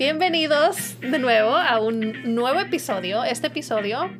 Bienvenidos 0.00 0.98
de 1.02 1.18
nuevo 1.18 1.54
a 1.54 1.78
un 1.78 2.34
nuevo 2.34 2.58
episodio. 2.58 3.22
Este 3.22 3.48
episodio 3.48 4.10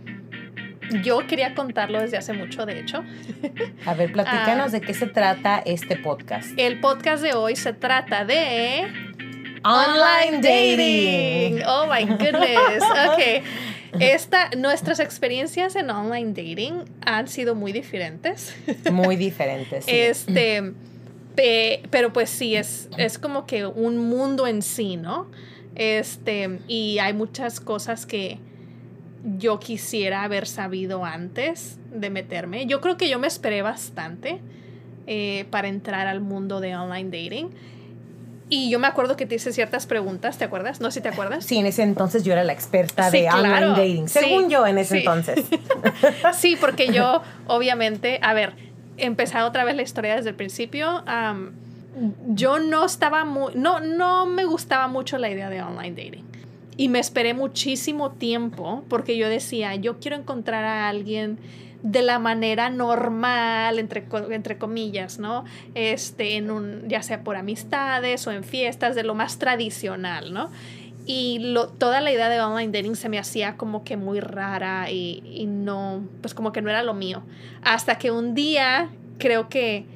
yo 1.02 1.26
quería 1.26 1.54
contarlo 1.54 2.02
desde 2.02 2.18
hace 2.18 2.34
mucho, 2.34 2.66
de 2.66 2.80
hecho. 2.80 3.02
A 3.86 3.94
ver, 3.94 4.12
platícanos 4.12 4.66
ah. 4.66 4.70
de 4.72 4.82
qué 4.82 4.92
se 4.92 5.06
trata 5.06 5.62
este 5.64 5.96
podcast. 5.96 6.50
El 6.58 6.80
podcast 6.80 7.22
de 7.22 7.32
hoy 7.32 7.56
se 7.56 7.72
trata 7.72 8.26
de... 8.26 8.92
Online 9.64 10.42
dating. 10.42 11.62
Oh 11.66 11.86
my 11.86 12.04
goodness. 12.04 12.84
Ok. 13.12 13.42
Esta, 14.00 14.50
nuestras 14.58 15.00
experiencias 15.00 15.76
en 15.76 15.88
online 15.88 16.34
dating 16.34 16.84
han 17.06 17.26
sido 17.26 17.54
muy 17.54 17.72
diferentes. 17.72 18.54
Muy 18.92 19.16
diferentes. 19.16 19.86
Sí. 19.86 19.92
Este, 19.92 20.74
pero 21.88 22.12
pues 22.12 22.28
sí, 22.28 22.54
es, 22.54 22.90
es 22.98 23.18
como 23.18 23.46
que 23.46 23.64
un 23.64 23.96
mundo 23.96 24.46
en 24.46 24.60
sí, 24.60 24.98
¿no? 24.98 25.26
Este, 25.74 26.60
y 26.68 26.98
hay 26.98 27.12
muchas 27.12 27.60
cosas 27.60 28.06
que 28.06 28.38
yo 29.38 29.60
quisiera 29.60 30.22
haber 30.22 30.46
sabido 30.46 31.04
antes 31.04 31.78
de 31.92 32.10
meterme. 32.10 32.66
Yo 32.66 32.80
creo 32.80 32.96
que 32.96 33.08
yo 33.08 33.18
me 33.18 33.26
esperé 33.26 33.62
bastante 33.62 34.40
eh, 35.06 35.46
para 35.50 35.68
entrar 35.68 36.06
al 36.06 36.20
mundo 36.20 36.60
de 36.60 36.76
online 36.76 37.10
dating. 37.10 37.50
Y 38.48 38.68
yo 38.68 38.80
me 38.80 38.88
acuerdo 38.88 39.16
que 39.16 39.26
te 39.26 39.36
hice 39.36 39.52
ciertas 39.52 39.86
preguntas, 39.86 40.36
¿te 40.36 40.44
acuerdas? 40.44 40.80
No 40.80 40.90
sé 40.90 40.98
si 40.98 41.02
te 41.02 41.08
acuerdas. 41.08 41.44
Sí, 41.44 41.58
en 41.58 41.66
ese 41.66 41.84
entonces 41.84 42.24
yo 42.24 42.32
era 42.32 42.42
la 42.42 42.52
experta 42.52 43.08
de 43.08 43.28
online 43.28 43.68
dating, 43.68 44.08
según 44.08 44.50
yo 44.50 44.66
en 44.66 44.78
ese 44.78 44.98
entonces. 44.98 45.44
sí, 46.34 46.56
porque 46.60 46.92
yo, 46.92 47.22
obviamente, 47.46 48.18
a 48.22 48.34
ver, 48.34 48.54
empezar 48.96 49.44
otra 49.44 49.64
vez 49.64 49.76
la 49.76 49.82
historia 49.82 50.16
desde 50.16 50.30
el 50.30 50.34
principio 50.34 51.04
yo 52.28 52.58
no 52.58 52.84
estaba 52.84 53.24
muy, 53.24 53.54
no, 53.54 53.80
no 53.80 54.26
me 54.26 54.44
gustaba 54.44 54.88
mucho 54.88 55.18
la 55.18 55.30
idea 55.30 55.50
de 55.50 55.62
online 55.62 55.90
dating. 55.90 56.24
Y 56.76 56.88
me 56.88 56.98
esperé 56.98 57.34
muchísimo 57.34 58.12
tiempo 58.12 58.84
porque 58.88 59.16
yo 59.16 59.28
decía, 59.28 59.74
yo 59.74 59.98
quiero 59.98 60.16
encontrar 60.16 60.64
a 60.64 60.88
alguien 60.88 61.38
de 61.82 62.02
la 62.02 62.18
manera 62.18 62.70
normal, 62.70 63.78
entre, 63.78 64.04
entre 64.30 64.58
comillas, 64.58 65.18
¿no? 65.18 65.44
Este, 65.74 66.36
en 66.36 66.50
un, 66.50 66.88
ya 66.88 67.02
sea 67.02 67.22
por 67.22 67.36
amistades 67.36 68.26
o 68.26 68.32
en 68.32 68.44
fiestas, 68.44 68.94
de 68.94 69.02
lo 69.02 69.14
más 69.14 69.38
tradicional, 69.38 70.32
¿no? 70.32 70.50
Y 71.06 71.38
lo, 71.40 71.68
toda 71.68 72.00
la 72.00 72.12
idea 72.12 72.28
de 72.28 72.40
online 72.40 72.72
dating 72.72 72.96
se 72.96 73.08
me 73.08 73.18
hacía 73.18 73.56
como 73.56 73.82
que 73.82 73.96
muy 73.96 74.20
rara 74.20 74.90
y, 74.90 75.22
y 75.24 75.46
no, 75.46 76.02
pues 76.20 76.34
como 76.34 76.52
que 76.52 76.62
no 76.62 76.70
era 76.70 76.82
lo 76.82 76.94
mío. 76.94 77.22
Hasta 77.62 77.98
que 77.98 78.10
un 78.10 78.34
día 78.34 78.90
creo 79.18 79.48
que 79.48 79.86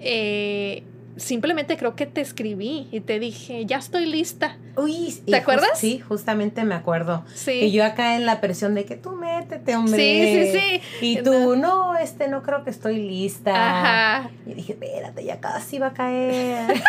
eh, 0.00 0.84
simplemente 1.18 1.76
creo 1.76 1.96
que 1.96 2.06
te 2.06 2.20
escribí 2.20 2.88
y 2.90 3.00
te 3.00 3.18
dije, 3.18 3.66
ya 3.66 3.76
estoy 3.76 4.06
lista. 4.06 4.56
Uy, 4.76 5.20
¿te 5.26 5.36
acuerdas? 5.36 5.78
sí, 5.78 5.98
justamente 5.98 6.64
me 6.64 6.74
acuerdo. 6.74 7.24
Sí. 7.34 7.52
Y 7.52 7.72
yo 7.72 7.84
acá 7.84 8.16
en 8.16 8.24
la 8.24 8.40
presión 8.40 8.74
de 8.74 8.84
que 8.84 8.96
tú 8.96 9.12
métete, 9.12 9.76
hombre. 9.76 9.98
Sí, 9.98 10.52
sí, 10.52 10.58
sí. 10.58 10.82
Y 11.00 11.22
tú, 11.22 11.56
no, 11.56 11.96
este, 11.96 12.28
no 12.28 12.42
creo 12.42 12.64
que 12.64 12.70
estoy 12.70 12.96
lista. 12.96 13.52
Ajá. 13.52 14.30
Y 14.46 14.54
dije, 14.54 14.72
espérate, 14.72 15.24
ya 15.24 15.40
casi 15.40 15.78
va 15.78 15.88
a 15.88 15.92
caer. 15.92 16.68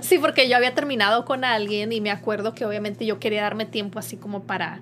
sí, 0.00 0.18
porque 0.18 0.48
yo 0.48 0.56
había 0.56 0.74
terminado 0.74 1.24
con 1.24 1.44
alguien 1.44 1.92
y 1.92 2.00
me 2.00 2.10
acuerdo 2.10 2.54
que 2.54 2.64
obviamente 2.64 3.04
yo 3.04 3.18
quería 3.18 3.42
darme 3.42 3.66
tiempo 3.66 3.98
así 3.98 4.16
como 4.16 4.44
para 4.44 4.80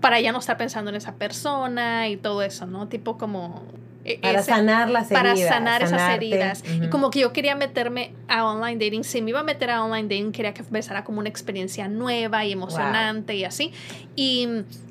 para 0.00 0.20
ya 0.20 0.32
no 0.32 0.40
estar 0.40 0.56
pensando 0.56 0.90
en 0.90 0.96
esa 0.96 1.14
persona 1.14 2.08
y 2.08 2.16
todo 2.16 2.42
eso, 2.42 2.66
¿no? 2.66 2.88
Tipo 2.88 3.18
como 3.18 3.62
e-, 4.04 4.18
para 4.18 4.42
sanar 4.42 4.90
las 4.90 5.10
heridas. 5.10 5.22
Para 5.22 5.48
sanar 5.48 5.82
esas 5.82 6.14
heridas. 6.14 6.64
Y 6.82 6.88
como 6.88 7.10
que 7.10 7.20
yo 7.20 7.32
quería 7.32 7.54
meterme 7.54 8.12
a 8.28 8.44
online 8.44 8.84
dating. 8.84 9.04
Si 9.04 9.22
me 9.22 9.30
iba 9.30 9.40
a 9.40 9.44
meter 9.44 9.70
a 9.70 9.84
online 9.84 10.08
dating, 10.08 10.32
quería 10.32 10.54
que 10.54 10.62
empezara 10.62 11.04
como 11.04 11.20
una 11.20 11.28
experiencia 11.28 11.88
nueva 11.88 12.44
y 12.44 12.52
emocionante 12.52 13.34
y 13.34 13.44
así. 13.44 13.72
Y 14.16 14.48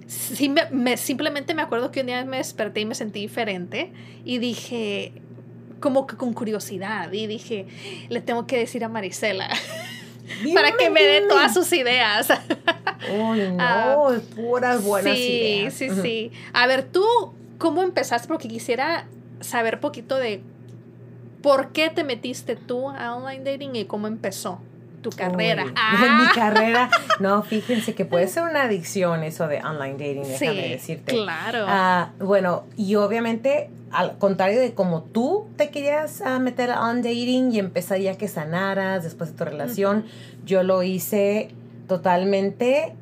sí, 0.07 0.53
me, 0.71 0.97
simplemente 0.97 1.53
me 1.53 1.61
acuerdo 1.61 1.91
que 1.91 2.01
un 2.01 2.07
día 2.07 2.23
me 2.25 2.37
desperté 2.37 2.81
y 2.81 2.85
me 2.85 2.95
sentí 2.95 3.19
diferente. 3.19 3.91
Y 4.23 4.37
dije, 4.37 5.13
como 5.79 6.07
que 6.07 6.15
con 6.15 6.33
curiosidad. 6.33 7.11
Y 7.11 7.27
dije, 7.27 7.67
le 8.09 8.21
tengo 8.21 8.47
que 8.47 8.57
decir 8.57 8.83
a 8.83 8.89
Marisela. 8.89 9.49
para 10.53 10.71
que 10.77 10.89
me 10.89 11.03
dé 11.03 11.21
todas 11.27 11.53
sus 11.53 11.71
ideas. 11.73 12.29
Uy, 13.09 13.39
no, 13.51 13.57
ah, 13.59 14.13
puras 14.35 14.83
buenas 14.83 15.17
ideas. 15.17 15.73
Sí, 15.73 15.89
sí, 15.89 16.01
sí. 16.01 16.31
A 16.53 16.67
ver, 16.67 16.83
tú 16.83 17.03
¿Cómo 17.61 17.83
empezaste? 17.83 18.27
Porque 18.27 18.47
quisiera 18.47 19.05
saber 19.39 19.79
poquito 19.79 20.15
de 20.17 20.41
por 21.43 21.73
qué 21.73 21.91
te 21.91 22.03
metiste 22.03 22.55
tú 22.55 22.89
a 22.89 23.15
online 23.15 23.43
dating 23.43 23.75
y 23.75 23.85
cómo 23.85 24.07
empezó 24.07 24.59
tu 25.03 25.11
carrera. 25.11 25.65
Mi 25.65 25.73
ah. 25.75 26.31
carrera, 26.33 26.89
no, 27.19 27.43
fíjense 27.43 27.93
que 27.93 28.03
puede 28.03 28.27
ser 28.27 28.43
una 28.43 28.63
adicción 28.63 29.23
eso 29.23 29.47
de 29.47 29.59
online 29.59 29.93
dating, 29.93 30.23
déjame 30.23 30.69
decirte. 30.69 31.13
Claro. 31.13 31.65
Ah, 31.67 32.09
bueno, 32.19 32.63
y 32.77 32.95
obviamente, 32.95 33.69
al 33.91 34.17
contrario 34.17 34.59
de 34.59 34.73
como 34.73 35.03
tú 35.03 35.47
te 35.55 35.69
querías 35.69 36.21
ah, 36.21 36.39
meter 36.39 36.71
a 36.71 36.81
online 36.81 37.09
dating 37.09 37.51
y 37.51 37.59
empezar 37.59 37.99
ya 37.99 38.17
que 38.17 38.27
sanaras 38.27 39.03
después 39.03 39.33
de 39.33 39.37
tu 39.37 39.45
relación, 39.45 40.05
yo 40.45 40.63
lo 40.63 40.81
hice 40.81 41.51
totalmente 41.87 42.95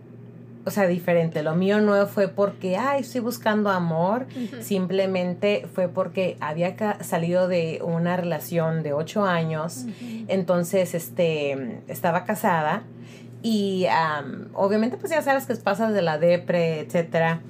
o 0.69 0.71
sea, 0.71 0.85
diferente. 0.85 1.41
Lo 1.41 1.55
mío 1.55 1.81
no 1.81 2.05
fue 2.05 2.27
porque, 2.27 2.77
ay, 2.77 3.01
estoy 3.01 3.21
buscando 3.21 3.71
amor. 3.71 4.27
Simplemente 4.61 5.67
fue 5.73 5.87
porque 5.87 6.37
había 6.41 6.75
salido 7.01 7.47
de 7.47 7.81
una 7.83 8.15
relación 8.15 8.83
de 8.83 8.93
ocho 8.93 9.25
años. 9.25 9.87
Entonces, 10.27 10.93
este, 10.93 11.81
estaba 11.87 12.23
casada. 12.23 12.83
Y 13.41 13.87
obviamente, 14.53 14.97
pues 14.97 15.11
ya 15.11 15.23
sabes 15.23 15.47
que 15.47 15.55
pasas 15.55 15.91
de 15.91 16.03
la 16.03 16.19
depre, 16.19 16.81
etcétera. 16.81 17.41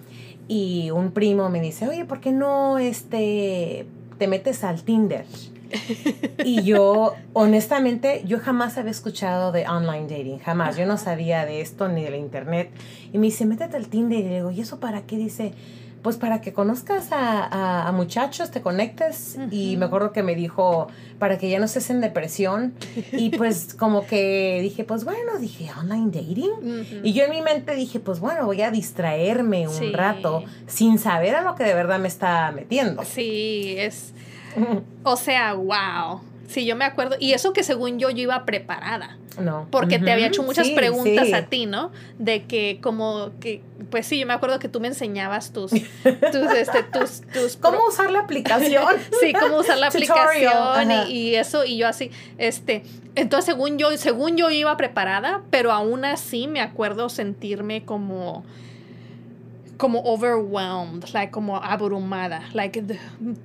Y 0.48 0.90
un 0.92 1.12
primo 1.12 1.50
me 1.50 1.60
dice, 1.60 1.90
oye, 1.90 2.06
¿por 2.06 2.22
qué 2.22 2.32
no 2.32 2.78
este, 2.78 3.86
te 4.18 4.28
metes 4.30 4.64
al 4.64 4.84
Tinder? 4.84 5.26
Y 6.44 6.64
yo, 6.64 7.14
honestamente, 7.34 8.24
yo 8.26 8.40
jamás 8.40 8.78
había 8.78 8.92
escuchado 8.92 9.52
de 9.52 9.68
online 9.68 10.08
dating, 10.08 10.40
jamás. 10.40 10.78
Yo 10.78 10.86
no 10.86 10.98
sabía 10.98 11.46
de 11.46 11.62
esto 11.62 11.88
ni 11.88 12.04
de 12.04 12.12
la 12.12 12.18
internet. 12.18 12.72
Y 13.14 13.18
me 13.18 13.28
dice, 13.28 13.46
métete 13.46 13.78
al 13.78 13.88
Tinder. 13.88 14.20
Y 14.20 14.24
le 14.24 14.36
digo, 14.36 14.52
¿y 14.52 14.62
eso 14.62 14.80
para 14.80 15.04
qué? 15.04 15.18
Dice, 15.18 15.54
pues 16.02 16.18
para 16.18 16.42
que 16.42 16.54
conozcas 16.54 17.10
a, 17.12 17.92
muchachos, 17.94 18.52
te 18.52 18.62
conectes. 18.62 19.38
Y 19.52 19.78
me 19.78 19.86
acuerdo 19.86 20.12
que 20.12 20.24
me 20.24 20.36
dijo, 20.36 20.88
para 21.18 21.38
que 21.38 21.50
ya 21.50 21.60
no 21.60 21.66
estés 21.66 21.90
en 21.90 22.02
depresión. 22.02 22.74
Y 23.12 23.30
pues 23.32 23.74
como 23.74 24.06
que 24.06 24.60
dije, 24.62 24.84
pues 24.84 25.04
bueno, 25.04 25.38
dije, 25.40 25.70
online 25.78 26.12
dating. 26.12 27.02
Y 27.04 27.14
yo 27.14 27.26
en 27.26 27.32
mi 27.32 27.42
mente 27.42 27.76
dije, 27.76 28.00
pues 28.00 28.20
bueno, 28.20 28.46
voy 28.46 28.62
a 28.62 28.72
distraerme 28.72 29.68
un 29.68 29.94
rato 29.94 30.44
sin 30.68 31.00
saber 31.00 31.36
a 31.36 31.42
lo 31.42 31.56
que 31.56 31.64
de 31.64 31.74
verdad 31.74 32.00
me 32.00 32.08
está 32.08 32.52
metiendo. 32.52 33.04
Sí, 33.04 33.76
es 33.78 34.14
o 35.04 35.16
sea, 35.16 35.54
wow. 35.54 36.22
Sí, 36.50 36.66
yo 36.66 36.76
me 36.76 36.84
acuerdo. 36.86 37.16
Y 37.20 37.34
eso 37.34 37.54
que 37.54 37.64
según 37.64 38.00
yo, 38.00 38.10
yo 38.10 38.24
iba 38.24 38.44
preparada. 38.44 39.18
No. 39.40 39.68
Porque 39.70 40.00
te 40.00 40.12
había 40.12 40.28
hecho 40.28 40.44
muchas 40.44 40.70
preguntas 40.70 41.32
a 41.32 41.44
ti, 41.44 41.68
¿no? 41.68 41.92
De 42.18 42.44
que 42.44 42.80
como 42.82 43.32
que, 43.40 43.62
pues 43.92 44.08
sí, 44.08 44.20
yo 44.20 44.26
me 44.26 44.34
acuerdo 44.34 44.58
que 44.60 44.68
tú 44.68 44.80
me 44.80 44.88
enseñabas 44.88 45.54
tus, 45.54 45.72
tus, 46.32 46.52
este, 46.58 46.84
tus, 46.84 47.22
tus 47.22 47.56
¿Cómo 47.58 47.86
usar 47.88 48.10
la 48.12 48.22
aplicación? 48.22 48.96
sí, 49.22 49.32
cómo 49.34 49.58
usar 49.58 49.78
la 49.78 49.88
aplicación 49.88 50.92
y, 51.08 51.12
y, 51.12 51.36
eso, 51.36 51.64
y 51.64 51.78
yo 51.78 51.88
así, 51.88 52.12
este, 52.38 52.84
entonces 53.16 53.46
según 53.46 53.78
yo, 53.78 53.96
según 53.98 54.36
yo 54.36 54.50
iba 54.50 54.76
preparada, 54.76 55.42
pero 55.52 55.72
aún 55.72 56.04
así 56.04 56.48
me 56.48 56.62
acuerdo 56.62 57.10
sentirme 57.10 57.86
como 57.86 58.44
como 59.80 60.02
overwhelmed, 60.02 61.06
like 61.14 61.32
como 61.32 61.56
abrumada, 61.56 62.42
like 62.52 62.84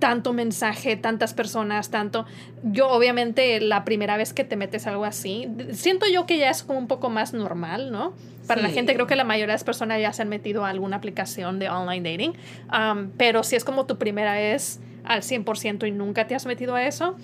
tanto 0.00 0.33
mensaje, 0.33 0.97
tantas 0.97 1.33
personas, 1.33 1.91
tanto 1.91 2.27
yo 2.65 2.89
obviamente 2.89 3.61
la 3.61 3.84
primera 3.84 4.17
vez 4.17 4.33
que 4.33 4.43
te 4.43 4.56
metes 4.56 4.89
algo 4.89 5.05
así, 5.05 5.49
siento 5.71 6.06
yo 6.12 6.27
que 6.27 6.39
ya 6.39 6.50
es 6.50 6.65
como 6.65 6.81
un 6.81 6.88
poco 6.88 7.09
más 7.09 7.35
normal, 7.35 7.93
¿no? 7.93 8.14
Para 8.49 8.62
la 8.62 8.70
gente 8.70 8.94
creo 8.94 9.06
que 9.06 9.14
la 9.14 9.23
mayoría 9.23 9.47
de 9.47 9.53
las 9.53 9.62
personas 9.62 10.00
ya 10.00 10.12
se 10.12 10.23
han 10.23 10.29
metido 10.29 10.64
a 10.64 10.70
alguna 10.70 10.97
aplicación 10.97 11.61
de 11.61 11.70
online 11.70 12.11
dating, 12.11 12.32
um, 12.67 13.11
pero 13.17 13.44
si 13.44 13.55
es 13.55 13.64
como 13.64 13.87
tu 13.87 13.97
primera 13.97 14.32
vez 14.32 14.81
al 15.05 15.23
100% 15.23 15.87
y 15.87 15.93
nunca 15.93 16.26
te 16.26 16.35
has 16.35 16.47
metido 16.47 16.75
a 16.75 16.85
eso, 16.85 17.17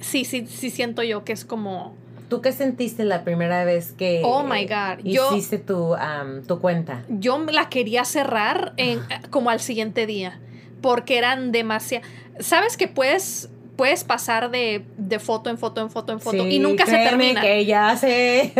sí, 0.00 0.24
sí, 0.24 0.46
sí 0.46 0.70
siento 0.70 1.02
yo 1.02 1.22
que 1.24 1.34
es 1.34 1.44
como 1.44 1.94
¿Tú 2.30 2.40
qué 2.40 2.52
sentiste 2.52 3.04
la 3.04 3.24
primera 3.24 3.64
vez 3.64 3.90
que 3.90 4.22
oh 4.24 4.44
my 4.44 4.64
God. 4.64 5.04
hiciste 5.04 5.58
tu, 5.58 5.96
tu 6.46 6.60
cuenta? 6.60 7.04
Yo 7.08 7.44
la 7.50 7.68
quería 7.68 8.04
cerrar 8.04 8.72
en, 8.76 9.00
como 9.30 9.50
al 9.50 9.58
siguiente 9.58 10.06
día, 10.06 10.38
porque 10.80 11.18
eran 11.18 11.50
demasiado... 11.50 12.06
¿Sabes 12.38 12.76
que 12.76 12.86
puedes, 12.86 13.50
puedes 13.74 14.04
pasar 14.04 14.52
de, 14.52 14.84
foto 15.18 15.50
en 15.50 15.58
foto 15.58 15.80
en 15.80 15.90
foto 15.90 16.12
en 16.12 16.20
foto 16.20 16.46
y 16.46 16.60
nunca 16.60 16.86
se 16.86 16.98
termina? 16.98 17.40
que 17.40 17.66
ya 17.66 17.96
sé. 17.96 18.54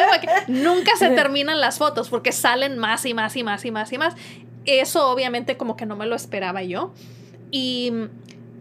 nunca 0.46 0.92
se 0.96 1.10
terminan 1.16 1.60
las 1.60 1.78
fotos 1.78 2.08
porque 2.08 2.30
salen 2.30 2.78
más 2.78 3.04
y 3.06 3.12
más 3.12 3.34
y 3.36 3.42
más 3.42 3.64
y 3.64 3.72
más 3.72 3.92
y 3.92 3.98
más. 3.98 4.14
Eso 4.66 5.10
obviamente 5.10 5.56
como 5.56 5.76
que 5.76 5.84
no 5.84 5.96
me 5.96 6.06
lo 6.06 6.14
esperaba 6.14 6.62
yo. 6.62 6.94
Y 7.50 7.92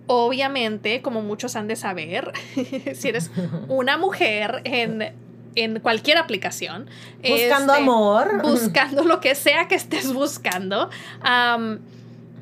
obviamente, 0.07 1.01
como 1.01 1.21
muchos 1.21 1.55
han 1.55 1.67
de 1.67 1.75
saber, 1.75 2.31
si 2.93 3.09
eres 3.09 3.31
una 3.67 3.97
mujer 3.97 4.61
en, 4.63 5.13
en 5.55 5.79
cualquier 5.79 6.17
aplicación. 6.17 6.87
Buscando 7.17 7.73
este, 7.73 7.83
amor. 7.83 8.41
Buscando 8.43 9.03
lo 9.05 9.19
que 9.19 9.35
sea 9.35 9.67
que 9.67 9.75
estés 9.75 10.13
buscando. 10.13 10.89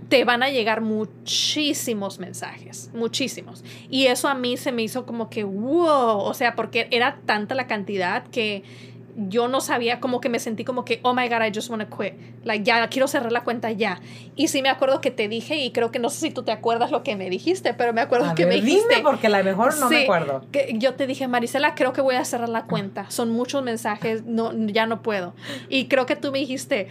te 0.10 0.26
van 0.26 0.44
a 0.44 0.50
llegar 0.50 0.82
muchísimos 0.82 2.20
mensajes, 2.20 2.90
muchísimos. 2.94 3.64
Y 3.90 4.08
eso 4.08 4.28
a 4.28 4.36
mí 4.36 4.58
se 4.58 4.72
me 4.72 4.84
hizo 4.84 5.06
como 5.06 5.30
que, 5.30 5.44
wow, 5.44 6.20
o 6.20 6.34
sea, 6.34 6.56
porque 6.56 6.88
era 6.92 7.20
tanta 7.26 7.56
la 7.56 7.68
cantidad 7.68 8.24
que 8.28 8.64
yo 9.16 9.48
no 9.48 9.62
sabía, 9.62 10.00
como 10.00 10.20
que 10.22 10.30
me 10.30 10.40
sentí 10.40 10.64
como 10.64 10.86
que, 10.86 11.00
oh 11.04 11.14
my 11.14 11.28
god, 11.30 11.44
I 11.46 11.52
just 11.54 11.70
want 11.70 11.88
to 11.88 11.98
quit. 11.98 12.14
Like, 12.44 12.64
ya, 12.64 12.88
quiero 12.90 13.08
cerrar 13.08 13.32
la 13.32 13.44
cuenta 13.44 13.72
ya. 13.72 14.02
Y 14.36 14.48
sí 14.48 14.62
me 14.62 14.70
acuerdo 14.70 15.02
que 15.02 15.12
te 15.12 15.28
dije, 15.28 15.56
y 15.58 15.72
creo 15.72 15.92
que 15.92 16.00
no 16.00 16.10
sé 16.10 16.20
si 16.22 16.32
tú 16.32 16.44
te 16.44 16.52
acuerdas 16.52 16.90
lo 16.92 17.04
que 17.04 17.16
me 17.16 17.30
dijiste, 17.30 17.74
pero 17.74 17.94
me 17.94 18.02
acuerdo 18.02 18.30
A 18.30 18.36
que 18.36 18.46
ver, 18.46 18.56
me 18.56 18.62
dijiste. 18.66 18.88
dime 18.96 19.04
porque 19.04 19.28
a 19.28 19.30
lo 19.30 19.44
mejor 19.44 19.78
no 19.80 19.90
me 19.90 19.98
Sí, 19.98 20.04
acuerdo. 20.04 20.46
que 20.52 20.74
yo 20.78 20.96
te 20.96 21.06
dije, 21.08 21.28
Marisela, 21.28 21.76
creo 21.76 21.94
que 21.94 22.02
voy 22.02 22.16
a 22.16 22.26
cerrar 22.26 22.50
la 22.50 22.64
cuenta. 22.66 23.10
Son 23.12 23.30
muchos 23.32 23.62
mensajes, 23.64 24.24
no, 24.26 24.52
ya 24.68 24.86
no 24.88 25.02
puedo. 25.02 25.34
Y 25.70 25.86
creo 25.88 26.06
que 26.06 26.16
tú 26.16 26.32
me 26.32 26.40
dijiste, 26.40 26.90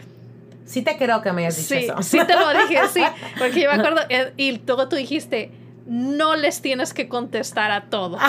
Sí 0.65 0.83
te 0.83 0.97
creo 0.97 1.23
que 1.23 1.33
me 1.33 1.43
hayas 1.43 1.57
dicho 1.57 1.75
sí, 1.75 1.85
eso. 1.87 2.03
sí 2.03 2.19
te 2.27 2.35
lo 2.37 2.49
dije, 2.53 2.79
sí. 2.93 3.03
Porque 3.39 3.61
yo 3.63 3.69
me 3.69 3.75
acuerdo, 3.77 4.01
eh, 4.09 4.33
y 4.37 4.61
luego 4.65 4.89
tú 4.89 4.95
dijiste, 4.97 5.51
no 5.87 6.37
les 6.37 6.62
tienes 6.62 6.94
que 6.94 7.08
contestar 7.08 7.70
a 7.70 7.84
todos. 7.90 8.20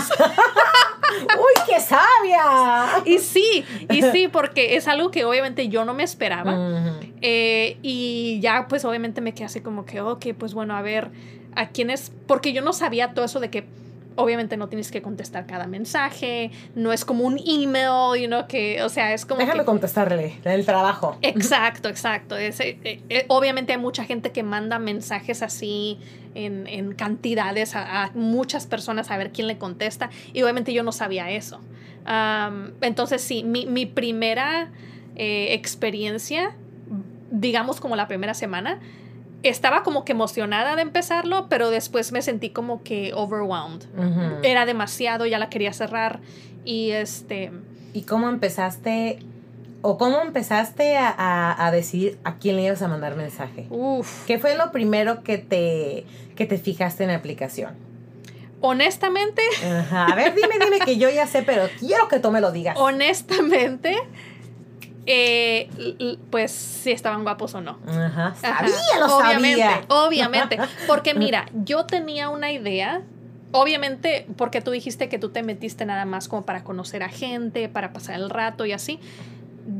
¡Uy, 1.37 1.63
qué 1.67 1.79
sabia! 1.79 3.03
Y 3.05 3.19
sí, 3.19 3.63
y 3.89 4.01
sí, 4.01 4.27
porque 4.27 4.75
es 4.75 4.87
algo 4.87 5.11
que 5.11 5.25
obviamente 5.25 5.67
yo 5.67 5.85
no 5.85 5.93
me 5.93 6.03
esperaba. 6.03 6.99
Eh, 7.21 7.77
y 7.81 8.39
ya, 8.41 8.67
pues 8.67 8.85
obviamente 8.85 9.21
me 9.21 9.33
quedé 9.33 9.45
así 9.45 9.61
como 9.61 9.85
que, 9.85 10.01
ok, 10.01 10.27
pues 10.37 10.53
bueno, 10.53 10.75
a 10.75 10.81
ver, 10.81 11.11
a 11.55 11.69
quiénes, 11.69 12.11
porque 12.27 12.53
yo 12.53 12.61
no 12.61 12.73
sabía 12.73 13.13
todo 13.13 13.25
eso 13.25 13.39
de 13.39 13.49
que 13.49 13.65
obviamente 14.15 14.57
no 14.57 14.67
tienes 14.69 14.91
que 14.91 15.01
contestar 15.01 15.45
cada 15.45 15.67
mensaje, 15.67 16.51
no 16.75 16.91
es 16.91 17.05
como 17.05 17.23
un 17.25 17.39
email, 17.45 18.21
you 18.21 18.27
know, 18.27 18.47
que, 18.47 18.81
o 18.83 18.89
sea, 18.89 19.13
es 19.13 19.25
como... 19.25 19.39
Déjame 19.39 19.59
que- 19.61 19.65
contestarle 19.65 20.39
el 20.43 20.65
trabajo. 20.65 21.17
Exacto, 21.21 21.89
exacto. 21.89 22.35
Es, 22.37 22.59
eh, 22.59 22.77
eh, 22.83 23.25
obviamente 23.27 23.73
hay 23.73 23.79
mucha 23.79 24.03
gente 24.05 24.31
que 24.31 24.43
manda 24.43 24.79
mensajes 24.79 25.41
así 25.41 25.99
en, 26.35 26.67
en 26.67 26.93
cantidades 26.93 27.75
a, 27.75 28.03
a 28.05 28.11
muchas 28.13 28.65
personas 28.67 29.11
a 29.11 29.17
ver 29.17 29.31
quién 29.31 29.47
le 29.47 29.57
contesta 29.57 30.09
y 30.33 30.41
obviamente 30.43 30.73
yo 30.73 30.83
no 30.83 30.91
sabía 30.91 31.29
eso. 31.31 31.59
Entonces 32.81 33.21
sí, 33.21 33.43
mi, 33.43 33.65
mi 33.65 33.85
primera 33.85 34.69
eh, 35.15 35.53
experiencia, 35.53 36.55
digamos 37.31 37.79
como 37.79 37.95
la 37.95 38.07
primera 38.07 38.33
semana, 38.33 38.79
estaba 39.43 39.83
como 39.83 40.05
que 40.05 40.13
emocionada 40.13 40.75
de 40.75 40.81
empezarlo, 40.81 41.47
pero 41.49 41.69
después 41.69 42.11
me 42.11 42.21
sentí 42.21 42.49
como 42.49 42.83
que 42.83 43.13
overwhelmed. 43.13 43.83
Era 44.43 44.65
demasiado, 44.65 45.25
ya 45.25 45.37
la 45.37 45.49
quería 45.49 45.73
cerrar 45.73 46.19
y 46.65 46.91
este... 46.91 47.51
¿Y 47.93 48.03
cómo 48.03 48.29
empezaste 48.29 49.19
o 49.81 49.97
cómo 49.97 50.21
empezaste 50.21 50.97
a, 50.97 51.13
a, 51.15 51.65
a 51.67 51.71
decidir 51.71 52.17
a 52.23 52.37
quién 52.37 52.55
le 52.55 52.63
ibas 52.63 52.81
a 52.81 52.87
mandar 52.87 53.15
mensaje? 53.15 53.67
Uf. 53.69 54.25
¿Qué 54.25 54.39
fue 54.39 54.57
lo 54.57 54.71
primero 54.71 55.23
que 55.23 55.37
te, 55.37 56.05
que 56.35 56.45
te 56.45 56.57
fijaste 56.57 57.03
en 57.03 57.09
la 57.11 57.17
aplicación? 57.17 57.75
Honestamente, 58.65 59.41
Ajá. 59.61 60.05
A 60.05 60.15
ver, 60.15 60.33
dime, 60.33 60.55
dime 60.57 60.79
que 60.79 60.97
yo 60.97 61.09
ya 61.09 61.27
sé, 61.27 61.43
pero 61.43 61.67
quiero 61.79 62.07
que 62.07 62.19
tú 62.19 62.31
me 62.31 62.39
lo 62.39 62.53
digas. 62.53 62.77
honestamente, 62.79 63.93
eh, 65.05 65.69
pues 66.29 66.51
si 66.51 66.91
estaban 66.91 67.23
guapos 67.23 67.53
o 67.55 67.61
no. 67.61 67.77
Ajá. 67.87 68.27
Ajá. 68.27 68.35
Sabía, 68.67 68.99
lo 68.99 69.17
obviamente, 69.17 69.61
sabía. 69.61 69.85
Obviamente, 69.89 70.57
porque 70.87 71.13
mira, 71.13 71.45
yo 71.53 71.85
tenía 71.85 72.29
una 72.29 72.51
idea, 72.51 73.01
obviamente, 73.51 74.25
porque 74.37 74.61
tú 74.61 74.71
dijiste 74.71 75.09
que 75.09 75.19
tú 75.19 75.29
te 75.29 75.43
metiste 75.43 75.85
nada 75.85 76.05
más 76.05 76.27
como 76.27 76.43
para 76.45 76.63
conocer 76.63 77.03
a 77.03 77.09
gente, 77.09 77.69
para 77.69 77.91
pasar 77.93 78.15
el 78.15 78.29
rato 78.29 78.65
y 78.65 78.71
así. 78.71 78.99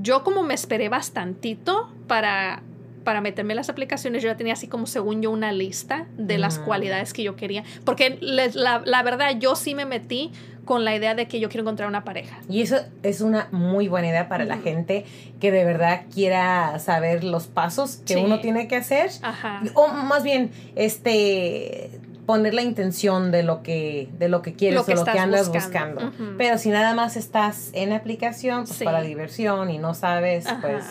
Yo 0.01 0.23
como 0.23 0.43
me 0.43 0.53
esperé 0.53 0.89
bastantito 0.89 1.89
para 2.07 2.61
para 3.03 3.19
meterme 3.19 3.51
en 3.51 3.57
las 3.57 3.67
aplicaciones, 3.67 4.23
yo 4.23 4.29
ya 4.29 4.37
tenía 4.37 4.53
así 4.53 4.69
como 4.69 4.87
según 4.87 5.21
yo 5.21 5.29
una 5.29 5.51
lista 5.51 6.05
de 6.17 6.37
las 6.37 6.59
Mm. 6.59 6.63
cualidades 6.63 7.11
que 7.11 7.21
yo 7.21 7.35
quería. 7.35 7.65
Porque 7.83 8.17
la, 8.21 8.81
la 8.85 9.03
verdad, 9.03 9.37
yo 9.37 9.57
sí 9.57 9.75
me 9.75 9.83
metí 9.83 10.31
con 10.65 10.85
la 10.85 10.95
idea 10.95 11.13
de 11.15 11.27
que 11.27 11.39
yo 11.39 11.49
quiero 11.49 11.63
encontrar 11.63 11.89
una 11.89 12.03
pareja. 12.03 12.39
Y 12.49 12.61
eso 12.61 12.77
es 13.03 13.21
una 13.21 13.47
muy 13.51 13.87
buena 13.87 14.07
idea 14.07 14.29
para 14.29 14.45
la 14.45 14.57
gente 14.57 15.05
que 15.41 15.51
de 15.51 15.65
verdad 15.65 16.03
quiera 16.13 16.79
saber 16.79 17.23
los 17.23 17.47
pasos 17.47 17.97
que 18.05 18.13
Sí. 18.13 18.21
uno 18.23 18.39
tiene 18.39 18.67
que 18.67 18.77
hacer. 18.77 19.09
Ajá. 19.21 19.61
O 19.73 19.87
más 19.89 20.23
bien, 20.23 20.51
este 20.75 21.89
poner 22.25 22.53
la 22.53 22.61
intención 22.61 23.31
de 23.31 23.43
lo 23.43 23.61
que 23.63 24.07
de 24.17 24.29
lo 24.29 24.41
que 24.41 24.53
quieres 24.53 24.79
Lo 24.79 24.85
que 24.85 24.93
o 24.93 24.95
lo 24.95 25.03
que 25.03 25.19
andas 25.19 25.49
buscando. 25.51 26.11
Pero 26.37 26.57
si 26.57 26.69
nada 26.69 26.93
más 26.93 27.17
estás 27.17 27.69
en 27.73 27.91
aplicación 27.91 28.63
pues 28.63 28.77
Sí. 28.77 28.85
para 28.85 29.01
diversión 29.01 29.69
y 29.69 29.77
no 29.77 29.93
sabes, 29.93 30.45
Ajá. 30.47 30.61
pues 30.61 30.85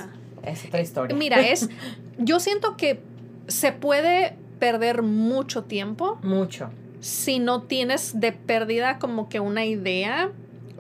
es 0.45 0.67
otra 0.67 0.83
historia. 0.83 1.17
Mira, 1.17 1.41
es. 1.49 1.71
Yo 2.19 2.39
siento 2.41 2.77
que 2.77 3.01
se 3.49 3.73
puede 3.73 4.37
perder 4.59 5.03
mucho 5.03 5.65
tiempo 5.65 6.19
mucho. 6.23 6.69
Si 7.03 7.39
no 7.39 7.63
tienes 7.63 8.19
de 8.19 8.33
pérdida 8.33 8.99
como 8.99 9.29
que 9.29 9.41
una 9.41 9.67
idea 9.67 10.31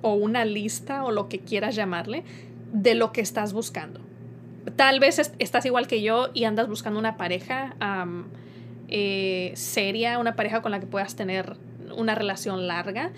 o 0.00 0.14
una 0.14 0.44
lista 0.46 1.04
o 1.04 1.10
lo 1.10 1.28
que 1.28 1.40
quieras 1.40 1.74
llamarle 1.76 2.24
de 2.72 2.94
lo 2.94 3.12
que 3.12 3.20
estás 3.20 3.52
buscando. 3.52 4.00
Tal 4.76 5.00
vez 5.00 5.18
est- 5.18 5.34
estás 5.38 5.66
igual 5.66 5.86
que 5.88 6.00
yo 6.00 6.28
y 6.32 6.44
andas 6.44 6.68
buscando 6.68 6.98
una 6.98 7.16
pareja 7.16 7.74
eh, 8.88 9.52
seria, 9.54 10.18
una 10.18 10.36
pareja 10.36 10.62
con 10.62 10.70
la 10.72 10.80
que 10.80 10.86
puedas 10.86 11.16
tener 11.16 11.56
una 11.96 12.14
relación 12.14 12.66
larga. 12.66 13.10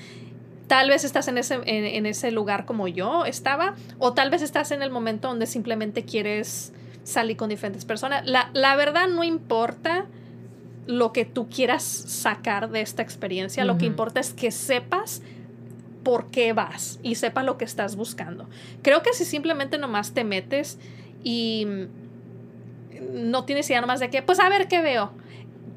Tal 0.66 0.88
vez 0.88 1.04
estás 1.04 1.28
en 1.28 1.36
ese, 1.38 1.58
en 1.66 2.06
ese 2.06 2.30
lugar 2.30 2.64
como 2.64 2.88
yo 2.88 3.26
estaba, 3.26 3.74
o 3.98 4.14
tal 4.14 4.30
vez 4.30 4.40
estás 4.40 4.70
en 4.70 4.82
el 4.82 4.90
momento 4.90 5.28
donde 5.28 5.46
simplemente 5.46 6.04
quieres 6.04 6.72
salir 7.02 7.36
con 7.36 7.50
diferentes 7.50 7.84
personas. 7.84 8.24
La, 8.26 8.50
la 8.54 8.74
verdad 8.76 9.08
no 9.08 9.24
importa 9.24 10.06
lo 10.86 11.12
que 11.12 11.24
tú 11.24 11.48
quieras 11.48 11.82
sacar 11.82 12.70
de 12.70 12.80
esta 12.80 13.02
experiencia, 13.02 13.64
lo 13.64 13.78
que 13.78 13.86
importa 13.86 14.20
es 14.20 14.32
que 14.34 14.50
sepas 14.50 15.22
por 16.02 16.30
qué 16.30 16.52
vas 16.52 16.98
y 17.02 17.14
sepas 17.14 17.44
lo 17.44 17.56
que 17.56 17.64
estás 17.64 17.96
buscando. 17.96 18.48
Creo 18.82 19.02
que 19.02 19.12
si 19.14 19.24
simplemente 19.24 19.78
nomás 19.78 20.12
te 20.12 20.24
metes 20.24 20.78
y 21.22 21.66
no 23.12 23.44
tienes 23.44 23.68
idea 23.70 23.80
nomás 23.80 24.00
de 24.00 24.10
qué, 24.10 24.22
pues 24.22 24.38
a 24.40 24.48
ver 24.48 24.68
qué 24.68 24.82
veo. 24.82 25.12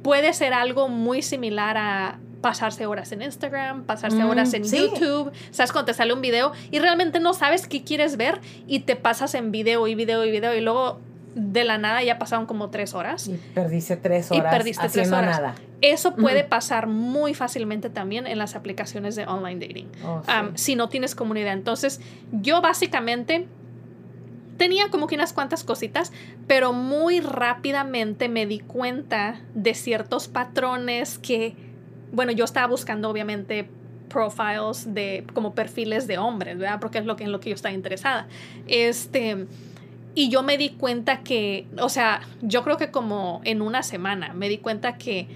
Puede 0.04 0.33
ser 0.33 0.54
algo 0.54 0.89
muy 0.89 1.21
similar 1.21 1.77
a 1.77 2.19
pasarse 2.42 2.86
horas 2.86 3.12
en 3.12 3.21
Instagram, 3.21 3.83
pasarse 3.83 4.18
Mm, 4.24 4.30
horas 4.30 4.54
en 4.54 4.65
sí. 4.65 4.77
YouTube, 4.77 5.31
sabes 5.51 5.71
cuando 5.71 5.88
te 5.88 5.94
sale 5.94 6.13
un 6.13 6.21
video 6.21 6.51
y 6.71 6.80
realmente 6.80 7.19
no 7.19 7.33
sabes 7.33 7.68
qué 7.68 7.83
quieres 7.83 8.15
ver 8.18 8.39
y 8.68 8.81
te 8.81 8.95
pasas 8.95 9.33
en 9.33 9.52
video 9.52 9.87
y 9.87 9.95
video 9.95 10.23
y 10.23 10.31
video 10.31 10.54
y 10.54 10.61
luego 10.61 10.99
de 11.38 11.64
la 11.64 11.78
nada 11.78 12.04
ya 12.04 12.18
pasaron 12.18 12.48
como 12.48 12.70
tres 12.70 12.94
horas. 12.94 13.28
Y 13.28 13.38
perdiste 13.54 13.96
tres 13.96 14.32
Y 14.32 14.40
horas 14.40 14.54
perdiste 14.54 14.90
tres 14.90 15.12
horas. 15.12 15.40
nada. 15.40 15.56
Eso 15.82 16.16
puede 16.16 16.44
pasar 16.44 16.88
muy 16.88 17.36
fácilmente 17.36 17.90
también 17.92 18.26
en 18.26 18.40
las 18.40 18.56
aplicaciones 18.56 19.16
de 19.16 19.26
online 19.28 19.66
dating. 19.66 19.88
Oh, 20.04 20.24
sí. 20.26 20.32
um, 20.32 20.56
si 20.56 20.76
no 20.76 20.90
tienes 20.90 21.14
comunidad. 21.14 21.54
Entonces, 21.54 22.02
yo 22.32 22.62
básicamente 22.62 23.48
tenía 24.58 24.90
como 24.90 25.06
que 25.06 25.14
unas 25.14 25.34
cuantas 25.34 25.64
cositas, 25.64 26.12
pero 26.48 26.74
muy 26.74 27.20
rápidamente 27.20 28.28
me 28.28 28.48
di 28.48 28.60
cuenta 28.60 29.40
de 29.54 29.76
ciertos 29.76 30.28
patrones 30.28 31.20
que, 31.20 31.56
bueno, 32.12 32.32
yo 32.32 32.46
estaba 32.46 32.66
buscando 32.66 33.10
obviamente 33.10 33.70
profiles 34.10 34.94
de 34.96 35.26
como 35.34 35.54
perfiles 35.54 36.08
de 36.08 36.18
hombres, 36.18 36.58
¿verdad? 36.58 36.80
Porque 36.80 36.98
es 36.98 37.06
lo 37.06 37.16
que 37.16 37.26
en 37.26 37.32
lo 37.32 37.40
que 37.40 37.50
yo 37.50 37.56
estaba 37.56 37.76
interesada. 37.76 38.28
Este 38.68 39.46
y 40.19 40.30
yo 40.30 40.42
me 40.44 40.57
di 40.57 40.69
cuenta 40.69 41.19
que, 41.19 41.68
o 41.80 41.90
sea, 41.90 42.21
yo 42.42 42.64
creo 42.64 42.78
que 42.78 42.90
como 42.90 43.42
en 43.44 43.62
una 43.62 43.83
semana 43.83 44.33
me 44.33 44.50
di 44.50 44.57
cuenta 44.57 44.97
que 44.97 45.28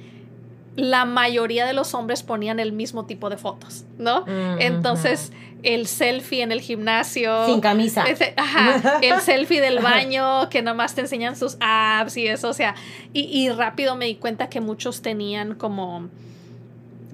la 0.75 1.05
mayoría 1.05 1.65
de 1.65 1.73
los 1.73 1.93
hombres 1.93 2.23
ponían 2.23 2.59
el 2.59 2.71
mismo 2.71 3.05
tipo 3.05 3.29
de 3.29 3.37
fotos, 3.37 3.83
¿no? 3.97 4.21
Mm, 4.21 4.59
Entonces, 4.61 5.31
el 5.63 5.85
selfie 5.85 6.41
en 6.41 6.51
el 6.51 6.61
gimnasio. 6.61 7.45
Sin 7.45 7.59
camisa. 7.61 8.03
Ese- 8.05 8.33
ajá, 8.37 8.97
el 9.03 9.19
selfie 9.21 9.61
del 9.61 9.79
baño 9.79 10.49
que 10.49 10.61
nomás 10.61 10.95
te 10.95 11.01
enseñan 11.01 11.35
sus 11.35 11.57
apps 11.59 12.17
y 12.17 12.25
eso, 12.25 12.49
o 12.49 12.53
sea, 12.53 12.73
y, 13.13 13.21
y 13.21 13.49
rápido 13.49 13.95
me 13.95 14.05
di 14.05 14.15
cuenta 14.15 14.49
que 14.49 14.61
muchos 14.61 15.01
tenían 15.01 15.55
como 15.55 16.09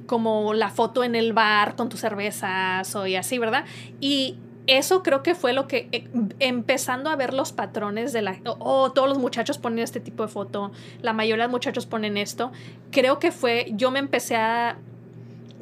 como 0.06 0.54
la 0.54 0.70
foto 0.70 1.04
en 1.04 1.16
el 1.16 1.34
bar 1.34 1.76
con 1.76 1.90
tus 1.90 2.00
cervezas 2.00 2.96
o 2.96 3.06
y 3.08 3.16
así, 3.18 3.40
¿verdad? 3.40 3.66
Y 4.00 4.36
eso 4.68 5.02
creo 5.02 5.24
que 5.24 5.34
fue 5.34 5.54
lo 5.54 5.68
que, 5.68 5.88
eh, 5.92 6.08
empezando 6.40 7.10
a 7.10 7.16
ver 7.16 7.34
los 7.34 7.52
patrones 7.54 8.14
de 8.14 8.22
la, 8.22 8.38
oh, 8.46 8.92
todos 8.92 9.10
los 9.10 9.18
muchachos 9.18 9.58
ponen 9.58 9.80
este 9.80 10.00
tipo 10.00 10.24
de 10.24 10.30
foto, 10.30 10.72
la 11.02 11.14
mayoría 11.14 11.44
de 11.44 11.48
los 11.48 11.54
muchachos 11.54 11.86
ponen 11.86 12.18
esto, 12.18 12.52
creo 12.92 13.20
que 13.20 13.32
fue, 13.32 13.68
yo 13.72 13.92
me 13.92 14.00
empecé 14.00 14.36
a 14.36 14.78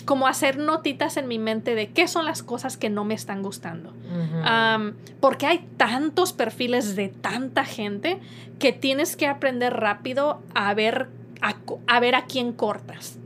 como 0.05 0.27
hacer 0.27 0.57
notitas 0.57 1.17
en 1.17 1.27
mi 1.27 1.39
mente 1.39 1.73
de 1.73 1.87
qué 1.87 2.07
son 2.07 2.25
las 2.25 2.43
cosas 2.43 2.77
que 2.77 2.89
no 2.89 3.05
me 3.05 3.15
están 3.15 3.41
gustando. 3.41 3.91
Porque 5.19 5.47
hay 5.47 5.67
tantos 5.77 6.31
perfiles 6.31 6.95
de 6.95 7.09
tanta 7.09 7.65
gente 7.65 8.19
que 8.59 8.71
tienes 8.71 9.15
que 9.15 9.25
aprender 9.25 9.73
rápido 9.73 10.41
a 10.53 10.73
ver 10.75 11.09
a 11.87 11.99
ver 11.99 12.15
a 12.15 12.25
quién 12.25 12.53
cortas. 12.53 13.17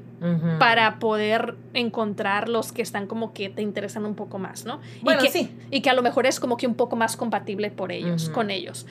Para 0.60 1.00
poder 1.00 1.56
encontrar 1.74 2.50
los 2.50 2.72
que 2.72 2.82
están 2.82 3.08
como 3.08 3.34
que 3.34 3.50
te 3.50 3.62
interesan 3.62 4.06
un 4.06 4.16
poco 4.16 4.40
más, 4.40 4.66
¿no? 4.66 4.80
Bueno, 5.02 5.22
y 5.22 5.26
que, 5.26 5.32
sí. 5.32 5.52
Y 5.72 5.82
que 5.82 5.90
a 5.90 5.94
lo 5.94 6.02
mejor 6.02 6.26
es 6.26 6.40
como 6.40 6.58
que 6.58 6.68
un 6.68 6.76
poco 6.76 6.96
más 6.96 7.16
compatible 7.16 7.72
por 7.72 7.92
ellos, 7.92 8.30
con 8.30 8.52
ellos. 8.52 8.86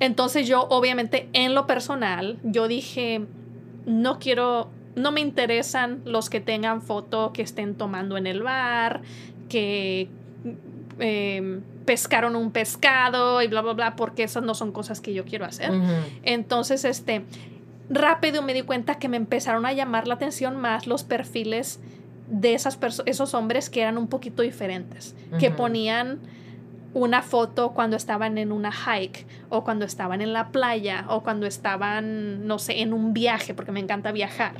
entonces 0.00 0.46
yo, 0.46 0.66
obviamente, 0.70 1.28
en 1.32 1.54
lo 1.54 1.66
personal, 1.66 2.38
yo 2.42 2.68
dije, 2.68 3.26
no 3.86 4.18
quiero, 4.18 4.70
no 4.94 5.12
me 5.12 5.20
interesan 5.20 6.00
los 6.04 6.30
que 6.30 6.40
tengan 6.40 6.82
foto 6.82 7.32
que 7.32 7.42
estén 7.42 7.74
tomando 7.74 8.16
en 8.16 8.26
el 8.26 8.42
bar, 8.42 9.02
que... 9.48 10.08
Em, 11.00 11.62
pescaron 11.88 12.36
un 12.36 12.50
pescado 12.50 13.40
y 13.40 13.48
bla, 13.48 13.62
bla, 13.62 13.72
bla, 13.72 13.96
porque 13.96 14.22
esas 14.22 14.42
no 14.42 14.52
son 14.52 14.72
cosas 14.72 15.00
que 15.00 15.14
yo 15.14 15.24
quiero 15.24 15.46
hacer. 15.46 15.70
Entonces, 16.22 16.84
este, 16.84 17.24
rápido 17.90 18.42
me 18.42 18.54
di 18.54 18.62
cuenta 18.62 18.96
que 18.96 19.08
me 19.08 19.16
empezaron 19.16 19.66
a 19.66 19.72
llamar 19.72 20.06
la 20.06 20.14
atención 20.14 20.56
más 20.56 20.86
los 20.86 21.04
perfiles 21.04 21.80
de 22.30 22.54
esas 22.54 22.78
esos 23.06 23.34
hombres 23.34 23.70
que 23.70 23.80
eran 23.80 23.96
un 23.96 24.06
poquito 24.06 24.42
diferentes, 24.42 25.14
que 25.38 25.50
ponían 25.50 26.18
una 26.94 27.22
foto 27.22 27.72
cuando 27.72 27.96
estaban 27.96 28.38
en 28.38 28.50
una 28.50 28.72
hike 28.72 29.26
o 29.50 29.62
cuando 29.62 29.84
estaban 29.84 30.22
en 30.22 30.32
la 30.32 30.48
playa 30.48 31.04
o 31.08 31.22
cuando 31.22 31.46
estaban, 31.46 32.46
no 32.46 32.58
sé, 32.58 32.80
en 32.80 32.92
un 32.92 33.12
viaje, 33.12 33.54
porque 33.54 33.72
me 33.72 33.80
encanta 33.80 34.10
viajar. 34.10 34.54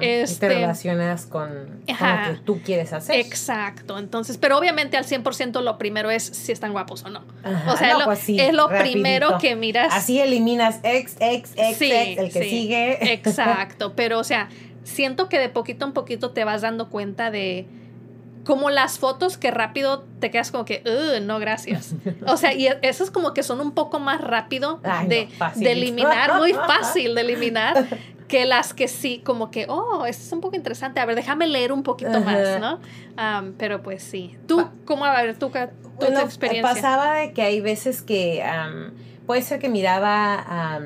este, 0.00 0.48
te 0.48 0.54
relacionas 0.54 1.26
con, 1.26 1.82
lo 1.86 2.34
que 2.34 2.40
tú 2.44 2.60
quieres 2.64 2.92
hacer. 2.92 3.16
Exacto. 3.16 3.98
Entonces, 3.98 4.38
pero 4.38 4.58
obviamente 4.58 4.96
al 4.96 5.04
100% 5.04 5.60
lo 5.60 5.76
primero 5.78 6.10
es 6.10 6.22
si 6.22 6.52
están 6.52 6.72
guapos 6.72 7.04
o 7.04 7.10
no. 7.10 7.24
o 7.68 7.76
sea, 7.76 7.98
pues 8.04 8.28
es 8.28 8.52
lo 8.52 8.68
primero 8.68 9.38
que 9.38 9.56
miras. 9.56 9.92
Así 9.92 10.20
eliminas 10.20 10.80
ex, 10.84 11.16
ex, 11.20 11.52
ex, 11.56 11.80
ex 11.80 12.18
el 12.18 12.32
que 12.32 12.42
sigue. 12.44 13.12
Exacto. 13.12 13.94
Pero, 13.94 14.18
o 14.18 14.24
sea, 14.24 14.48
siento 14.84 15.28
que 15.28 15.38
de 15.38 15.48
poquito 15.48 15.84
en 15.84 15.92
poquito 15.92 16.30
te 16.30 16.44
vas 16.44 16.62
dando 16.62 16.90
cuenta 16.90 17.30
de 17.30 17.66
como 18.44 18.70
las 18.70 18.98
fotos 18.98 19.38
que 19.38 19.50
rápido 19.50 20.04
te 20.20 20.30
quedas 20.30 20.50
como 20.50 20.64
que, 20.64 20.82
no, 21.22 21.38
gracias. 21.38 21.94
O 22.26 22.36
sea, 22.36 22.52
y 22.54 22.68
esas 22.82 23.10
como 23.10 23.34
que 23.34 23.42
son 23.42 23.60
un 23.60 23.72
poco 23.72 24.00
más 24.00 24.20
rápido 24.20 24.80
de, 25.06 25.28
de, 25.56 25.72
eliminar, 25.72 26.38
muy 26.38 26.52
fácil 26.52 27.14
de 27.14 27.20
eliminar, 27.20 27.86
que 28.28 28.44
las 28.44 28.74
que 28.74 28.88
sí, 28.88 29.20
como 29.24 29.50
que, 29.50 29.66
oh, 29.68 30.06
esto 30.06 30.24
es 30.24 30.32
un 30.32 30.40
poco 30.40 30.56
interesante, 30.56 31.00
a 31.00 31.04
ver, 31.04 31.16
déjame 31.16 31.46
leer 31.46 31.72
un 31.72 31.82
poquito 31.82 32.20
más, 32.20 32.60
¿no? 32.60 32.80
pero 33.58 33.82
pues 33.82 34.02
sí. 34.02 34.36
¿Tú, 34.46 34.68
cómo, 34.84 35.04
a 35.04 35.22
ver, 35.22 35.38
tú, 35.38 35.50
tu, 35.50 36.06
experiencia? 36.06 36.74
Pasaba 36.74 37.14
de 37.14 37.32
que 37.32 37.42
hay 37.42 37.60
veces 37.60 38.02
que 38.02 38.42
puede 39.26 39.42
ser 39.42 39.58
que 39.58 39.68
miraba 39.68 40.80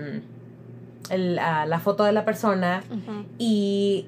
la 1.11 1.81
foto 1.81 2.05
de 2.05 2.13
la 2.13 2.25
persona 2.25 2.83
y 3.39 4.07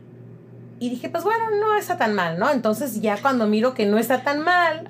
y 0.80 0.90
dije, 0.90 1.08
pues 1.08 1.24
bueno, 1.24 1.44
no 1.60 1.74
está 1.76 1.96
tan 1.96 2.14
mal, 2.14 2.38
¿no? 2.38 2.50
Entonces 2.50 3.00
ya 3.00 3.20
cuando 3.20 3.46
miro 3.46 3.74
que 3.74 3.86
no 3.86 3.98
está 3.98 4.22
tan 4.22 4.40
mal 4.40 4.86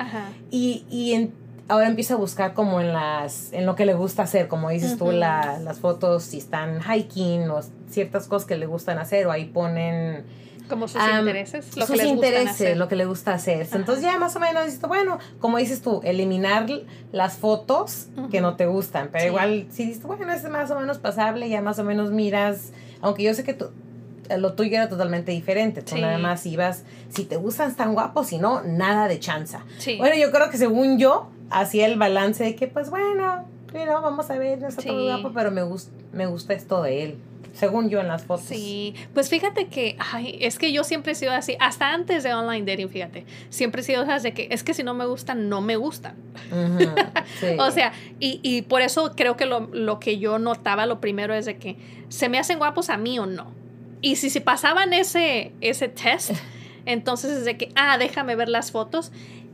y, 0.51 0.85
y 0.91 1.31
ahora 1.69 1.89
empiezo 1.89 2.15
a 2.15 2.17
buscar 2.17 2.55
como 2.55 2.81
en 2.81 2.93
las 2.93 3.53
en 3.53 3.67
lo 3.67 3.75
que 3.75 3.87
le 3.87 3.95
gusta 3.95 4.23
hacer, 4.23 4.49
como 4.49 4.71
dices 4.71 4.99
tú, 4.99 5.13
la, 5.13 5.59
las 5.63 5.79
fotos 5.79 6.25
si 6.25 6.39
están 6.39 6.81
hiking 6.83 7.49
o 7.51 7.61
ciertas 7.89 8.27
cosas 8.27 8.47
que 8.47 8.57
le 8.57 8.67
gustan 8.67 8.99
hacer 8.99 9.27
o 9.27 9.31
ahí 9.31 9.47
ponen 9.47 10.25
como 10.69 10.87
sus 10.87 11.01
intereses, 11.03 11.75
lo 11.79 11.87
sus 11.87 11.97
que 11.97 12.03
les 12.03 12.13
intereses, 12.13 12.77
lo 12.77 12.89
que 12.89 12.97
le 12.97 13.07
gusta 13.07 13.33
hacer. 13.33 13.67
Entonces 13.73 14.05
ya 14.05 14.19
más 14.19 14.37
o 14.37 14.41
menos 14.41 14.67
dices, 14.67 14.81
bueno, 14.83 15.19
como 15.41 15.57
dices 15.57 15.81
tú, 15.81 16.03
eliminar 16.05 16.67
las 17.11 17.39
fotos 17.39 18.09
que 18.31 18.43
no 18.43 18.57
te 18.57 18.67
gustan, 18.67 19.09
pero 19.11 19.27
igual 19.27 19.67
si 19.71 19.87
dices, 19.87 20.03
bueno, 20.03 20.31
es 20.31 20.49
más 20.51 20.71
o 20.71 20.79
menos 20.79 20.99
pasable, 20.99 21.49
ya 21.49 21.63
más 21.63 21.79
o 21.79 21.85
menos 21.85 22.11
miras, 22.11 22.73
aunque 23.01 23.23
yo 23.23 23.33
sé 23.33 23.45
que 23.45 23.55
tú 23.55 23.71
lo 24.37 24.53
tuyo 24.55 24.77
era 24.77 24.89
totalmente 24.89 25.33
diferente. 25.33 25.83
Tú 25.83 25.97
nada 25.97 26.19
más 26.19 26.45
ibas, 26.47 26.85
si 27.09 27.25
te 27.25 27.37
gustan, 27.37 27.75
tan 27.75 27.95
guapos, 27.95 28.29
si 28.29 28.39
no, 28.39 28.63
nada 28.63 29.09
de 29.09 29.19
chanza. 29.19 29.65
Bueno, 29.99 30.17
yo 30.17 30.31
creo 30.31 30.51
que 30.51 30.59
según 30.59 30.99
yo, 30.99 31.31
hacía 31.51 31.87
el 31.87 31.99
balance 31.99 32.45
de 32.45 32.55
que, 32.55 32.67
pues 32.67 32.91
bueno, 32.91 33.45
pero 33.73 34.01
vamos 34.03 34.31
a 34.31 34.39
ver, 34.39 34.61
no 34.61 34.69
está 34.69 34.83
todo 34.83 35.05
guapo, 35.05 35.33
pero 35.35 35.51
me, 35.51 35.63
gusta 35.63 35.91
me 36.13 36.27
gusta 36.27 36.55
esto 36.55 36.83
de 36.83 37.05
él. 37.05 37.19
Según 37.55 37.89
yo 37.89 37.99
en 37.99 38.07
las 38.07 38.25
fotos. 38.25 38.47
Sí, 38.47 38.95
pues 39.15 39.31
fíjate 39.31 39.67
que, 39.67 39.97
ay, 39.99 40.39
es 40.41 40.59
que 40.59 40.73
yo 40.73 40.85
siempre 40.85 41.13
he 41.13 41.15
sido 41.17 41.33
así, 41.33 41.57
hasta 41.59 41.93
antes 41.93 42.23
de 42.23 42.33
online 42.33 42.65
dating, 42.65 42.89
fíjate, 42.89 43.25
siempre 43.49 43.81
he 43.81 43.85
sido 43.85 44.03
así 44.03 44.29
de 44.29 44.35
que 44.35 44.49
es 44.53 44.63
que 44.63 44.75
si 44.75 44.85
no 44.85 44.95
me 44.95 45.07
gustan, 45.07 45.49
no 45.49 45.61
me 45.61 45.75
gustan. 45.77 46.15
o 47.59 47.71
sea, 47.73 47.93
y, 48.21 48.39
y, 48.45 48.63
por 48.63 48.83
eso 48.83 49.13
creo 49.17 49.37
que 49.37 49.47
lo, 49.47 49.69
lo 49.73 49.99
que 49.99 50.19
yo 50.19 50.39
notaba, 50.39 50.87
lo 50.87 51.01
primero 51.01 51.35
es 51.35 51.47
de 51.47 51.57
que 51.57 51.77
se 52.09 52.29
me 52.29 52.39
hacen 52.39 52.59
guapos 52.59 52.91
a 52.91 52.97
mí 52.97 53.19
o 53.19 53.27
no. 53.27 53.51
Y 54.01 54.17
si 54.17 54.31
se 54.31 54.41
pasaban 54.41 54.93
ese, 54.93 55.53
ese 55.61 55.89
test, 55.89 56.33
entonces 56.87 57.33
es 57.33 57.45
de 57.45 57.57
que, 57.57 57.71
ah, 57.75 57.99
déjame 57.99 58.37
ver 58.37 58.49
las 58.49 58.71
fotos. 58.71 59.13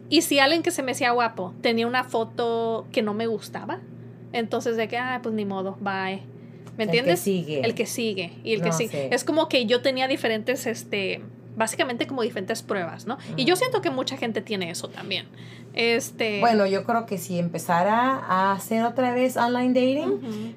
Y 0.09 0.23
si 0.23 0.39
alguien 0.39 0.63
que 0.63 0.71
se 0.71 0.83
me 0.83 0.93
hacía 0.93 1.11
guapo 1.11 1.55
tenía 1.61 1.87
una 1.87 2.05
foto 2.05 2.87
que 2.93 3.03
no 3.03 3.15
me 3.15 3.27
gustaba, 3.27 3.81
entonces 4.33 4.77
de 4.77 4.89
que, 4.89 4.99
ah, 4.99 5.21
pues 5.23 5.35
ni 5.35 5.45
modo, 5.45 5.77
bye. 5.81 6.23
¿Me 6.77 6.85
entiendes? 6.85 7.25
El 7.27 7.35
que 7.35 7.47
sigue. 7.47 7.61
El 7.61 7.75
que 7.75 7.87
sigue. 7.87 8.33
Y 8.43 8.53
el 8.53 8.63
que 8.63 8.73
sigue. 8.73 9.15
Es 9.15 9.25
como 9.25 9.49
que 9.49 9.65
yo 9.67 9.81
tenía 9.81 10.09
diferentes, 10.09 10.67
este, 10.67 11.23
básicamente 11.57 12.07
como 12.07 12.23
diferentes 12.23 12.63
pruebas, 12.63 13.07
¿no? 13.07 13.17
Y 13.37 13.45
yo 13.45 13.57
siento 13.57 13.81
que 13.81 13.91
mucha 13.91 14.17
gente 14.17 14.41
tiene 14.41 14.71
eso 14.71 14.89
también. 14.89 15.27
Este... 15.75 16.41
Bueno, 16.41 16.67
yo 16.67 16.85
creo 16.85 17.07
que 17.07 17.19
si 17.19 17.39
empezara 17.39 18.19
a 18.27 18.53
hacer 18.53 18.85
otra 18.85 19.15
vez 19.15 19.37
online 19.37 19.69
dating, 19.69 20.55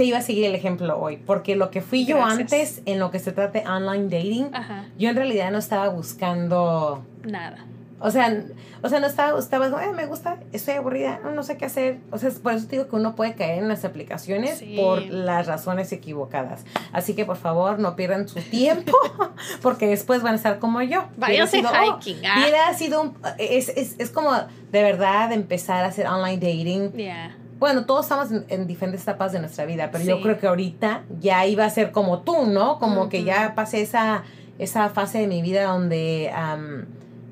te 0.00 0.06
iba 0.06 0.16
a 0.16 0.22
seguir 0.22 0.46
el 0.46 0.54
ejemplo 0.54 0.98
hoy, 0.98 1.18
porque 1.18 1.56
lo 1.56 1.70
que 1.70 1.82
fui 1.82 2.06
yo 2.06 2.24
antes 2.24 2.80
en 2.86 2.98
lo 2.98 3.10
que 3.10 3.18
se 3.18 3.32
trata 3.32 3.60
de 3.60 3.68
online 3.68 4.04
dating, 4.04 4.50
yo 4.98 5.10
en 5.10 5.14
realidad 5.14 5.50
no 5.50 5.58
estaba 5.58 5.90
buscando 5.90 7.04
nada. 7.22 7.66
O 7.98 8.10
sea, 8.10 8.34
o 8.80 8.88
sea, 8.88 8.98
no 8.98 9.06
estaba, 9.06 9.38
estaba, 9.38 9.68
me 9.92 10.06
gusta, 10.06 10.38
estoy 10.52 10.76
aburrida, 10.76 11.20
no, 11.22 11.42
sé 11.42 11.58
qué 11.58 11.66
hacer. 11.66 11.98
O 12.10 12.16
sea, 12.16 12.30
por 12.42 12.54
eso 12.54 12.66
digo 12.66 12.88
que 12.88 12.96
uno 12.96 13.14
puede 13.14 13.34
caer 13.34 13.58
en 13.58 13.68
las 13.68 13.84
aplicaciones 13.84 14.64
por 14.74 15.02
las 15.02 15.46
razones 15.46 15.92
equivocadas. 15.92 16.64
Así 16.94 17.12
que 17.12 17.26
por 17.26 17.36
favor, 17.36 17.78
no 17.78 17.94
pierdan 17.94 18.26
su 18.26 18.40
tiempo, 18.40 18.96
porque 19.60 19.86
después 19.86 20.22
van 20.22 20.32
a 20.32 20.36
estar 20.36 20.60
como 20.60 20.80
yo. 20.80 21.04
Váyanse 21.18 21.62
oh, 21.62 21.98
hiking. 21.98 22.22
ah. 22.24 22.72
sido 22.72 23.02
un, 23.02 23.18
es, 23.36 23.68
es, 23.68 23.96
es, 23.98 24.08
como 24.08 24.32
de 24.32 24.82
verdad 24.82 25.30
empezar 25.32 25.84
a 25.84 25.88
hacer 25.88 26.06
online 26.06 26.38
dating. 26.38 26.92
Yeah 26.94 27.36
bueno, 27.60 27.84
todos 27.84 28.06
estamos 28.06 28.28
en, 28.48 28.66
diferentes 28.66 29.02
etapas 29.02 29.32
de 29.32 29.38
nuestra 29.38 29.66
vida, 29.66 29.90
pero 29.92 30.02
yo 30.02 30.22
creo 30.22 30.38
que 30.38 30.46
ahorita 30.46 31.02
ya 31.20 31.44
iba 31.46 31.66
a 31.66 31.70
ser 31.70 31.92
como 31.92 32.20
tú, 32.20 32.46
¿no? 32.46 32.78
Como 32.78 33.10
que 33.10 33.22
ya 33.22 33.54
pasé 33.54 33.82
esa, 33.82 34.24
esa 34.58 34.88
fase 34.88 35.18
de 35.18 35.26
mi 35.26 35.42
vida 35.42 35.64
donde 35.64 36.32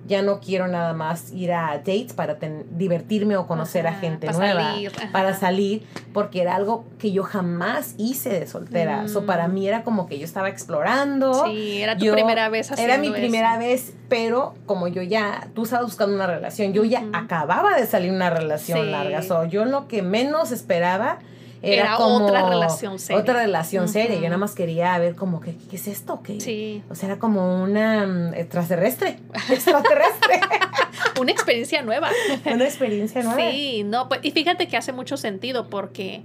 ya 0.09 0.23
no 0.23 0.41
quiero 0.41 0.67
nada 0.67 0.95
más 0.95 1.31
ir 1.33 1.53
a 1.53 1.77
dates 1.77 2.15
para 2.15 2.39
divertirme 2.71 3.37
o 3.37 3.47
conocer 3.47 3.87
a 3.87 3.93
gente 3.93 4.27
nueva, 4.33 4.75
para 5.13 5.35
salir, 5.35 5.83
porque 6.13 6.41
era 6.41 6.57
algo 6.57 6.87
que 6.99 7.13
yo 7.13 7.23
jamás 7.23 7.95
hice 7.99 8.31
de 8.31 8.47
soltera. 8.47 9.03
Mm. 9.03 9.27
para 9.27 9.47
mí 9.47 9.69
era 9.69 9.85
como 9.85 10.07
que 10.07 10.19
yo 10.19 10.25
estaba 10.25 10.49
explorando. 10.49 11.47
Sí, 11.47 11.83
era 11.83 11.97
tu 11.97 12.11
primera 12.11 12.49
vez 12.49 12.71
Era 12.73 12.99
mi 12.99 13.11
primera 13.11 13.59
vez, 13.59 13.93
pero 14.09 14.55
como 14.67 14.89
yo 14.89 15.03
ya, 15.03 15.49
tú 15.55 15.65
estabas 15.65 15.85
buscando 15.85 16.15
una 16.15 16.27
relación, 16.27 16.73
yo 16.73 16.85
ya 16.85 17.05
acababa 17.13 17.77
de 17.77 17.87
salir 17.87 18.11
una 18.11 18.31
relación 18.31 18.91
larga. 18.91 19.23
So, 19.23 19.45
yo 19.45 19.65
lo 19.67 19.87
que 19.89 20.03
menos 20.03 20.53
esperaba 20.53 21.19
era, 21.63 21.97
como 21.97 22.27
otra 22.27 22.49
relación 22.49 22.99
seria. 22.99 23.21
Otra 23.21 23.35
relación 23.35 23.89
seria. 23.89 24.17
Yo 24.17 24.23
nada 24.25 24.39
más 24.39 24.55
quería 24.55 24.97
ver 24.99 25.15
como, 25.15 25.41
¿qué, 25.41 25.55
qué 25.71 25.77
es 25.77 25.89
esto? 25.89 26.23
¿Qué? 26.23 26.41
Sí. 26.41 26.83
O 26.89 26.95
sea, 26.95 27.11
era 27.11 27.19
como 27.19 27.63
una 27.63 28.07
mm, 28.07 28.35
extraterrestre. 28.35 29.19
Extraterrestre. 29.51 30.41
una 31.21 31.33
experiencia 31.33 31.83
nueva. 31.83 32.11
una 32.47 32.65
experiencia 32.65 33.23
nueva. 33.23 33.51
Sí, 33.51 33.83
no, 33.85 34.09
pues, 34.09 34.21
y 34.23 34.31
fíjate 34.31 34.69
que 34.69 34.77
hace 34.77 34.93
mucho 34.93 35.17
sentido 35.17 35.69
porque 35.69 36.23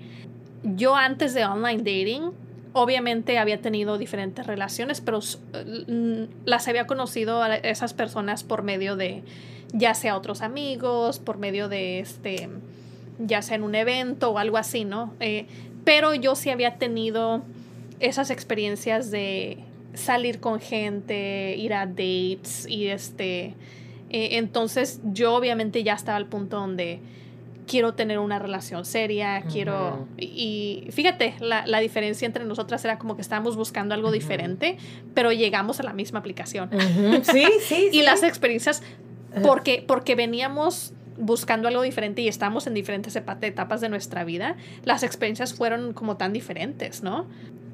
yo 0.63 0.95
antes 0.95 1.33
de 1.33 1.45
online 1.45 1.79
dating, 1.79 2.31
obviamente 2.73 3.37
había 3.37 3.61
tenido 3.61 3.97
diferentes 3.97 4.45
relaciones, 4.45 5.01
pero 5.01 5.19
mm, 5.19 6.23
las 6.45 6.67
había 6.67 6.87
conocido 6.87 7.41
a 7.41 7.55
esas 7.55 7.93
personas 7.93 8.43
por 8.43 8.63
medio 8.63 8.95
de 8.95 9.23
ya 9.73 9.93
sea 9.95 10.15
otros 10.15 10.41
amigos, 10.41 11.19
por 11.19 11.37
medio 11.37 11.67
de 11.67 11.99
este 11.99 12.49
ya 13.19 13.41
sea 13.41 13.55
en 13.55 13.63
un 13.63 13.75
evento 13.75 14.31
o 14.31 14.37
algo 14.37 14.57
así, 14.57 14.85
¿no? 14.85 15.13
Eh, 15.19 15.45
pero 15.83 16.13
yo 16.13 16.35
sí 16.35 16.49
había 16.49 16.77
tenido 16.77 17.43
esas 17.99 18.29
experiencias 18.29 19.11
de 19.11 19.59
salir 19.93 20.39
con 20.39 20.59
gente, 20.59 21.55
ir 21.57 21.73
a 21.73 21.85
dates 21.85 22.65
y 22.67 22.87
este... 22.87 23.55
Eh, 24.09 24.37
entonces 24.37 25.01
yo 25.05 25.33
obviamente 25.33 25.83
ya 25.83 25.93
estaba 25.93 26.17
al 26.17 26.27
punto 26.27 26.57
donde 26.57 26.99
quiero 27.65 27.93
tener 27.93 28.19
una 28.19 28.39
relación 28.39 28.85
seria, 28.85 29.41
quiero... 29.51 30.07
Y, 30.17 30.87
fíjate, 30.91 31.35
la, 31.39 31.65
la, 31.65 31.79
diferencia 31.79 32.25
entre 32.25 32.45
nosotras 32.45 32.83
era 32.85 32.99
como 32.99 33.15
que 33.15 33.21
estábamos 33.21 33.55
buscando 33.55 33.95
algo 33.95 34.11
diferente, 34.11 34.77
pero 35.13 35.31
llegamos 35.31 35.79
a 35.79 35.83
la 35.83 35.93
misma 35.93 36.19
aplicación. 36.19 36.69
Sí, 37.23 37.45
sí, 37.61 37.89
y 37.93 38.01
las 38.03 38.21
experiencias, 38.23 38.83
porque, 39.41 39.83
porque 39.87 40.15
veníamos 40.15 40.93
buscando 41.17 41.67
algo 41.67 41.81
diferente 41.81 42.21
y 42.21 42.27
estamos 42.27 42.67
en 42.67 42.73
diferentes 42.73 43.15
etapas 43.15 43.81
de 43.81 43.89
nuestra 43.89 44.23
vida, 44.23 44.55
las 44.83 45.03
experiencias 45.03 45.53
fueron 45.53 45.93
como 45.93 46.17
tan 46.17 46.33
diferentes, 46.33 47.03
¿no? 47.03 47.25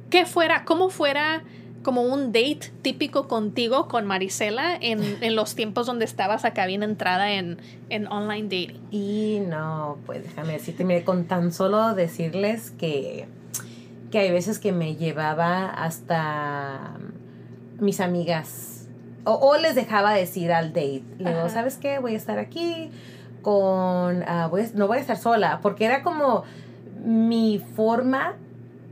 ¿Qué 0.10 0.26
fuera, 0.26 0.66
cómo 0.66 0.90
fuera 0.90 1.44
como 1.84 2.04
un 2.04 2.32
date 2.32 2.72
típico 2.82 3.28
contigo 3.28 3.88
con 3.88 4.06
Marisela 4.06 4.78
en, 4.80 5.02
en 5.22 5.36
los 5.36 5.56
tiempos 5.56 5.88
donde 5.88 6.06
estabas 6.06 6.46
acá 6.46 6.66
bien 6.66 6.84
entrada 6.84 7.32
en, 7.32 7.58
en 7.90 8.08
online 8.08 8.44
dating. 8.44 8.82
Y 8.92 9.40
no, 9.48 9.98
pues 10.06 10.24
déjame 10.24 10.54
decirte, 10.54 10.84
mire, 10.84 11.04
con 11.04 11.26
tan 11.26 11.52
solo 11.52 11.94
decirles 11.94 12.72
que, 12.72 13.28
que 14.12 14.20
hay 14.20 14.32
veces 14.32 14.60
que 14.60 14.72
me 14.72 14.96
llevaba 14.96 15.68
hasta 15.68 16.98
mis 17.80 18.00
amigas 18.00 18.88
o, 19.24 19.34
o 19.34 19.58
les 19.58 19.76
dejaba 19.76 20.14
decir 20.14 20.52
al 20.52 20.70
date. 20.74 21.04
Ajá. 21.24 21.50
¿sabes 21.50 21.78
qué? 21.78 22.00
Voy 22.00 22.14
a 22.14 22.18
estar 22.18 22.40
aquí 22.40 22.90
con... 23.42 24.24
voy 24.50 24.62
a- 24.62 24.70
no 24.76 24.88
voy 24.88 24.98
a 24.98 25.02
estar 25.02 25.18
sola, 25.18 25.60
porque 25.62 25.86
era 25.86 26.04
como 26.04 26.44
mi 27.04 27.60
forma... 27.76 28.36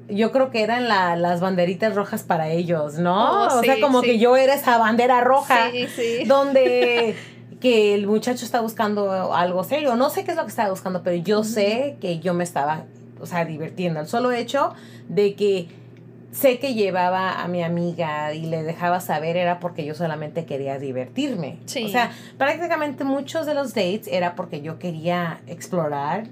Yo 0.09 0.31
creo 0.31 0.51
que 0.51 0.63
eran 0.63 0.87
la- 0.87 1.17
las 1.17 1.41
banderitas 1.41 1.93
rojas 1.93 2.23
para 2.23 2.47
ellos, 2.49 2.95
¿no? 2.97 3.43
Oh, 3.43 3.59
o 3.59 3.61
sea, 3.63 3.75
como 3.81 3.99
sí. 4.01 4.07
que 4.07 4.19
yo 4.19 4.37
era 4.37 4.53
esa 4.53 4.77
bandera 4.77 5.19
roja 5.21 5.69
Sí, 5.93 6.23
donde 6.25 7.15
que 7.59 7.93
el 7.93 8.07
muchacho 8.07 8.45
está 8.45 8.61
buscando 8.61 9.33
algo 9.33 9.63
serio. 9.65 9.95
No 9.97 10.09
sé 10.09 10.23
qué 10.23 10.31
es 10.31 10.37
lo 10.37 10.43
que 10.43 10.49
estaba 10.49 10.69
buscando, 10.69 11.03
pero 11.03 11.17
yo 11.17 11.43
sé 11.43 11.97
que 11.99 12.19
yo 12.19 12.33
me 12.33 12.45
estaba, 12.45 12.83
o 13.19 13.25
sea, 13.25 13.43
divirtiendo. 13.43 13.99
El 13.99 14.07
solo 14.07 14.31
hecho 14.31 14.73
de 15.09 15.33
que 15.35 15.67
sé 16.31 16.59
que 16.59 16.73
llevaba 16.73 17.41
a 17.41 17.47
mi 17.47 17.63
amiga 17.63 18.33
y 18.33 18.45
le 18.45 18.61
dejaba 18.63 18.99
saber 18.99 19.37
era 19.37 19.59
porque 19.59 19.85
yo 19.85 19.95
solamente 19.95 20.45
quería 20.45 20.77
divertirme. 20.77 21.57
Sí. 21.65 21.85
O 21.85 21.89
sea, 21.89 22.11
prácticamente 22.37 23.03
muchos 23.03 23.45
de 23.45 23.53
los 23.53 23.69
dates 23.73 24.07
era 24.07 24.35
porque 24.35 24.61
yo 24.61 24.77
quería 24.77 25.39
explorar 25.47 26.25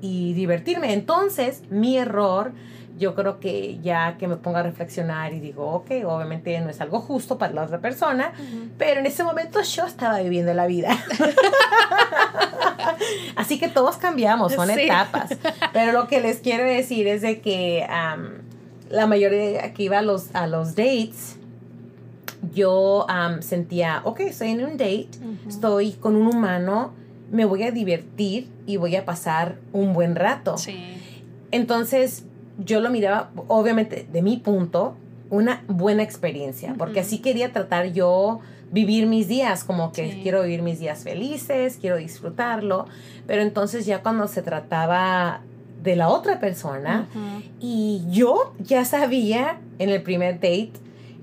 y 0.00 0.32
divertirme. 0.34 0.92
Entonces, 0.94 1.62
mi 1.70 1.98
error, 1.98 2.52
yo 2.98 3.14
creo 3.14 3.40
que 3.40 3.78
ya 3.80 4.16
que 4.18 4.28
me 4.28 4.36
ponga 4.36 4.60
a 4.60 4.62
reflexionar 4.62 5.32
y 5.32 5.40
digo, 5.40 5.66
ok, 5.66 5.90
obviamente 6.06 6.58
no 6.60 6.70
es 6.70 6.80
algo 6.80 7.00
justo 7.00 7.36
para 7.38 7.52
la 7.52 7.62
otra 7.64 7.78
persona, 7.80 8.32
pero 8.78 9.00
en 9.00 9.06
ese 9.06 9.24
momento 9.24 9.60
yo 9.62 9.86
estaba 9.86 10.20
viviendo 10.20 10.54
la 10.54 10.66
vida. 10.66 10.90
Así 13.36 13.58
que 13.58 13.68
todos 13.68 13.96
cambiamos, 13.96 14.52
son 14.52 14.68
Sí. 14.68 14.82
etapas. 14.82 15.30
Pero 15.72 15.92
lo 15.92 16.06
que 16.08 16.20
les 16.20 16.38
quiero 16.38 16.64
decir 16.64 17.06
es 17.08 17.22
de 17.22 17.40
que 17.40 17.86
la 18.92 19.06
mayoría 19.06 19.72
que 19.74 19.82
iba 19.84 19.98
a 19.98 20.02
los, 20.02 20.32
a 20.34 20.46
los 20.46 20.76
dates, 20.76 21.36
yo 22.54 23.06
am, 23.08 23.42
sentía, 23.42 24.02
ok, 24.04 24.20
estoy 24.20 24.50
en 24.50 24.64
un 24.64 24.72
date, 24.72 25.08
estoy 25.48 25.92
con 25.92 26.14
un 26.16 26.26
humano, 26.28 26.92
me 27.30 27.44
voy 27.44 27.62
a 27.62 27.70
divertir 27.70 28.48
y 28.66 28.76
voy 28.76 28.94
a 28.96 29.04
pasar 29.04 29.56
un 29.72 29.92
buen 29.92 30.14
rato. 30.16 30.58
Sí. 30.58 30.76
Entonces, 31.50 32.24
yo 32.58 32.80
lo 32.80 32.90
miraba, 32.90 33.30
obviamente, 33.48 34.06
de 34.12 34.22
mi 34.22 34.36
punto, 34.36 34.94
una 35.30 35.64
buena 35.66 36.02
experiencia, 36.02 36.74
porque 36.76 37.00
así 37.00 37.18
quería 37.18 37.52
tratar 37.52 37.92
yo 37.92 38.40
vivir 38.70 39.06
mis 39.06 39.28
días, 39.28 39.64
como 39.64 39.92
que 39.92 40.10
Sí. 40.12 40.20
quiero 40.22 40.42
vivir 40.42 40.62
mis 40.62 40.78
días 40.80 41.04
felices, 41.04 41.78
quiero 41.80 41.96
disfrutarlo, 41.96 42.86
pero 43.26 43.42
entonces 43.42 43.86
ya 43.86 44.02
cuando 44.02 44.28
se 44.28 44.42
trataba 44.42 45.40
de 45.82 45.96
la 45.96 46.08
otra 46.08 46.38
persona 46.38 47.08
y 47.60 48.02
yo 48.08 48.54
ya 48.60 48.84
sabía 48.84 49.58
en 49.78 49.88
el 49.90 50.02
primer 50.02 50.34
date 50.36 50.72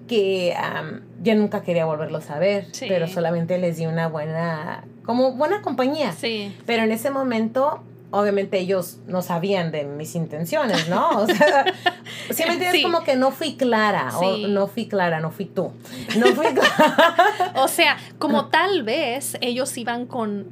que 0.08 0.56
am, 0.58 1.02
ya 1.22 1.36
nunca 1.36 1.62
quería 1.62 1.86
volverlos 1.86 2.30
a 2.30 2.40
ver, 2.40 2.68
Sí. 2.72 2.86
pero 2.90 3.08
solamente 3.08 3.58
les 3.60 3.78
di 3.78 3.86
una 3.86 4.08
buena, 4.08 4.84
como 5.06 5.34
buena 5.34 5.62
compañía. 5.62 6.12
Sí. 6.14 6.56
Pero 6.66 6.84
en 6.84 6.92
ese 6.92 7.12
momento, 7.12 7.82
obviamente 8.12 8.58
ellos 8.58 8.98
no 9.08 9.22
sabían 9.22 9.72
de 9.72 9.84
mis 9.84 10.16
intenciones, 10.16 10.90
¿no? 10.90 11.10
O 11.12 11.28
sea, 11.28 11.64
¿sí 12.32 12.44
me 12.48 12.54
entiendes? 12.54 12.72
Sí. 12.72 12.82
Como 12.84 13.04
que 13.04 13.16
no 13.16 13.30
fui 13.32 13.56
clara, 13.56 14.10
Sí. 14.20 14.46
o 14.46 14.48
no 14.48 14.66
fui 14.68 14.88
clara, 14.88 15.20
no 15.20 15.30
fui 15.30 15.46
tú. 15.46 15.72
No 16.18 16.26
fui 16.28 16.48
clara. 16.48 17.14
O 17.56 17.68
sea, 17.68 17.98
como 18.18 18.48
tal 18.48 18.84
vez 18.84 19.38
ellos 19.42 19.78
iban 19.78 20.06
con 20.08 20.48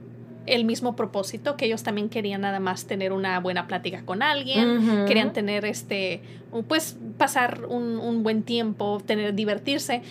el 0.47 0.65
mismo 0.65 0.95
propósito, 0.95 1.55
que 1.57 1.65
ellos 1.65 1.83
también 1.83 2.09
querían 2.09 2.41
nada 2.41 2.59
más 2.59 2.85
tener 2.85 3.11
una 3.13 3.39
buena 3.39 3.67
plática 3.67 4.03
con 4.05 4.23
alguien, 4.23 5.05
querían 5.05 5.33
tener 5.33 5.65
este, 5.65 6.21
pues 6.67 6.97
pasar 7.17 7.65
un, 7.67 7.97
un 7.99 8.23
buen 8.23 8.43
tiempo, 8.43 9.01
tener, 9.05 9.33
divertirse. 9.35 10.01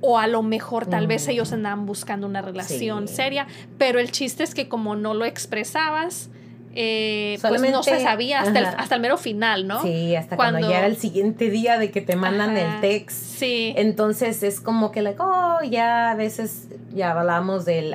O 0.00 0.18
a 0.18 0.26
lo 0.26 0.42
mejor 0.42 0.86
tal 0.86 1.06
vez 1.06 1.28
Mm. 1.28 1.30
ellos 1.30 1.52
andaban 1.52 1.86
buscando 1.86 2.26
una 2.26 2.42
relación 2.42 3.06
Sí. 3.06 3.14
seria, 3.14 3.46
pero 3.78 4.00
el 4.00 4.10
chiste 4.10 4.42
es 4.42 4.52
que 4.54 4.68
como 4.68 4.96
no 4.96 5.14
lo 5.14 5.24
expresabas, 5.24 6.28
eh, 6.74 7.38
pues 7.40 7.60
no 7.70 7.82
se 7.82 8.00
sabía 8.00 8.40
hasta 8.40 8.58
el, 8.58 8.64
hasta 8.64 8.94
el 8.94 9.00
mero 9.02 9.16
final, 9.18 9.68
¿no? 9.68 9.82
Sí, 9.82 10.16
hasta 10.16 10.34
cuando, 10.36 10.58
Cuando- 10.58 10.70
ya 10.72 10.78
era 10.78 10.86
el 10.88 10.96
siguiente 10.96 11.50
día 11.50 11.78
de 11.78 11.90
que 11.90 12.00
te 12.00 12.16
mandan 12.16 12.56
Ajá. 12.56 12.74
el 12.76 12.80
text. 12.80 13.16
Sí. 13.38 13.74
Entonces 13.76 14.42
es 14.42 14.60
como 14.60 14.90
que, 14.90 15.02
like, 15.02 15.20
oh, 15.22 15.58
ya 15.70 16.10
a 16.10 16.14
veces 16.16 16.68
ya 16.94 17.12
hablamos 17.12 17.64
del, 17.66 17.94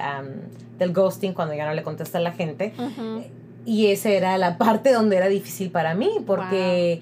del 0.77 0.93
ghosting 0.93 1.33
cuando 1.33 1.53
ya 1.53 1.65
no 1.65 1.73
le 1.73 1.83
contesta 1.83 2.17
a 2.17 2.21
la 2.21 2.31
gente. 2.31 2.73
Y 3.65 3.87
esa 3.87 4.09
era 4.09 4.37
la 4.37 4.57
parte 4.57 4.93
donde 4.93 5.17
era 5.17 5.27
difícil 5.27 5.71
para 5.71 5.93
mí, 5.93 6.09
porque 6.25 7.01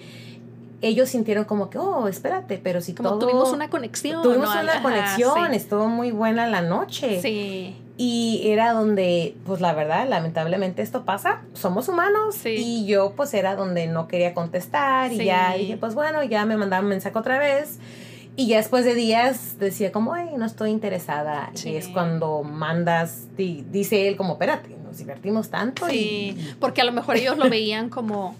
ellos 0.82 1.10
sintieron 1.10 1.46
como 1.46 1.70
que, 1.70 1.78
oh, 1.78 2.08
espérate, 2.08 2.60
pero 2.62 2.82
si 2.82 2.94
Como 2.94 3.10
todo... 3.10 3.20
tuvimos 3.20 3.52
una 3.52 3.70
conexión. 3.70 4.22
Tuvimos 4.22 4.54
¿no? 4.54 4.62
una 4.62 4.74
Ajá, 4.74 4.82
conexión, 4.82 5.50
sí. 5.50 5.56
estuvo 5.56 5.88
muy 5.88 6.12
buena 6.12 6.48
la 6.48 6.62
noche. 6.62 7.22
Sí. 7.22 7.76
Y 7.98 8.42
era 8.46 8.74
donde, 8.74 9.36
pues 9.46 9.62
la 9.62 9.74
verdad, 9.74 10.08
lamentablemente 10.08 10.82
esto 10.82 11.06
pasa, 11.06 11.42
somos 11.54 11.88
humanos. 11.88 12.36
Sí. 12.36 12.56
Y 12.58 12.86
yo 12.86 13.14
pues 13.16 13.34
era 13.34 13.56
donde 13.56 13.88
no 13.88 14.08
quería 14.08 14.34
contestar 14.34 15.14
y 15.14 15.26
ya 15.26 15.54
dije, 15.56 15.78
pues 15.78 15.96
bueno, 15.96 16.24
ya 16.24 16.46
me 16.46 16.58
mandaron 16.58 16.88
mensaje 16.88 17.18
otra 17.18 17.40
vez. 17.40 17.80
Y 18.38 18.48
ya 18.48 18.58
después 18.58 18.84
de 18.84 18.94
días 18.96 19.58
decía 19.60 19.92
como, 19.94 20.14
ay, 20.14 20.32
no 20.38 20.46
estoy 20.46 20.70
interesada. 20.72 21.52
Sí. 21.54 21.70
Y 21.70 21.76
es 21.78 21.88
cuando 21.88 22.44
mandas, 22.44 23.28
di- 23.38 23.66
dice 23.72 24.08
él 24.10 24.18
como, 24.18 24.34
espérate, 24.34 24.76
nos 24.84 24.98
divertimos 24.98 25.50
tanto. 25.50 25.88
Sí, 25.88 26.36
y, 26.38 26.54
porque 26.60 26.82
a 26.82 26.84
lo 26.84 26.92
mejor 26.92 27.16
ellos 27.16 27.38
lo 27.38 27.50
veían 27.50 27.90
como, 27.90 28.36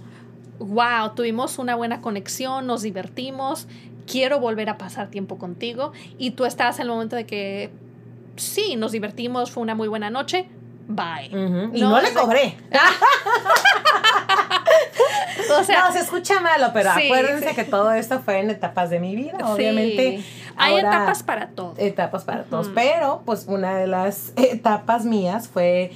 wow, 0.60 1.16
tuvimos 1.16 1.60
una 1.60 1.76
buena 1.76 2.02
conexión, 2.02 2.68
nos 2.68 2.82
divertimos, 2.82 3.68
quiero 4.06 4.40
volver 4.42 4.70
a 4.70 4.78
pasar 4.78 5.08
tiempo 5.10 5.38
contigo. 5.38 5.94
Y 6.18 6.32
tú 6.32 6.44
estabas 6.46 6.78
en 6.80 6.84
el 6.84 6.90
momento 6.90 7.16
de 7.16 7.26
que, 7.26 7.70
sí, 8.36 8.76
nos 8.76 8.92
divertimos, 8.92 9.50
fue 9.52 9.64
una 9.64 9.76
muy 9.76 9.88
buena 9.88 10.10
noche, 10.10 10.50
bye. 10.90 11.28
Y 11.28 11.80
No, 11.82 11.90
no, 11.92 12.02
le 12.02 12.14
cobré. 12.14 12.58
O 15.60 15.64
sea, 15.64 15.86
no, 15.88 15.92
se 15.94 16.00
escucha 16.00 16.40
malo, 16.40 16.72
pero 16.74 16.92
sí, 16.96 17.06
acuérdense 17.06 17.50
sí. 17.50 17.56
que 17.56 17.64
todo 17.64 17.92
esto 17.94 18.20
fue 18.22 18.40
en 18.40 18.50
etapas 18.50 18.90
de 18.90 19.00
mi 19.00 19.16
vida. 19.16 19.38
Obviamente, 19.44 20.18
sí, 20.18 20.26
hay 20.58 20.76
ahora- 20.76 20.90
etapas 20.90 21.24
para 21.24 21.48
todo. 21.50 21.74
etapas 21.78 22.24
para 22.24 22.44
todos. 22.44 22.70
Pero, 22.74 23.22
pues, 23.26 23.46
una 23.48 23.76
de 23.78 23.88
las 23.88 24.32
etapas 24.36 25.06
mías 25.06 25.48
fue 25.48 25.92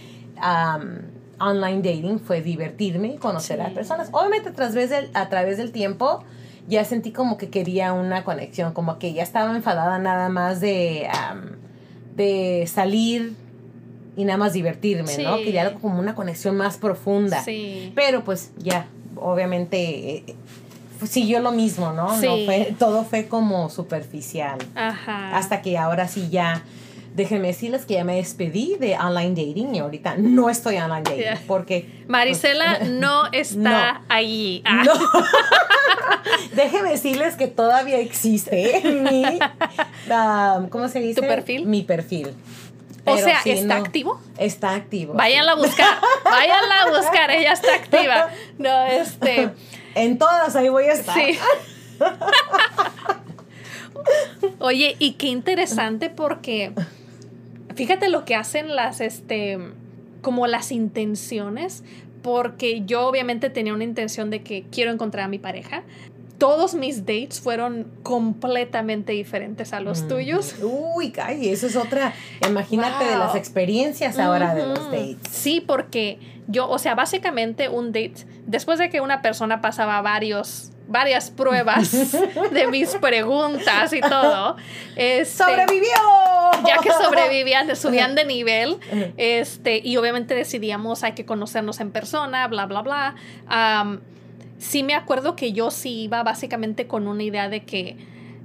online 1.39 1.77
dating, 1.81 2.19
fue 2.19 2.41
divertirme 2.41 3.09
y 3.09 3.17
conocer 3.17 3.62
a 3.62 3.69
personas. 3.69 4.09
Obviamente, 4.12 4.49
a 4.49 4.53
través, 4.53 4.89
del, 4.89 5.09
a 5.13 5.29
través 5.29 5.57
del 5.57 5.71
tiempo, 5.71 6.23
ya 6.67 6.83
sentí 6.85 7.12
como 7.12 7.38
que 7.38 7.49
quería 7.49 7.93
una 7.93 8.23
conexión, 8.23 8.73
como 8.73 8.99
que 8.99 9.13
ya 9.13 9.23
estaba 9.23 9.55
enfadada 9.55 9.97
nada 9.99 10.29
más 10.29 10.59
de, 10.62 11.09
de 12.15 12.65
salir 12.67 13.35
y 14.19 14.25
nada 14.25 14.38
más 14.38 14.53
divertirme, 14.53 15.17
¿no? 15.19 15.38
Quería 15.38 15.62
algo 15.63 15.79
como 15.79 15.99
una 15.99 16.13
conexión 16.13 16.58
más 16.58 16.77
profunda. 16.77 17.41
Sí. 17.43 17.91
Pero 17.95 18.23
pues 18.23 18.51
ya, 18.58 18.86
obviamente 19.15 20.17
eh, 20.17 20.36
siguió 21.08 21.39
lo 21.39 21.51
mismo, 21.53 21.93
¿no? 21.93 22.08
No 22.17 22.19
Sí. 22.21 22.43
fue, 22.45 22.75
todo 22.77 23.05
fue 23.05 23.27
como 23.27 23.69
superficial. 23.69 24.58
Ajá. 24.75 25.38
Hasta 25.38 25.62
que 25.62 25.77
ahora 25.77 26.08
sí 26.10 26.27
ya, 26.29 26.63
déjenme 27.15 27.47
decirles 27.47 27.86
que 27.86 27.93
ya 27.95 28.03
me 28.03 28.15
despedí 28.17 28.75
de 28.79 28.95
online 28.97 29.29
dating 29.29 29.73
y 29.75 29.79
ahorita 29.79 30.15
no 30.17 30.49
estoy 30.49 30.77
online 30.77 31.03
dating 31.03 31.19
Yeah. 31.21 31.41
porque... 31.47 32.03
Marisela 32.08 32.79
no 32.89 33.32
está 33.32 33.93
No. 33.93 33.99
allí. 34.10 34.62
Ah, 34.65 34.84
No. 34.86 34.93
déjenme 36.55 36.89
decirles 36.91 37.36
que 37.36 37.47
todavía 37.47 37.99
existe 37.99 38.82
mi... 39.10 39.23
ah, 40.12 40.62
¿Cómo 40.69 40.88
se 40.89 40.99
dice? 40.99 41.21
¿Tu 41.21 41.27
perfil? 41.27 41.65
Mi 41.65 41.84
perfil. 41.84 42.34
O 43.13 43.17
sea, 43.17 43.39
¿está 43.45 43.80
no, 43.80 43.86
activo? 43.86 44.22
Está 44.38 44.76
activo. 44.76 45.13
Váyanla 45.13 45.54
a 45.54 45.56
buscar, 45.56 45.98
váyanla 46.24 46.82
a 46.82 46.89
buscar, 46.89 47.32
ella 47.32 47.54
está 47.54 47.76
activa. 47.76 48.30
No, 48.58 48.86
este, 48.86 49.50
En 49.95 50.17
todas 50.17 50.56
ahí 50.56 50.69
voy 50.69 50.86
a 50.86 50.93
estar. 50.93 51.15
sí. 51.15 51.38
Oye, 54.60 54.95
y 55.00 55.13
qué 55.13 55.28
interesante 55.28 56.10
porque 56.10 56.72
fíjate 57.76 58.10
lo 58.10 58.26
que 58.26 58.36
hacen 58.36 58.76
las, 58.76 59.02
este, 59.02 59.58
como 60.22 60.48
las 60.48 60.72
intenciones, 60.72 61.84
porque 62.22 62.84
yo 62.86 63.08
obviamente 63.08 63.50
tenía 63.50 63.74
una 63.74 63.84
intención 63.84 64.30
de 64.30 64.41
que 64.41 64.63
quiero 64.72 64.91
encontrar 64.91 65.26
a 65.26 65.28
mi 65.28 65.39
pareja. 65.39 65.84
Todos 66.39 66.73
mis 66.73 67.06
dates 67.06 67.39
fueron 67.41 67.91
completamente 68.02 69.12
diferentes 69.12 69.73
a 69.73 69.80
los 69.82 70.02
Mm. 70.04 70.08
tuyos. 70.08 70.56
Uy, 70.62 71.12
calle, 71.12 71.52
eso 71.52 71.67
es 71.67 71.75
otra. 71.75 72.13
Imagínate 72.47 73.06
de 73.06 73.17
las 73.17 73.36
experiencias 73.36 74.17
ahora 74.17 74.56
de 74.56 74.65
los 74.65 74.86
dates. 74.86 75.17
Sí, 75.30 75.62
porque 75.62 76.17
yo, 76.47 76.67
o 76.69 76.80
sea, 76.80 76.95
básicamente 76.95 77.69
un 77.69 77.88
date, 77.91 78.25
después 78.47 78.80
de 78.80 78.89
que 78.89 79.02
una 79.02 79.21
persona 79.21 79.62
pasaba 79.62 80.02
varios 80.02 80.71
varias 80.91 81.30
pruebas 81.30 81.91
de 82.52 82.65
mis 82.67 82.89
preguntas 82.95 83.93
y 83.93 84.02
todo. 84.02 84.56
Este, 84.95 85.43
¡Sobrevivió! 85.43 85.91
Ya 86.65 86.78
que 86.82 86.89
sobrevivían, 86.89 87.75
subían 87.75 88.15
de 88.15 88.25
nivel. 88.25 88.80
Este, 89.15 89.78
y 89.84 89.97
obviamente 89.97 90.34
decidíamos, 90.34 91.04
hay 91.04 91.12
que 91.12 91.28
conocernos 91.28 91.80
en 91.80 91.91
persona, 91.91 92.47
bla, 92.47 92.65
bla, 92.65 92.82
bla. 92.82 93.15
Sí 94.60 94.84
me 94.84 94.93
acuerdo 94.93 95.36
que 95.36 95.52
yo 95.54 95.72
sí 95.72 96.04
iba 96.04 96.22
básicamente 96.22 96.86
con 96.86 97.08
una 97.08 97.24
idea 97.24 97.50
de 97.50 97.63
que, 97.63 97.98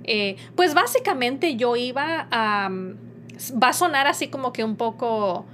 eh, 0.05 0.37
pues 0.57 0.73
básicamente 0.73 1.57
yo 1.57 1.77
iba 1.77 2.27
a... 2.31 2.71
va 2.71 3.69
a 3.69 3.73
sonar 3.73 4.07
así 4.07 4.29
como 4.29 4.53
que 4.53 4.65
un 4.65 4.77
poco 4.77 5.45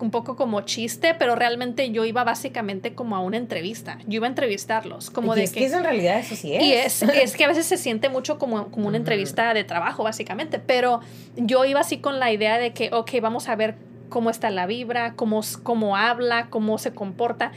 un 0.00 0.10
poco 0.10 0.36
como 0.36 0.60
chiste, 0.62 1.14
pero 1.14 1.36
realmente 1.36 1.90
yo 1.90 2.04
iba 2.04 2.24
básicamente 2.24 2.94
como 2.94 3.16
a 3.16 3.20
una 3.20 3.36
entrevista. 3.36 3.98
Yo 4.06 4.16
iba 4.16 4.26
a 4.26 4.28
entrevistarlos. 4.28 5.10
Como 5.10 5.34
y 5.34 5.38
de 5.38 5.44
es 5.44 5.52
que, 5.52 5.64
eso 5.64 5.78
en 5.78 5.84
realidad 5.84 6.18
eso 6.18 6.36
sí 6.36 6.54
es. 6.54 6.62
Y 6.62 6.72
es, 6.72 7.02
es 7.02 7.36
que 7.36 7.44
a 7.44 7.48
veces 7.48 7.66
se 7.66 7.76
siente 7.76 8.08
mucho 8.08 8.38
como, 8.38 8.70
como 8.70 8.88
una 8.88 8.96
entrevista 8.96 9.54
de 9.54 9.64
trabajo, 9.64 10.02
básicamente. 10.02 10.58
Pero 10.58 11.00
yo 11.36 11.64
iba 11.64 11.80
así 11.80 11.98
con 11.98 12.18
la 12.18 12.32
idea 12.32 12.58
de 12.58 12.72
que, 12.72 12.90
ok, 12.92 13.12
vamos 13.22 13.48
a 13.48 13.56
ver 13.56 13.76
cómo 14.08 14.30
está 14.30 14.50
la 14.50 14.66
vibra, 14.66 15.14
cómo, 15.14 15.40
cómo 15.62 15.96
habla, 15.96 16.48
cómo 16.50 16.78
se 16.78 16.92
comporta 16.92 17.52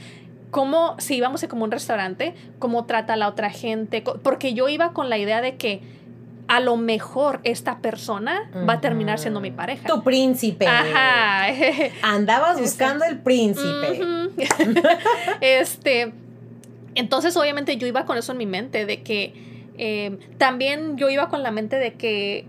cómo, 0.57 0.95
si 0.97 1.17
íbamos 1.17 1.43
a 1.43 1.47
como 1.47 1.65
un 1.65 1.71
restaurante, 1.71 2.33
cómo 2.57 2.85
trata 2.85 3.13
a 3.13 3.15
la 3.15 3.27
otra 3.27 3.51
gente, 3.51 4.03
porque 4.23 4.55
yo 4.55 4.67
iba 4.69 4.91
con 4.91 5.07
la 5.07 5.19
idea 5.19 5.39
de 5.39 5.55
que 5.55 5.83
a 6.47 6.59
lo 6.59 6.77
mejor 6.77 7.41
esta 7.43 7.77
persona 7.77 8.49
va 8.67 8.73
a 8.73 8.81
terminar 8.81 9.19
siendo 9.19 9.39
mi 9.39 9.51
pareja. 9.51 9.87
Tu 9.87 10.01
príncipe. 10.01 10.65
Ajá. 10.65 11.53
Andabas 12.01 12.59
buscando 12.59 13.05
el 13.05 13.19
príncipe. 13.19 14.01
este, 15.41 16.11
entonces 16.95 17.37
obviamente 17.37 17.77
yo 17.77 17.85
iba 17.85 18.05
con 18.05 18.17
eso 18.17 18.31
en 18.31 18.39
mi 18.39 18.47
mente, 18.47 18.87
de 18.87 19.03
que 19.03 19.35
eh, 19.77 20.17
también 20.39 20.97
yo 20.97 21.07
iba 21.11 21.29
con 21.29 21.43
la 21.43 21.51
mente 21.51 21.75
de 21.75 21.93
que 21.93 22.47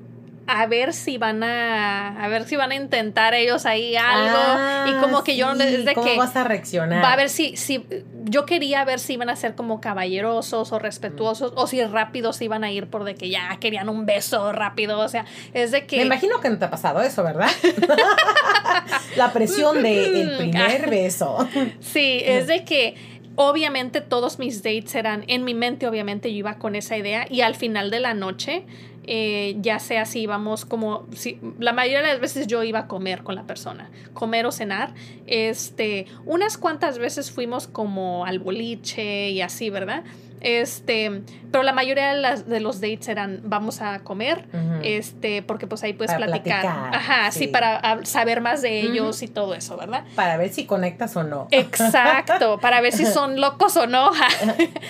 a 0.49 0.67
ver 0.67 0.95
si 0.95 1.19
van 1.19 1.43
a 1.43 2.25
a 2.25 2.29
ver 2.29 2.45
si 2.45 2.57
van 2.57 2.73
a 2.73 2.75
intentar 2.75 3.35
ellos 3.35 3.67
ahí 3.67 3.97
algo. 3.97 4.91
Y 4.91 5.01
como 5.01 5.23
que 5.23 5.37
yo 5.37 5.55
desde 5.55 5.95
¿cómo 5.95 6.17
vas 6.17 6.35
a 6.37 6.45
reaccionar 6.45 7.05
va 7.05 7.13
a 7.13 7.17
ver 7.17 7.29
si 7.29 7.57
si 7.57 7.87
yo 8.25 8.47
quería 8.47 8.85
ver 8.85 8.99
si 8.99 9.13
iban 9.13 9.29
a 9.29 9.37
ser 9.37 9.55
como 9.55 9.81
caballerosos 9.81 10.73
o 10.73 10.79
respetuosos 10.79 11.53
o 11.55 11.67
si 11.67 11.85
rápido 11.85 12.33
se 12.33 12.47
iban 12.47 12.65
a 12.65 12.71
ir 12.73 12.89
por 12.89 13.05
de 13.05 13.15
que 13.15 13.29
ya 13.29 13.57
querían 13.61 13.89
un 13.89 14.07
beso 14.07 14.53
rápido 14.53 14.99
o 14.99 15.09
sea 15.09 15.27
es 15.53 15.71
de 15.71 15.87
que 15.87 15.99
me 15.99 16.03
imagino 16.03 16.41
que 16.41 16.49
no 16.49 16.59
te 16.59 16.65
ha 16.65 16.71
pasado 16.71 17.03
eso 17.03 17.23
verdad 17.23 17.51
la 19.17 19.33
presión 19.33 19.83
del 19.83 20.37
primer 20.39 20.89
beso. 20.89 21.47
Sí 21.81 22.23
es 22.25 22.47
de 22.47 22.65
que 22.65 22.95
obviamente 23.35 24.01
todos 24.01 24.39
mis 24.39 24.63
dates 24.63 24.95
eran, 24.95 25.25
en 25.29 25.45
mi 25.45 25.55
mente 25.55 25.87
obviamente 25.87 26.33
yo 26.33 26.39
iba 26.39 26.59
con 26.59 26.75
esa 26.75 26.97
idea 26.97 27.27
y 27.31 27.43
al 27.43 27.55
final 27.55 27.91
de 27.91 28.01
la 28.01 28.15
noche 28.15 28.65
eh, 29.11 29.57
ya 29.63 29.79
sea 29.79 30.05
si 30.05 30.21
íbamos 30.21 30.67
como, 30.67 31.07
si, 31.17 31.41
la 31.59 31.73
mayoría 31.73 32.03
de 32.03 32.09
las 32.09 32.21
veces 32.21 32.47
yo 32.47 32.63
iba 32.63 32.81
a 32.81 32.87
comer 32.89 33.23
con 33.23 33.37
la 33.37 33.45
persona, 33.45 33.91
comer 34.13 34.45
o 34.45 34.53
cenar. 34.53 34.93
Este, 35.27 36.05
unas 36.27 36.59
cuantas 36.59 36.99
veces 36.99 37.31
fuimos 37.31 37.69
como 37.69 38.27
al 38.27 38.39
boliche 38.39 39.31
y 39.31 39.41
así, 39.41 39.71
¿verdad? 39.71 40.05
Este, 40.43 41.23
pero 41.51 41.65
la 41.65 41.73
mayoría 41.73 42.13
de, 42.13 42.21
las, 42.21 42.47
de 42.47 42.61
los 42.61 42.83
dates 42.83 43.09
eran 43.09 43.41
vamos 43.45 43.81
a 43.81 44.01
comer, 44.01 44.45
este, 44.83 45.43
porque 45.43 45.67
pues 45.67 45.83
ahí 45.85 45.95
puedes 45.95 46.15
platicar. 46.15 46.67
Ajá, 46.67 47.31
sí. 47.31 47.49
para 47.49 48.05
saber 48.05 48.43
más 48.43 48.61
de 48.61 48.83
ellos 48.83 49.23
y 49.23 49.29
todo 49.29 49.55
eso, 49.55 49.79
¿verdad? 49.79 50.05
Para 50.17 50.37
ver 50.37 50.51
si 50.53 50.67
conectas 50.67 51.17
o 51.17 51.25
no. 51.25 51.49
Exacto, 51.51 52.59
para 52.61 52.83
ver 52.83 52.93
si 52.93 53.07
son 53.07 53.41
locos 53.41 53.75
o 53.79 53.87
no. 53.87 54.11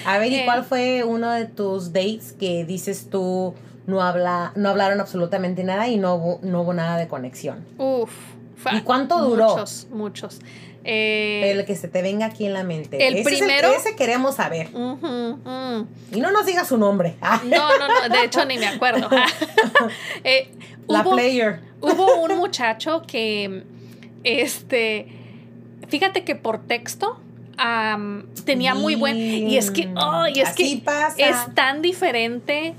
a 0.04 0.18
ver, 0.18 0.32
¿y 0.32 0.40
cuál 0.44 0.64
fue 0.64 1.04
uno 1.04 1.30
de 1.30 1.46
tus 1.46 1.92
dates 1.92 2.32
que 2.32 2.64
dices 2.64 3.08
tú 3.08 3.54
no, 3.88 4.02
habla, 4.02 4.52
no 4.54 4.68
hablaron 4.68 5.00
absolutamente 5.00 5.64
nada 5.64 5.88
y 5.88 5.96
no 5.96 6.14
hubo, 6.14 6.40
no 6.42 6.60
hubo 6.60 6.74
nada 6.74 6.98
de 6.98 7.08
conexión. 7.08 7.64
Uf. 7.78 8.10
¿Y 8.70 8.82
cuánto 8.82 9.18
duró? 9.22 9.48
Muchos, 9.52 9.86
muchos. 9.90 10.40
Eh, 10.84 11.50
el 11.50 11.64
que 11.64 11.74
se 11.74 11.88
te 11.88 12.02
venga 12.02 12.26
aquí 12.26 12.44
en 12.44 12.52
la 12.52 12.64
mente. 12.64 13.06
El 13.06 13.22
primero. 13.24 13.72
ese 13.72 13.96
queremos 13.96 14.34
saber. 14.34 14.68
Mm. 14.72 15.86
Y 16.12 16.20
no 16.20 16.30
nos 16.30 16.44
digas 16.44 16.68
su 16.68 16.76
nombre. 16.76 17.16
no, 17.44 17.78
no, 17.78 17.88
no. 17.88 18.14
De 18.14 18.24
hecho, 18.24 18.44
ni 18.44 18.58
me 18.58 18.66
acuerdo. 18.66 19.08
Eh, 20.24 20.50
la 20.86 21.02
player. 21.02 21.60
Hubo 21.80 22.22
un 22.22 22.36
muchacho 22.36 23.02
que. 23.06 23.64
Este. 24.22 25.08
Fíjate 25.88 26.24
que 26.24 26.34
por 26.34 26.66
texto. 26.66 27.18
tenía 28.44 28.74
muy 28.74 28.96
buen. 28.96 29.16
Y 29.16 29.56
es 29.56 29.70
que. 29.70 29.88
Oh, 29.96 30.26
y 30.26 30.40
es 30.40 30.50
que 30.50 30.82
es 31.16 31.54
tan 31.54 31.80
diferente 31.80 32.74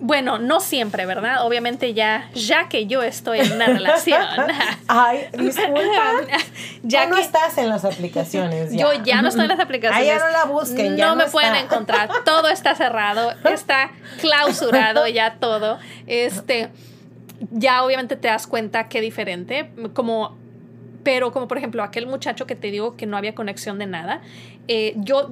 bueno, 0.00 0.38
no 0.38 0.60
siempre, 0.60 1.06
¿verdad? 1.06 1.46
Obviamente 1.46 1.94
ya, 1.94 2.28
ya 2.34 2.68
que 2.68 2.86
yo 2.86 3.02
estoy 3.02 3.40
en 3.40 3.52
una 3.52 3.66
relación. 3.66 4.22
Ay, 4.88 5.26
disculpa. 5.38 5.80
ya 6.82 7.06
no 7.06 7.16
estás 7.16 7.58
en 7.58 7.68
las 7.68 7.84
aplicaciones. 7.84 8.72
Yo 8.72 8.92
ya 9.04 9.22
no 9.22 9.28
estoy 9.28 9.44
en 9.44 9.50
las 9.50 9.60
aplicaciones. 9.60 10.06
ya 10.06 10.18
no 10.18 10.30
la 10.30 10.44
busquen. 10.44 10.96
Ya 10.96 11.08
no, 11.08 11.16
me 11.16 11.26
pueden 11.26 11.54
encontrar. 11.54 12.10
Todo 12.24 12.48
está 12.48 12.74
cerrado, 12.74 13.32
está 13.44 13.92
clausurado 14.20 15.06
ya 15.08 15.36
todo. 15.36 15.78
Este, 16.06 16.70
ya 17.50 17.84
obviamente 17.84 18.16
te 18.16 18.28
das 18.28 18.46
cuenta 18.46 18.88
qué 18.88 19.00
diferente. 19.00 19.70
Como 19.92 20.36
pero 21.04 21.32
como 21.32 21.46
por 21.46 21.58
ejemplo 21.58 21.82
aquel 21.82 22.06
muchacho 22.06 22.46
que 22.46 22.56
te 22.56 22.70
digo 22.70 22.96
que 22.96 23.06
no 23.06 23.16
había 23.16 23.34
conexión 23.34 23.78
de 23.78 23.86
nada, 23.86 24.22
eh, 24.68 24.94
yo, 24.96 25.30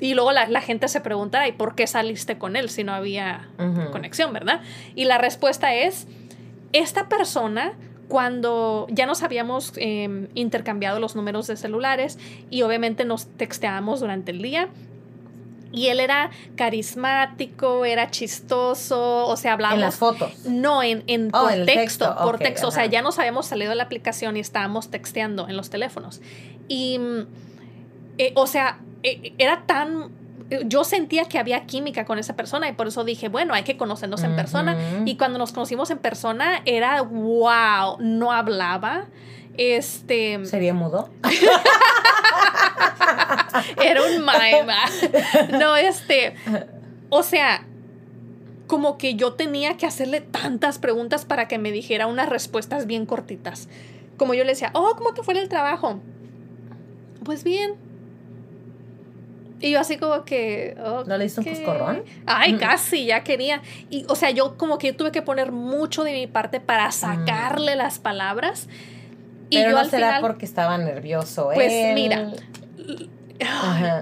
y 0.00 0.14
luego 0.14 0.32
la, 0.32 0.48
la, 0.48 0.60
gente 0.60 0.88
se 0.88 1.00
pregunta, 1.00 1.46
¿y 1.46 1.52
por 1.52 1.74
qué 1.74 1.86
saliste 1.86 2.38
con 2.38 2.56
él 2.56 2.70
si 2.70 2.84
no 2.84 2.92
había 2.92 3.48
conexión, 3.92 4.32
verdad? 4.32 4.60
Y 4.94 5.04
la 5.04 5.18
respuesta 5.18 5.74
es, 5.74 6.06
esta 6.72 7.08
persona 7.08 7.74
cuando 8.08 8.86
ya 8.90 9.06
nos 9.06 9.22
habíamos 9.22 9.72
em, 9.76 10.28
intercambiado 10.34 10.98
los 10.98 11.14
números 11.14 11.46
de 11.46 11.56
celulares 11.56 12.18
y 12.50 12.62
obviamente 12.62 13.04
nos 13.04 13.26
texteábamos 13.26 14.00
durante 14.00 14.32
el 14.32 14.42
día, 14.42 14.68
y 15.72 15.86
él 15.86 16.00
era 16.00 16.30
carismático, 16.56 17.84
era 17.84 18.10
chistoso, 18.10 19.26
o 19.26 19.36
sea, 19.36 19.52
hablábamos. 19.52 19.78
En 19.78 19.86
las 19.86 19.96
fotos. 19.96 20.44
No, 20.44 20.82
en, 20.82 21.04
en 21.06 21.28
oh, 21.32 21.42
por 21.42 21.64
texto, 21.64 22.16
por 22.20 22.38
texto. 22.38 22.68
O 22.68 22.70
sea, 22.72 22.86
ya 22.86 23.02
nos 23.02 23.20
habíamos 23.20 23.46
salido 23.46 23.70
de 23.70 23.76
la 23.76 23.84
aplicación 23.84 24.36
y 24.36 24.40
estábamos 24.40 24.90
texteando 24.90 25.48
en 25.48 25.56
los 25.56 25.70
teléfonos. 25.70 26.20
Y, 26.66 26.98
mm, 26.98 27.26
eh, 28.20 28.32
o 28.34 28.46
sea, 28.46 28.78
eh, 29.02 29.32
era 29.38 29.62
tan 29.64 30.10
yo 30.66 30.84
sentía 30.84 31.24
que 31.24 31.38
había 31.38 31.64
química 31.64 32.04
con 32.04 32.18
esa 32.18 32.36
persona 32.36 32.68
y 32.68 32.72
por 32.72 32.88
eso 32.88 33.04
dije, 33.04 33.28
bueno, 33.28 33.54
hay 33.54 33.62
que 33.62 33.76
conocernos 33.76 34.24
en 34.24 34.34
persona. 34.36 34.76
Y 35.04 35.16
cuando 35.16 35.38
nos 35.38 35.52
conocimos 35.52 35.90
en 35.90 35.98
persona 35.98 36.62
era, 36.64 37.02
wow, 37.02 37.98
no 38.00 38.32
hablaba. 38.32 39.06
Este. 39.56 40.44
¿Sería 40.44 40.74
mudo? 40.74 41.10
Era 43.82 44.02
un 44.02 44.24
maima. 44.24 44.78
No, 45.58 45.76
este. 45.76 46.34
O 47.10 47.22
sea, 47.22 47.64
como 48.66 48.98
que 48.98 49.14
yo 49.14 49.34
tenía 49.34 49.76
que 49.76 49.86
hacerle 49.86 50.20
tantas 50.20 50.78
preguntas 50.78 51.24
para 51.24 51.48
que 51.48 51.58
me 51.58 51.72
dijera 51.72 52.06
unas 52.06 52.28
respuestas 52.28 52.86
bien 52.86 53.06
cortitas. 53.06 53.68
Como 54.16 54.34
yo 54.34 54.44
le 54.44 54.50
decía, 54.50 54.70
oh, 54.74 54.94
¿cómo 54.96 55.14
te 55.14 55.22
fue 55.22 55.38
el 55.38 55.48
trabajo? 55.48 56.00
Pues 57.24 57.44
bien. 57.44 57.89
Y 59.60 59.72
yo 59.72 59.80
así 59.80 59.98
como 59.98 60.24
que... 60.24 60.74
¿No 61.06 61.18
le 61.18 61.26
hizo 61.26 61.42
un 61.42 61.46
coscorrón? 61.46 62.02
Ay, 62.26 62.56
casi, 62.56 63.04
ya 63.04 63.22
quería. 63.22 63.60
Y, 63.90 64.06
o 64.08 64.14
sea, 64.14 64.30
yo 64.30 64.56
como 64.56 64.78
que 64.78 64.92
tuve 64.92 65.12
que 65.12 65.22
poner 65.22 65.52
mucho 65.52 66.02
de 66.02 66.12
mi 66.12 66.26
parte 66.26 66.60
para 66.60 66.90
sacarle 66.92 67.76
las 67.76 67.98
palabras. 67.98 68.68
Pero 69.50 69.72
no 69.72 69.84
será 69.84 70.20
porque 70.20 70.46
estaba 70.46 70.78
nervioso, 70.78 71.50
Pues 71.54 71.94
mira, 71.94 72.32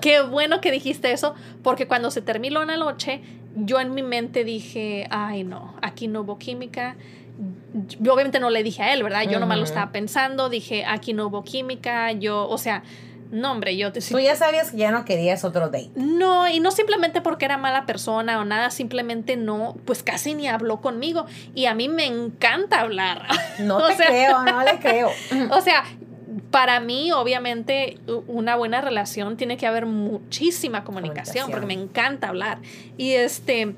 qué 0.02 0.22
bueno 0.22 0.60
que 0.60 0.70
dijiste 0.70 1.12
eso, 1.12 1.34
porque 1.62 1.88
cuando 1.88 2.10
se 2.10 2.22
terminó 2.22 2.64
la 2.64 2.76
noche, 2.76 3.22
yo 3.56 3.80
en 3.80 3.94
mi 3.94 4.02
mente 4.02 4.44
dije, 4.44 5.06
ay 5.10 5.44
no, 5.44 5.74
aquí 5.82 6.08
no 6.08 6.20
hubo 6.20 6.38
química. 6.38 6.96
Yo 8.00 8.14
obviamente 8.14 8.40
no 8.40 8.50
le 8.50 8.62
dije 8.62 8.82
a 8.82 8.92
él, 8.92 9.02
¿verdad? 9.02 9.22
Yo 9.22 9.38
nomás 9.38 9.58
lo 9.58 9.64
estaba 9.64 9.92
pensando, 9.92 10.48
dije, 10.48 10.84
aquí 10.84 11.12
no 11.12 11.28
hubo 11.28 11.44
química, 11.44 12.10
yo, 12.12 12.48
o 12.48 12.58
sea, 12.58 12.82
no, 13.30 13.52
hombre, 13.52 13.76
yo 13.76 13.92
te... 13.92 14.00
Tú 14.00 14.18
ya 14.18 14.36
sabías 14.36 14.70
que 14.70 14.78
ya 14.78 14.90
no 14.90 15.04
querías 15.04 15.44
otro 15.44 15.68
date. 15.68 15.90
No, 15.94 16.48
y 16.48 16.60
no 16.60 16.70
simplemente 16.70 17.20
porque 17.20 17.44
era 17.44 17.58
mala 17.58 17.84
persona 17.84 18.40
o 18.40 18.44
nada, 18.44 18.70
simplemente 18.70 19.36
no, 19.36 19.76
pues 19.84 20.02
casi 20.02 20.34
ni 20.34 20.48
habló 20.48 20.80
conmigo. 20.80 21.26
Y 21.54 21.66
a 21.66 21.74
mí 21.74 21.88
me 21.88 22.06
encanta 22.06 22.80
hablar. 22.80 23.26
No 23.58 23.84
te 23.88 23.96
creo, 23.96 24.44
no 24.44 24.62
le 24.62 24.78
creo. 24.78 25.10
o 25.50 25.60
sea, 25.60 25.84
para 26.50 26.80
mí, 26.80 27.10
obviamente, 27.12 27.98
una 28.28 28.56
buena 28.56 28.80
relación 28.80 29.36
tiene 29.36 29.56
que 29.56 29.66
haber 29.66 29.84
muchísima 29.84 30.84
comunicación, 30.84 31.50
porque 31.50 31.66
me 31.66 31.74
encanta 31.74 32.28
hablar. 32.28 32.58
Y 32.96 33.12
este, 33.12 33.74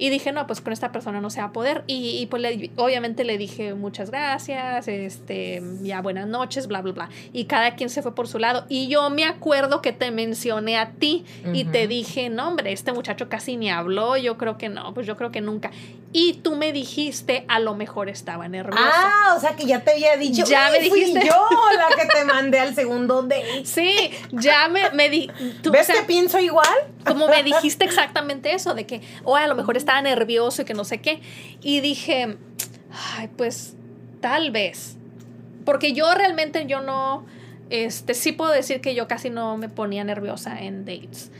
Y 0.00 0.08
dije, 0.10 0.32
no, 0.32 0.46
pues 0.46 0.60
con 0.62 0.72
esta 0.72 0.92
persona 0.92 1.20
no 1.20 1.28
se 1.30 1.40
va 1.40 1.48
a 1.48 1.52
poder. 1.52 1.84
Y, 1.86 2.18
y 2.20 2.26
pues 2.26 2.40
le- 2.42 2.70
obviamente 2.76 3.22
le 3.24 3.36
dije 3.38 3.74
muchas 3.74 4.10
gracias, 4.10 4.88
este, 4.88 5.62
ya 5.82 6.00
buenas 6.00 6.26
noches, 6.26 6.66
bla, 6.68 6.80
bla, 6.80 6.92
bla. 6.92 7.08
Y 7.32 7.44
cada 7.44 7.74
quien 7.76 7.90
se 7.90 8.00
fue 8.02 8.14
por 8.14 8.26
su 8.26 8.38
lado. 8.38 8.64
Y 8.70 8.88
yo 8.88 9.10
me 9.10 9.24
acuerdo 9.26 9.82
que 9.82 9.92
te 9.92 10.10
mencioné 10.10 10.78
a 10.78 10.92
ti 10.92 11.24
y 11.52 11.64
te 11.64 11.86
dije, 11.86 12.30
no, 12.30 12.48
hombre, 12.48 12.72
este 12.72 12.92
muchacho 12.92 13.28
casi 13.28 13.56
ni 13.56 13.70
habló, 13.70 14.16
yo 14.16 14.38
creo 14.38 14.56
que 14.56 14.68
no, 14.70 14.94
pues 14.94 15.06
yo 15.06 15.16
creo 15.18 15.30
que 15.30 15.40
nunca. 15.42 15.70
Y 16.12 16.34
tú 16.42 16.56
me 16.56 16.72
dijiste, 16.72 17.44
a 17.46 17.60
lo 17.60 17.74
mejor 17.74 18.08
estaba 18.08 18.48
nervioso. 18.48 18.82
Ah, 18.84 19.34
o 19.36 19.40
sea 19.40 19.54
que 19.54 19.64
ya 19.64 19.84
te 19.84 19.92
había 19.92 20.16
dicho. 20.16 20.44
Ya 20.44 20.70
"Uy, 20.72 20.80
me 20.80 20.88
fui 20.88 21.00
dijiste". 21.04 21.26
yo 21.28 21.46
la 21.76 21.94
que 22.02 22.08
te 22.08 22.24
mandé 22.24 22.58
al 22.58 22.74
segundo 22.74 23.22
date. 23.22 23.64
Sí, 23.64 24.10
ya 24.32 24.66
me, 24.68 24.90
me 24.90 25.08
di. 25.08 25.30
tú, 25.62 25.68
o 25.68 25.72
¿Ves 25.72 25.86
sea, 25.86 25.94
que 25.96 26.02
pienso 26.02 26.38
igual? 26.40 26.66
como 27.06 27.28
me 27.28 27.42
dijiste 27.42 27.84
exactamente 27.84 28.52
eso, 28.54 28.74
de 28.74 28.86
que, 28.86 29.00
o 29.24 29.34
a 29.36 29.46
lo 29.46 29.54
mejor 29.54 29.76
nervioso 30.02 30.62
y 30.62 30.64
que 30.64 30.74
no 30.74 30.84
sé 30.84 30.98
qué. 31.00 31.20
Y 31.62 31.80
dije, 31.80 32.36
ay, 33.16 33.28
pues 33.36 33.74
tal 34.20 34.50
vez. 34.50 34.96
Porque 35.64 35.92
yo 35.92 36.12
realmente 36.14 36.66
yo 36.66 36.80
no, 36.80 37.26
este, 37.70 38.14
sí 38.14 38.32
puedo 38.32 38.52
decir 38.52 38.80
que 38.80 38.94
yo 38.94 39.06
casi 39.08 39.30
no 39.30 39.56
me 39.56 39.68
ponía 39.68 40.04
nerviosa 40.04 40.58
en 40.60 40.84
dates. 40.84 41.30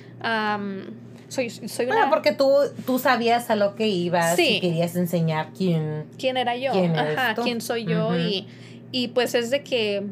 Soy, 1.29 1.49
soy 1.51 1.87
una... 1.87 1.95
Bueno, 1.95 2.11
porque 2.11 2.33
tú, 2.33 2.51
tú 2.87 2.99
sabías 2.99 3.51
a 3.51 3.57
lo 3.57 3.77
que 3.77 3.87
ibas 3.87 4.35
Sí. 4.35 4.57
y 4.57 4.61
querías 4.61 4.97
enseñar 4.97 5.51
quién. 5.57 6.07
quién 6.19 6.37
era 6.37 6.57
yo, 6.57 6.73
¿Quién 6.73 6.97
ajá, 6.97 7.37
quién 7.41 7.61
soy 7.61 7.85
yo 7.85 8.19
y, 8.19 8.49
y 8.91 9.09
pues 9.09 9.35
es 9.37 9.51
de 9.51 9.63
que 9.63 10.03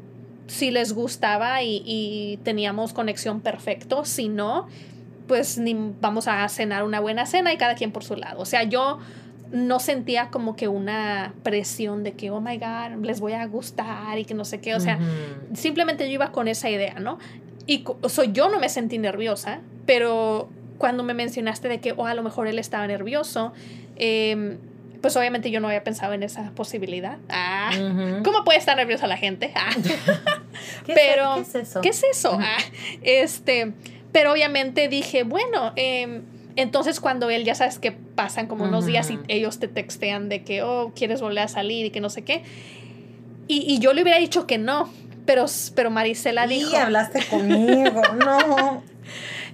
si 0.47 0.71
les 0.71 0.93
gustaba 0.93 1.63
y, 1.65 1.83
y 1.85 2.39
teníamos 2.45 2.93
conexión 2.93 3.41
perfecto, 3.41 4.05
si 4.05 4.29
no, 4.29 4.69
pues 5.29 5.59
ni 5.59 5.77
vamos 6.01 6.27
a 6.27 6.49
cenar 6.49 6.83
una 6.83 6.99
buena 7.01 7.27
cena 7.27 7.53
y 7.53 7.57
cada 7.59 7.75
quien 7.77 7.93
por 7.93 8.03
su 8.03 8.17
lado. 8.17 8.41
O 8.41 8.45
sea, 8.47 8.65
yo 8.65 8.99
no 9.53 9.79
sentía 9.81 10.29
como 10.31 10.57
que 10.57 10.69
una 10.69 11.33
presión 11.43 12.03
de 12.03 12.13
que, 12.13 12.31
oh 12.31 12.41
my 12.41 12.59
God, 12.59 13.05
les 13.05 13.21
voy 13.21 13.35
a 13.35 13.47
gustar 13.47 14.19
y 14.19 14.25
que 14.25 14.35
no 14.35 14.45
sé 14.45 14.61
qué. 14.61 14.75
O 14.75 14.81
sea, 14.81 14.99
simplemente 15.55 16.07
yo 16.07 16.13
iba 16.15 16.33
con 16.33 16.49
esa 16.49 16.69
idea, 16.71 16.95
¿no? 17.01 17.19
Y 17.67 17.85
o 18.01 18.09
sea, 18.09 18.25
yo 18.25 18.49
no 18.49 18.59
me 18.59 18.69
sentí 18.69 18.99
nerviosa, 18.99 19.61
pero 19.87 20.49
cuando 20.79 21.03
me 21.03 21.15
mencionaste 21.15 21.69
de 21.69 21.81
que, 21.81 21.93
oh, 21.97 22.07
a 22.07 22.15
lo 22.15 22.23
mejor 22.23 22.47
él 22.47 22.59
estaba 22.59 22.87
nervioso, 22.87 23.53
em, 23.97 24.59
pues 25.01 25.17
obviamente 25.17 25.51
yo 25.51 25.61
no 25.61 25.69
había 25.69 25.85
pensado 25.85 26.13
en 26.13 26.23
esa 26.23 26.51
posibilidad. 26.53 27.19
Ah. 27.29 27.71
¿cómo 28.25 28.45
puede 28.45 28.59
estar 28.59 28.77
nerviosa 28.77 29.07
la 29.07 29.17
gente? 29.17 29.53
Ah, 29.55 29.71
¿Qué, 30.87 30.95
pero- 30.95 31.35
¿Qué 31.37 31.41
es 31.43 31.55
eso? 31.55 31.81
¿Qué 31.81 31.89
es 31.91 32.03
eso? 32.05 32.39
Ah, 32.41 32.57
este, 33.03 33.73
pero 34.19 34.33
obviamente 34.33 34.89
dije, 34.89 35.23
bueno, 35.23 35.73
em, 35.77 36.23
entonces 36.57 36.99
cuando 36.99 37.31
él, 37.31 37.45
ya 37.45 37.55
sabes 37.55 37.79
que 37.79 37.93
pasan 37.93 38.49
como 38.49 38.65
unos 38.65 38.85
días 38.85 39.09
y 39.13 39.19
ellos 39.29 39.61
te 39.61 39.69
textean 39.69 40.29
de 40.29 40.43
que, 40.43 40.65
oh, 40.65 40.91
quieres 40.93 41.21
volver 41.21 41.39
a 41.39 41.47
salir 41.47 41.87
y 41.87 41.91
que 41.91 42.01
no 42.01 42.11
sé 42.11 42.23
qué. 42.23 42.43
Y, 43.47 43.59
y 43.73 43.79
yo 43.79 43.93
le 43.93 44.03
hubiera 44.03 44.19
dicho 44.19 44.45
que 44.49 44.59
no, 44.59 44.93
pero, 45.25 45.47
pero 45.77 45.93
Marisela 45.93 46.47
Y 46.47 46.65
dijo, 46.65 46.77
hablaste 46.77 47.25
conmigo, 47.27 48.03
no. 48.19 48.83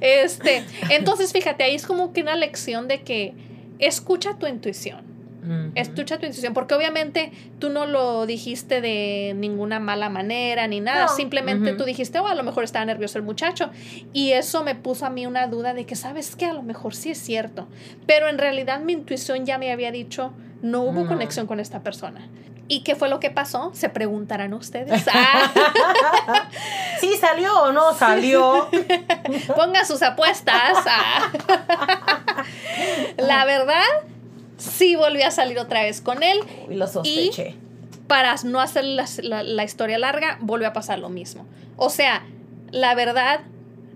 este, 0.00 0.64
entonces 0.88 1.34
fíjate, 1.34 1.62
ahí 1.64 1.74
es 1.74 1.86
como 1.86 2.14
que 2.14 2.22
una 2.22 2.34
lección 2.34 2.88
de 2.88 3.02
que 3.02 3.34
escucha 3.78 4.38
tu 4.38 4.46
intuición. 4.46 5.02
Ujú. 5.44 5.72
Escucha 5.74 6.18
tu 6.18 6.26
intuición, 6.26 6.54
porque 6.54 6.74
obviamente 6.74 7.32
tú 7.58 7.68
no 7.70 7.86
lo 7.86 8.24
dijiste 8.26 8.80
de 8.80 9.34
ninguna 9.36 9.78
mala 9.80 10.08
manera 10.08 10.66
ni 10.66 10.80
nada, 10.80 11.02
No. 11.06 11.08
simplemente 11.14 11.72
tú 11.74 11.84
dijiste, 11.84 12.18
oh, 12.18 12.26
a 12.26 12.34
lo 12.34 12.42
mejor 12.42 12.64
estaba 12.64 12.84
nervioso 12.84 13.18
el 13.18 13.24
muchacho. 13.24 13.70
Y 14.12 14.32
eso 14.32 14.64
me 14.64 14.74
puso 14.74 15.06
a 15.06 15.10
mí 15.10 15.26
una 15.26 15.46
duda 15.46 15.74
de 15.74 15.84
que, 15.86 15.96
¿sabes 15.96 16.34
qué? 16.36 16.46
A 16.46 16.52
lo 16.54 16.62
mejor 16.62 16.94
sí 16.94 17.10
es 17.10 17.18
cierto. 17.18 17.68
Pero 18.06 18.28
en 18.28 18.38
realidad 18.38 18.80
mi 18.80 18.92
intuición 18.94 19.44
ya 19.46 19.58
me 19.58 19.70
había 19.70 19.90
dicho, 19.90 20.32
no 20.62 20.82
hubo 20.82 21.06
conexión 21.06 21.46
con 21.46 21.60
esta 21.60 21.80
persona. 21.80 22.28
¿Y 22.66 22.80
qué 22.82 22.94
fue 22.94 23.10
lo 23.10 23.20
que 23.20 23.28
pasó? 23.28 23.70
Se 23.74 23.90
preguntarán 23.90 24.54
ustedes. 24.54 25.04
Ah, 25.12 26.48
¿Sí 26.98 27.12
salió 27.20 27.54
o 27.64 27.72
no 27.72 27.92
salió? 27.92 28.68
pongan 29.56 29.84
sus 29.84 30.00
apuestas. 30.02 30.78
Ah. 30.86 31.30
La 33.18 33.44
verdad, 33.44 33.82
sí 34.56 34.96
volví 34.96 35.22
a 35.22 35.30
salir 35.30 35.58
otra 35.58 35.82
vez 35.82 36.00
con 36.00 36.22
él. 36.22 36.38
Y 36.70 36.74
lo 36.74 36.86
sospeché. 36.86 37.54
para 38.06 38.34
no 38.44 38.60
hacer 38.60 38.84
la, 38.84 39.06
la- 39.22 39.42
la 39.42 39.64
historia 39.64 39.98
larga, 39.98 40.38
volvió 40.40 40.68
a 40.68 40.72
pasar 40.72 40.98
lo 40.98 41.08
mismo. 41.08 41.46
O 41.76 41.88
sea, 41.90 42.24
la 42.70 42.94
verdad, 42.94 43.40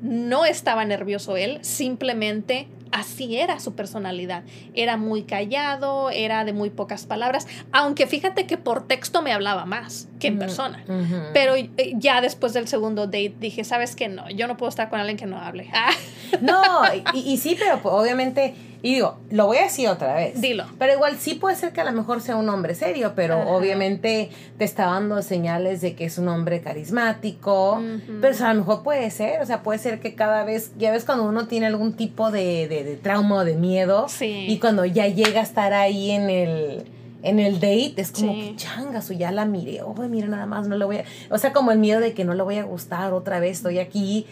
no 0.03 0.45
estaba 0.45 0.85
nervioso 0.85 1.37
él, 1.37 1.59
simplemente 1.63 2.69
así 2.91 3.37
era 3.37 3.61
su 3.61 3.75
personalidad. 3.75 4.45
Era 4.75 4.97
muy 4.97 5.25
callado, 5.25 6.09
era 6.11 6.45
de 6.47 6.53
muy 6.55 6.71
pocas 6.71 7.05
palabras, 7.05 7.47
aunque 7.73 8.07
fíjate 8.07 8.47
que 8.47 8.57
por 8.57 8.87
texto 8.87 9.21
me 9.21 9.33
hablaba 9.33 9.67
más 9.67 10.09
que 10.19 10.29
en 10.29 10.39
persona. 10.39 10.85
Pero 11.33 11.55
eh, 11.57 11.71
ya 11.97 12.21
después 12.21 12.53
del 12.53 12.69
segundo 12.69 13.07
date 13.07 13.35
dije, 13.41 13.65
¿sabes 13.65 13.95
qué? 13.97 14.09
No, 14.09 14.29
yo 14.31 14.47
no 14.47 14.57
puedo 14.57 14.69
estar 14.71 14.89
con 14.91 14.99
alguien 15.01 15.17
que 15.17 15.27
no 15.27 15.39
hable. 15.41 15.69
Ah, 15.75 15.91
No, 16.43 16.63
y, 17.15 17.21
y 17.33 17.37
sí, 17.39 17.57
pero 17.59 17.79
pues, 17.81 17.95
obviamente, 17.95 18.55
y 18.83 18.95
digo, 18.95 19.19
lo 19.31 19.47
voy 19.47 19.57
a 19.59 19.63
decir 19.63 19.89
otra 19.89 20.15
vez. 20.15 20.41
Dilo. 20.41 20.67
Pero 20.79 20.93
igual 20.93 21.17
sí 21.19 21.35
puede 21.35 21.57
ser 21.57 21.73
que 21.73 21.81
a 21.81 21.85
lo 21.85 21.93
mejor 21.93 22.21
sea 22.21 22.37
un 22.37 22.49
hombre 22.51 22.75
serio, 22.75 23.13
pero 23.17 23.49
obviamente 23.49 24.29
te 24.59 24.65
está 24.65 24.87
dando 24.87 25.23
señales 25.23 25.81
de 25.81 25.95
que 25.95 26.05
es 26.05 26.19
un 26.19 26.29
hombre 26.29 26.61
carismático. 26.61 27.81
Pero 28.21 28.35
o 28.35 28.37
sea, 28.37 28.51
a 28.51 28.55
lo 28.55 28.61
mejor 28.61 28.83
puede 28.83 29.11
ser, 29.11 29.41
o 29.41 29.47
sea, 29.47 29.63
puede 29.63 29.79
ser 29.79 30.01
que 30.01 30.15
cada 30.15 30.45
vez, 30.45 30.73
ya 30.79 30.91
ves 30.91 31.05
cuando 31.05 31.25
uno 31.25 31.47
tiene 31.47 31.67
algún 31.67 31.95
tipo 31.95 32.31
de, 32.31 32.69
de, 32.69 32.85
de 32.85 32.97
trauma 32.97 33.37
o 33.37 33.45
de 33.45 33.55
miedo, 33.55 34.07
Sí. 34.09 34.47
y 34.49 34.59
cuando 34.59 34.85
ya 34.85 35.07
llega 35.07 35.41
a 35.41 35.45
estar 35.45 35.73
ahí 35.73 36.11
en 36.11 36.29
el, 36.31 36.85
en 37.23 37.41
el 37.41 37.55
date, 37.55 37.95
es 37.97 38.13
como 38.13 38.33
Sí. 38.33 38.41
que 38.51 38.57
changas, 38.57 39.11
o 39.11 39.13
ya 39.13 39.33
la 39.33 39.45
miré, 39.45 39.83
oh, 39.83 39.95
mira 40.09 40.29
nada 40.29 40.47
más, 40.47 40.69
no 40.69 40.77
le 40.77 40.85
voy 40.85 40.97
a, 40.99 41.05
o 41.31 41.39
sea, 41.39 41.53
como 41.53 41.73
el 41.73 41.79
miedo 41.79 42.01
de 42.01 42.15
que 42.15 42.25
no 42.25 42.35
le 42.35 42.43
voy 42.43 42.57
a 42.59 42.63
gustar 42.65 43.13
otra 43.13 43.41
vez, 43.41 43.59
estoy 43.59 43.79
aquí. 43.79 44.27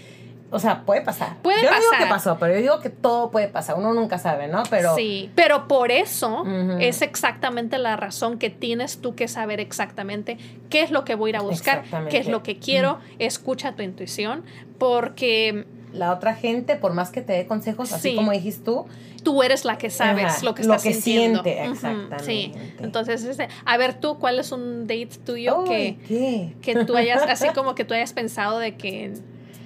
O 0.53 0.61
sea, 0.61 0.83
puede 0.87 1.01
pasar. 1.01 1.39
Puede 1.43 1.61
yo 1.61 1.69
no 1.69 1.77
digo 1.77 1.91
pasar. 1.91 2.05
que 2.07 2.09
pasó, 2.09 2.37
pero 2.39 2.55
yo 2.55 2.61
digo 2.61 2.79
que 2.79 2.89
todo 2.89 3.33
puede 3.33 3.49
pasar. 3.49 3.77
Uno 3.77 3.93
nunca 3.93 4.17
sabe, 4.17 4.47
¿no? 4.47 4.63
Pero 4.71 4.95
Sí, 4.95 5.29
pero 5.35 5.67
por 5.67 5.91
eso 5.91 6.45
es 6.79 7.03
exactamente 7.03 7.79
la 7.79 7.97
razón 7.97 8.39
que 8.39 8.49
tienes 8.49 8.99
tú 8.99 9.17
que 9.17 9.27
saber 9.27 9.59
exactamente 9.59 10.39
qué 10.71 10.83
es 10.83 10.93
lo 10.93 11.05
que 11.05 11.17
voy 11.17 11.31
a 11.31 11.33
ir 11.33 11.37
a 11.39 11.41
buscar, 11.43 11.83
qué 12.11 12.19
es 12.19 12.29
lo 12.29 12.45
que 12.45 12.59
quiero, 12.61 13.01
escucha 13.19 13.73
tu 13.75 13.83
intuición, 13.83 14.45
porque 14.79 15.67
la 15.97 16.13
otra 16.13 16.35
gente, 16.35 16.77
por 16.77 16.93
más 16.93 17.11
que 17.11 17.23
te 17.23 17.33
dé 17.33 17.47
consejos, 17.47 17.93
así 17.93 18.11
Sí. 18.11 18.17
como 18.17 18.33
dijiste 18.33 18.65
tú, 18.65 18.87
tú 19.23 19.43
eres 19.43 19.65
la 19.65 19.79
que 19.79 19.91
sabes 19.91 20.25
Ajá, 20.27 20.45
lo 20.45 20.55
que 20.55 20.63
lo 20.65 20.75
estás 20.75 20.83
que 20.85 20.93
sintiendo. 20.95 21.43
siente, 21.43 21.65
exactamente. 21.65 22.25
Sí, 22.25 22.53
entonces, 22.81 23.25
este, 23.25 23.49
a 23.65 23.77
ver 23.77 23.95
tú, 24.01 24.19
¿cuál 24.19 24.39
es 24.39 24.53
un 24.53 24.87
date 24.87 25.09
tuyo 25.25 25.65
que, 25.65 25.97
que 26.63 26.85
tú 26.85 26.97
hayas, 26.97 27.23
así 27.23 27.49
como 27.55 27.75
que 27.75 27.85
tú 27.85 27.95
hayas 27.95 28.13
pensado 28.13 28.59
de 28.59 28.77
que... 28.77 29.13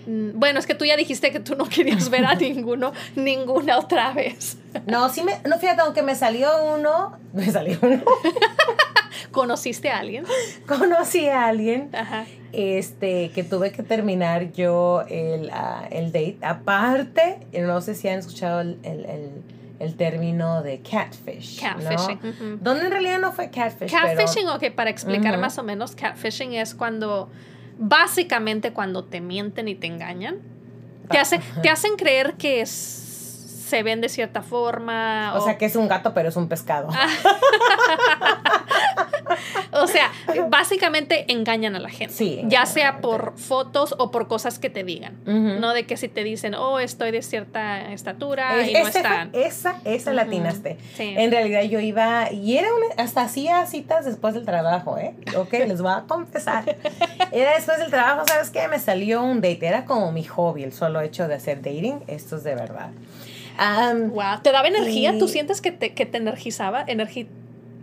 mm, 0.07 0.31
Bueno, 0.39 0.59
es 0.59 0.67
que 0.67 0.75
tú 0.75 0.85
ya 0.85 0.97
dijiste 0.97 1.31
que 1.33 1.41
tú 1.41 1.55
no 1.57 1.65
querías 1.69 2.09
ver 2.11 2.25
a 2.27 2.35
ninguno, 2.37 2.93
ninguna 3.17 3.79
otra 3.79 4.13
vez. 4.13 4.57
No, 4.87 5.09
sí 5.09 5.23
me, 5.23 5.41
no, 5.49 5.59
fíjate, 5.59 5.81
aunque 5.83 6.03
me 6.03 6.15
salió 6.15 6.49
uno, 6.77 7.19
me 7.33 7.51
salió 7.51 7.79
uno, 7.83 8.03
¿Conociste 9.33 9.91
a 9.91 9.99
alguien? 9.99 10.25
conocí 10.67 11.29
a 11.29 11.47
alguien 11.47 11.91
Ajá. 11.93 12.25
este, 12.53 13.31
que 13.31 13.45
tuve 13.45 13.71
que 13.71 13.83
terminar 13.83 14.53
yo 14.53 15.03
el, 15.09 15.51
ah, 15.53 15.87
el 15.91 16.07
date. 16.07 16.39
Aparte, 16.43 17.39
no 17.61 17.81
sé 17.81 17.95
si 17.95 18.09
han 18.09 18.19
escuchado 18.19 18.61
el, 18.61 18.79
el, 18.83 19.05
el- 19.07 19.43
el 19.81 19.95
término 19.97 20.63
de 20.63 20.81
catfish. 20.83 21.63
¿no? 21.63 21.69
Catfishing. 21.71 22.19
ujú. 22.19 22.59
Donde 22.61 22.85
en 22.85 22.91
realidad 22.91 23.19
no 23.19 23.33
fue 23.33 23.49
catfish. 23.51 23.91
pero- 23.91 24.15
Catfishing, 24.15 24.47
ok, 24.51 24.71
para 24.75 24.91
explicar 24.91 25.39
más 25.39 25.57
o 25.57 25.63
menos, 25.63 25.95
catfishing 25.97 26.53
es 26.53 26.75
cuando, 26.75 27.31
básicamente 27.81 28.73
cuando 28.73 29.05
te 29.05 29.21
mienten 29.21 29.67
y 29.67 29.75
te 29.75 29.89
engañan. 29.89 30.37
Te, 31.11 31.19
hace, 31.19 31.41
te 31.63 31.69
hacen 31.71 31.97
creer 31.97 32.35
que 32.35 32.61
es- 32.61 33.07
se 33.69 33.83
ven 33.85 34.01
de 34.01 34.09
cierta 34.09 34.43
forma. 34.43 35.33
o 35.37 35.45
sea 35.45 35.57
que 35.57 35.65
es 35.65 35.77
un 35.77 35.87
gato, 35.89 36.13
pero 36.13 36.29
es 36.29 36.37
un 36.37 36.49
pescado. 36.49 36.89
O 39.73 39.87
sea, 39.87 40.11
básicamente 40.49 41.25
engañan 41.33 41.77
a 41.77 41.79
la 41.81 41.89
gente. 41.89 42.15
Sí, 42.15 42.43
Ya 42.47 42.67
sea 42.67 43.01
por 43.01 43.35
fotos 43.39 43.95
o 43.99 44.11
por 44.11 44.27
cosas 44.29 44.59
que 44.59 44.71
te 44.71 44.85
digan. 44.85 45.19
No 45.25 45.73
de 45.73 45.87
que 45.87 45.97
si 45.97 46.09
te 46.09 46.25
dicen, 46.25 46.55
oh, 46.55 46.79
estoy 46.81 47.11
de 47.11 47.23
cierta 47.23 47.93
estatura 47.93 48.61
Es- 48.61 48.69
y 48.69 48.73
no 48.75 48.81
fue- 48.81 48.89
están. 48.91 49.31
esa, 49.33 49.77
esa 49.85 50.13
la 50.13 50.23
Ujú. 50.23 50.31
atinaste. 50.31 50.77
Sí. 50.97 51.15
En 51.17 51.31
realidad 51.31 51.63
yo 51.63 51.81
iba, 51.81 52.33
y 52.33 52.57
era 52.59 52.69
una, 52.75 53.03
hasta 53.03 53.23
hacía 53.23 53.65
citas 53.67 54.05
después 54.05 54.35
del 54.35 54.45
trabajo, 54.45 54.99
¿eh? 54.99 55.15
Ok, 55.37 55.53
les 55.69 55.81
voy 55.83 55.93
a 55.93 56.05
confesar. 56.09 56.77
Era 57.33 57.55
después 57.55 57.79
del 57.79 57.91
trabajo, 57.91 58.25
¿sabes 58.27 58.51
qué? 58.51 58.67
Me 58.69 58.79
salió 58.79 59.23
un 59.23 59.41
date, 59.41 59.67
era 59.67 59.85
como 59.85 60.11
mi 60.13 60.25
hobby, 60.25 60.65
el 60.65 60.73
solo 60.73 61.01
hecho 61.01 61.29
de 61.29 61.35
hacer 61.35 61.59
dating, 61.63 62.01
esto 62.09 62.37
es 62.37 62.45
de 62.45 62.55
verdad. 62.55 62.91
Wow. 64.11 64.41
¿Te 64.43 64.53
daba 64.53 64.69
energía? 64.69 65.19
¿Tú 65.19 65.29
sientes 65.29 65.61
que 65.61 65.71
te, 65.71 65.93
que 65.93 66.07
te 66.07 66.17
energizaba? 66.17 66.83
Energi 66.87 67.29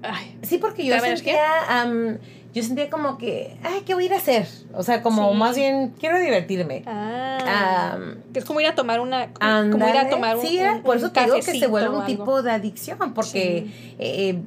Ay, 0.03 0.37
sí, 0.43 0.57
porque 0.57 0.85
yo 0.85 0.95
¿Te 0.95 1.01
da 1.01 1.15
sentía, 1.15 2.17
yo 2.53 2.63
sentía 2.63 2.89
como 2.89 3.17
que, 3.17 3.55
ay, 3.63 3.81
¿qué 3.85 3.93
voy 3.93 4.03
a 4.03 4.05
ir 4.07 4.13
a 4.13 4.17
hacer? 4.17 4.47
O 4.73 4.81
sea, 4.83 5.01
como 5.03 5.31
Sí. 5.31 5.37
más 5.37 5.55
bien, 5.55 5.93
quiero 5.99 6.19
divertirme. 6.19 6.83
Ah. 6.87 7.97
Que 8.33 8.39
es 8.39 8.45
como 8.45 8.59
ir 8.61 8.67
a 8.67 8.75
tomar 8.75 8.99
una. 8.99 9.27
como 9.33 9.51
Ándale. 9.51 9.91
ir 9.91 9.97
a 9.97 10.09
tomar 10.09 10.37
un. 10.37 10.41
Sí, 10.45 10.59
un- 10.59 10.81
por 10.81 10.95
un 10.95 11.03
eso 11.03 11.11
te 11.11 11.23
digo 11.23 11.35
que 11.35 11.41
se 11.59 11.67
vuelve 11.67 11.95
un 11.97 12.05
tipo 12.05 12.41
de 12.41 12.51
adicción, 12.51 13.13
porque 13.13 13.67
eh, 13.99 14.39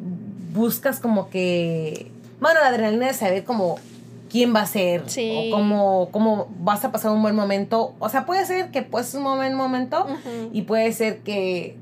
buscas 0.53 0.99
como 1.01 1.31
que, 1.31 2.11
bueno, 2.41 2.61
la 2.61 2.69
adrenalina 2.69 3.07
de 3.07 3.15
saber 3.15 3.45
como 3.45 3.77
quién 4.31 4.55
va 4.55 4.63
a 4.63 4.67
ser, 4.67 5.03
Sí. 5.09 5.49
o 5.53 5.57
cómo, 5.57 6.09
cómo 6.13 6.49
vas 6.61 6.85
a 6.85 6.93
pasar 6.93 7.11
un 7.13 7.23
buen 7.23 7.35
momento. 7.37 7.95
O 7.99 8.09
sea, 8.09 8.27
puede 8.27 8.45
ser 8.47 8.71
que 8.71 8.83
pues 8.83 9.13
un 9.15 9.25
buen 9.25 9.55
momento 9.55 10.07
y 10.53 10.63
puede 10.63 10.93
ser 10.93 11.19
que 11.19 11.77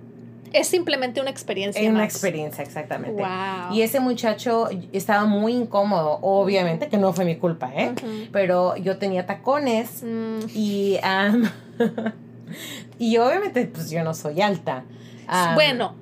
Es 0.52 0.68
simplemente 0.68 1.20
una 1.20 1.30
experiencia. 1.30 1.80
es 1.80 1.88
una 1.88 2.00
más. 2.00 2.12
experiencia, 2.12 2.64
exactamente. 2.64 3.22
Wow. 3.22 3.74
Y 3.74 3.82
ese 3.82 4.00
muchacho 4.00 4.68
estaba 4.92 5.24
muy 5.24 5.52
incómodo, 5.54 6.18
obviamente, 6.22 6.88
que 6.88 6.96
no 6.96 7.12
fue 7.12 7.24
mi 7.24 7.36
culpa, 7.36 7.70
¿eh? 7.74 7.94
Pero 8.32 8.76
yo 8.76 8.98
tenía 8.98 9.26
tacones 9.26 10.02
Mm, 10.02 10.38
y, 10.54 10.98
y 12.98 13.16
obviamente, 13.18 13.66
pues 13.66 13.90
yo 13.90 14.02
no 14.04 14.14
soy 14.14 14.40
alta. 14.40 14.84
Am, 15.26 15.54
bueno, 15.54 15.94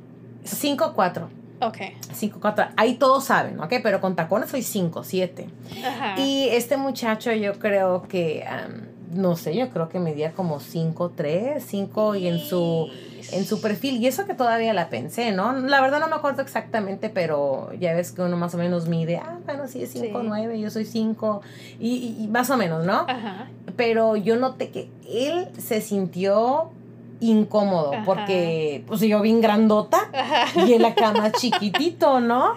5'4". 0.45 1.29
ok. 1.61 1.77
5'4". 2.13 2.71
Ahí 2.77 2.95
todos 2.95 3.25
saben, 3.25 3.61
¿ok? 3.61 3.75
Pero 3.83 4.01
con 4.01 4.17
tacones 4.17 4.51
soy 4.51 4.63
5, 4.63 5.05
7. 5.05 5.47
Ajá. 5.85 6.21
Y 6.21 6.49
este 6.51 6.77
muchacho 6.77 7.33
yo 7.33 7.59
creo 7.59 8.03
que, 8.09 8.45
no 9.17 9.37
sé, 9.37 9.57
yo 9.57 9.71
creo 9.71 9.89
que 9.89 9.99
medía 9.99 10.33
como 10.33 10.61
5'3", 10.61 11.61
5 11.61 12.15
y 12.15 12.29
en 12.29 12.39
su, 12.39 12.89
en 13.33 13.45
su 13.45 13.61
perfil. 13.61 13.97
Y 14.03 14.07
eso 14.07 14.27
que 14.27 14.35
todavía 14.35 14.73
la 14.73 14.89
pensé, 14.89 15.33
¿no? 15.33 15.53
La 15.53 15.81
verdad 15.81 16.01
no 16.01 16.09
me 16.09 16.15
acuerdo 16.17 16.43
exactamente, 16.43 17.09
pero 17.11 17.71
ya 17.79 17.95
ves 17.95 18.13
que 18.13 18.23
uno 18.23 18.37
más 18.37 18.55
o 18.55 18.59
menos 18.59 18.87
mide, 18.89 19.17
ah, 19.17 19.39
bueno, 19.45 19.69
sí 19.69 19.83
es 19.83 19.91
5, 19.93 20.21
Sí. 20.21 20.27
9, 20.29 20.59
yo 20.61 20.71
soy 20.71 20.85
5, 20.85 21.43
y, 21.81 22.17
y- 22.21 22.29
más 22.29 22.51
o 22.51 22.57
menos, 22.57 22.85
¿no? 22.85 23.07
Ajá. 23.09 23.49
pero 23.77 24.17
yo 24.17 24.37
noté 24.37 24.71
que 24.71 24.89
él 25.09 25.49
se 25.59 25.81
sintió 25.81 26.71
incómodo 27.21 27.95
Ajá. 27.95 28.05
porque 28.05 28.85
pues 28.87 29.01
yo 29.01 29.21
bien 29.23 29.41
grandota 29.41 29.99
Ajá. 30.13 30.67
y 30.67 30.73
en 30.75 30.83
la 30.83 30.95
cama 30.95 31.33
chiquitito, 31.33 32.21
¿no? 32.21 32.53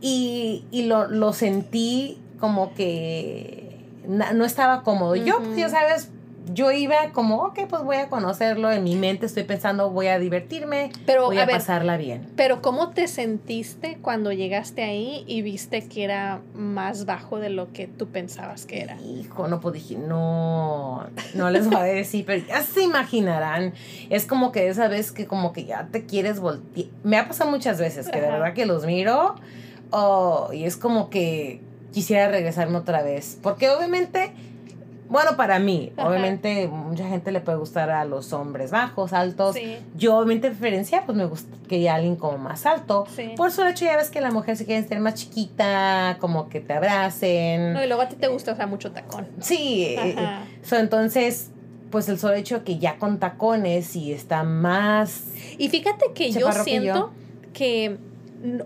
Y, 0.00 0.64
y 0.70 0.84
lo, 0.84 1.08
lo 1.08 1.32
sentí 1.32 2.18
como 2.40 2.72
que 2.74 3.67
no 4.08 4.44
estaba 4.44 4.82
cómodo. 4.82 5.14
Yo, 5.14 5.38
pues, 5.38 5.56
ya 5.56 5.68
sabes, 5.68 6.10
yo 6.52 6.72
iba 6.72 7.12
como, 7.12 7.44
ok, 7.44 7.60
pues 7.68 7.82
voy 7.82 7.96
a 7.96 8.08
conocerlo. 8.08 8.70
En 8.70 8.84
mi 8.84 8.96
mente 8.96 9.26
estoy 9.26 9.44
pensando, 9.44 9.90
voy 9.90 10.06
a 10.06 10.18
divertirme, 10.18 10.90
Pero, 11.06 11.26
voy 11.26 11.38
a 11.38 11.42
a, 11.42 11.46
ver, 11.46 11.56
pasarla 11.56 11.96
bien. 11.96 12.26
pero 12.36 12.62
¿cómo 12.62 12.90
te 12.90 13.06
sentiste 13.06 13.98
cuando 14.00 14.32
llegaste 14.32 14.82
ahí 14.82 15.24
y 15.26 15.42
viste 15.42 15.86
que 15.86 16.04
era 16.04 16.40
más 16.54 17.04
bajo 17.04 17.38
de 17.38 17.50
lo 17.50 17.72
que 17.72 17.86
tú 17.86 18.08
pensabas 18.08 18.66
que 18.66 18.80
era? 18.80 18.96
Hijo, 19.00 19.46
no, 19.48 19.60
pues 19.60 19.74
dije, 19.74 19.96
no, 19.96 21.06
no 21.34 21.50
les 21.50 21.66
voy 21.66 21.76
a 21.76 21.82
decir, 21.82 22.24
pero 22.26 22.42
ya 22.46 22.62
se 22.62 22.82
imaginarán. 22.82 23.74
Es 24.10 24.26
como 24.26 24.52
que 24.52 24.68
esa 24.68 24.88
vez 24.88 25.12
que 25.12 25.26
como 25.26 25.52
que 25.52 25.64
ya 25.64 25.88
te 25.92 26.06
quieres 26.06 26.40
voltear. 26.40 26.88
Me 27.02 27.18
ha 27.18 27.28
pasado 27.28 27.50
muchas 27.50 27.78
veces 27.78 28.08
que 28.08 28.20
de 28.20 28.28
verdad 28.28 28.54
que 28.54 28.66
los 28.66 28.86
miro 28.86 29.34
oh, 29.90 30.50
y 30.52 30.64
es 30.64 30.76
como 30.76 31.10
que 31.10 31.60
quisiera 31.92 32.28
regresarme 32.28 32.78
otra 32.78 33.02
vez. 33.02 33.38
Porque 33.42 33.68
obviamente, 33.70 34.32
bueno, 35.08 35.36
para 35.36 35.58
mí, 35.58 35.92
Ajá. 35.96 36.08
obviamente 36.08 36.68
mucha 36.68 37.08
gente 37.08 37.32
le 37.32 37.40
puede 37.40 37.58
gustar 37.58 37.90
a 37.90 38.04
los 38.04 38.32
hombres 38.32 38.70
bajos, 38.70 39.12
altos. 39.12 39.56
Sí, 39.56 39.76
Yo 39.96 40.16
obviamente 40.16 40.48
preferencia, 40.50 41.04
pues 41.06 41.16
me 41.16 41.24
gusta 41.24 41.56
que 41.68 41.88
alguien 41.88 42.16
como 42.16 42.38
más 42.38 42.66
alto. 42.66 43.06
sí. 43.14 43.32
Por 43.36 43.50
su 43.50 43.62
hecho 43.64 43.84
ya 43.84 43.96
ves 43.96 44.10
que 44.10 44.20
la 44.20 44.30
mujer 44.30 44.56
se 44.56 44.64
quiere 44.66 44.86
ser 44.86 45.00
más 45.00 45.14
chiquita, 45.14 46.16
como 46.20 46.48
que 46.48 46.60
te 46.60 46.72
abracen. 46.74 47.72
No, 47.72 47.82
y 47.82 47.86
luego 47.86 48.02
a 48.02 48.08
ti 48.08 48.16
te 48.16 48.28
gusta 48.28 48.52
usar 48.52 48.68
mucho 48.68 48.92
tacón. 48.92 49.26
Sí, 49.40 49.84
eh, 49.84 50.14
Ajá. 50.18 50.44
so, 50.62 50.76
entonces, 50.76 51.50
pues 51.90 52.08
el 52.10 52.18
solo 52.18 52.34
hecho 52.34 52.64
que 52.64 52.78
ya 52.78 52.96
con 52.98 53.18
tacones 53.18 53.96
y 53.96 54.12
está 54.12 54.42
más... 54.44 55.24
Y 55.56 55.68
fíjate 55.70 56.12
que 56.14 56.30
yo 56.32 56.46
que 56.48 56.52
siento 56.64 57.12
que 57.54 57.96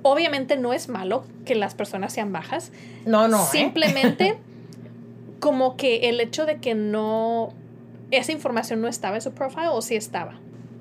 obviamente 0.03 0.57
no 0.57 0.73
es 0.73 0.89
malo 0.89 1.25
que 1.45 1.55
las 1.55 1.75
personas 1.75 2.13
sean 2.13 2.33
bajas. 2.33 2.73
No, 3.07 3.29
no, 3.29 3.43
¿eh? 3.43 3.47
Simplemente 3.51 4.39
como 5.41 5.77
que 5.77 6.09
el 6.09 6.21
hecho 6.21 6.47
de 6.47 6.59
que 6.59 6.75
no 6.75 7.53
esa 8.11 8.33
información 8.33 8.81
no 8.81 8.89
estaba 8.89 9.17
en 9.17 9.23
su 9.23 9.33
profile 9.33 9.69
o 9.69 9.83
sí 9.83 9.97
estaba. 9.97 10.35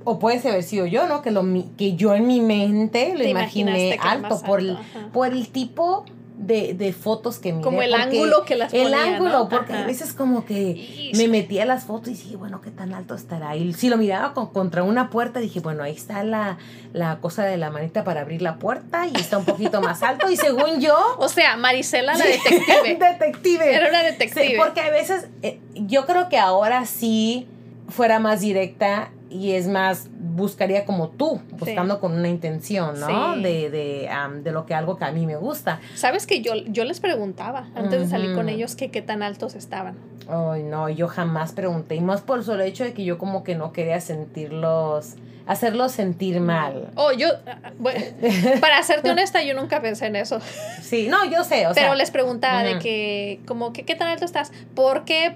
O 0.04 0.20
puede 0.20 0.48
haber 0.50 0.64
sido 0.64 0.86
yo, 0.86 1.08
¿no? 1.08 1.22
Que, 1.22 1.32
lo, 1.32 1.44
que 1.78 1.96
yo 1.96 2.16
en 2.16 2.28
mi 2.28 2.42
mente 2.42 3.14
lo 3.14 3.20
Te 3.20 3.30
imaginé 3.30 3.88
imaginaste 3.90 4.08
alto, 4.08 4.42
por, 4.46 4.60
el, 4.60 4.72
ajá. 4.72 5.10
por 5.14 5.28
el 5.28 5.50
tipo 5.50 6.06
de, 6.42 6.74
de 6.74 6.92
fotos 6.92 7.38
que 7.40 7.52
miré. 7.54 7.64
Como 7.64 7.82
el 7.82 7.94
ángulo 7.94 8.44
que 8.46 8.56
las 8.56 8.74
El 8.74 8.84
ponía, 8.92 9.04
ángulo, 9.16 9.32
¿no? 9.32 9.50
porque 9.50 9.74
Ajá. 9.74 9.84
a 9.84 9.86
veces 9.88 10.14
como 10.14 10.44
que 10.46 11.12
me 11.16 11.28
metía 11.28 11.66
las 11.66 11.84
fotos 11.86 12.10
y 12.10 12.12
dije, 12.14 12.36
bueno, 12.36 12.62
¿qué 12.62 12.72
tan 12.72 12.94
alto 12.94 13.14
estará? 13.16 13.56
Y 13.56 13.74
si 13.74 13.90
lo 13.90 13.98
miraba 13.98 14.34
con- 14.34 14.48
contra 14.48 14.82
una 14.84 15.10
puerta, 15.10 15.40
dije, 15.40 15.60
bueno, 15.60 15.84
ahí 15.84 15.94
está 15.96 16.24
la, 16.24 16.58
la 16.94 17.20
cosa 17.20 17.44
de 17.44 17.58
la 17.58 17.70
manita 17.70 18.04
para 18.04 18.22
abrir 18.22 18.42
la 18.42 18.56
puerta 18.58 19.06
y 19.08 19.16
está 19.16 19.38
un 19.38 19.46
poquito 19.46 19.82
más 19.82 20.02
alto. 20.04 20.30
Y 20.32 20.36
según 20.38 20.80
yo... 20.82 20.98
O 21.20 21.30
sea, 21.30 21.58
Marisela 21.58 22.16
la 22.16 22.24
Sí, 22.26 22.32
detective. 22.32 22.96
detective. 23.12 23.76
Era 23.76 23.90
una 23.90 24.00
Sí, 24.02 24.06
detective. 24.08 24.58
porque 24.58 24.82
a 24.82 24.90
veces 24.90 25.28
eh, 25.44 25.60
yo 25.76 26.06
creo 26.06 26.28
que 26.28 26.38
ahora 26.40 26.86
sí 26.86 27.48
fuera 27.88 28.20
más 28.20 28.42
directa 28.42 29.12
y 29.30 29.52
es 29.52 29.68
más, 29.68 30.08
buscaría 30.32 30.86
como 30.86 31.10
tú, 31.10 31.42
buscando 31.52 32.00
con 32.00 32.14
una 32.14 32.30
intención, 32.30 33.00
¿no? 33.00 33.36
Sí. 33.36 33.42
De, 33.42 33.70
de, 33.70 34.10
de 34.44 34.52
lo 34.52 34.66
que 34.66 34.74
algo 34.74 34.98
que 34.98 35.06
a 35.06 35.12
mí 35.12 35.26
me 35.26 35.36
gusta. 35.36 35.80
Sabes 35.96 36.26
que 36.26 36.42
yo, 36.42 36.56
yo 36.68 36.86
les 36.86 37.00
preguntaba 37.00 37.68
antes 37.76 38.02
de 38.02 38.08
salir 38.08 38.34
con 38.34 38.50
ellos 38.50 38.76
que 38.76 38.92
qué 38.92 39.02
tan 39.02 39.24
altos 39.24 39.56
estaban. 39.56 39.96
Ay, 40.28 40.64
no, 40.64 40.90
yo 40.90 41.08
jamás 41.08 41.52
pregunté, 41.52 41.96
y 41.96 42.02
más 42.02 42.22
por 42.22 42.40
el 42.40 42.46
solo 42.46 42.64
hecho 42.64 42.84
de 42.84 42.94
que 42.94 43.04
yo 43.04 43.18
como 43.18 43.44
que 43.44 43.56
no 43.56 43.74
quería 43.74 44.00
sentirlos, 44.00 45.16
hacerlos 45.46 45.92
sentir 45.92 46.40
mal. 46.40 46.92
Oh, 46.96 47.12
yo, 47.12 47.28
ah, 47.48 47.72
bueno, 47.80 48.00
para 48.62 48.82
serte 48.84 49.12
honesta, 49.12 49.44
yo 49.44 49.54
nunca 49.54 49.82
pensé 49.82 50.06
en 50.06 50.16
eso. 50.16 50.40
Sí, 50.82 51.08
no, 51.10 51.26
yo 51.26 51.44
sé, 51.44 51.68
o 51.68 51.74
Pero 51.74 51.88
sea, 51.88 51.96
les 51.96 52.12
preguntaba 52.12 52.64
de 52.64 52.80
que, 52.80 53.42
como 53.46 53.74
que, 53.74 53.84
¿qué 53.84 53.96
tan 53.96 54.08
alto 54.08 54.26
estás? 54.26 54.52
Porque 54.76 55.36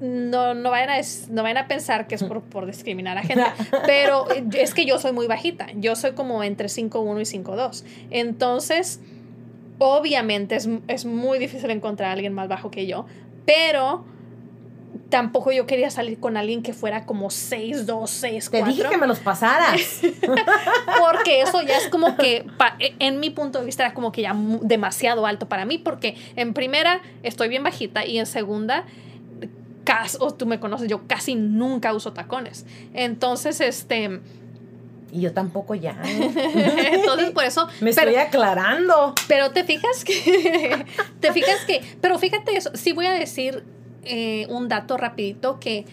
no, 0.00 0.54
no, 0.54 0.70
vayan 0.70 0.90
a, 0.90 1.00
no 1.28 1.42
vayan 1.42 1.58
a 1.58 1.68
pensar 1.68 2.06
que 2.06 2.14
es 2.14 2.24
por, 2.24 2.42
por 2.42 2.66
discriminar 2.66 3.18
a 3.18 3.22
gente. 3.22 3.44
Pero 3.86 4.26
es 4.30 4.74
que 4.74 4.86
yo 4.86 4.98
soy 4.98 5.12
muy 5.12 5.26
bajita. 5.26 5.66
Yo 5.76 5.96
soy 5.96 6.12
como 6.12 6.42
entre 6.42 6.68
5'1 6.68 7.20
y 7.20 7.42
5'2. 7.42 7.84
Entonces, 8.10 9.00
obviamente 9.78 10.56
es, 10.56 10.68
es 10.88 11.04
muy 11.04 11.38
difícil 11.38 11.70
encontrar 11.70 12.10
a 12.10 12.12
alguien 12.12 12.32
más 12.32 12.48
bajo 12.48 12.70
que 12.70 12.86
yo. 12.86 13.06
Pero 13.44 14.04
tampoco 15.10 15.52
yo 15.52 15.66
quería 15.66 15.90
salir 15.90 16.18
con 16.18 16.36
alguien 16.36 16.62
que 16.62 16.72
fuera 16.72 17.04
como 17.04 17.28
6'2, 17.28 17.84
6'4. 17.84 18.50
te 18.50 18.62
dije 18.62 18.88
que 18.88 18.96
me 18.96 19.06
los 19.06 19.18
pasaras. 19.18 20.00
Porque 20.98 21.42
eso 21.42 21.60
ya 21.62 21.76
es 21.76 21.88
como 21.88 22.16
que, 22.16 22.46
e, 22.78 22.94
en 22.98 23.20
mi 23.20 23.30
punto 23.30 23.58
de 23.58 23.66
vista, 23.66 23.84
era 23.84 23.92
como 23.92 24.12
que 24.12 24.22
ya 24.22 24.34
demasiado 24.62 25.26
alto 25.26 25.48
para 25.48 25.64
mí, 25.64 25.78
porque 25.78 26.16
en 26.36 26.54
primera 26.54 27.02
estoy 27.22 27.48
bien 27.48 27.62
bajita 27.62 28.06
y 28.06 28.18
en 28.18 28.26
segunda, 28.26 28.84
casi, 29.90 30.16
o 30.20 30.32
tú 30.32 30.46
me 30.46 30.60
conoces, 30.60 30.88
yo 30.88 31.06
casi 31.08 31.34
nunca 31.34 31.92
uso 31.92 32.12
tacones. 32.12 32.64
Entonces, 32.94 33.60
este, 33.60 34.20
y 35.12 35.20
yo 35.20 35.32
tampoco 35.32 35.74
ya. 35.74 36.00
entonces 36.04 37.30
por 37.30 37.44
eso, 37.44 37.66
Me 37.80 37.92
pero, 37.92 38.10
estoy 38.10 38.16
aclarando. 38.16 39.14
pero 39.26 39.50
te 39.50 39.64
fijas 39.64 40.04
que, 40.04 40.84
te 41.20 41.32
fijas 41.32 41.64
que, 41.64 41.82
pero 42.00 42.18
fíjate 42.18 42.56
eso, 42.56 42.70
sí 42.74 42.92
voy 42.92 43.06
a 43.06 43.12
decir 43.12 43.64
eh, 44.04 44.46
un 44.48 44.68
dato 44.68 44.96
rapidito 44.96 45.58
que 45.58 45.86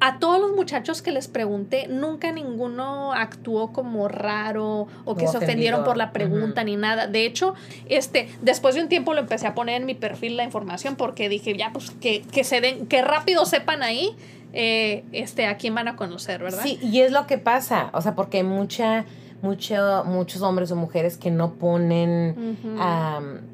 a 0.00 0.18
todos 0.18 0.40
los 0.40 0.54
muchachos 0.54 1.02
que 1.02 1.12
les 1.12 1.28
pregunté, 1.28 1.86
nunca 1.88 2.30
ninguno 2.32 3.12
actuó 3.12 3.72
como 3.72 4.08
raro 4.08 4.86
o 5.04 5.14
que 5.16 5.26
se 5.26 5.38
ofendieron 5.38 5.84
por 5.84 5.96
la 5.96 6.12
pregunta 6.12 6.62
ni 6.64 6.76
nada. 6.76 7.06
De 7.06 7.24
hecho, 7.24 7.54
este, 7.88 8.28
después 8.42 8.74
de 8.74 8.82
un 8.82 8.88
tiempo 8.88 9.14
lo 9.14 9.20
empecé 9.20 9.46
a 9.46 9.54
poner 9.54 9.80
en 9.80 9.86
mi 9.86 9.94
perfil 9.94 10.36
la 10.36 10.44
información 10.44 10.96
porque 10.96 11.28
dije, 11.28 11.56
ya, 11.56 11.70
pues 11.72 11.90
que, 11.90 12.22
que 12.22 12.44
se 12.44 12.60
den, 12.60 12.86
que 12.86 13.02
rápido 13.02 13.46
sepan 13.46 13.82
ahí 13.82 14.10
eh, 14.52 15.04
este, 15.12 15.46
a 15.46 15.56
quién 15.56 15.74
van 15.74 15.88
a 15.88 15.96
conocer, 15.96 16.42
¿verdad? 16.42 16.62
Sí, 16.62 16.78
y 16.82 17.00
es 17.00 17.10
lo 17.10 17.26
que 17.26 17.38
pasa, 17.38 17.90
o 17.92 18.00
sea, 18.02 18.14
porque 18.14 18.38
hay 18.38 18.42
mucha, 18.44 19.04
mucho, 19.42 20.04
muchos 20.04 20.42
hombres 20.42 20.70
o 20.70 20.76
mujeres 20.76 21.16
que 21.16 21.30
no 21.30 21.54
ponen 21.54 22.56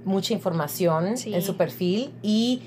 mucha 0.04 0.32
información 0.34 1.16
Sí. 1.16 1.34
en 1.34 1.42
su 1.42 1.56
perfil 1.56 2.12
y 2.22 2.62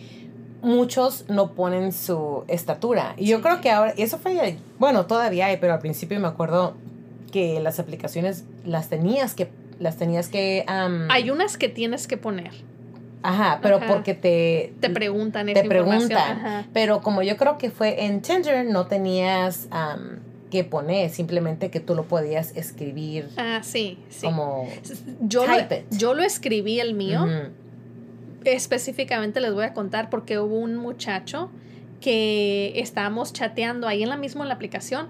muchos 0.63 1.25
no 1.29 1.51
ponen 1.51 1.91
su 1.91 2.43
estatura. 2.47 3.13
Y 3.17 3.27
yo 3.27 3.41
creo 3.41 3.61
que 3.61 3.69
ahora, 3.69 3.93
eso 3.97 4.17
fue, 4.17 4.57
bueno, 4.79 5.05
todavía 5.05 5.45
hay, 5.47 5.57
pero 5.57 5.73
al 5.73 5.79
principio 5.79 6.19
me 6.19 6.27
acuerdo 6.27 6.73
que 7.31 7.59
las 7.59 7.79
aplicaciones 7.79 8.45
las 8.65 8.89
tenías 8.89 9.33
que, 9.35 9.49
las 9.79 9.97
tenías 9.97 10.29
que, 10.29 10.63
am, 10.67 11.07
Hay 11.11 11.29
unas 11.29 11.57
que 11.57 11.67
tienes 11.69 12.07
que 12.07 12.15
poner. 12.17 12.51
ajá, 13.23 13.59
pero 13.61 13.77
Ajá. 13.77 13.87
porque 13.87 14.13
te, 14.13 14.73
Te 14.79 14.89
preguntan 14.89 15.45
te 15.47 15.51
esa 15.53 15.63
información. 15.63 16.07
preguntan. 16.09 16.37
Ajá. 16.45 16.67
Pero 16.73 17.01
como 17.01 17.21
yo 17.23 17.37
creo 17.37 17.57
que 17.57 17.69
fue 17.69 18.05
en 18.05 18.21
Tinder, 18.21 18.65
no 18.65 18.85
tenías 18.87 19.67
am, 19.71 20.19
que 20.51 20.63
poner, 20.63 21.09
simplemente 21.09 21.71
que 21.71 21.79
tú 21.79 21.95
lo 21.95 22.03
podías 22.03 22.55
escribir 22.55 23.27
Ah, 23.37 23.61
sí, 23.63 23.97
sí. 24.09 24.25
como... 24.27 24.67
Yo 25.21 25.47
lo, 25.47 25.53
yo 25.89 26.13
lo 26.13 26.21
escribí 26.23 26.79
el 26.79 26.93
mío. 26.93 27.25
Específicamente 28.45 29.39
les 29.39 29.53
voy 29.53 29.65
a 29.65 29.73
contar 29.73 30.09
porque 30.09 30.39
hubo 30.39 30.57
un 30.57 30.75
muchacho 30.75 31.49
que 32.01 32.73
estábamos 32.75 33.33
chateando 33.33 33.87
ahí 33.87 34.03
en 34.03 34.09
la 34.09 34.17
misma 34.17 34.43
en 34.43 34.49
la 34.49 34.55
aplicación 34.55 35.07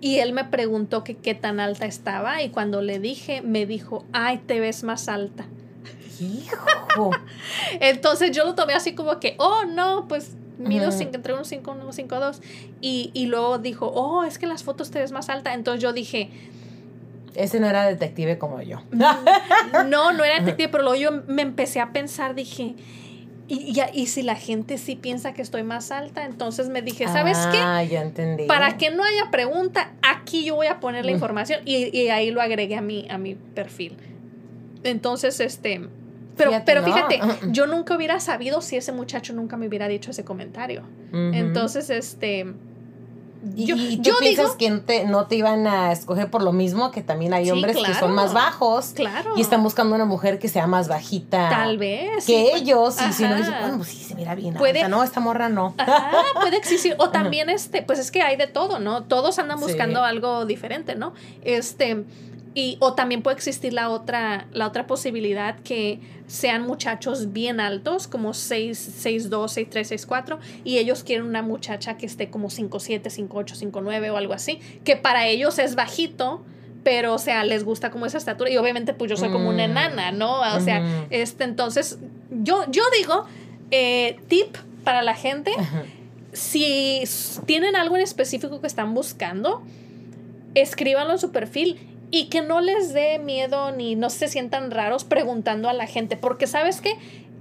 y 0.00 0.18
él 0.18 0.32
me 0.32 0.44
preguntó 0.44 1.04
que 1.04 1.16
qué 1.16 1.34
tan 1.34 1.60
alta 1.60 1.86
estaba 1.86 2.42
y 2.42 2.50
cuando 2.50 2.80
le 2.80 2.98
dije, 2.98 3.42
me 3.42 3.66
dijo, 3.66 4.04
ay, 4.12 4.38
te 4.38 4.60
ves 4.60 4.82
más 4.82 5.08
alta. 5.08 5.46
Hijo. 6.20 7.10
Entonces 7.80 8.30
yo 8.34 8.44
lo 8.44 8.54
tomé 8.54 8.74
así 8.74 8.94
como 8.94 9.20
que, 9.20 9.34
oh, 9.38 9.64
no, 9.64 10.06
pues 10.08 10.36
mido 10.58 10.90
entre 10.90 11.34
un 11.34 11.44
5 11.44 11.76
y 11.78 11.84
un 11.86 11.92
5 11.92 12.20
2. 12.20 12.40
Y 12.80 13.26
luego 13.26 13.58
dijo, 13.58 13.86
oh, 13.88 14.24
es 14.24 14.38
que 14.38 14.46
en 14.46 14.50
las 14.50 14.62
fotos 14.62 14.90
te 14.90 15.00
ves 15.00 15.12
más 15.12 15.28
alta. 15.28 15.52
Entonces 15.54 15.82
yo 15.82 15.92
dije... 15.92 16.30
Ese 17.34 17.60
no 17.60 17.68
era 17.68 17.86
detective 17.86 18.38
como 18.38 18.60
yo. 18.62 18.82
No, 18.90 20.12
no 20.12 20.24
era 20.24 20.38
detective, 20.40 20.68
pero 20.68 20.84
luego 20.84 21.00
yo 21.00 21.22
me 21.26 21.42
empecé 21.42 21.80
a 21.80 21.92
pensar, 21.92 22.34
dije... 22.34 22.74
Y, 23.48 23.76
y, 23.76 24.00
y, 24.00 24.06
si 24.06 24.22
la 24.22 24.36
gente 24.36 24.78
sí 24.78 24.94
piensa 24.94 25.34
que 25.34 25.42
estoy 25.42 25.64
más 25.64 25.90
alta, 25.90 26.24
entonces 26.24 26.68
me 26.68 26.82
dije, 26.82 27.08
¿sabes 27.08 27.36
qué? 27.50 27.58
Ah, 27.58 27.82
ya 27.82 28.00
entendí. 28.00 28.46
Para 28.46 28.76
que 28.76 28.92
no 28.92 29.02
haya 29.02 29.32
pregunta, 29.32 29.90
aquí 30.08 30.44
yo 30.44 30.54
voy 30.54 30.68
a 30.68 30.78
poner 30.78 31.04
la 31.04 31.10
información 31.10 31.58
y, 31.64 31.88
y 31.98 32.10
ahí 32.10 32.30
lo 32.30 32.40
agregué 32.40 32.76
a 32.76 32.80
mi, 32.80 33.08
a 33.10 33.18
mi 33.18 33.34
perfil. 33.34 33.96
Entonces, 34.84 35.40
este, 35.40 35.80
pero 36.36 36.50
fíjate, 36.50 36.72
pero 36.72 36.84
fíjate 36.84 37.20
yo 37.50 37.66
nunca 37.66 37.96
hubiera 37.96 38.20
sabido 38.20 38.60
si 38.60 38.76
ese 38.76 38.92
muchacho 38.92 39.32
nunca 39.32 39.56
me 39.56 39.66
hubiera 39.68 39.88
dicho 39.88 40.10
ese 40.10 40.24
comentario. 40.24 40.82
Entonces, 41.12 41.90
este... 41.90 42.46
Yo, 43.42 43.74
¿Y 43.74 43.96
tú 44.02 44.10
piensas 44.18 44.52
que 44.52 44.68
no 44.68 44.80
te, 44.82 45.04
no 45.06 45.26
te, 45.26 45.36
iban 45.36 45.66
a 45.66 45.92
escoger 45.92 46.30
por 46.30 46.42
lo 46.42 46.52
mismo? 46.52 46.90
Que 46.90 47.02
también 47.02 47.32
hay 47.32 47.50
hombres 47.50 47.76
que 47.76 47.94
son 47.94 48.12
más 48.14 48.34
bajos. 48.34 48.92
Claro. 48.94 49.32
Y 49.36 49.40
están 49.40 49.62
buscando 49.62 49.94
una 49.94 50.04
mujer 50.04 50.38
que 50.38 50.48
sea 50.48 50.66
más 50.66 50.88
bajita. 50.88 51.48
Tal 51.48 51.78
vez. 51.78 52.26
Que 52.26 52.54
ellos. 52.54 52.96
Y 53.00 53.12
si 53.12 53.22
no 53.22 53.36
dicen, 53.36 53.54
bueno, 53.60 53.76
pues 53.78 53.88
sí, 53.88 54.04
se 54.04 54.14
mira 54.14 54.34
bien. 54.34 54.54
Puede, 54.54 54.86
no, 54.88 55.02
esta 55.02 55.20
morra 55.20 55.48
no. 55.48 55.74
puede 56.40 56.56
existir. 56.56 56.96
O 56.98 57.10
también, 57.10 57.48
este, 57.48 57.82
pues 57.82 57.98
es 57.98 58.10
que 58.10 58.22
hay 58.22 58.36
de 58.36 58.46
todo, 58.46 58.78
¿no? 58.78 59.04
Todos 59.04 59.38
andan 59.38 59.58
buscando 59.58 60.04
algo 60.04 60.44
diferente, 60.44 60.94
¿no? 60.94 61.14
Este 61.42 62.04
y, 62.54 62.76
o 62.80 62.94
también 62.94 63.22
puede 63.22 63.36
existir 63.36 63.72
la 63.72 63.90
otra, 63.90 64.48
la 64.52 64.66
otra 64.66 64.86
posibilidad 64.86 65.58
que 65.60 66.00
sean 66.26 66.62
muchachos 66.62 67.32
bien 67.32 67.60
altos, 67.60 68.08
como 68.08 68.34
6, 68.34 68.94
6, 68.98 69.30
2, 69.30 69.52
6, 69.52 69.68
3, 69.70 69.88
6, 69.88 70.06
4, 70.06 70.38
y 70.64 70.78
ellos 70.78 71.04
quieren 71.04 71.26
una 71.26 71.42
muchacha 71.42 71.96
que 71.96 72.06
esté 72.06 72.28
como 72.28 72.50
5, 72.50 72.80
7, 72.80 73.08
5, 73.08 73.38
8, 73.38 73.54
5, 73.54 73.80
9 73.80 74.10
o 74.10 74.16
algo 74.16 74.32
así, 74.32 74.60
que 74.84 74.96
para 74.96 75.26
ellos 75.28 75.58
es 75.60 75.76
bajito, 75.76 76.42
pero 76.82 77.14
o 77.14 77.18
sea, 77.18 77.44
les 77.44 77.62
gusta 77.62 77.90
como 77.90 78.06
esa 78.06 78.18
estatura, 78.18 78.50
y 78.50 78.56
obviamente 78.56 78.94
pues 78.94 79.10
yo 79.10 79.16
soy 79.16 79.30
como 79.30 79.48
una 79.48 79.68
mm. 79.68 79.70
enana, 79.70 80.12
¿no? 80.12 80.40
O 80.40 80.60
sea, 80.60 80.80
mm. 80.80 81.06
este, 81.10 81.44
entonces, 81.44 81.98
yo, 82.30 82.64
yo 82.70 82.82
digo, 82.98 83.26
eh, 83.70 84.18
tip 84.26 84.56
para 84.82 85.02
la 85.02 85.14
gente, 85.14 85.52
si 86.32 87.04
tienen 87.46 87.76
algo 87.76 87.96
en 87.96 88.02
específico 88.02 88.60
que 88.60 88.66
están 88.66 88.94
buscando, 88.94 89.62
escríbanlo 90.54 91.12
en 91.12 91.18
su 91.18 91.30
perfil 91.30 91.89
y 92.10 92.26
que 92.26 92.42
no 92.42 92.60
les 92.60 92.92
dé 92.92 93.18
miedo 93.18 93.72
ni 93.72 93.94
no 93.94 94.10
se 94.10 94.28
sientan 94.28 94.70
raros 94.70 95.04
preguntando 95.04 95.68
a 95.68 95.72
la 95.72 95.86
gente, 95.86 96.16
porque 96.16 96.46
sabes 96.46 96.80
que 96.80 96.94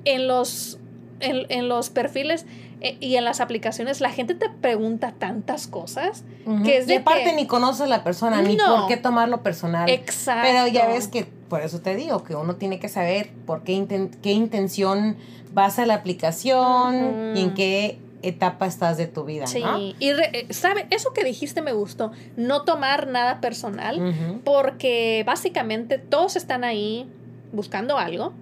en 0.05 0.27
los, 0.27 0.79
en, 1.19 1.67
los 1.67 1.89
perfiles 1.89 2.45
eh, 2.81 2.97
y 2.99 3.15
en 3.15 3.25
las 3.25 3.41
aplicaciones 3.41 3.99
la 3.99 4.11
gente 4.11 4.35
te 4.35 4.49
pregunta 4.49 5.13
tantas 5.17 5.67
cosas 5.67 6.23
que 6.63 6.77
es 6.77 6.87
de 6.87 6.93
y 6.93 6.97
aparte 6.97 7.33
ni 7.33 7.45
conoces 7.45 7.81
a 7.81 7.87
la 7.87 8.03
persona 8.03 8.41
ni 8.41 8.55
por 8.55 8.87
qué 8.87 8.97
tomarlo 8.97 9.43
personal. 9.43 9.89
Exacto. 9.89 10.47
Pero 10.47 10.67
ya 10.67 10.87
ves 10.87 11.07
que 11.07 11.25
por 11.25 11.61
eso 11.61 11.81
te 11.81 11.95
digo 11.95 12.23
que 12.23 12.35
uno 12.35 12.55
tiene 12.55 12.79
que 12.79 12.89
saber 12.89 13.31
por 13.45 13.63
qué, 13.63 14.09
qué 14.21 14.31
intención 14.31 15.17
vas 15.53 15.79
a 15.79 15.85
la 15.85 15.95
aplicación 15.95 17.35
y 17.35 17.41
en 17.41 17.53
qué 17.53 17.99
etapa 18.21 18.65
estás 18.65 18.97
de 18.97 19.07
tu 19.07 19.23
vida. 19.25 19.47
Sí, 19.47 19.63
y 19.99 20.09
eh, 20.09 20.47
sabe, 20.49 20.87
eso 20.89 21.13
que 21.13 21.23
dijiste 21.23 21.61
me 21.61 21.71
gustó, 21.71 22.11
no 22.35 22.63
tomar 22.63 23.07
nada 23.07 23.41
personal, 23.41 24.41
porque 24.43 25.23
básicamente 25.25 25.97
todos 25.97 26.35
están 26.35 26.63
ahí 26.63 27.09
buscando 27.51 27.97
algo. 27.97 28.33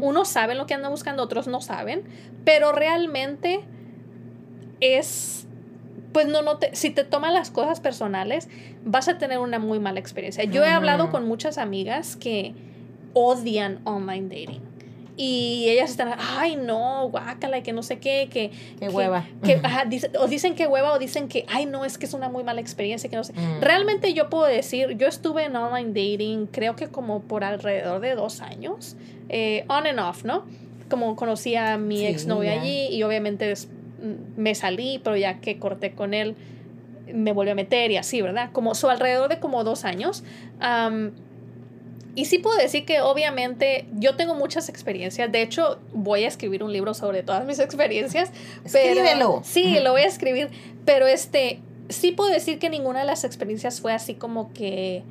Unos 0.00 0.28
saben 0.28 0.58
lo 0.58 0.66
que 0.66 0.74
andan 0.74 0.90
buscando, 0.90 1.22
otros 1.22 1.46
no 1.46 1.60
saben, 1.60 2.04
pero 2.44 2.72
realmente 2.72 3.60
es, 4.80 5.46
pues 6.12 6.28
no, 6.28 6.42
no 6.42 6.58
te, 6.58 6.74
si 6.74 6.90
te 6.90 7.04
toman 7.04 7.34
las 7.34 7.50
cosas 7.50 7.80
personales, 7.80 8.48
vas 8.84 9.08
a 9.08 9.18
tener 9.18 9.38
una 9.38 9.58
muy 9.58 9.78
mala 9.78 10.00
experiencia. 10.00 10.44
Yo 10.44 10.64
he 10.64 10.70
hablado 10.70 11.10
con 11.10 11.26
muchas 11.26 11.58
amigas 11.58 12.16
que 12.16 12.54
odian 13.14 13.80
online 13.84 14.28
dating 14.28 14.65
y 15.16 15.68
ellas 15.70 15.90
están, 15.90 16.14
ay, 16.18 16.56
no, 16.56 17.08
guácala, 17.08 17.58
y 17.58 17.62
que 17.62 17.72
no 17.72 17.82
sé 17.82 17.98
qué, 17.98 18.28
que... 18.30 18.50
Qué 18.78 18.88
hueva. 18.88 19.26
Que, 19.42 19.60
o 20.20 20.26
dicen 20.26 20.54
que 20.54 20.66
hueva 20.66 20.92
o 20.92 20.98
dicen 20.98 21.28
que, 21.28 21.46
ay, 21.48 21.64
no, 21.64 21.84
es 21.84 21.96
que 21.96 22.04
es 22.04 22.12
una 22.12 22.28
muy 22.28 22.44
mala 22.44 22.60
experiencia, 22.60 23.08
que 23.08 23.16
no 23.16 23.24
sé. 23.24 23.32
Mm. 23.32 23.62
Realmente 23.62 24.12
yo 24.12 24.28
puedo 24.28 24.44
decir, 24.44 24.96
yo 24.98 25.08
estuve 25.08 25.44
en 25.44 25.56
online 25.56 25.88
dating 25.88 26.46
creo 26.46 26.76
que 26.76 26.88
como 26.88 27.22
por 27.22 27.44
alrededor 27.44 28.00
de 28.00 28.14
dos 28.14 28.42
años, 28.42 28.96
eh, 29.28 29.64
on 29.68 29.86
and 29.86 29.98
off, 29.98 30.24
¿no? 30.24 30.44
Como 30.90 31.16
conocí 31.16 31.56
a 31.56 31.78
mi 31.78 32.06
ex 32.06 32.22
exnovio 32.22 32.52
allí 32.52 32.88
y 32.90 33.02
obviamente 33.02 33.52
mm, 33.52 34.40
me 34.40 34.54
salí, 34.54 35.00
pero 35.02 35.16
ya 35.16 35.40
que 35.40 35.58
corté 35.58 35.92
con 35.92 36.12
él, 36.12 36.36
me 37.12 37.32
volví 37.32 37.50
a 37.50 37.54
meter 37.54 37.90
y 37.90 37.96
así, 37.96 38.20
¿verdad? 38.20 38.50
Como, 38.52 38.74
su 38.74 38.88
alrededor 38.88 39.28
de 39.28 39.40
como 39.40 39.64
dos 39.64 39.84
años. 39.84 40.24
Y 42.16 42.24
sí 42.24 42.38
puedo 42.38 42.56
decir 42.56 42.86
que 42.86 43.02
obviamente 43.02 43.86
yo 43.92 44.16
tengo 44.16 44.34
muchas 44.34 44.70
experiencias. 44.70 45.30
De 45.30 45.42
hecho, 45.42 45.78
voy 45.92 46.24
a 46.24 46.28
escribir 46.28 46.64
un 46.64 46.72
libro 46.72 46.94
sobre 46.94 47.22
todas 47.22 47.44
mis 47.44 47.58
experiencias. 47.58 48.32
Escríbelo. 48.64 49.42
sí, 49.44 49.78
lo 49.80 49.92
voy 49.92 50.00
a 50.00 50.06
escribir. 50.06 50.48
Pero 50.86 51.06
este, 51.06 51.60
sí 51.90 52.12
puedo 52.12 52.30
decir 52.30 52.58
que 52.58 52.70
ninguna 52.70 53.00
de 53.00 53.04
las 53.04 53.24
experiencias 53.24 53.82
fue 53.82 53.92
así 53.92 54.14
como 54.14 54.50
que 54.54 55.04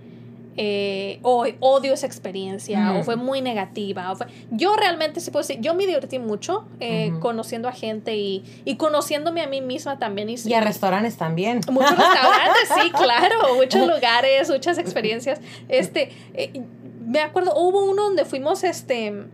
eh, 0.58 1.20
o 1.22 1.46
odio 1.60 1.94
esa 1.94 2.08
experiencia 2.08 2.94
o 2.94 3.04
fue 3.04 3.18
muy 3.18 3.42
negativa. 3.42 4.12
O 4.12 4.18
yo 4.52 4.76
realmente 4.76 5.20
sí 5.20 5.30
puedo 5.30 5.46
decir, 5.46 5.62
yo 5.62 5.76
me 5.76 5.86
divertí 5.86 6.18
mucho 6.18 6.66
eh, 6.80 7.14
conociendo 7.20 7.68
a 7.68 7.72
gente 7.72 8.16
y, 8.16 8.44
y, 8.64 8.78
conociéndome 8.78 9.42
a 9.42 9.48
mí 9.48 9.62
misma 9.62 10.00
también. 10.00 10.30
Y, 10.30 10.38
y 10.46 10.54
a 10.54 10.62
restaurantes 10.62 11.18
también. 11.18 11.62
Muchos 11.70 11.92
restaurantes, 11.92 12.70
sí, 12.82 12.90
claro, 12.98 13.56
muchos 13.56 13.88
lugares, 13.88 14.50
muchas 14.50 14.78
experiencias. 14.78 15.42
Este, 15.68 16.12
eh, 16.34 16.62
me 17.06 17.20
acuerdo, 17.20 17.54
hubo 17.56 17.86
uno 17.86 18.04
donde 18.04 18.26
fuimos, 18.26 18.64
este, 18.64 19.26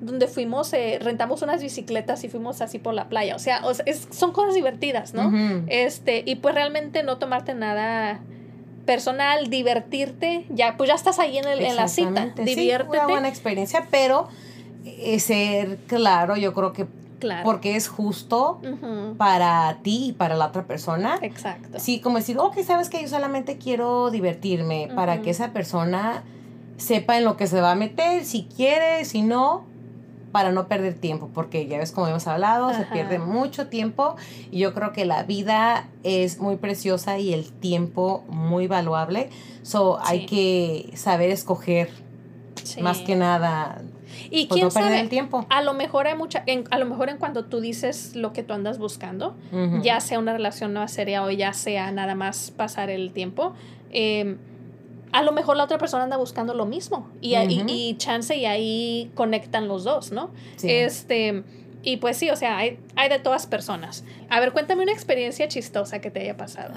donde 0.00 0.26
fuimos, 0.26 0.72
eh, 0.72 0.98
rentamos 1.00 1.42
unas 1.42 1.62
bicicletas 1.62 2.24
y 2.24 2.28
fuimos 2.28 2.60
así 2.60 2.78
por 2.78 2.94
la 2.94 3.08
playa. 3.08 3.34
O 3.34 3.38
sea, 3.38 3.62
son 4.10 4.32
cosas 4.32 4.54
divertidas, 4.54 5.14
¿no? 5.14 5.32
Este, 5.68 6.22
y 6.26 6.36
pues 6.36 6.54
realmente 6.54 7.02
no 7.02 7.18
tomarte 7.18 7.54
nada 7.54 8.20
personal, 8.84 9.48
divertirte, 9.50 10.46
ya, 10.48 10.76
pues 10.76 10.88
ya 10.88 10.94
estás 10.94 11.18
ahí 11.18 11.38
en, 11.38 11.46
el, 11.46 11.60
en 11.60 11.74
la 11.74 11.88
cita, 11.88 12.32
diviértete. 12.36 12.92
Sí, 12.92 12.98
una 12.98 13.06
buena 13.08 13.28
experiencia, 13.28 13.88
pero 13.90 14.28
eh, 14.84 15.18
ser 15.18 15.78
claro, 15.88 16.36
yo 16.36 16.54
creo 16.54 16.72
que 16.72 16.86
Claro. 17.18 17.44
Porque 17.44 17.76
es 17.76 17.88
justo 17.88 18.60
para 19.16 19.78
ti 19.82 20.08
y 20.08 20.12
para 20.12 20.36
la 20.36 20.48
otra 20.48 20.66
persona. 20.66 21.18
Exacto. 21.22 21.78
Sí, 21.78 22.00
como 22.00 22.18
decir, 22.18 22.38
ok, 22.38 22.58
sabes 22.62 22.90
que 22.90 23.00
yo 23.00 23.08
solamente 23.08 23.56
quiero 23.56 24.10
divertirme 24.10 24.90
para 24.94 25.22
que 25.22 25.30
esa 25.30 25.54
persona 25.54 26.24
sepa 26.76 27.18
en 27.18 27.24
lo 27.24 27.36
que 27.36 27.46
se 27.46 27.60
va 27.60 27.72
a 27.72 27.74
meter, 27.74 28.24
si 28.24 28.44
quiere, 28.44 29.04
si 29.04 29.22
no, 29.22 29.64
para 30.36 30.52
no 30.52 30.68
perder 30.68 30.94
tiempo, 30.94 31.30
porque 31.32 31.66
ya 31.66 31.78
ves 31.78 31.92
como 31.92 32.08
hemos 32.08 32.26
hablado, 32.26 32.72
se 32.74 32.84
pierde 32.84 33.18
mucho 33.18 33.68
tiempo 33.68 34.16
y 34.50 34.58
yo 34.58 34.74
creo 34.74 34.92
que 34.92 35.06
la 35.06 35.22
vida 35.22 35.88
es 36.02 36.40
muy 36.40 36.56
preciosa 36.56 37.18
y 37.18 37.32
el 37.32 37.52
tiempo 37.52 38.22
muy 38.28 38.66
valuable, 38.66 39.30
so 39.62 39.98
hay 40.04 40.26
que 40.26 40.90
saber 40.94 41.30
escoger 41.30 41.88
más 42.82 42.98
que 42.98 43.16
nada. 43.16 43.80
Y 44.30 44.46
pues, 44.46 44.60
quién 44.60 44.70
sabe, 44.70 45.00
el 45.00 45.08
tiempo. 45.08 45.46
A 45.48 45.62
lo 45.62 45.72
mejor 45.72 46.06
hay 46.06 46.16
mucha, 46.16 46.44
a 46.70 46.78
lo 46.78 46.84
mejor 46.84 47.08
en 47.08 47.16
cuando 47.16 47.46
tú 47.46 47.60
dices 47.60 48.14
lo 48.14 48.34
que 48.34 48.42
tú 48.42 48.52
andas 48.52 48.78
buscando, 48.78 49.36
ya 49.82 50.00
sea 50.00 50.18
una 50.18 50.34
relación 50.34 50.74
no 50.74 50.86
seria 50.88 51.22
o 51.22 51.30
ya 51.30 51.54
sea 51.54 51.90
nada 51.92 52.14
más 52.14 52.50
pasar 52.50 52.90
el 52.90 53.12
tiempo, 53.12 53.54
eh, 53.90 54.36
a 55.12 55.22
lo 55.22 55.32
mejor 55.32 55.56
la 55.56 55.64
otra 55.64 55.78
persona 55.78 56.04
anda 56.04 56.16
buscando 56.16 56.54
lo 56.54 56.66
mismo 56.66 57.08
y, 57.20 57.36
y, 57.36 57.96
chance 57.96 58.36
y 58.36 58.44
ahí 58.44 59.10
conectan 59.14 59.68
los 59.68 59.84
dos, 59.84 60.12
¿no? 60.12 60.30
Este, 60.62 61.44
y 61.82 61.98
pues 61.98 62.16
sí, 62.16 62.30
o 62.30 62.36
sea, 62.36 62.58
hay, 62.58 62.78
hay 62.96 63.08
de 63.08 63.18
todas 63.18 63.46
personas. 63.46 64.04
A 64.28 64.40
ver, 64.40 64.52
cuéntame 64.52 64.82
una 64.82 64.92
experiencia 64.92 65.48
chistosa 65.48 66.00
que 66.00 66.10
te 66.10 66.20
haya 66.20 66.36
pasado. 66.36 66.74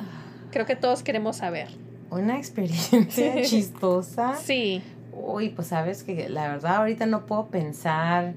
Creo 0.51 0.65
que 0.65 0.75
todos 0.75 1.03
queremos 1.03 1.37
saber. 1.37 1.69
Una 2.11 2.37
experiencia 2.37 3.41
chistosa. 3.43 4.35
Sí. 4.35 4.81
Uy, 5.13 5.49
pues 5.49 5.67
sabes 5.67 6.03
que 6.03 6.29
la 6.29 6.47
verdad 6.47 6.77
ahorita 6.77 7.05
no 7.05 7.25
puedo 7.25 7.47
pensar 7.47 8.33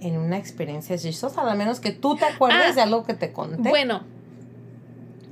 en 0.00 0.18
una 0.18 0.36
experiencia 0.36 0.98
chistosa, 0.98 1.50
a 1.50 1.54
menos 1.54 1.80
que 1.80 1.92
tú 1.92 2.16
te 2.16 2.24
acuerdes 2.24 2.72
ah, 2.72 2.74
de 2.74 2.80
algo 2.82 3.04
que 3.04 3.14
te 3.14 3.32
conté. 3.32 3.68
Bueno, 3.68 4.02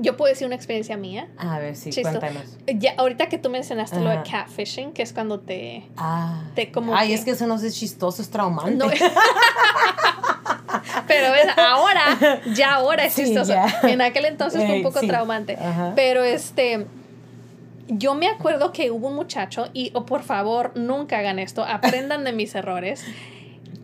yo 0.01 0.17
puedo 0.17 0.31
decir 0.31 0.47
una 0.47 0.57
experiencia 0.57 0.97
mía. 0.97 1.29
A 1.39 1.59
ver, 1.59 1.77
sí, 1.77 1.91
cuéntanos. 2.03 2.43
Ya, 2.67 2.95
ahorita 2.97 3.29
que 3.29 3.39
tú 3.39 3.51
mencionaste 3.51 4.01
lo 4.01 4.11
de 4.11 4.23
catfishing, 4.23 4.93
que 4.93 5.03
es 5.03 5.13
cuando 5.13 5.41
te... 5.41 5.85
Ah. 5.97 6.43
Te 6.55 6.73
como 6.73 6.95
Ay, 6.97 7.13
es 7.13 7.25
que 7.25 7.33
eso 7.33 7.47
no 7.47 7.55
es 7.57 7.79
chistoso, 7.79 8.23
es 8.23 8.31
traumante. 8.31 8.85
Pero 11.07 11.33
¿ves? 11.33 11.47
ahora, 11.57 12.41
ya 12.55 12.75
ahora 12.75 13.05
es 13.05 13.13
Sí, 13.15 13.25
chistoso. 13.25 13.53
ya. 13.53 13.81
En 13.83 14.01
aquel 14.01 14.25
entonces 14.25 14.61
fue 14.61 14.71
un 14.71 14.77
Ey, 14.79 14.83
poco 14.83 15.01
sí. 15.01 15.09
traumante. 15.09 15.57
Ajá. 15.57 15.93
Pero 15.97 16.23
este, 16.25 16.87
yo 17.89 18.15
me 18.15 18.29
acuerdo 18.29 18.73
que 18.73 18.91
hubo 18.91 19.09
un 19.09 19.17
muchacho, 19.17 19.69
y 19.73 19.91
oh, 19.95 20.07
por 20.07 20.23
favor, 20.23 20.73
nunca 20.77 21.19
hagan 21.19 21.39
esto, 21.39 21.65
aprendan 21.65 22.25
de 22.25 22.33
mis 22.33 22.55
errores. 22.55 23.05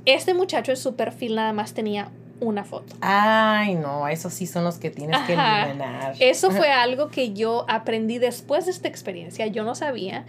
Este 0.05 0.35
muchacho 0.35 0.71
en 0.73 0.77
su 0.77 0.95
perfil 0.95 1.35
nada 1.35 1.53
más 1.53 1.75
tenía 1.75 2.09
una 2.41 2.65
foto. 2.65 2.95
Ay, 3.01 3.75
no, 3.77 4.09
esos 4.09 4.35
sí 4.35 4.47
son 4.47 4.65
los 4.65 4.79
que 4.79 4.91
tienes 4.91 5.19
que 5.23 5.33
eliminar. 5.35 6.15
Eso 6.21 6.51
fue 6.51 6.71
algo 6.73 7.09
que 7.09 7.33
yo 7.33 7.65
aprendí 7.69 8.19
después 8.19 8.67
de 8.67 8.73
esta 8.73 8.89
experiencia, 8.89 9.47
yo 9.47 9.65
no 9.65 9.75
sabía, 9.75 10.25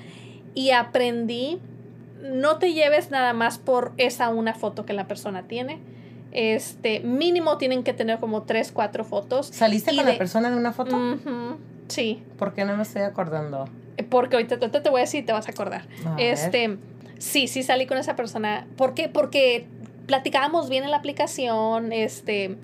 y 0.54 0.72
aprendí, 0.72 1.60
no 2.22 2.58
te 2.58 2.74
lleves 2.74 3.12
nada 3.12 3.34
más 3.34 3.58
por 3.58 3.92
esa 3.98 4.30
una 4.30 4.54
foto 4.54 4.86
que 4.86 4.94
la 4.94 5.08
persona 5.08 5.44
tiene. 5.44 5.80
Este, 6.32 7.00
mínimo 7.00 7.58
tienen 7.58 7.84
que 7.84 7.94
tener 7.94 8.20
como 8.20 8.44
tres, 8.44 8.72
cuatro 8.72 9.04
fotos. 9.04 9.48
¿Saliste 9.48 9.96
con 9.96 10.06
de- 10.06 10.12
la 10.14 10.18
persona 10.18 10.50
de 10.50 10.58
una 10.58 10.72
foto? 10.74 10.98
Sí, 11.88 12.22
¿Por 12.38 12.54
qué 12.54 12.66
no 12.66 12.76
me 12.76 12.84
estoy 12.84 13.04
acordando? 13.04 13.68
porque 14.10 14.36
ahorita, 14.36 14.56
ahorita 14.56 14.84
te 14.84 14.90
voy 14.92 15.00
a 15.00 15.04
decir 15.06 15.24
y 15.24 15.26
te 15.26 15.34
vas 15.34 15.48
a 15.48 15.52
acordar. 15.52 15.88
A 16.06 16.16
ver. 16.16 16.34
Este, 16.34 16.78
sí, 17.18 17.48
sí 17.48 17.64
salí 17.64 17.88
con 17.88 17.98
esa 17.98 18.16
persona. 18.16 18.68
¿Por 18.78 18.94
qué? 18.94 19.10
Porque 19.10 19.66
platicábamos 20.08 20.70
bien 20.70 20.84
en 20.84 20.92
la 20.92 20.98
aplicación, 20.98 21.94
este, 21.94 22.58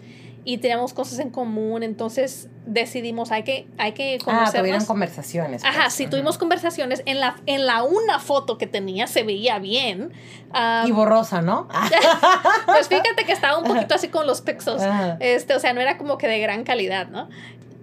y 0.45 0.57
teníamos 0.57 0.93
cosas 0.93 1.19
en 1.19 1.29
común, 1.29 1.83
entonces 1.83 2.49
decidimos, 2.65 3.31
hay 3.31 3.43
que, 3.43 3.67
hay 3.77 3.91
que 3.93 4.15
Ah, 4.21 4.25
conocernos. 4.25 4.53
tuvieron 4.61 4.85
conversaciones. 4.85 5.63
Ajá, 5.63 5.83
pues. 5.83 5.93
sí, 5.93 6.03
Ajá. 6.03 6.11
tuvimos 6.11 6.37
conversaciones. 6.37 7.01
En 7.05 7.19
la, 7.21 7.35
en 7.45 7.65
la 7.65 7.83
una 7.83 8.19
foto 8.19 8.57
que 8.57 8.67
tenía 8.67 9.07
se 9.07 9.23
veía 9.23 9.59
bien. 9.59 10.11
Ah, 10.53 10.83
Y 10.87 10.91
borrosa, 10.91 11.41
¿no? 11.41 11.67
Ah, 11.71 11.89
pues 12.65 12.87
fíjate 12.89 13.23
que 13.25 13.31
estaba 13.31 13.57
un 13.57 13.65
poquito 13.65 13.95
así 13.95 14.07
con 14.09 14.27
los. 14.27 14.43
Ajá. 14.67 15.17
Este, 15.19 15.55
o 15.55 15.59
sea, 15.59 15.73
no 15.73 15.79
era 15.81 15.97
como 15.97 16.17
que 16.17 16.27
de 16.27 16.39
gran 16.39 16.63
calidad, 16.63 17.07
¿no? 17.09 17.29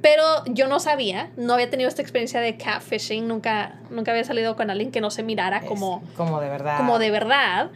Pero 0.02 0.22
yo 0.46 0.66
no 0.66 0.80
sabía, 0.80 1.30
no 1.36 1.52
había 1.54 1.68
tenido 1.68 1.86
esta 1.88 2.00
experiencia 2.00 2.40
de 2.40 2.56
catfishing, 2.56 3.28
nunca, 3.28 3.74
nunca 3.90 4.12
había 4.12 4.24
salido 4.24 4.56
con 4.56 4.70
alguien 4.70 4.90
que 4.92 5.02
no 5.02 5.10
se 5.10 5.22
mirara 5.22 5.58
Es 5.58 5.64
como, 5.66 6.02
como 6.16 6.40
de 6.40 6.48
verdad. 6.48 6.78
como 6.78 6.98
de 6.98 7.10
verdad. 7.10 7.70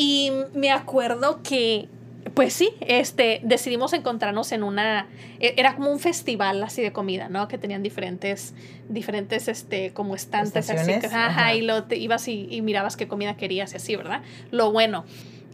Y 0.00 0.30
me 0.54 0.70
acuerdo 0.70 1.40
que, 1.42 1.88
pues 2.34 2.52
sí, 2.52 2.70
este, 2.80 3.40
decidimos 3.42 3.92
encontrarnos 3.94 4.52
en 4.52 4.62
una, 4.62 5.08
e- 5.40 5.54
era 5.56 5.74
como 5.74 5.90
un 5.90 5.98
festival 5.98 6.62
así 6.62 6.80
de 6.82 6.92
comida, 6.92 7.28
¿no? 7.28 7.48
Que 7.48 7.58
tenían 7.58 7.82
diferentes, 7.82 8.54
diferentes, 8.88 9.48
este, 9.48 9.92
como 9.92 10.14
estantes 10.14 10.70
así. 10.70 10.86
Que- 11.00 11.06
Ajá, 11.08 11.26
ajá. 11.26 11.54
y 11.54 11.62
lo, 11.62 11.82
te 11.84 11.96
ibas 11.96 12.28
y, 12.28 12.46
y 12.48 12.62
mirabas 12.62 12.96
qué 12.96 13.08
comida 13.08 13.36
querías 13.36 13.72
y 13.72 13.76
así, 13.76 13.96
¿verdad? 13.96 14.22
Lo 14.52 14.70
bueno. 14.70 15.04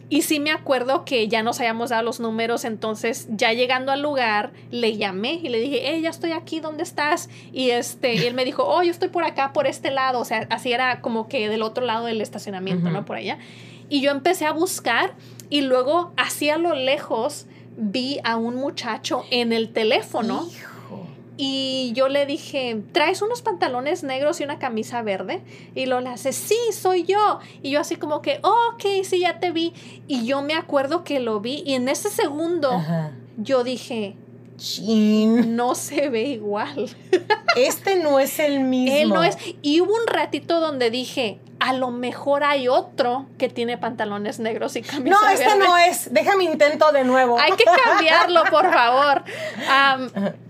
Y 0.07 0.21
sí 0.21 0.39
me 0.39 0.51
acuerdo 0.51 1.03
que 1.05 1.27
ya 1.27 1.41
nos 1.41 1.59
habíamos 1.59 1.89
dado 1.89 2.03
los 2.03 2.19
números, 2.19 2.63
entonces 2.63 3.27
ya 3.31 3.51
llegando 3.53 3.91
al 3.91 4.03
lugar 4.03 4.51
le 4.69 4.95
llamé 4.97 5.39
y 5.41 5.49
le 5.49 5.57
dije, 5.59 5.79
hey, 5.81 6.01
ya 6.03 6.11
estoy 6.11 6.31
aquí, 6.33 6.59
¿dónde 6.59 6.83
estás? 6.83 7.27
Y 7.51 7.71
este, 7.71 8.13
y 8.13 8.19
él 8.19 8.35
me 8.35 8.45
dijo, 8.45 8.63
oh, 8.67 8.83
yo 8.83 8.91
estoy 8.91 9.09
por 9.09 9.23
acá, 9.23 9.51
por 9.51 9.65
este 9.65 9.89
lado, 9.89 10.19
o 10.19 10.25
sea, 10.25 10.45
así 10.51 10.71
era 10.71 11.01
como 11.01 11.27
que 11.27 11.49
del 11.49 11.63
otro 11.63 11.83
lado 11.83 12.05
del 12.05 12.21
estacionamiento. 12.21 12.91
¿no? 12.91 13.03
Por 13.03 13.15
allá. 13.17 13.39
Y 13.89 14.01
yo 14.01 14.11
empecé 14.11 14.45
a 14.45 14.51
buscar 14.51 15.13
y 15.49 15.61
luego 15.61 16.11
así 16.17 16.49
a 16.49 16.57
lo 16.57 16.73
lejos 16.73 17.45
vi 17.77 18.19
a 18.23 18.37
un 18.37 18.55
muchacho 18.55 19.23
en 19.31 19.53
el 19.53 19.69
teléfono 19.73 20.47
Hijo. 20.49 21.05
y 21.37 21.91
yo 21.93 22.07
le 22.07 22.25
dije, 22.25 22.81
¿traes 22.93 23.21
unos 23.21 23.41
pantalones 23.41 24.03
negros 24.03 24.39
y 24.39 24.43
una 24.43 24.59
camisa 24.59 25.01
verde? 25.01 25.41
Y 25.75 25.85
lo 25.85 25.99
le 25.99 26.09
hace, 26.09 26.33
sí, 26.33 26.57
soy 26.71 27.03
yo. 27.03 27.39
Y 27.61 27.71
yo 27.71 27.79
así 27.81 27.97
como 27.97 28.21
que, 28.21 28.39
oh, 28.43 28.73
ok, 28.73 29.03
sí, 29.03 29.19
ya 29.19 29.39
te 29.39 29.51
vi. 29.51 29.73
Y 30.07 30.25
yo 30.25 30.41
me 30.41 30.53
acuerdo 30.53 31.03
que 31.03 31.19
lo 31.19 31.41
vi 31.41 31.63
y 31.65 31.73
en 31.73 31.89
ese 31.89 32.09
segundo 32.09 32.71
Ajá. 32.71 33.11
yo 33.37 33.63
dije, 33.63 34.15
Chin. 34.57 35.55
no 35.55 35.75
se 35.75 36.09
ve 36.09 36.23
igual. 36.23 36.89
Este 37.55 37.97
no 37.97 38.19
es 38.19 38.39
el 38.39 38.61
mismo. 38.61 38.95
Él 38.95 39.09
no 39.09 39.23
es. 39.23 39.37
Y 39.61 39.81
hubo 39.81 39.93
un 39.93 40.07
ratito 40.07 40.59
donde 40.59 40.89
dije, 40.89 41.39
a 41.59 41.73
lo 41.73 41.91
mejor 41.91 42.43
hay 42.43 42.67
otro 42.67 43.25
que 43.37 43.49
tiene 43.49 43.77
pantalones 43.77 44.39
negros 44.39 44.75
y 44.75 44.81
camisa 44.81 45.17
No, 45.21 45.29
este 45.29 45.45
verde. 45.45 45.59
no 45.59 45.77
es. 45.77 46.13
Déjame 46.13 46.43
intento 46.45 46.91
de 46.91 47.03
nuevo. 47.03 47.39
Hay 47.39 47.53
que 47.53 47.63
cambiarlo, 47.65 48.43
por 48.49 48.71
favor. 48.71 49.23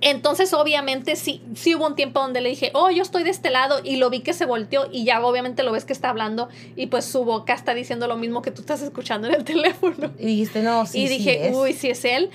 Entonces, 0.00 0.52
obviamente, 0.52 1.16
sí, 1.16 1.40
sí 1.54 1.74
hubo 1.74 1.86
un 1.86 1.96
tiempo 1.96 2.20
donde 2.20 2.42
le 2.42 2.50
dije, 2.50 2.70
oh, 2.74 2.90
yo 2.90 3.02
estoy 3.02 3.22
de 3.22 3.30
este 3.30 3.48
lado, 3.48 3.80
y 3.82 3.96
lo 3.96 4.10
vi 4.10 4.20
que 4.20 4.34
se 4.34 4.44
volteó, 4.44 4.86
y 4.92 5.04
ya 5.04 5.24
obviamente 5.24 5.62
lo 5.62 5.72
ves 5.72 5.86
que 5.86 5.94
está 5.94 6.10
hablando, 6.10 6.50
y 6.76 6.88
pues 6.88 7.06
su 7.06 7.24
boca 7.24 7.54
está 7.54 7.72
diciendo 7.72 8.06
lo 8.06 8.16
mismo 8.16 8.42
que 8.42 8.50
tú 8.50 8.60
estás 8.60 8.82
escuchando 8.82 9.28
en 9.28 9.34
el 9.34 9.44
teléfono. 9.46 10.12
Y 10.18 10.26
dijiste, 10.26 10.60
no, 10.60 10.84
sí, 10.84 11.04
y 11.04 11.08
sí 11.08 11.16
dije, 11.18 11.48
es. 11.48 11.56
uy, 11.56 11.72
si 11.72 11.88
es 11.88 12.04
él. 12.04 12.30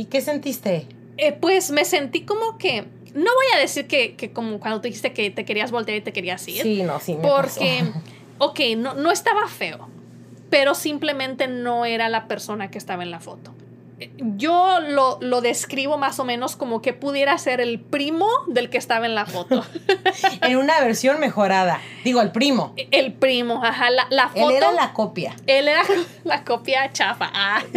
¿Y 0.00 0.06
qué 0.06 0.22
sentiste? 0.22 0.86
Eh, 1.18 1.32
pues 1.32 1.70
me 1.70 1.84
sentí 1.84 2.22
como 2.22 2.56
que, 2.56 2.86
no 3.14 3.20
voy 3.34 3.46
a 3.54 3.58
decir 3.60 3.86
que, 3.86 4.16
que 4.16 4.32
como 4.32 4.58
cuando 4.58 4.80
tú 4.80 4.84
dijiste 4.84 5.12
que 5.12 5.30
te 5.30 5.44
querías 5.44 5.70
voltear 5.70 5.98
y 5.98 6.00
te 6.00 6.14
querías 6.14 6.48
ir. 6.48 6.62
Sí, 6.62 6.82
no, 6.82 6.98
sí 7.00 7.16
me 7.16 7.28
Porque, 7.28 7.82
pasó. 7.92 8.02
ok, 8.38 8.60
no, 8.78 8.94
no 8.94 9.10
estaba 9.10 9.46
feo, 9.46 9.90
pero 10.48 10.74
simplemente 10.74 11.48
no 11.48 11.84
era 11.84 12.08
la 12.08 12.28
persona 12.28 12.70
que 12.70 12.78
estaba 12.78 13.02
en 13.02 13.10
la 13.10 13.20
foto. 13.20 13.52
Eh, 13.98 14.10
Yo 14.38 14.80
lo, 14.80 15.18
lo 15.20 15.42
describo 15.42 15.98
más 15.98 16.18
o 16.18 16.24
menos 16.24 16.56
como 16.56 16.80
que 16.80 16.94
pudiera 16.94 17.36
ser 17.36 17.60
el 17.60 17.78
primo 17.78 18.26
del 18.46 18.70
que 18.70 18.78
estaba 18.78 19.04
en 19.04 19.14
la 19.14 19.26
foto. 19.26 19.66
En 20.42 20.56
una 20.56 20.80
versión 20.80 21.20
mejorada. 21.20 21.78
Digo, 22.04 22.22
el 22.22 22.32
primo. 22.32 22.74
el 22.90 23.12
primo, 23.12 23.62
ajá, 23.62 23.90
la, 23.90 24.06
la 24.08 24.28
foto. 24.30 24.48
Él 24.48 24.56
era 24.56 24.72
la 24.72 24.94
copia. 24.94 25.36
él 25.46 25.68
era 25.68 25.82
la 26.24 26.42
copia 26.44 26.90
chafa. 26.90 27.30
Ah. 27.34 27.62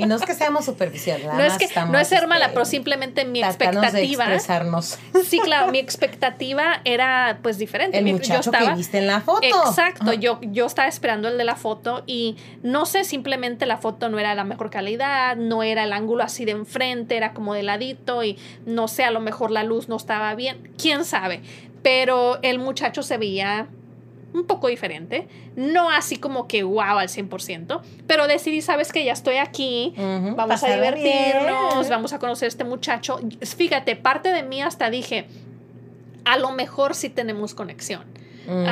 Y 0.00 0.06
no 0.06 0.16
es 0.16 0.22
que 0.22 0.34
seamos 0.34 0.64
superficiales. 0.64 1.26
No 1.26 1.40
es 1.42 1.56
que 1.58 1.68
no 1.86 1.98
es 1.98 2.08
ser 2.08 2.26
mala, 2.26 2.46
este, 2.46 2.54
pero 2.54 2.64
simplemente 2.64 3.24
mi 3.24 3.40
tratando 3.40 3.80
de 3.80 3.86
expectativa. 3.86 4.24
expresarnos. 4.24 4.98
Sí, 5.28 5.38
claro, 5.40 5.70
mi 5.70 5.78
expectativa 5.78 6.80
era 6.84 7.38
pues 7.42 7.58
diferente. 7.58 7.98
El 7.98 8.04
Mi- 8.04 8.12
muchacho 8.12 8.50
que 8.50 8.74
viste 8.74 8.98
en 8.98 9.06
la 9.06 9.20
foto. 9.20 9.40
Exacto, 9.46 10.12
yo, 10.12 10.40
yo 10.42 10.66
estaba 10.66 10.88
esperando 10.88 11.28
el 11.28 11.38
de 11.38 11.44
la 11.44 11.56
foto 11.56 12.02
y 12.06 12.36
no 12.62 12.86
sé, 12.86 13.04
simplemente 13.04 13.66
la 13.66 13.76
foto 13.76 14.08
no 14.08 14.18
era 14.18 14.34
la 14.34 14.44
mejor 14.44 14.70
calidad, 14.70 15.36
no 15.36 15.62
era 15.62 15.84
el 15.84 15.92
ángulo 15.92 16.22
así 16.24 16.44
de 16.44 16.52
enfrente, 16.52 17.16
era 17.16 17.32
como 17.32 17.54
de 17.54 17.62
ladito 17.62 18.22
y 18.24 18.38
no 18.66 18.88
sé, 18.88 19.04
a 19.04 19.10
lo 19.10 19.20
mejor 19.20 19.50
la 19.50 19.62
luz 19.64 19.88
no 19.88 19.96
estaba 19.96 20.34
bien, 20.34 20.72
quién 20.80 21.04
sabe, 21.04 21.42
pero 21.82 22.38
el 22.42 22.58
muchacho 22.58 23.02
se 23.02 23.16
veía 23.18 23.68
un 24.32 24.46
poco 24.46 24.68
diferente, 24.68 25.26
no 25.56 25.90
así 25.90 26.16
como 26.16 26.46
que 26.46 26.62
wow 26.62 26.98
al 26.98 27.08
100%, 27.08 27.80
pero 28.06 28.26
decidí, 28.26 28.62
sabes 28.62 28.92
que 28.92 29.04
ya 29.04 29.12
estoy 29.12 29.36
aquí, 29.36 29.94
vamos 29.96 30.62
a 30.62 30.74
divertirnos, 30.74 31.80
bien. 31.80 31.90
vamos 31.90 32.12
a 32.12 32.18
conocer 32.18 32.46
a 32.46 32.48
este 32.48 32.64
muchacho. 32.64 33.20
Fíjate, 33.56 33.96
parte 33.96 34.32
de 34.32 34.42
mí 34.42 34.62
hasta 34.62 34.90
dije, 34.90 35.26
a 36.24 36.36
lo 36.38 36.52
mejor 36.52 36.94
sí 36.94 37.08
tenemos 37.08 37.54
conexión. 37.54 38.04
Mm, 38.46 38.64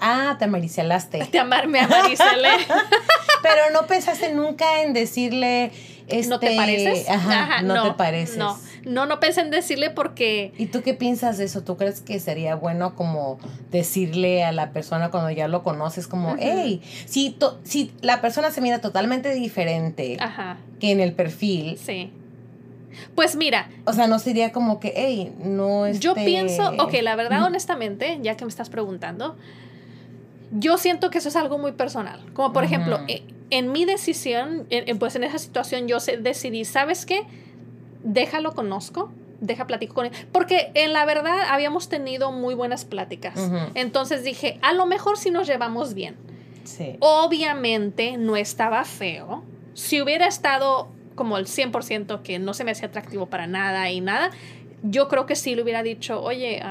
ah, 0.00 0.36
te 0.38 0.44
amaricelaste. 0.46 1.28
De 1.30 1.38
amarme 1.38 1.80
a 1.80 1.88
Marisela. 1.88 2.50
Pero 3.42 3.70
no 3.72 3.86
pensaste 3.86 4.32
nunca 4.32 4.82
en 4.82 4.92
decirle. 4.92 5.72
Este, 6.08 6.28
¿No 6.28 6.40
te 6.40 6.56
pareces? 6.56 7.08
Ajá, 7.08 7.62
no, 7.62 7.84
te 7.84 7.92
pareces. 7.92 8.36
No, 8.36 8.58
no, 8.84 9.06
no 9.06 9.20
pensé 9.20 9.40
en 9.42 9.50
decirle 9.50 9.90
porque 9.90 10.52
¿Y 10.58 10.66
tú 10.66 10.82
qué 10.82 10.94
piensas 10.94 11.38
de 11.38 11.44
eso? 11.44 11.62
¿Tú 11.62 11.76
crees 11.76 12.00
que 12.00 12.18
sería 12.20 12.54
bueno 12.54 12.94
como 12.94 13.38
decirle 13.70 14.44
a 14.44 14.52
la 14.52 14.70
persona 14.72 15.10
cuando 15.10 15.30
ya 15.30 15.48
lo 15.48 15.62
conoces 15.62 16.06
como, 16.06 16.36
hey, 16.38 16.80
si, 17.06 17.30
to- 17.30 17.58
si 17.64 17.92
la 18.00 18.20
persona 18.20 18.50
se 18.50 18.60
mira 18.60 18.80
totalmente 18.80 19.32
diferente 19.34 20.16
Ajá, 20.20 20.58
que 20.80 20.90
en 20.92 21.00
el 21.00 21.12
perfil, 21.12 21.78
sí. 21.78 22.10
Pues 23.14 23.36
mira, 23.36 23.70
o 23.86 23.92
sea, 23.92 24.08
no 24.08 24.18
sería 24.18 24.50
como 24.52 24.80
que, 24.80 24.92
hey, 24.96 25.32
no 25.44 25.86
es. 25.86 26.00
yo 26.00 26.14
pienso, 26.14 26.70
ok, 26.78 26.94
la 27.02 27.14
verdad, 27.16 27.44
honestamente, 27.44 28.18
ya 28.22 28.36
que 28.36 28.44
me 28.44 28.48
estás 28.50 28.68
preguntando, 28.68 29.36
yo 30.52 30.76
siento 30.78 31.10
que 31.10 31.18
eso 31.18 31.28
es 31.28 31.36
algo 31.36 31.58
muy 31.58 31.72
personal. 31.72 32.20
Como 32.34 32.52
por 32.52 32.64
ejemplo, 32.64 32.98
eh, 33.08 33.22
en 33.50 33.70
mi 33.72 33.84
decisión, 33.84 34.66
en- 34.70 34.98
pues 34.98 35.14
en 35.16 35.24
esa 35.24 35.38
situación 35.38 35.86
yo 35.88 36.00
se- 36.00 36.16
decidí, 36.16 36.64
¿sabes 36.64 37.06
qué? 37.06 37.22
Déjalo 38.02 38.54
conozco, 38.54 39.10
deja 39.40 39.66
platico 39.66 39.94
con 39.94 40.06
él. 40.06 40.12
Porque 40.32 40.70
en 40.74 40.92
la 40.92 41.04
verdad 41.04 41.38
habíamos 41.48 41.88
tenido 41.88 42.32
muy 42.32 42.54
buenas 42.54 42.84
pláticas. 42.84 43.50
Entonces 43.74 44.24
dije, 44.24 44.58
a 44.62 44.72
lo 44.72 44.86
mejor 44.86 45.18
si 45.18 45.30
nos 45.30 45.46
llevamos 45.46 45.94
bien. 45.94 46.16
Sí. 46.64 46.96
Obviamente 47.00 48.16
no 48.16 48.36
estaba 48.36 48.84
feo. 48.84 49.42
Si 49.74 50.00
hubiera 50.00 50.26
estado 50.26 50.88
como 51.14 51.36
el 51.36 51.46
100% 51.46 52.22
que 52.22 52.38
no 52.38 52.54
se 52.54 52.64
me 52.64 52.70
hacía 52.70 52.88
atractivo 52.88 53.26
para 53.26 53.46
nada 53.46 53.90
y 53.90 54.00
nada, 54.00 54.30
yo 54.82 55.08
creo 55.08 55.26
que 55.26 55.36
sí 55.36 55.54
le 55.54 55.62
hubiera 55.62 55.82
dicho, 55.82 56.22
oye, 56.22 56.62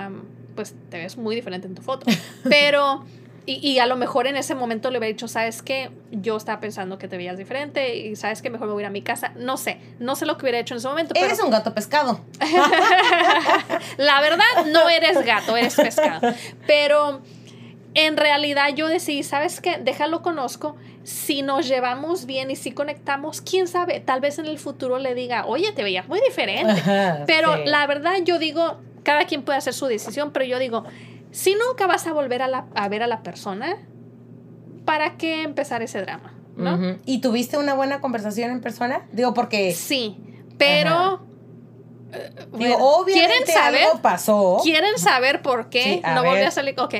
pues 0.56 0.76
te 0.90 0.98
ves 0.98 1.18
muy 1.18 1.36
diferente 1.36 1.68
en 1.68 1.76
tu 1.76 1.82
foto. 1.82 2.06
Pero, 2.44 3.04
y, 3.50 3.68
y 3.68 3.80
a 3.80 3.88
lo 3.88 3.96
mejor 3.96 4.28
en 4.28 4.36
ese 4.36 4.54
momento 4.54 4.92
le 4.92 5.00
hubiera 5.00 5.12
dicho, 5.12 5.28
¿sabes 5.28 5.64
qué? 5.64 5.90
Yo 6.12 6.38
estaba 6.38 6.60
pensando 6.60 7.00
que 7.00 7.08
te 7.08 7.18
veías 7.18 7.36
diferente 7.36 7.96
y 7.96 8.16
sabes 8.16 8.44
que 8.44 8.52
mejor 8.52 8.68
me 8.68 8.74
voy 8.74 8.84
a 8.84 8.86
ir 8.86 8.88
a 8.88 8.92
mi 8.92 9.02
casa. 9.02 9.32
No 9.36 9.58
sé, 9.58 9.80
no 9.98 10.16
sé 10.16 10.28
lo 10.28 10.38
que 10.38 10.46
hubiera 10.46 10.60
hecho 10.60 10.76
en 10.76 10.78
ese 10.78 10.88
momento. 10.88 11.14
Pero 11.16 11.26
Eres 11.26 11.42
un 11.42 11.50
gato 11.50 11.74
pescado. 11.74 12.22
la 13.98 14.22
verdad, 14.22 14.66
no 14.72 14.88
eres 14.88 15.26
gato, 15.26 15.58
eres 15.58 15.74
pescado. 15.76 16.32
Pero 16.68 17.22
en 17.96 18.18
realidad 18.18 18.70
yo 18.76 18.88
decidí, 18.88 19.24
¿sabes 19.24 19.62
qué? 19.62 19.80
Déjalo 19.80 20.22
conozco. 20.22 20.76
si 21.04 21.42
nos 21.42 21.68
llevamos 21.68 22.28
bien 22.28 22.52
y 22.52 22.56
si 22.56 22.72
conectamos, 22.72 23.42
quién 23.42 23.68
sabe, 23.68 24.00
tal 24.00 24.22
vez 24.22 24.38
en 24.38 24.46
el 24.46 24.60
futuro 24.60 25.00
le 25.00 25.16
diga, 25.16 25.48
oye, 25.48 25.72
te 25.72 25.82
veías 25.82 26.08
muy 26.08 26.22
diferente. 26.22 26.84
pero 27.26 27.56
la 27.66 27.88
verdad 27.88 28.18
yo 28.24 28.38
digo, 28.38 28.80
cada 29.02 29.26
quien 29.26 29.42
puede 29.42 29.58
hacer 29.58 29.74
su 29.74 29.88
decisión, 29.88 30.32
pero 30.32 30.46
yo 30.46 30.60
digo, 30.60 30.86
si 31.32 31.56
nunca 31.56 31.88
vas 31.88 32.08
a 32.08 32.14
volver 32.14 32.42
a, 32.42 32.66
a 32.74 32.90
ver 32.90 33.04
a 33.04 33.08
la 33.08 33.24
persona, 33.24 33.78
¿para 34.86 35.18
qué 35.18 35.44
empezar 35.44 35.82
ese 35.82 36.02
drama? 36.02 36.40
¿no? 36.60 36.98
¿Y 37.06 37.22
tuviste 37.22 37.58
una 37.58 37.74
buena 37.74 38.02
conversación 38.02 38.52
en 38.52 38.62
persona? 38.62 39.08
Digo, 39.12 39.34
porque... 39.34 39.74
Sí, 39.74 40.18
pero... 40.58 41.26
Eh, 42.12 42.32
Digo, 42.54 42.76
obviamente 42.80 43.14
¿quieren 43.14 43.48
saber, 43.48 43.84
algo 43.84 44.02
pasó. 44.02 44.60
¿Quieren 44.64 44.98
saber 44.98 45.42
por 45.42 45.70
qué 45.70 46.02
no 46.04 46.24
volvió 46.24 46.48
a 46.48 46.52
salir? 46.52 46.74
Ok, 46.80 46.96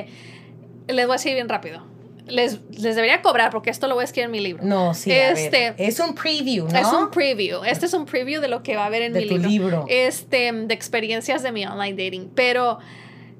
les 0.86 1.06
voy 1.06 1.14
a 1.14 1.16
decir 1.16 1.34
bien 1.34 1.48
rápido. 1.48 1.84
Les, 2.26 2.60
les, 2.70 2.94
debería 2.94 3.20
cobrar 3.22 3.50
porque 3.50 3.70
esto 3.70 3.88
lo 3.88 3.96
voy 3.96 4.02
a 4.02 4.04
escribir 4.04 4.26
en 4.26 4.30
mi 4.30 4.38
libro. 4.38 4.62
No, 4.62 4.94
sí. 4.94 5.10
Este, 5.10 5.74
Es 5.78 5.98
un 5.98 6.14
preview, 6.14 6.68
¿no? 6.68 6.78
Es 6.78 6.86
un 6.92 7.10
preview. 7.10 7.64
Este 7.64 7.86
es 7.86 7.92
un 7.92 8.06
preview 8.06 8.40
de 8.40 8.46
lo 8.46 8.62
que 8.62 8.76
va 8.76 8.84
a 8.84 8.86
haber 8.86 9.02
en 9.02 9.12
mi 9.12 9.24
libro. 9.24 9.48
libro. 9.48 9.84
Este, 9.88 10.52
de 10.52 10.74
experiencias 10.74 11.42
de 11.42 11.50
mi 11.50 11.66
online 11.66 12.04
dating. 12.04 12.30
Pero, 12.32 12.78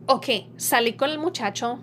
ok, 0.06 0.26
salí 0.56 0.94
con 0.94 1.10
el 1.10 1.18
muchacho, 1.18 1.78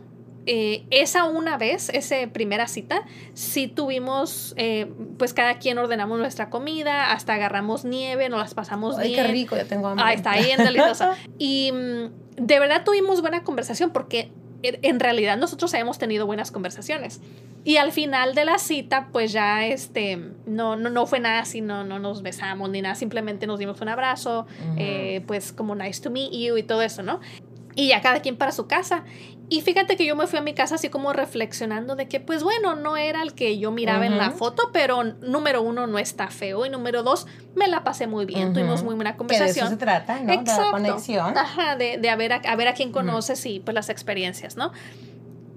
eh, 0.50 0.86
esa 0.92 1.26
una 1.26 1.58
vez, 1.58 1.90
esa 1.90 2.16
primera 2.32 2.68
cita, 2.68 3.04
sí 3.34 3.68
tuvimos, 3.68 4.54
eh, 4.58 4.90
pues 5.18 5.34
cada 5.34 5.60
quien 5.60 5.78
ordenamos 5.78 6.20
nuestra 6.20 6.50
comida, 6.50 7.12
hasta 7.12 7.34
agarramos 7.34 7.84
nieve, 7.84 8.30
nos 8.30 8.40
las 8.40 8.54
pasamos 8.54 8.98
Ay, 8.98 9.10
bien. 9.10 9.26
qué 9.26 9.32
rico, 9.32 9.58
ya 9.58 9.66
tengo 9.66 9.90
hambre. 9.90 10.06
Ah, 10.08 10.14
está 10.14 10.38
bien 10.38 10.58
deliciosa. 10.58 11.16
y 11.38 11.72
mm, 11.74 12.46
de 12.46 12.60
verdad 12.60 12.84
tuvimos 12.86 13.20
buena 13.20 13.44
conversación 13.44 13.92
porque 13.92 14.32
en 14.64 15.00
realidad 15.00 15.38
nosotros 15.38 15.74
hemos 15.74 15.98
tenido 15.98 16.26
buenas 16.26 16.52
conversaciones. 16.52 17.20
Y 17.64 17.76
al 17.78 17.92
final 17.92 18.34
de 18.34 18.46
la 18.46 18.60
cita, 18.60 19.10
pues 19.12 19.34
ya 19.34 19.66
este, 19.66 20.18
no, 20.46 20.78
no, 20.78 20.90
no 20.90 21.06
fue 21.06 21.20
nada 21.20 21.40
así, 21.40 21.60
no, 21.60 21.84
no 21.84 22.00
nos 22.00 22.22
besamos 22.22 22.70
ni 22.70 22.82
nada, 22.82 22.96
simplemente 22.96 23.46
nos 23.46 23.60
dimos 23.60 23.82
un 23.82 23.90
abrazo, 23.90 24.48
eh, 24.78 25.22
pues 25.28 25.52
como 25.52 25.76
nice 25.76 26.02
to 26.02 26.10
meet 26.10 26.32
you 26.32 26.56
y 26.56 26.64
todo 26.64 26.82
eso, 26.82 27.04
¿no? 27.04 27.20
Y 27.78 27.90
ya 27.90 28.02
cada 28.02 28.22
quien 28.22 28.36
para 28.36 28.52
su 28.52 28.68
casa. 28.68 29.06
Y 29.50 29.62
fíjate 29.62 29.96
que 29.96 30.06
yo 30.06 30.18
me 30.18 30.28
fui 30.28 30.40
a 30.40 30.42
mi 30.42 30.54
casa 30.54 30.76
así 30.76 30.90
como 30.90 31.14
reflexionando 31.14 31.96
de 31.96 32.10
que, 32.10 32.20
pues 32.20 32.44
bueno, 32.44 32.76
no 32.76 32.98
era 32.98 33.22
el 33.22 33.34
que 33.34 33.58
yo 33.60 33.72
miraba 33.72 34.06
en 34.06 34.18
la 34.18 34.32
foto, 34.32 34.72
pero 34.74 35.06
número 35.06 35.62
uno, 35.62 35.88
no 35.88 36.00
está 36.00 36.28
feo. 36.28 36.66
Y 36.66 36.70
número 36.70 37.02
dos, 37.02 37.28
me 37.56 37.70
la 37.70 37.86
pasé 37.86 38.08
muy 38.08 38.26
bien. 38.26 38.52
Tuvimos 38.52 38.84
muy 38.84 38.96
buena 38.96 39.16
conversación. 39.16 39.54
de 39.54 39.62
eso 39.62 39.70
se 39.70 39.78
trata, 39.78 40.20
¿no? 40.20 40.34
Exacto. 40.34 40.60
De 40.60 40.66
la 40.66 40.72
conexión. 40.72 41.38
Ajá, 41.38 41.78
de, 41.78 41.98
de 41.98 42.10
a, 42.10 42.18
ver 42.18 42.34
a, 42.34 42.56
ver 42.58 42.68
a 42.68 42.74
quién 42.74 42.92
conoces 42.92 43.46
y 43.46 43.62
pues 43.62 43.74
las 43.74 43.88
experiencias, 43.88 44.58
¿no? 44.58 44.74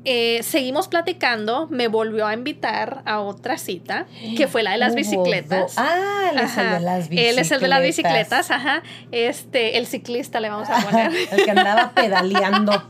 Eh, 0.05 0.43
seguimos 0.43 0.89
platicando, 0.89 1.67
me 1.71 1.89
volvió 1.89 2.27
a 2.27 2.33
invitar 2.33 3.03
a 3.05 3.21
otra 3.21 3.59
cita, 3.59 4.07
que 4.37 4.49
fue 4.49 4.63
la 4.63 4.73
de 4.73 4.79
las 4.79 4.95
bicicletas. 4.97 5.75
Ah, 5.77 6.31
él 6.33 6.39
es 6.39 6.57
el 6.57 6.71
de 6.71 6.81
las 6.81 7.09
bicicletas. 7.09 7.33
Él 7.33 7.39
es 7.39 7.51
el 7.53 7.61
de 7.61 7.69
las 7.69 7.83
bicicletas, 7.83 8.51
ajá. 8.51 8.83
Este, 9.13 9.77
el 9.77 9.87
ciclista 9.87 10.41
le 10.41 10.49
vamos 10.49 10.71
a 10.71 10.79
poner. 10.79 11.13
el 11.31 11.45
que 11.45 11.51
andaba 11.51 11.91
pedaleando. 11.95 12.83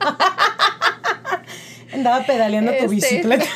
andaba 1.92 2.24
pedaleando 2.24 2.70
tu 2.72 2.84
este. 2.84 2.94
bicicleta. 2.94 3.44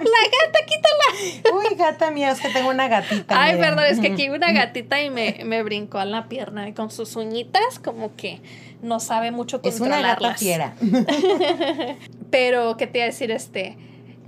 La 0.00 0.22
gata, 0.24 0.58
quítala. 0.66 1.56
Uy, 1.56 1.76
gata 1.76 2.10
mía, 2.10 2.30
es 2.30 2.40
que 2.40 2.48
tengo 2.48 2.70
una 2.70 2.88
gatita. 2.88 3.42
Ay, 3.42 3.58
perdón, 3.58 3.84
es 3.86 4.00
que 4.00 4.08
aquí 4.12 4.30
una 4.30 4.52
gatita 4.52 5.02
y 5.02 5.10
me, 5.10 5.40
me 5.44 5.62
brincó 5.62 5.98
a 5.98 6.06
la 6.06 6.28
pierna 6.28 6.72
con 6.74 6.90
sus 6.90 7.16
uñitas, 7.16 7.78
como 7.78 8.16
que 8.16 8.40
no 8.82 9.00
sabe 9.00 9.30
mucho 9.30 9.60
controlarlas. 9.60 9.98
Es 10.00 10.12
una 10.12 10.14
gata 10.14 10.34
fiera. 10.38 10.74
Pero, 12.30 12.76
¿qué 12.76 12.86
te 12.86 12.98
iba 12.98 13.04
a 13.04 13.06
decir 13.06 13.30
este? 13.30 13.76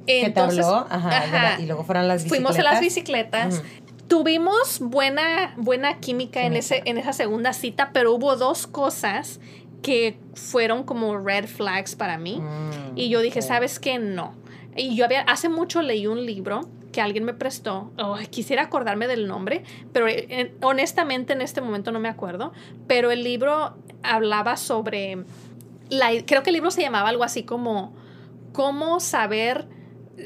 Entonces, 0.06 0.58
¿Qué 0.58 0.62
te 0.62 0.70
habló? 0.70 0.86
Ajá, 0.90 1.60
Y 1.60 1.66
luego 1.66 1.84
fueron 1.84 2.08
las 2.08 2.24
bicicletas. 2.24 2.52
Fuimos 2.54 2.58
a 2.58 2.72
las 2.72 2.80
bicicletas. 2.80 3.62
Tuvimos 4.08 4.80
buena, 4.80 5.54
buena 5.56 5.98
química 6.00 6.42
en, 6.42 6.54
ese, 6.54 6.82
en 6.84 6.98
esa 6.98 7.12
segunda 7.12 7.52
cita, 7.52 7.90
pero 7.92 8.12
hubo 8.12 8.36
dos 8.36 8.66
cosas 8.66 9.40
que 9.82 10.18
fueron 10.34 10.84
como 10.84 11.16
red 11.18 11.46
flags 11.46 11.96
para 11.96 12.18
mí. 12.18 12.38
Mm, 12.40 12.96
y 12.98 13.08
yo 13.08 13.20
dije, 13.20 13.42
¿sabes 13.42 13.78
qué? 13.78 13.98
No. 13.98 14.34
Y 14.76 14.96
yo 14.96 15.04
había, 15.04 15.22
hace 15.22 15.48
mucho 15.48 15.82
leí 15.82 16.06
un 16.06 16.26
libro 16.26 16.68
que 16.92 17.00
alguien 17.00 17.24
me 17.24 17.34
prestó. 17.34 17.90
quisiera 18.30 18.62
acordarme 18.62 19.08
del 19.08 19.26
nombre, 19.26 19.64
pero 19.92 20.06
eh, 20.08 20.54
honestamente 20.62 21.32
en 21.32 21.40
este 21.40 21.60
momento 21.60 21.90
no 21.90 21.98
me 21.98 22.08
acuerdo. 22.08 22.52
Pero 22.86 23.10
el 23.10 23.24
libro 23.24 23.74
hablaba 24.02 24.56
sobre. 24.56 25.24
La, 25.88 26.10
creo 26.24 26.42
que 26.42 26.50
el 26.50 26.54
libro 26.54 26.70
se 26.70 26.82
llamaba 26.82 27.08
algo 27.08 27.24
así 27.24 27.42
como 27.42 27.92
cómo 28.52 29.00
saber 29.00 29.66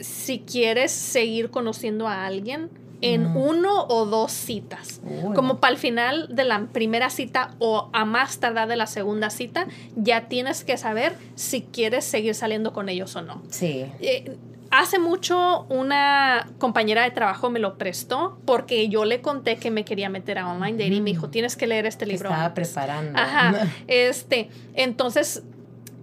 si 0.03 0.41
quieres 0.41 0.93
seguir 0.93 1.51
conociendo 1.51 2.09
a 2.09 2.27
alguien 2.27 2.71
en 3.01 3.33
mm. 3.33 3.37
uno 3.37 3.85
o 3.89 4.07
dos 4.07 4.33
citas. 4.33 5.01
Como 5.35 5.61
para 5.61 5.73
el 5.73 5.79
final 5.79 6.29
de 6.35 6.45
la 6.45 6.67
primera 6.73 7.11
cita 7.11 7.55
o 7.59 7.91
a 7.93 8.05
más 8.05 8.39
tardar 8.39 8.69
de 8.69 8.77
la 8.77 8.87
segunda 8.87 9.31
cita, 9.31 9.67
ya 9.97 10.29
tienes 10.29 10.65
que 10.65 10.77
saber 10.77 11.15
si 11.35 11.63
quieres 11.63 12.05
seguir 12.05 12.35
saliendo 12.35 12.73
con 12.73 12.89
ellos 12.89 13.15
o 13.17 13.23
no. 13.23 13.43
Sí. 13.51 13.87
Eh, 14.01 14.37
hace 14.71 14.99
mucho 14.99 15.67
una 15.69 16.47
compañera 16.59 17.03
de 17.03 17.11
trabajo 17.11 17.51
me 17.51 17.59
lo 17.59 17.79
prestó 17.79 18.39
porque 18.45 18.89
yo 18.89 19.05
le 19.05 19.21
conté 19.21 19.57
que 19.57 19.71
me 19.71 19.85
quería 19.85 20.09
meter 20.09 20.39
a 20.39 20.49
online 20.49 20.79
dating 20.79 20.95
y 20.95 21.01
me 21.01 21.11
dijo, 21.11 21.29
tienes 21.31 21.57
que 21.57 21.67
leer 21.67 21.87
este 21.87 22.07
libro. 22.07 22.31
Estaba 22.31 22.55
preparando. 22.55 23.19
Ajá. 23.19 23.67
Este, 23.87 24.49
entonces 24.75 25.43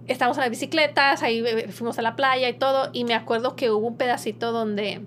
estábamos 0.06 0.36
en 0.38 0.42
las 0.42 0.50
bicicletas, 0.50 1.22
ahí 1.22 1.42
eh, 1.46 1.68
fuimos 1.70 1.98
a 1.98 2.02
la 2.02 2.16
playa 2.16 2.48
y 2.48 2.54
todo, 2.54 2.90
y 2.92 3.04
me 3.04 3.14
acuerdo 3.14 3.56
que 3.56 3.70
hubo 3.70 3.86
un 3.86 3.96
pedacito 3.96 4.52
donde 4.52 5.02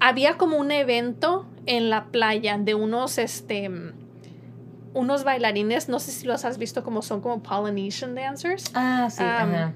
había 0.00 0.36
como 0.36 0.56
un 0.56 0.70
evento 0.70 1.46
en 1.66 1.90
la 1.90 2.06
playa 2.06 2.58
de 2.58 2.74
unos, 2.74 3.18
este, 3.18 3.70
unos 4.92 5.22
bailarines, 5.24 5.88
no 5.88 6.00
sé 6.00 6.10
si 6.10 6.26
los 6.26 6.44
has 6.44 6.58
visto 6.58 6.82
como 6.82 7.02
son 7.02 7.20
como 7.20 7.42
Polynesian 7.42 8.14
dancers. 8.14 8.70
Ah, 8.74 9.08
sí. 9.10 9.22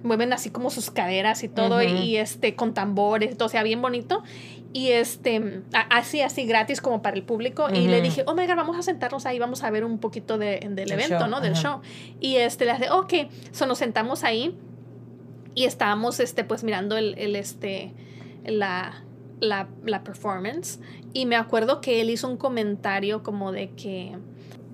mueven 0.03 0.33
así 0.33 0.51
como 0.51 0.71
sus 0.71 0.91
caderas 0.91 1.45
y 1.45 1.49
todo, 1.49 1.83
y, 1.83 2.17
este, 2.17 2.55
con 2.57 2.75
tambores, 2.75 3.37
todo, 3.37 3.47
o 3.47 3.51
sea, 3.51 3.63
bien 3.63 3.81
bonito. 3.81 4.23
Y 4.73 4.91
este, 4.91 5.63
así, 5.89 6.21
así 6.21 6.47
gratis 6.47 6.81
como 6.81 7.01
para 7.01 7.17
el 7.17 7.23
público. 7.23 7.69
Y 7.73 7.87
le 7.87 8.01
dije, 8.01 8.25
oh 8.27 8.35
my 8.35 8.45
God, 8.47 8.57
vamos 8.57 8.77
a 8.77 8.83
sentarnos 8.83 9.25
ahí, 9.25 9.39
vamos 9.39 9.63
a 9.63 9.71
ver 9.71 9.85
un 9.85 9.99
poquito 9.99 10.37
de, 10.37 10.67
del 10.69 10.91
evento, 10.91 11.29
¿no? 11.29 11.41
Del 11.41 11.55
show. 11.55 11.81
Y 12.19 12.37
este, 12.37 12.65
le 12.65 12.73
dije, 12.73 12.91
ok, 12.91 13.15
so 13.53 13.67
nos 13.67 13.79
sentamos 13.79 14.25
ahí 14.25 14.59
y 15.55 15.65
estábamos, 15.67 16.19
este, 16.19 16.43
pues 16.43 16.65
mirando 16.65 16.97
el, 16.97 17.15
el 17.19 17.37
este, 17.37 17.95
la, 18.45 19.05
la, 19.39 19.69
la 19.85 20.03
performance. 20.03 20.81
Y 21.13 21.27
me 21.27 21.37
acuerdo 21.37 21.81
que 21.81 22.01
él 22.01 22.11
hizo 22.11 22.29
un 22.29 22.37
comentario 22.37 23.23
como 23.23 23.53
de 23.53 23.71
que 23.71 24.19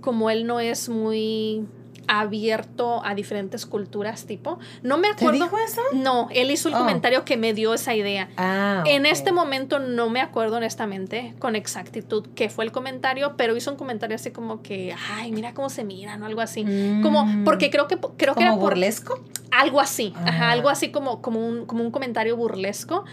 como 0.00 0.30
él 0.30 0.46
no 0.46 0.60
es 0.60 0.88
muy 0.88 1.66
abierto 2.10 3.04
a 3.04 3.14
diferentes 3.14 3.66
culturas, 3.66 4.26
tipo. 4.26 4.58
No 4.82 4.98
me 4.98 5.08
acuerdo. 5.08 5.38
¿Te 5.38 5.44
dijo 5.44 5.58
eso? 5.58 5.80
No, 5.94 6.28
él 6.32 6.50
hizo 6.50 6.68
el 6.68 6.74
oh. 6.74 6.78
comentario 6.78 7.24
que 7.24 7.36
me 7.36 7.54
dio 7.54 7.72
esa 7.72 7.94
idea. 7.94 8.28
Ah, 8.36 8.82
En 8.86 9.06
este 9.06 9.30
momento 9.30 9.78
no 9.78 10.10
me 10.10 10.20
acuerdo 10.20 10.56
honestamente 10.56 11.34
con 11.38 11.54
exactitud 11.54 12.26
qué 12.34 12.50
fue 12.50 12.64
el 12.64 12.72
comentario, 12.72 13.34
pero 13.36 13.56
hizo 13.56 13.70
un 13.70 13.76
comentario 13.76 14.16
así 14.16 14.32
como 14.32 14.60
que, 14.60 14.92
ay, 15.12 15.30
mira 15.30 15.54
cómo 15.54 15.70
se 15.70 15.84
miran 15.84 16.20
o 16.22 16.26
algo 16.26 16.40
así. 16.40 16.64
Como, 17.00 17.24
mm. 17.24 17.44
porque 17.44 17.70
creo 17.70 17.86
que 17.86 17.96
creo 18.16 18.34
que 18.34 18.42
era 18.42 18.54
burlesco. 18.54 19.20
algo 19.52 19.80
así, 19.80 20.12
ajá, 20.16 20.48
ah. 20.48 20.50
algo 20.50 20.68
así 20.68 20.90
como, 20.90 21.22
como, 21.22 21.46
un, 21.46 21.64
como 21.66 21.84
un 21.84 21.92
comentario 21.92 22.36
burlesco. 22.36 23.04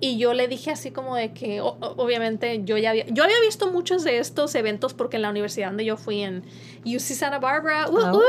Y 0.00 0.18
yo 0.18 0.34
le 0.34 0.48
dije 0.48 0.70
así 0.70 0.90
como 0.90 1.16
de 1.16 1.32
que, 1.32 1.60
obviamente, 1.60 2.62
yo 2.64 2.76
ya 2.76 2.90
había, 2.90 3.06
yo 3.06 3.24
había 3.24 3.40
visto 3.40 3.70
muchos 3.70 4.04
de 4.04 4.18
estos 4.18 4.54
eventos 4.54 4.92
porque 4.92 5.16
en 5.16 5.22
la 5.22 5.30
universidad 5.30 5.68
donde 5.68 5.84
yo 5.84 5.96
fui 5.96 6.20
en 6.20 6.44
UC 6.84 7.00
Santa 7.00 7.38
Barbara, 7.38 7.88
uh, 7.88 8.20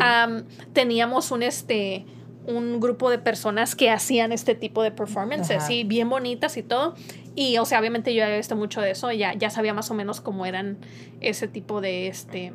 ah, 0.00 0.28
uh, 0.28 0.72
teníamos 0.72 1.30
un, 1.30 1.42
este, 1.42 2.04
un 2.46 2.80
grupo 2.80 3.10
de 3.10 3.18
personas 3.18 3.76
que 3.76 3.90
hacían 3.90 4.32
este 4.32 4.54
tipo 4.54 4.82
de 4.82 4.90
performances, 4.90 5.58
así 5.58 5.84
bien 5.84 6.08
bonitas 6.08 6.56
y 6.56 6.62
todo. 6.62 6.94
Y, 7.34 7.58
o 7.58 7.64
sea, 7.66 7.78
obviamente 7.78 8.14
yo 8.14 8.24
había 8.24 8.38
visto 8.38 8.56
mucho 8.56 8.80
de 8.80 8.90
eso, 8.90 9.12
ya, 9.12 9.34
ya 9.34 9.50
sabía 9.50 9.74
más 9.74 9.90
o 9.90 9.94
menos 9.94 10.20
cómo 10.20 10.46
eran 10.46 10.78
ese 11.20 11.46
tipo 11.46 11.80
de, 11.80 12.08
este, 12.08 12.52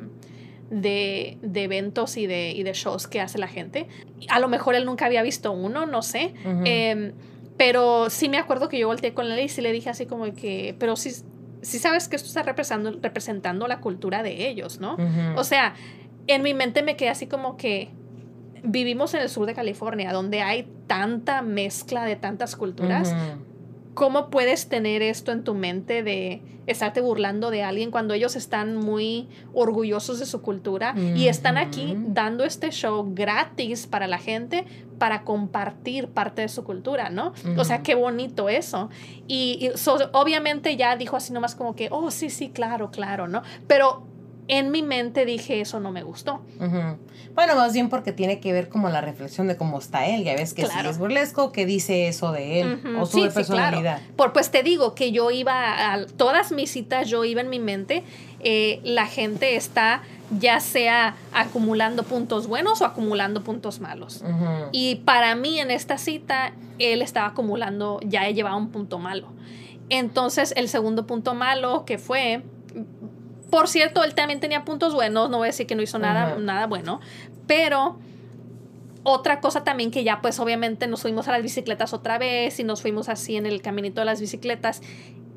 de, 0.70 1.38
de, 1.40 1.62
eventos 1.62 2.16
y 2.16 2.26
de, 2.26 2.50
y 2.50 2.64
de 2.64 2.72
shows 2.72 3.06
que 3.06 3.20
hace 3.20 3.38
la 3.38 3.48
gente. 3.48 3.86
A 4.28 4.40
lo 4.40 4.48
mejor 4.48 4.74
él 4.74 4.84
nunca 4.84 5.06
había 5.06 5.22
visto 5.22 5.52
uno, 5.52 5.86
no 5.86 6.02
sé. 6.02 6.34
Pero 7.56 8.10
sí 8.10 8.28
me 8.28 8.38
acuerdo 8.38 8.68
que 8.68 8.78
yo 8.78 8.88
volteé 8.88 9.14
con 9.14 9.30
él 9.30 9.38
y 9.38 9.48
sí 9.48 9.60
le 9.60 9.72
dije 9.72 9.90
así 9.90 10.06
como 10.06 10.32
que, 10.34 10.74
pero 10.78 10.96
sí, 10.96 11.12
sí 11.62 11.78
sabes 11.78 12.08
que 12.08 12.16
esto 12.16 12.28
está 12.28 12.42
representando, 12.42 12.98
representando 13.00 13.68
la 13.68 13.80
cultura 13.80 14.22
de 14.22 14.48
ellos, 14.48 14.80
¿no? 14.80 14.96
O 15.36 15.44
sea, 15.44 15.74
en 16.26 16.42
mi 16.42 16.54
mente 16.54 16.82
me 16.82 16.96
quedé 16.96 17.10
así 17.10 17.26
como 17.26 17.56
que 17.56 17.90
vivimos 18.64 19.14
en 19.14 19.20
el 19.20 19.28
sur 19.28 19.46
de 19.46 19.54
California, 19.54 20.12
donde 20.12 20.40
hay 20.40 20.68
tanta 20.86 21.42
mezcla 21.42 22.04
de 22.04 22.16
tantas 22.16 22.56
culturas. 22.56 23.14
¿Cómo 23.94 24.30
puedes 24.30 24.68
tener 24.68 25.02
esto 25.02 25.30
en 25.30 25.44
tu 25.44 25.54
mente 25.54 26.02
de 26.02 26.42
estarte 26.66 27.00
burlando 27.00 27.50
de 27.50 27.62
alguien 27.62 27.90
cuando 27.90 28.14
ellos 28.14 28.36
están 28.36 28.76
muy 28.76 29.28
orgullosos 29.52 30.18
de 30.18 30.26
su 30.26 30.42
cultura 30.42 30.94
y 30.96 31.28
están 31.28 31.56
aquí 31.56 31.96
dando 31.98 32.44
este 32.44 32.70
show 32.70 33.12
gratis 33.14 33.86
para 33.86 34.06
la 34.06 34.18
gente 34.18 34.64
para 34.98 35.24
compartir 35.24 36.08
parte 36.08 36.42
de 36.42 36.48
su 36.48 36.64
cultura, 36.64 37.10
¿no? 37.10 37.32
O 37.56 37.64
sea, 37.64 37.82
qué 37.82 37.94
bonito 37.94 38.48
eso. 38.48 38.90
Y, 39.26 39.70
obviamente 40.12 40.76
ya 40.76 40.96
dijo 40.96 41.16
así 41.16 41.32
nomás 41.32 41.54
como 41.54 41.74
que, 41.74 41.88
oh, 41.90 42.10
sí, 42.10 42.30
sí, 42.30 42.50
claro, 42.50 42.90
claro, 42.90 43.28
¿no? 43.28 43.42
Pero 43.66 44.06
en 44.48 44.70
mi 44.70 44.82
mente 44.82 45.24
dije, 45.24 45.60
eso 45.60 45.80
no 45.80 45.90
me 45.90 46.02
gustó. 46.02 46.42
Bueno, 47.34 47.56
más 47.56 47.72
bien 47.72 47.88
porque 47.88 48.12
tiene 48.12 48.40
que 48.40 48.52
ver 48.52 48.68
como 48.68 48.88
la 48.88 49.00
reflexión 49.00 49.48
de 49.48 49.56
cómo 49.56 49.78
está 49.78 50.06
él. 50.06 50.24
Ya 50.24 50.34
ves 50.34 50.54
que 50.54 50.66
si 50.66 50.78
es 50.86 50.98
burlesco, 50.98 51.50
que 51.50 51.66
dice 51.66 52.08
eso 52.08 52.32
de 52.32 52.60
él 52.60 52.96
o 53.00 53.06
su 53.06 53.28
personalidad. 53.32 54.00
Por, 54.16 54.32
pues 54.32 54.50
te 54.50 54.62
digo 54.62 54.94
que 54.94 55.12
yo 55.12 55.30
iba 55.30 55.94
a 55.94 56.06
todas 56.06 56.52
mis 56.52 56.70
citas, 56.70 57.08
yo 57.08 57.24
iba 57.24 57.40
en 57.40 57.50
mi 57.50 57.58
mente, 57.58 58.04
eh, 58.40 58.80
la 58.84 59.06
gente 59.06 59.56
está 59.56 60.02
ya 60.38 60.60
sea 60.60 61.16
acumulando 61.32 62.02
puntos 62.02 62.46
buenos 62.46 62.80
o 62.80 62.84
acumulando 62.84 63.42
puntos 63.42 63.80
malos. 63.80 64.22
Y 64.72 64.96
para 64.96 65.34
mí 65.34 65.58
en 65.58 65.70
esta 65.70 65.98
cita, 65.98 66.52
él 66.78 67.02
estaba 67.02 67.28
acumulando, 67.28 68.00
ya 68.04 68.28
he 68.28 68.34
llevado 68.34 68.56
un 68.56 68.70
punto 68.70 68.98
malo. 68.98 69.28
Entonces, 69.90 70.52
el 70.56 70.68
segundo 70.68 71.06
punto 71.06 71.34
malo 71.34 71.84
que 71.84 71.98
fue 71.98 72.42
por 73.54 73.68
cierto, 73.68 74.02
él 74.02 74.16
también 74.16 74.40
tenía 74.40 74.64
puntos 74.64 74.94
buenos, 74.94 75.30
no 75.30 75.36
voy 75.36 75.44
a 75.44 75.50
decir 75.50 75.68
que 75.68 75.76
no 75.76 75.82
hizo 75.82 76.00
nada, 76.00 76.34
nada 76.40 76.66
bueno, 76.66 77.00
pero 77.46 78.00
otra 79.04 79.38
cosa 79.38 79.62
también 79.62 79.92
que 79.92 80.02
ya 80.02 80.20
pues 80.20 80.40
obviamente 80.40 80.88
nos 80.88 81.02
fuimos 81.02 81.28
a 81.28 81.30
las 81.30 81.40
bicicletas 81.40 81.92
otra 81.92 82.18
vez 82.18 82.58
y 82.58 82.64
nos 82.64 82.82
fuimos 82.82 83.08
así 83.08 83.36
en 83.36 83.46
el 83.46 83.62
caminito 83.62 84.00
de 84.00 84.06
las 84.06 84.20
bicicletas 84.20 84.82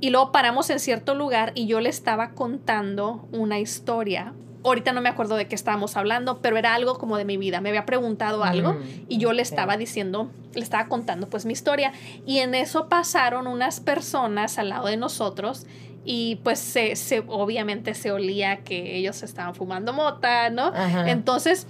y 0.02 0.10
luego 0.10 0.32
paramos 0.32 0.68
en 0.72 0.80
cierto 0.80 1.14
lugar 1.14 1.52
y 1.54 1.68
yo 1.68 1.80
le 1.80 1.90
estaba 1.90 2.32
contando 2.32 3.28
una 3.32 3.60
historia. 3.60 4.34
Ahorita 4.64 4.94
no 4.94 5.02
me 5.02 5.10
acuerdo 5.10 5.36
de 5.36 5.48
qué 5.48 5.54
estábamos 5.54 5.96
hablando, 5.96 6.42
pero 6.42 6.58
era 6.58 6.74
algo 6.74 6.98
como 6.98 7.18
de 7.18 7.26
mi 7.26 7.38
vida. 7.38 7.62
Me 7.62 7.70
había 7.70 7.86
preguntado 7.86 8.44
algo 8.44 8.74
mm, 8.74 9.06
y 9.10 9.20
yo 9.20 9.32
le 9.32 9.44
estaba 9.44 9.78
diciendo, 9.78 10.32
le 10.56 10.62
estaba 10.62 10.88
contando 10.88 11.30
pues 11.30 11.46
mi 11.46 11.54
historia. 11.54 11.94
Y 12.26 12.40
en 12.40 12.56
eso 12.56 12.90
pasaron 12.90 13.46
unas 13.46 13.80
personas 13.80 14.58
al 14.58 14.70
lado 14.70 14.88
de 14.88 14.98
nosotros 14.98 15.68
y 16.10 16.38
pues 16.38 16.58
se, 16.60 16.96
se, 16.96 17.20
obviamente 17.28 17.94
se 17.94 18.14
olía 18.14 18.64
que 18.64 18.96
ellos 18.96 19.24
estaban 19.24 19.54
fumando 19.54 19.92
mota, 19.92 20.50
¿no? 20.50 20.72
Entonces, 21.06 21.68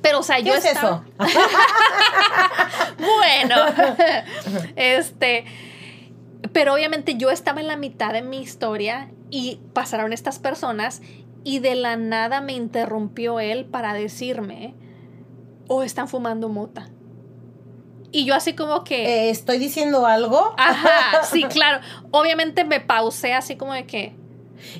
pero 0.00 0.20
o 0.20 0.22
sea, 0.22 0.38
yo 0.38 0.54
es 0.54 0.64
eso? 0.64 1.04
bueno, 2.98 3.56
este, 4.74 5.44
pero 6.52 6.72
obviamente 6.72 7.16
yo 7.16 7.30
estaba 7.30 7.60
en 7.60 7.66
la 7.66 7.76
mitad 7.76 8.14
de 8.14 8.22
mi 8.22 8.40
historia 8.40 9.10
y 9.28 9.60
pasaron 9.74 10.14
estas 10.14 10.38
personas 10.38 11.02
y 11.44 11.58
de 11.58 11.74
la 11.74 11.96
nada 11.96 12.40
me 12.40 12.54
interrumpió 12.54 13.38
él 13.38 13.66
para 13.66 13.92
decirme, 13.92 14.74
o 15.68 15.76
oh, 15.76 15.82
están 15.82 16.08
fumando 16.08 16.48
mota. 16.48 16.88
Y 18.12 18.24
yo 18.24 18.34
así 18.34 18.54
como 18.54 18.84
que... 18.84 19.26
Eh, 19.26 19.30
¿Estoy 19.30 19.58
diciendo 19.58 20.06
algo? 20.06 20.54
Ajá, 20.56 21.24
sí, 21.30 21.44
claro. 21.44 21.80
Obviamente 22.10 22.64
me 22.64 22.80
pausé 22.80 23.34
así 23.34 23.56
como 23.56 23.74
de 23.74 23.86
que... 23.86 24.14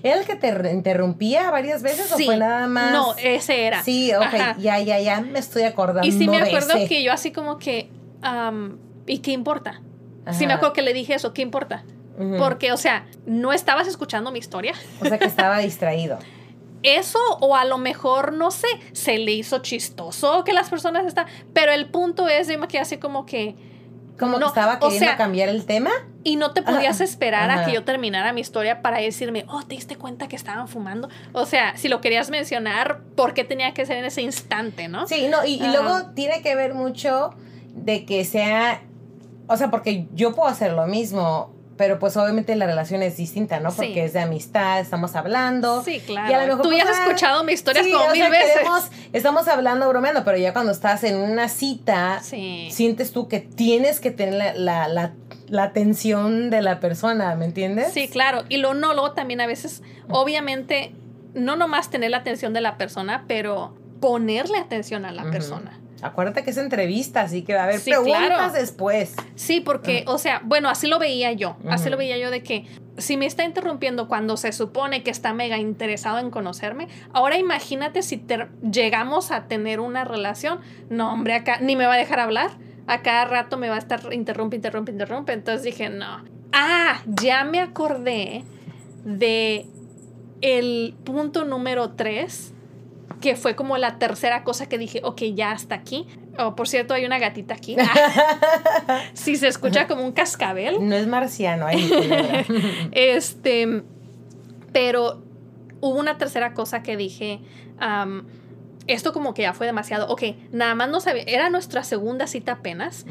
¿Era 0.02 0.18
el 0.20 0.26
que 0.26 0.36
te 0.36 0.48
interrumpía 0.72 1.50
varias 1.50 1.82
veces 1.82 2.10
o 2.10 2.18
fue 2.18 2.36
nada 2.36 2.66
más? 2.66 2.92
No, 2.92 3.14
ese 3.16 3.66
era. 3.66 3.82
Sí, 3.82 4.12
ok, 4.14 4.58
ya, 4.58 4.80
ya, 4.80 4.98
ya 4.98 5.20
me 5.20 5.38
estoy 5.38 5.64
acordando. 5.64 6.06
Y 6.08 6.12
sí 6.12 6.26
me 6.28 6.38
acuerdo 6.38 6.74
que 6.88 7.02
yo 7.02 7.12
así 7.12 7.30
como 7.30 7.58
que, 7.58 7.90
¿y 9.06 9.18
qué 9.18 9.32
importa? 9.32 9.82
Sí 10.32 10.46
me 10.46 10.54
acuerdo 10.54 10.72
que 10.72 10.82
le 10.82 10.92
dije 10.92 11.14
eso, 11.14 11.32
¿qué 11.32 11.42
importa? 11.42 11.84
Porque, 12.38 12.72
o 12.72 12.76
sea, 12.76 13.06
no 13.26 13.52
estabas 13.52 13.86
escuchando 13.86 14.32
mi 14.32 14.38
historia. 14.38 14.72
O 15.00 15.04
sea, 15.04 15.18
que 15.18 15.26
estaba 15.26 15.58
distraído. 15.60 16.18
Eso 16.86 17.18
o 17.40 17.56
a 17.56 17.64
lo 17.64 17.78
mejor, 17.78 18.32
no 18.32 18.50
sé, 18.50 18.68
se 18.92 19.18
le 19.18 19.32
hizo 19.32 19.58
chistoso 19.58 20.44
que 20.44 20.52
las 20.52 20.70
personas 20.70 21.06
están, 21.06 21.26
pero 21.52 21.72
el 21.72 21.90
punto 21.90 22.28
es, 22.28 22.48
yo 22.48 22.58
me 22.58 22.68
quedé 22.68 22.82
así 22.82 22.98
como 22.98 23.26
que... 23.26 23.56
Como 24.18 24.38
no, 24.38 24.46
que 24.46 24.46
estaba 24.46 24.78
queriendo 24.78 25.14
cambiar 25.18 25.50
el 25.50 25.66
tema. 25.66 25.90
Y 26.24 26.36
no 26.36 26.52
te 26.52 26.62
podías 26.62 27.02
esperar 27.02 27.50
a 27.50 27.66
que 27.66 27.72
yo 27.72 27.84
terminara 27.84 28.32
mi 28.32 28.40
historia 28.40 28.80
para 28.80 28.98
decirme, 28.98 29.44
oh, 29.48 29.62
¿te 29.62 29.74
diste 29.74 29.96
cuenta 29.96 30.26
que 30.26 30.36
estaban 30.36 30.68
fumando? 30.68 31.10
O 31.34 31.44
sea, 31.44 31.76
si 31.76 31.88
lo 31.88 32.00
querías 32.00 32.30
mencionar, 32.30 33.02
¿por 33.14 33.34
qué 33.34 33.44
tenía 33.44 33.74
que 33.74 33.84
ser 33.84 33.98
en 33.98 34.06
ese 34.06 34.22
instante, 34.22 34.88
no? 34.88 35.06
Sí, 35.06 35.28
no, 35.28 35.44
y, 35.44 35.62
y 35.62 35.68
luego 35.68 36.12
tiene 36.14 36.40
que 36.40 36.54
ver 36.54 36.72
mucho 36.72 37.34
de 37.74 38.06
que 38.06 38.24
sea, 38.24 38.80
o 39.48 39.56
sea, 39.58 39.70
porque 39.70 40.08
yo 40.14 40.34
puedo 40.34 40.48
hacer 40.48 40.72
lo 40.72 40.86
mismo 40.86 41.54
pero 41.76 41.98
pues 41.98 42.16
obviamente 42.16 42.54
la 42.56 42.66
relación 42.66 43.02
es 43.02 43.16
distinta, 43.16 43.60
¿no? 43.60 43.70
Porque 43.70 44.04
es 44.04 44.12
de 44.12 44.20
amistad, 44.20 44.80
estamos 44.80 45.14
hablando. 45.14 45.82
Sí, 45.84 46.00
claro. 46.00 46.30
Y 46.30 46.34
a 46.34 46.40
lo 46.40 46.46
mejor, 46.46 46.62
Tú 46.62 46.72
ya 46.72 46.82
has 46.82 46.88
pues, 46.88 47.00
escuchado 47.00 47.44
mi 47.44 47.52
historia 47.52 47.82
como 47.82 48.10
mil 48.12 48.30
veces. 48.30 48.90
estamos 49.12 49.48
hablando, 49.48 49.88
bromeando, 49.88 50.24
pero 50.24 50.38
ya 50.38 50.52
cuando 50.52 50.72
estás 50.72 51.04
en 51.04 51.16
una 51.16 51.48
cita, 51.48 52.20
sientes 52.22 53.12
tú 53.12 53.28
que 53.28 53.40
tienes 53.40 54.00
que 54.00 54.10
tener 54.10 54.56
la, 54.56 54.88
la, 54.88 55.12
la, 55.48 55.62
atención 55.62 56.50
de 56.50 56.62
la 56.62 56.80
persona, 56.80 57.34
¿me 57.34 57.44
entiendes? 57.44 57.92
Sí, 57.92 58.08
claro. 58.08 58.44
Y 58.48 58.56
lo 58.56 58.74
no, 58.74 58.94
luego 58.94 59.12
también 59.12 59.40
a 59.40 59.46
veces, 59.46 59.82
obviamente, 60.08 60.92
no 61.34 61.56
nomás 61.56 61.90
tener 61.90 62.10
la 62.10 62.18
atención 62.18 62.52
de 62.52 62.60
la 62.60 62.76
persona, 62.76 63.24
pero 63.28 63.74
ponerle 64.00 64.58
atención 64.58 65.04
a 65.04 65.12
la 65.12 65.30
persona. 65.30 65.80
Acuérdate 66.02 66.44
que 66.44 66.50
es 66.50 66.58
entrevista, 66.58 67.22
así 67.22 67.42
que 67.42 67.54
va 67.54 67.62
a 67.62 67.64
haber 67.64 67.80
preguntas 67.80 68.52
después. 68.52 69.14
Sí, 69.34 69.60
porque, 69.60 70.04
ah. 70.06 70.12
o 70.12 70.18
sea, 70.18 70.42
bueno, 70.44 70.68
así 70.68 70.86
lo 70.86 70.98
veía 70.98 71.32
yo. 71.32 71.56
Así 71.68 71.88
lo 71.88 71.96
veía 71.96 72.18
yo 72.18 72.30
de 72.30 72.42
que 72.42 72.66
si 72.98 73.16
me 73.16 73.26
está 73.26 73.44
interrumpiendo 73.44 74.08
cuando 74.08 74.36
se 74.36 74.52
supone 74.52 75.02
que 75.02 75.10
está 75.10 75.32
mega 75.32 75.58
interesado 75.58 76.18
en 76.18 76.30
conocerme, 76.30 76.88
ahora 77.12 77.38
imagínate 77.38 78.02
si 78.02 78.22
llegamos 78.70 79.30
a 79.30 79.48
tener 79.48 79.80
una 79.80 80.04
relación. 80.04 80.60
No, 80.90 81.12
hombre, 81.12 81.34
acá 81.34 81.58
ni 81.60 81.76
me 81.76 81.86
va 81.86 81.94
a 81.94 81.98
dejar 81.98 82.20
hablar. 82.20 82.50
A 82.86 83.02
cada 83.02 83.24
rato 83.24 83.56
me 83.56 83.68
va 83.68 83.76
a 83.76 83.78
estar 83.78 84.12
interrumpe, 84.12 84.56
interrumpe, 84.56 84.92
interrumpe. 84.92 85.32
Entonces 85.32 85.62
dije, 85.62 85.88
no. 85.88 86.24
Ah, 86.52 87.02
ya 87.06 87.44
me 87.44 87.60
acordé 87.60 88.44
de 89.04 89.66
el 90.40 90.94
punto 91.04 91.44
número 91.44 91.92
tres 91.92 92.52
que 93.20 93.36
fue 93.36 93.56
como 93.56 93.78
la 93.78 93.98
tercera 93.98 94.44
cosa 94.44 94.68
que 94.68 94.78
dije, 94.78 95.00
ok, 95.02 95.22
ya 95.34 95.52
hasta 95.52 95.74
aquí. 95.74 96.06
Oh, 96.38 96.54
por 96.54 96.68
cierto, 96.68 96.94
hay 96.94 97.04
una 97.04 97.18
gatita 97.18 97.54
aquí. 97.54 97.76
si 99.14 99.36
se 99.36 99.48
escucha 99.48 99.86
como 99.86 100.04
un 100.04 100.12
cascabel. 100.12 100.86
No 100.86 100.94
es 100.94 101.06
marciano, 101.06 101.66
hay 101.66 101.90
Este, 102.92 103.82
pero 104.72 105.22
hubo 105.80 105.98
una 105.98 106.18
tercera 106.18 106.54
cosa 106.54 106.82
que 106.82 106.96
dije, 106.96 107.40
esto 108.86 109.12
como 109.12 109.34
que 109.34 109.42
ya 109.42 109.54
fue 109.54 109.66
demasiado. 109.66 110.08
Ok, 110.08 110.22
nada 110.52 110.74
más 110.74 110.88
no 110.90 111.00
sabía, 111.00 111.24
era 111.26 111.50
nuestra 111.50 111.82
segunda 111.84 112.26
cita 112.26 112.52
apenas. 112.52 113.06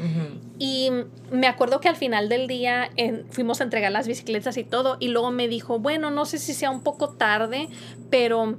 Y 0.58 0.90
me 1.30 1.48
acuerdo 1.48 1.80
que 1.80 1.88
al 1.88 1.96
final 1.96 2.28
del 2.28 2.46
día 2.46 2.90
fuimos 3.30 3.60
a 3.60 3.64
entregar 3.64 3.92
las 3.92 4.06
bicicletas 4.06 4.56
y 4.56 4.64
todo. 4.64 4.96
Y 5.00 5.08
luego 5.08 5.30
me 5.30 5.48
dijo, 5.48 5.78
bueno, 5.78 6.10
no 6.10 6.24
sé 6.24 6.38
si 6.38 6.54
sea 6.54 6.70
un 6.70 6.82
poco 6.82 7.10
tarde, 7.10 7.68
pero 8.10 8.56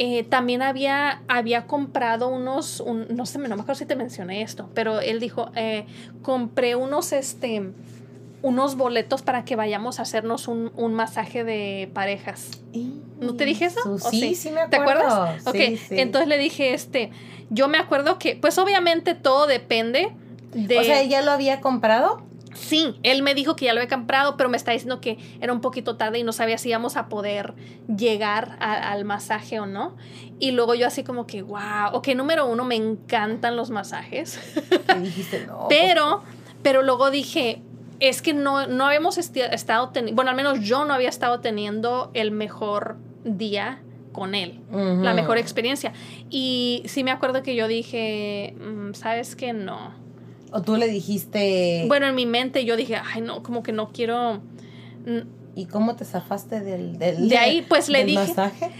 eh, 0.00 0.22
también 0.22 0.62
había, 0.62 1.22
había 1.26 1.66
comprado 1.66 2.28
unos, 2.28 2.84
no 2.86 3.26
sé, 3.26 3.38
no 3.38 3.48
me 3.48 3.62
acuerdo 3.62 3.74
si 3.74 3.84
te 3.84 3.96
mencioné 3.96 4.42
esto, 4.42 4.70
pero 4.72 5.00
él 5.00 5.18
dijo, 5.18 5.50
eh, 5.56 5.86
compré 6.22 6.76
unos, 6.76 7.12
este, 7.12 7.72
unos 8.42 8.76
boletos 8.76 9.22
para 9.22 9.44
que 9.44 9.56
vayamos 9.56 9.98
a 9.98 10.02
hacernos 10.02 10.46
un, 10.46 10.94
masaje 10.94 11.42
de 11.42 11.90
parejas. 11.92 12.60
¿No 13.18 13.34
te 13.34 13.44
dije 13.44 13.64
eso? 13.64 13.98
Sí, 13.98 14.36
sí, 14.36 14.52
me 14.52 14.60
acuerdo. 14.60 14.70
¿Te 14.70 14.76
acuerdas? 14.76 15.46
ok, 15.48 15.56
entonces 15.90 16.28
le 16.28 16.38
dije, 16.38 16.74
este, 16.74 17.10
yo 17.50 17.66
me 17.66 17.78
acuerdo 17.78 18.20
que, 18.20 18.36
pues 18.36 18.56
obviamente 18.58 19.16
todo 19.16 19.48
depende 19.48 20.12
de... 20.52 20.78
O 20.78 20.84
sea, 20.84 21.02
¿ya 21.02 21.22
lo 21.22 21.32
había 21.32 21.60
comprado? 21.60 22.22
Sí, 22.58 22.98
él 23.04 23.22
me 23.22 23.34
dijo 23.34 23.56
que 23.56 23.66
ya 23.66 23.72
lo 23.72 23.80
había 23.80 23.94
comprado, 23.94 24.36
pero 24.36 24.48
me 24.48 24.56
está 24.56 24.72
diciendo 24.72 25.00
que 25.00 25.16
era 25.40 25.52
un 25.52 25.60
poquito 25.60 25.96
tarde 25.96 26.18
y 26.18 26.24
no 26.24 26.32
sabía 26.32 26.58
si 26.58 26.68
íbamos 26.68 26.96
a 26.96 27.08
poder 27.08 27.54
llegar 27.94 28.56
al 28.60 29.04
masaje 29.04 29.60
o 29.60 29.66
no. 29.66 29.96
Y 30.40 30.50
luego 30.50 30.74
yo 30.74 30.86
así 30.86 31.04
como 31.04 31.26
que, 31.26 31.42
wow, 31.42 31.92
ok, 31.92 32.08
número 32.16 32.46
uno, 32.46 32.64
me 32.64 32.74
encantan 32.74 33.56
los 33.56 33.70
masajes. 33.70 34.40
dijiste, 35.02 35.46
no. 35.46 35.66
pero, 35.68 36.22
pero 36.62 36.82
luego 36.82 37.10
dije, 37.10 37.62
es 38.00 38.22
que 38.22 38.34
no, 38.34 38.66
no 38.66 38.86
habíamos 38.86 39.18
estado 39.18 39.90
teniendo, 39.90 40.16
bueno, 40.16 40.30
al 40.30 40.36
menos 40.36 40.60
yo 40.60 40.84
no 40.84 40.94
había 40.94 41.08
estado 41.08 41.40
teniendo 41.40 42.10
el 42.14 42.32
mejor 42.32 42.96
día 43.24 43.82
con 44.12 44.34
él, 44.34 44.60
la 44.72 45.14
mejor 45.14 45.38
experiencia. 45.38 45.92
Y 46.28 46.82
sí 46.86 47.04
me 47.04 47.12
acuerdo 47.12 47.44
que 47.44 47.54
yo 47.54 47.68
dije, 47.68 48.56
mm, 48.58 48.94
¿sabes 48.94 49.36
qué? 49.36 49.52
No 49.52 50.07
¿O 50.52 50.62
tú 50.62 50.76
le 50.76 50.88
dijiste...? 50.88 51.84
Bueno, 51.88 52.06
en 52.06 52.14
mi 52.14 52.26
mente 52.26 52.64
yo 52.64 52.76
dije, 52.76 52.96
ay, 52.96 53.20
no, 53.20 53.42
como 53.42 53.62
que 53.62 53.72
no 53.72 53.90
quiero... 53.92 54.40
¿Y 55.54 55.66
cómo 55.66 55.96
te 55.96 56.04
zafaste 56.04 56.60
del, 56.60 56.98
del 56.98 57.28
De 57.28 57.38
ahí, 57.38 57.62
pues 57.68 57.88
le 57.88 58.04
dije... 58.04 58.28
Masaje? 58.28 58.70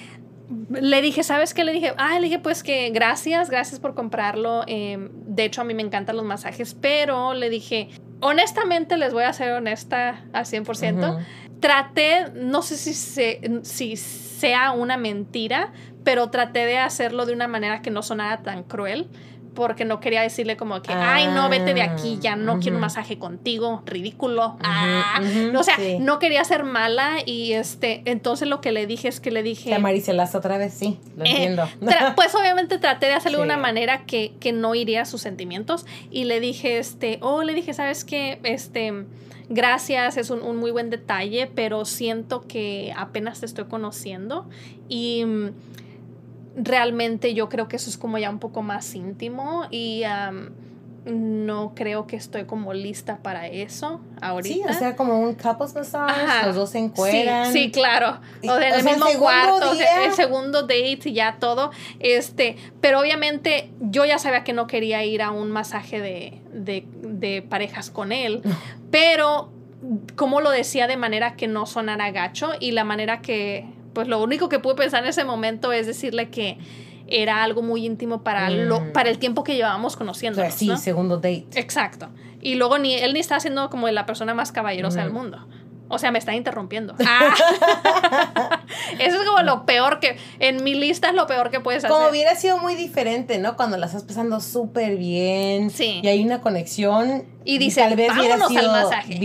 Le 0.70 1.02
dije, 1.02 1.22
¿sabes 1.22 1.52
qué? 1.52 1.62
Le 1.64 1.72
dije, 1.72 1.92
ah, 1.98 2.18
le 2.18 2.26
dije, 2.26 2.38
pues 2.38 2.62
que 2.62 2.88
gracias, 2.90 3.50
gracias 3.50 3.80
por 3.80 3.94
comprarlo. 3.94 4.62
Em, 4.66 5.10
de 5.26 5.44
hecho, 5.44 5.60
a 5.60 5.64
mí 5.64 5.74
me 5.74 5.82
encantan 5.82 6.16
los 6.16 6.24
masajes, 6.24 6.74
pero 6.74 7.34
le 7.34 7.50
dije, 7.50 7.88
honestamente, 8.20 8.96
les 8.96 9.12
voy 9.12 9.24
a 9.24 9.32
ser 9.34 9.52
honesta 9.52 10.24
al 10.32 10.46
100%. 10.46 11.18
traté, 11.60 12.30
no 12.34 12.62
sé 12.62 12.76
si, 12.76 12.94
se, 12.94 13.60
si 13.62 13.96
sea 13.96 14.70
una 14.70 14.96
mentira, 14.96 15.72
pero 16.04 16.30
traté 16.30 16.64
de 16.64 16.78
hacerlo 16.78 17.26
de 17.26 17.34
una 17.34 17.48
manera 17.48 17.82
que 17.82 17.90
no 17.90 18.02
sonara 18.02 18.42
tan 18.42 18.62
cruel 18.62 19.08
porque 19.59 19.84
no 19.84 19.98
quería 19.98 20.22
decirle 20.22 20.56
como 20.56 20.80
que, 20.82 20.92
ay, 20.92 21.26
no, 21.26 21.48
vete 21.48 21.74
de 21.74 21.82
aquí, 21.82 22.18
ya 22.20 22.36
no 22.36 22.61
quiero 22.61 22.76
un 22.76 22.80
masaje 22.80 23.18
contigo, 23.18 23.82
ridículo. 23.86 24.56
ah, 24.62 25.20
o 25.56 25.62
sea, 25.64 25.74
no 25.98 26.20
quería 26.20 26.44
ser 26.44 26.62
mala 26.62 27.16
y 27.26 27.54
este, 27.54 28.02
entonces 28.04 28.46
lo 28.46 28.61
que 28.61 28.70
le 28.70 28.86
dije 28.86 29.09
es 29.09 29.18
que 29.18 29.32
le 29.32 29.42
dije... 29.42 29.70
Te 29.70 29.80
maricelaste 29.80 30.38
otra 30.38 30.59
vez, 30.59 30.74
sí, 30.74 31.00
lo 31.16 31.24
eh, 31.24 31.30
entiendo. 31.30 31.68
pues 32.14 32.36
obviamente 32.36 32.78
traté 32.78 33.06
de 33.06 33.14
hacerlo 33.14 33.38
de 33.38 33.44
una 33.44 33.56
manera 33.56 34.06
que, 34.06 34.34
que 34.38 34.52
no 34.52 34.76
iría 34.76 35.02
a 35.02 35.04
sus 35.06 35.22
sentimientos 35.22 35.86
y 36.09 36.22
le 36.22 36.38
dije, 36.38 36.78
este, 36.78 37.18
oh, 37.20 37.42
le 37.42 37.52
dije, 37.52 37.74
¿sabes 37.74 38.04
qué? 38.04 38.38
Este 38.44 38.92
gracias, 39.50 40.18
es 40.18 40.30
un, 40.30 40.42
un, 40.42 40.56
muy 40.56 40.70
buen 40.70 40.90
detalle, 40.90 41.50
pero 41.52 41.84
siento 41.84 42.42
que 42.46 42.92
apenas 42.94 43.40
te 43.40 43.46
estoy 43.46 43.64
conociendo 43.64 44.46
y 44.90 45.24
realmente 46.59 47.34
yo 47.34 47.48
creo 47.48 47.68
que 47.68 47.76
eso 47.76 47.88
es 47.90 47.96
como 47.96 48.18
ya 48.18 48.30
un 48.30 48.38
poco 48.38 48.62
más 48.62 48.94
íntimo 48.94 49.66
y 49.70 50.04
no 51.11 51.72
creo 51.74 52.06
que 52.06 52.16
estoy 52.16 52.44
como 52.44 52.74
lista 52.74 53.18
para 53.22 53.46
eso 53.46 54.00
ahorita. 54.20 54.54
Sí, 54.54 54.76
o 54.76 54.78
sea, 54.78 54.96
como 54.96 55.18
un 55.18 55.34
couples 55.34 55.74
massage, 55.74 56.46
los 56.46 56.54
dos 56.54 56.70
se 56.70 56.78
encueran. 56.78 57.52
Sí, 57.52 57.70
claro. 57.70 58.20
O 58.46 58.56
en 58.56 58.74
el 58.74 58.84
mismo 58.84 59.06
cuarto, 59.18 59.72
el 60.04 60.12
segundo 60.12 60.62
date 60.62 61.00
y 61.04 61.12
ya 61.12 61.36
todo. 61.38 61.70
Este, 61.98 62.56
pero 62.80 63.00
obviamente 63.00 63.70
yo 63.80 64.04
ya 64.04 64.18
sabía 64.18 64.44
que 64.44 64.52
no 64.52 64.66
quería 64.66 65.04
ir 65.04 65.22
a 65.22 65.30
un 65.30 65.50
masaje 65.50 66.00
de, 66.00 66.42
de, 66.52 66.86
de 67.02 67.42
parejas 67.42 67.90
con 67.90 68.12
él, 68.12 68.42
pero 68.90 69.50
como 70.16 70.40
lo 70.40 70.50
decía 70.50 70.86
de 70.86 70.96
manera 70.96 71.36
que 71.36 71.46
no 71.46 71.64
sonara 71.64 72.11
gacho 72.11 72.50
y 72.59 72.72
la 72.72 72.84
manera 72.84 73.20
que 73.20 73.66
pues 73.99 74.07
lo 74.07 74.22
único 74.22 74.49
que 74.49 74.61
pude 74.61 74.76
pensar 74.76 75.03
en 75.03 75.09
ese 75.09 75.24
momento 75.24 75.72
es 75.72 75.88
decirle 75.88 76.28
que 76.30 76.57
era 77.09 77.42
algo 77.42 77.62
muy 77.62 77.84
íntimo 77.84 78.22
para, 78.22 78.49
lo, 78.49 78.78
mm. 78.78 78.92
para 78.92 79.11
el 79.11 79.18
tiempo 79.18 79.42
que 79.42 79.57
llevábamos 79.57 79.96
conociendo. 79.96 80.40
sí, 80.53 80.70
segundo 80.76 81.16
date. 81.16 81.49
Exacto. 81.57 82.09
Y 82.40 82.55
luego 82.55 82.78
ni 82.78 82.94
él 82.94 83.12
ni 83.12 83.18
está 83.18 83.40
siendo 83.40 83.68
como 83.70 83.88
la 83.88 84.07
persona 84.07 84.34
más 84.34 84.53
caballerosa 84.53 85.03
del 85.03 85.11
mundo. 85.11 85.44
O 85.88 85.99
sea, 85.99 86.12
me 86.12 86.20
está 86.20 86.32
interrumpiendo. 86.36 86.94
Ah. 87.05 88.61
Como 89.39 89.51
lo 89.51 89.66
peor 89.66 90.01
que, 90.01 90.16
en 90.39 90.64
mi 90.64 90.74
lista 90.74 91.09
es 91.09 91.14
lo 91.14 91.26
peor 91.26 91.51
que 91.51 91.61
puedes 91.61 91.84
hacer. 91.84 91.95
Como 91.95 92.09
hubiera 92.09 92.34
sido 92.34 92.59
muy 92.59 92.74
diferente, 92.74 93.39
¿no? 93.39 93.57
Cuando 93.57 93.76
la 93.76 93.86
estás 93.86 94.05
pasando 94.05 94.41
súper 94.41 94.97
bien. 94.97 95.70
Sí. 95.70 96.01
Y 96.03 96.09
hay 96.09 96.24
una 96.24 96.41
conexión. 96.41 97.24
Y 97.45 97.57
dice, 97.57 97.80
tal 97.80 97.97
vez 97.97 98.12
hubiera 98.12 98.47
sido, 98.47 98.61
al 98.61 98.84
masaje. 98.84 99.18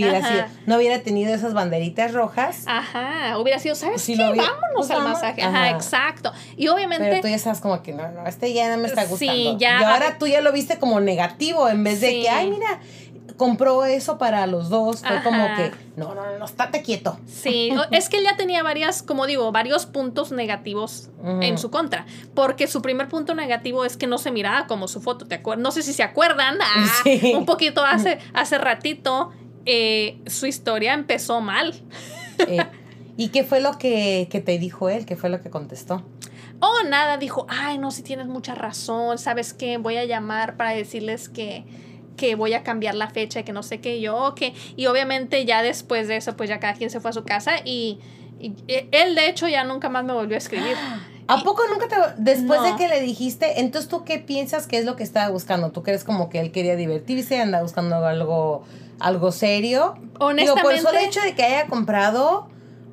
no 0.64 0.76
hubiera 0.76 1.00
tenido 1.00 1.34
esas 1.34 1.52
banderitas 1.52 2.14
rojas. 2.14 2.62
Ajá. 2.66 3.38
Hubiera 3.38 3.58
sido, 3.58 3.74
¿sabes 3.74 4.02
qué? 4.06 4.16
vámonos 4.16 4.48
pues 4.74 4.90
al 4.90 5.02
masaje. 5.02 5.42
Ajá. 5.42 5.70
exacto. 5.70 6.32
Y 6.56 6.68
obviamente. 6.68 7.06
Pero 7.06 7.20
tú 7.20 7.28
ya 7.28 7.38
sabes 7.38 7.60
como 7.60 7.82
que 7.82 7.92
no, 7.92 8.08
no, 8.12 8.26
este 8.26 8.54
ya 8.54 8.74
no 8.74 8.80
me 8.80 8.88
está 8.88 9.04
gustando. 9.04 9.34
Sí, 9.34 9.56
ya. 9.58 9.80
Y 9.80 9.84
ahora 9.84 10.16
tú 10.18 10.26
ya 10.26 10.40
lo 10.40 10.52
viste 10.52 10.78
como 10.78 11.00
negativo 11.00 11.68
en 11.68 11.84
vez 11.84 12.00
de 12.00 12.10
que, 12.22 12.30
ay, 12.30 12.48
mira 12.48 12.80
compró 13.36 13.84
eso 13.84 14.18
para 14.18 14.46
los 14.46 14.68
dos. 14.68 15.00
Fue 15.00 15.22
como 15.22 15.44
que, 15.56 15.72
no, 15.96 16.14
no, 16.14 16.38
no, 16.38 16.44
estate 16.44 16.82
quieto. 16.82 17.18
Sí, 17.26 17.70
es 17.90 18.08
que 18.08 18.18
él 18.18 18.24
ya 18.24 18.36
tenía 18.36 18.62
varias, 18.62 19.02
como 19.02 19.26
digo, 19.26 19.50
varios 19.52 19.86
puntos 19.86 20.32
negativos 20.32 21.10
en 21.40 21.58
su 21.58 21.70
contra. 21.70 22.06
Porque 22.34 22.66
su 22.66 22.82
primer 22.82 23.08
punto 23.08 23.34
negativo 23.34 23.84
es 23.84 23.96
que 23.96 24.06
no 24.06 24.18
se 24.18 24.30
miraba 24.30 24.66
como 24.66 24.88
su 24.88 25.00
foto. 25.00 25.26
¿te 25.26 25.40
no 25.58 25.72
sé 25.72 25.82
si 25.82 25.92
se 25.92 26.02
acuerdan, 26.02 26.58
ah, 26.62 27.02
un 27.34 27.46
poquito 27.46 27.84
hace, 27.84 28.18
hace 28.32 28.58
ratito, 28.58 29.32
eh, 29.66 30.18
su 30.26 30.46
historia 30.46 30.94
empezó 30.94 31.40
mal. 31.40 31.74
Eh, 32.38 32.64
¿Y 33.16 33.28
qué 33.28 33.44
fue 33.44 33.60
lo 33.60 33.78
que, 33.78 34.28
que 34.30 34.40
te 34.40 34.58
dijo 34.58 34.88
él? 34.88 35.06
¿Qué 35.06 35.16
fue 35.16 35.30
lo 35.30 35.40
que 35.40 35.50
contestó? 35.50 36.04
Oh, 36.60 36.88
nada, 36.88 37.16
dijo, 37.16 37.46
ay, 37.48 37.78
no, 37.78 37.90
si 37.90 38.02
tienes 38.02 38.26
mucha 38.26 38.54
razón, 38.54 39.18
¿sabes 39.18 39.52
qué? 39.52 39.76
Voy 39.76 39.96
a 39.96 40.04
llamar 40.04 40.56
para 40.56 40.70
decirles 40.70 41.28
que 41.28 41.64
que 42.16 42.34
voy 42.34 42.54
a 42.54 42.62
cambiar 42.62 42.94
la 42.94 43.10
fecha, 43.10 43.42
que 43.42 43.52
no 43.52 43.62
sé 43.62 43.80
qué, 43.80 44.00
yo, 44.00 44.34
que, 44.34 44.54
y 44.76 44.86
obviamente 44.86 45.44
ya 45.44 45.62
después 45.62 46.08
de 46.08 46.16
eso, 46.16 46.36
pues 46.36 46.48
ya 46.48 46.60
cada 46.60 46.74
quien 46.74 46.90
se 46.90 47.00
fue 47.00 47.10
a 47.10 47.12
su 47.12 47.24
casa 47.24 47.56
y, 47.64 47.98
e, 48.40 48.88
él 48.92 49.14
de 49.14 49.28
hecho 49.28 49.48
ya 49.48 49.64
nunca 49.64 49.88
más 49.88 50.04
me 50.04 50.12
volvió 50.12 50.36
a 50.36 50.38
escribir. 50.38 50.76
¿A 51.26 51.42
poco 51.42 51.62
nunca 51.70 51.88
te... 51.88 51.96
Después 52.18 52.62
de 52.62 52.76
que 52.76 52.86
le 52.86 53.00
dijiste, 53.00 53.60
entonces 53.60 53.88
tú 53.88 54.04
qué 54.04 54.18
piensas 54.18 54.66
que 54.66 54.76
es 54.76 54.84
lo 54.84 54.94
que 54.94 55.02
estaba 55.02 55.30
buscando? 55.30 55.70
¿Tú 55.70 55.82
crees 55.82 56.04
como 56.04 56.28
que 56.28 56.38
él 56.38 56.52
quería 56.52 56.76
divertirse, 56.76 57.40
anda 57.40 57.62
buscando 57.62 57.96
algo, 58.04 58.64
algo 59.00 59.32
serio? 59.32 59.94
Honestamente... 60.18 60.42
Digo, 60.42 60.56
por 60.56 60.74
eso 60.74 60.90
el 60.90 61.02
hecho 61.08 61.22
de 61.22 61.34
que 61.34 61.42
haya 61.42 61.66
comprado 61.66 62.48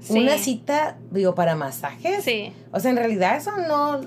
una 0.08 0.38
cita, 0.38 0.98
digo, 1.12 1.36
para 1.36 1.56
masajes. 1.56 2.24
Sí. 2.24 2.54
O 2.72 2.80
sea, 2.80 2.92
en 2.92 2.98
realidad 2.98 3.36
eso 3.36 3.52
no 3.68 4.00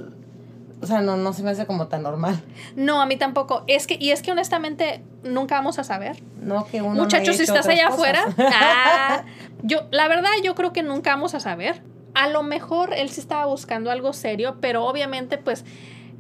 o 0.85 0.87
sea, 0.87 1.01
no, 1.01 1.17
no 1.17 1.33
se 1.33 1.43
me 1.43 1.51
hace 1.51 1.65
como 1.65 1.89
tan 1.89 2.03
normal. 2.03 2.43
No, 2.77 3.01
a 3.01 3.07
mí 3.07 3.17
tampoco. 3.17 3.65
Es 3.67 3.87
que, 3.87 3.97
y 3.99 4.11
es 4.11 4.21
que 4.21 4.33
honestamente 4.33 5.03
nunca 5.23 5.55
vamos 5.55 5.79
a 5.79 5.85
saber. 5.85 6.23
No, 6.43 6.67
que 6.67 6.83
uno. 6.83 7.03
Muchachos, 7.03 7.37
si 7.37 7.45
estás 7.45 7.67
allá 7.67 7.89
afuera. 7.89 8.25
Ah, 8.39 9.25
yo, 9.63 9.89
la 9.91 10.09
verdad, 10.09 10.31
yo 10.43 10.55
creo 10.55 10.75
que 10.75 10.83
nunca 10.83 11.11
vamos 11.11 11.35
a 11.35 11.41
saber. 11.41 11.83
A 12.13 12.29
lo 12.29 12.43
mejor 12.43 12.93
él 12.93 13.09
sí 13.09 13.21
estaba 13.21 13.47
buscando 13.47 13.91
algo 13.91 14.13
serio, 14.13 14.59
pero 14.61 14.85
obviamente, 14.85 15.39
pues, 15.39 15.65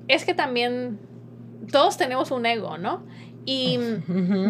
es 0.08 0.24
que 0.24 0.32
también 0.32 0.98
todos 1.70 1.98
tenemos 1.98 2.30
un 2.30 2.46
ego, 2.46 2.78
¿no? 2.78 3.02
Y 3.46 3.78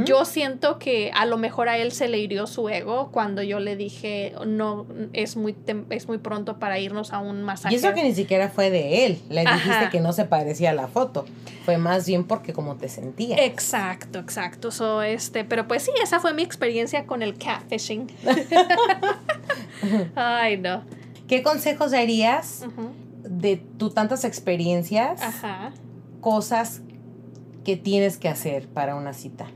yo 0.04 0.24
siento 0.24 0.78
que 0.78 1.10
a 1.14 1.26
lo 1.26 1.36
mejor 1.36 1.68
a 1.68 1.78
él 1.78 1.90
se 1.92 2.08
le 2.08 2.18
hirió 2.18 2.46
su 2.46 2.68
ego 2.68 3.10
cuando 3.10 3.42
yo 3.42 3.58
le 3.58 3.76
dije, 3.76 4.34
no, 4.46 4.86
es 5.12 5.36
muy, 5.36 5.56
es 5.90 6.06
muy 6.06 6.18
pronto 6.18 6.58
para 6.58 6.78
irnos 6.78 7.12
a 7.12 7.18
un 7.18 7.42
masaje. 7.42 7.74
Y 7.74 7.78
eso 7.78 7.92
que 7.92 8.04
ni 8.04 8.14
siquiera 8.14 8.50
fue 8.50 8.70
de 8.70 9.06
él, 9.06 9.20
le 9.30 9.40
dijiste 9.40 9.88
que 9.90 10.00
no 10.00 10.12
se 10.12 10.24
parecía 10.24 10.70
a 10.70 10.74
la 10.74 10.86
foto, 10.86 11.24
fue 11.64 11.76
más 11.76 12.06
bien 12.06 12.24
porque 12.24 12.52
como 12.52 12.76
te 12.76 12.88
sentías. 12.88 13.40
Exacto, 13.40 14.18
exacto. 14.20 14.70
So, 14.70 15.02
este, 15.02 15.44
pero 15.44 15.66
pues 15.66 15.82
sí, 15.82 15.90
esa 16.02 16.20
fue 16.20 16.32
mi 16.32 16.42
experiencia 16.42 17.06
con 17.06 17.22
el 17.22 17.36
catfishing. 17.36 18.06
Ay, 20.14 20.56
no. 20.58 20.84
¿Qué 21.26 21.42
consejos 21.42 21.90
darías 21.90 22.64
de 23.22 23.56
tu 23.56 23.90
tantas 23.90 24.24
experiencias? 24.24 25.20
Cosas 26.20 26.82
¿Qué 27.64 27.76
tienes 27.76 28.18
que 28.18 28.28
hacer 28.28 28.68
para 28.68 28.94
una 28.94 29.12
cita? 29.12 29.46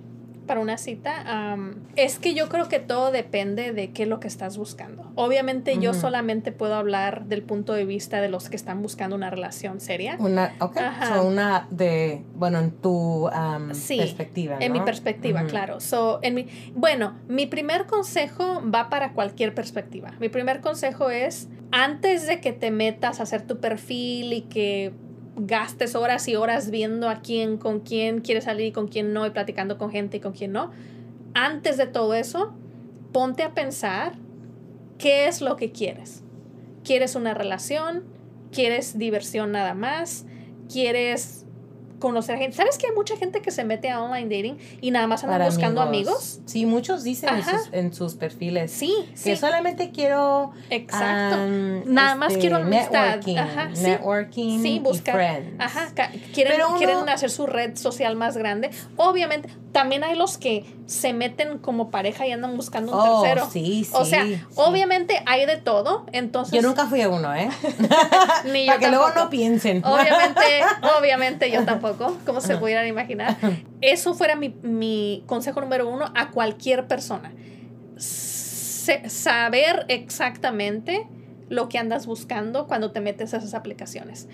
Para 0.47 0.61
una 0.61 0.79
cita, 0.79 1.59
es 1.95 2.19
que 2.19 2.33
yo 2.33 2.49
creo 2.49 2.71
que 2.71 2.79
todo 2.79 3.13
depende 3.13 3.75
de 3.75 3.91
qué 3.91 4.05
es 4.05 4.09
lo 4.09 4.19
que 4.19 4.29
estás 4.29 4.57
buscando. 4.57 5.13
Obviamente 5.15 5.79
yo 5.79 5.93
solamente 5.93 6.53
puedo 6.53 6.75
hablar 6.75 7.27
del 7.27 7.43
punto 7.43 7.75
de 7.75 7.85
vista 7.85 8.23
de 8.23 8.31
los 8.31 8.49
que 8.49 8.57
están 8.57 8.81
buscando 8.81 9.15
una 9.15 9.29
relación 9.29 9.79
seria. 9.79 10.17
Una, 10.19 10.55
ok, 10.59 10.79
una 11.23 11.69
de, 11.71 12.23
bueno, 12.35 12.61
en 12.61 12.71
tu 12.71 13.29
perspectiva. 13.89 14.57
En 14.59 14.73
mi 14.73 14.81
perspectiva, 14.81 15.45
claro. 15.45 15.81
So, 15.81 16.19
en 16.23 16.35
mi, 16.35 16.47
bueno, 16.75 17.19
mi 17.29 17.45
primer 17.45 17.85
consejo 17.85 18.63
va 18.75 18.89
para 18.89 19.13
cualquier 19.13 19.55
perspectiva. 19.55 20.13
Mi 20.19 20.31
primer 20.31 20.63
consejo 20.63 21.11
es, 21.11 21.49
antes 21.73 22.27
de 22.27 22.41
que 22.41 22.55
te 22.55 22.71
metas 22.71 23.21
a 23.21 23.25
hacer 23.25 23.47
tu 23.47 23.61
perfil 23.61 24.33
y 24.33 24.41
que 24.41 24.95
gastes 25.41 25.95
horas 25.95 26.27
y 26.29 26.37
horas 26.37 26.71
viendo 26.71 27.09
a 27.09 27.21
quién, 27.21 27.59
con 27.59 27.81
quién 27.81 28.21
quiere 28.21 28.41
salir 28.41 28.67
y 28.67 28.73
con 28.73 28.89
quién 28.89 29.13
no, 29.13 29.27
y 29.27 29.31
platicando 29.31 29.79
con 29.79 29.91
gente 29.91 30.19
y 30.19 30.21
con 30.21 30.33
quién 30.33 30.53
no. 30.53 30.71
Antes 31.35 31.77
de 31.77 31.87
todo 31.87 32.15
eso, 32.15 32.53
ponte 33.13 33.43
a 33.43 33.55
pensar 33.55 34.15
qué 34.99 35.29
es 35.29 35.41
lo 35.41 35.57
que 35.57 35.73
quieres. 35.73 36.23
¿Quieres 36.85 37.15
una 37.15 37.35
relación? 37.35 38.05
¿Quieres 38.53 38.99
diversión 38.99 39.53
nada 39.53 39.75
más? 39.75 40.27
¿Quieres 40.73 41.47
conocer 41.99 42.39
gente. 42.39 42.57
¿Sabes 42.57 42.79
que 42.79 42.87
hay 42.87 42.93
mucha 42.93 43.17
gente 43.17 43.43
que 43.43 43.51
se 43.51 43.65
mete 43.65 43.91
a 43.91 44.03
online 44.03 44.35
dating 44.35 44.59
y 44.81 44.91
nada 44.91 45.07
más 45.07 45.25
andan 45.25 45.45
buscando 45.45 45.81
amigos. 45.81 46.41
Sí, 46.47 46.67
muchos 46.67 47.05
dicen 47.05 47.31
en 47.73 47.93
sus, 47.93 48.15
perfiles. 48.15 48.71
Sí, 48.71 48.95
que 49.23 49.37
solamente 49.37 49.91
quiero. 49.91 50.53
Exacto. 50.71 51.39
nada 51.87 52.15
más 52.15 52.37
quiero 52.37 52.57
amistad. 52.57 53.17
Networking. 53.17 53.37
Ajá, 53.37 53.69
networking 53.69 54.63
sí, 54.63 54.79
buscar, 54.79 55.15
y 55.15 55.19
friends. 55.19 55.55
Ajá, 55.59 55.89
quieren, 56.33 56.61
quieren 56.79 57.09
hacer 57.09 57.31
su 57.31 57.47
red 57.47 57.77
social 57.77 58.17
más 58.17 58.37
grande. 58.37 58.71
Obviamente, 58.97 59.49
también 59.73 60.05
hay 60.05 60.17
los 60.17 60.39
que 60.39 60.65
se 60.87 61.13
meten 61.13 61.59
como 61.59 61.91
pareja 61.91 62.27
y 62.27 62.33
andan 62.33 62.57
buscando 62.57 62.93
un 62.93 62.99
oh, 62.99 63.23
tercero. 63.23 63.49
Sí, 63.53 63.85
sí. 63.85 63.91
O 63.93 64.05
sea, 64.05 64.25
obviamente 64.55 65.23
hay 65.27 65.45
de 65.45 65.59
todo. 65.59 66.07
Entonces. 66.13 66.55
Yo 66.55 66.67
nunca 66.67 66.87
fui 66.87 67.03
a 67.03 67.09
uno, 67.09 67.35
¿eh? 67.35 67.51
Ni 68.45 68.61
yo 68.67 68.73
Para 68.73 68.79
que 68.79 68.89
luego 68.89 69.11
no 69.15 69.29
piensen. 69.29 69.85
Obviamente, 69.85 70.63
obviamente 70.99 71.51
yo 71.51 71.65
tampoco, 71.65 71.88
como 71.97 72.41
se 72.41 72.57
pudieran 72.57 72.87
imaginar. 72.87 73.37
Eso 73.81 74.15
fuera 74.15 74.37
mi, 74.37 75.23
consejo 75.27 75.61
número 75.61 75.89
uno 75.89 76.07
a 76.15 76.31
cualquier 76.31 76.87
persona. 76.87 77.33
saber 77.97 79.85
exactamente 79.89 81.07
lo 81.49 81.69
que 81.69 81.79
andas 81.79 82.07
buscando 82.07 82.67
cuando 82.67 82.91
te 82.91 83.01
metes 83.01 83.35
a 83.35 83.39
esas 83.39 83.55
aplicaciones. 83.55 84.29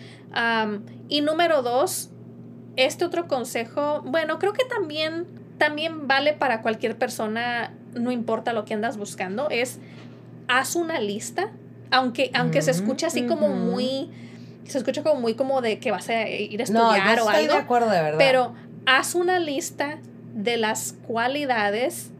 y 1.09 1.21
número 1.21 1.63
dos, 1.63 2.11
este 2.77 3.05
otro 3.05 3.29
consejo, 3.29 4.03
bueno, 4.05 4.39
creo 4.39 4.53
que 4.53 4.65
también, 4.65 5.27
también 5.59 6.09
vale 6.09 6.33
para 6.33 6.63
cualquier 6.63 6.99
persona, 6.99 7.75
no 7.95 8.11
importa 8.11 8.53
lo 8.53 8.65
que 8.65 8.75
andas 8.75 8.97
buscando, 8.97 9.49
es 9.51 9.79
haz 10.49 10.75
una 10.77 10.99
lista, 11.01 11.53
aunque, 11.91 12.31
aunque 12.35 12.63
se 12.63 12.73
escuche 12.73 13.07
así 13.07 13.27
como 13.27 13.49
muy, 13.49 14.11
se 14.67 14.79
escucha 14.79 15.03
como 15.03 15.21
muy 15.21 15.35
como 15.35 15.61
de 15.61 15.79
que 15.79 15.91
vas 15.91 16.09
a 16.09 16.29
ir 16.29 16.61
a 16.61 16.65
estudiar 16.65 16.85
No, 16.85 17.17
yo 17.17 17.25
o 17.25 17.31
estoy 17.31 17.45
algo. 17.45 17.55
de 17.55 17.61
acuerdo, 17.61 17.91
de 17.91 18.03
verdad. 18.03 18.19
Pero 18.19 18.55
haz 18.87 19.15
una 19.15 19.39
lista 19.39 19.99
de 20.35 20.57
las 20.57 20.95
cualidades 21.07 22.11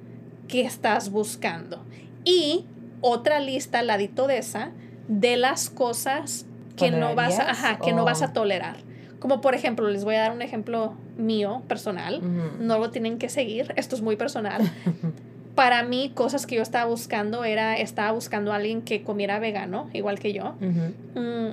que 0.49 0.63
estás 0.63 1.11
buscando. 1.11 1.83
Y 2.25 2.67
otra 3.01 3.41
lista 3.41 3.81
al 3.81 3.89
ladito 3.89 4.27
de 4.27 4.39
esa 4.39 4.71
de 5.09 5.37
las 5.37 5.69
cosas 5.71 6.47
que 6.77 6.91
no 6.91 7.15
vas 7.15 7.35
a, 7.35 7.37
¿Tolerarías 7.39 7.65
ajá, 7.65 7.79
que 7.79 7.93
no 7.93 8.05
vas 8.05 8.23
a 8.23 8.33
tolerar. 8.33 8.77
Como 9.21 9.41
por 9.41 9.55
ejemplo, 9.55 9.89
les 9.89 10.05
voy 10.05 10.17
a 10.17 10.21
dar 10.21 10.33
un 10.33 10.43
ejemplo 10.43 10.95
mío, 11.17 11.63
personal. 11.69 12.21
No 12.61 12.79
lo 12.79 12.91
tienen 12.91 13.19
que 13.19 13.29
seguir, 13.29 13.73
esto 13.77 13.97
es 13.97 14.03
muy 14.03 14.17
personal. 14.17 14.71
Para 15.55 15.85
mí, 15.85 16.11
cosas 16.15 16.47
que 16.47 16.57
yo 16.57 16.63
estaba 16.63 16.87
buscando 16.87 17.45
era, 17.45 17.77
estaba 17.77 18.11
buscando 18.11 18.53
a 18.53 18.57
alguien 18.57 18.83
que 18.83 19.03
comiera 19.05 19.39
vegano, 19.39 19.89
igual 19.93 20.19
que 20.19 20.33
yo. 20.33 20.55
Mm, 20.61 21.51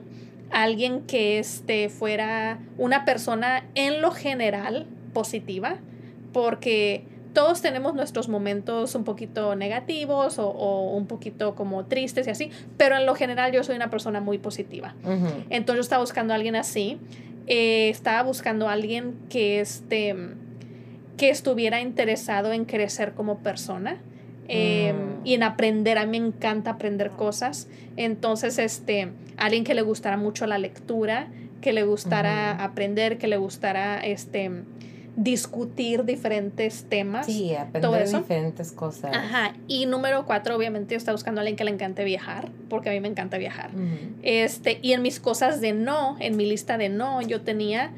alguien 0.52 1.02
que 1.02 1.40
este, 1.40 1.90
fuera 1.90 2.60
una 2.78 3.06
persona 3.06 3.66
en 3.76 4.02
lo 4.02 4.12
general 4.12 4.86
positiva, 5.14 5.78
porque 6.34 7.06
todos 7.34 7.62
tenemos 7.62 7.94
nuestros 7.94 8.28
momentos 8.28 8.94
un 8.96 9.04
poquito 9.04 9.56
negativos 9.56 10.38
o, 10.38 10.50
o 10.50 10.96
un 10.96 11.08
poquito 11.08 11.56
como 11.56 11.86
tristes 11.86 12.28
y 12.28 12.30
así, 12.30 12.52
pero 12.78 12.98
en 12.98 13.06
lo 13.06 13.16
general 13.16 13.52
yo 13.52 13.64
soy 13.64 13.76
una 13.76 13.90
persona 13.90 14.20
muy 14.20 14.38
positiva. 14.38 14.96
Entonces 15.50 15.78
yo 15.78 15.82
estaba 15.82 16.02
buscando 16.02 16.34
a 16.34 16.36
alguien 16.36 16.56
así, 16.56 17.00
eh, 17.48 17.90
estaba 17.90 18.24
buscando 18.24 18.68
a 18.68 18.74
alguien 18.74 19.16
que, 19.30 19.62
este, 19.62 20.16
que 21.18 21.30
estuviera 21.30 21.82
interesado 21.82 22.52
en 22.54 22.66
crecer 22.66 23.14
como 23.14 23.40
persona. 23.40 23.98
Eh, 24.54 24.94
Mm. 24.94 25.26
y 25.26 25.34
en 25.36 25.44
aprender, 25.44 25.98
a 25.98 26.06
mí 26.06 26.20
me 26.20 26.28
encanta 26.28 26.72
aprender 26.72 27.12
cosas. 27.12 27.68
Entonces, 27.96 28.58
este, 28.60 29.10
alguien 29.38 29.64
que 29.64 29.74
le 29.74 29.82
gustara 29.82 30.18
mucho 30.18 30.46
la 30.46 30.58
lectura, 30.58 31.28
que 31.62 31.74
le 31.74 31.84
gustara 31.84 32.64
aprender, 32.64 33.18
que 33.18 33.28
le 33.28 33.38
gustara 33.38 34.00
este, 34.00 34.52
discutir 35.16 36.06
diferentes 36.06 36.86
temas. 36.90 37.26
Sí, 37.26 37.50
todo 37.50 37.90
aprender 37.90 38.02
eso. 38.04 38.18
diferentes 38.20 38.72
cosas. 38.72 39.16
Ajá. 39.16 39.54
Y 39.68 39.86
número 39.86 40.26
cuatro, 40.26 40.56
obviamente, 40.56 40.96
yo 40.96 40.98
estaba 40.98 41.16
buscando 41.16 41.40
a 41.40 41.42
alguien 41.44 41.56
que 41.58 41.64
le 41.64 41.72
encante 41.72 42.04
viajar, 42.04 42.50
porque 42.70 42.90
a 42.90 42.94
mí 42.94 43.00
me 43.02 43.08
encanta 43.10 43.38
viajar. 43.38 43.70
Este, 44.24 44.80
y 44.82 44.94
en 44.94 45.02
mis 45.02 45.20
cosas 45.20 45.62
de 45.62 45.74
no, 45.74 46.16
en 46.20 46.38
mi 46.38 46.46
lista 46.46 46.78
de 46.78 46.90
no, 46.90 47.22
yo 47.22 47.42
tenía, 47.42 47.92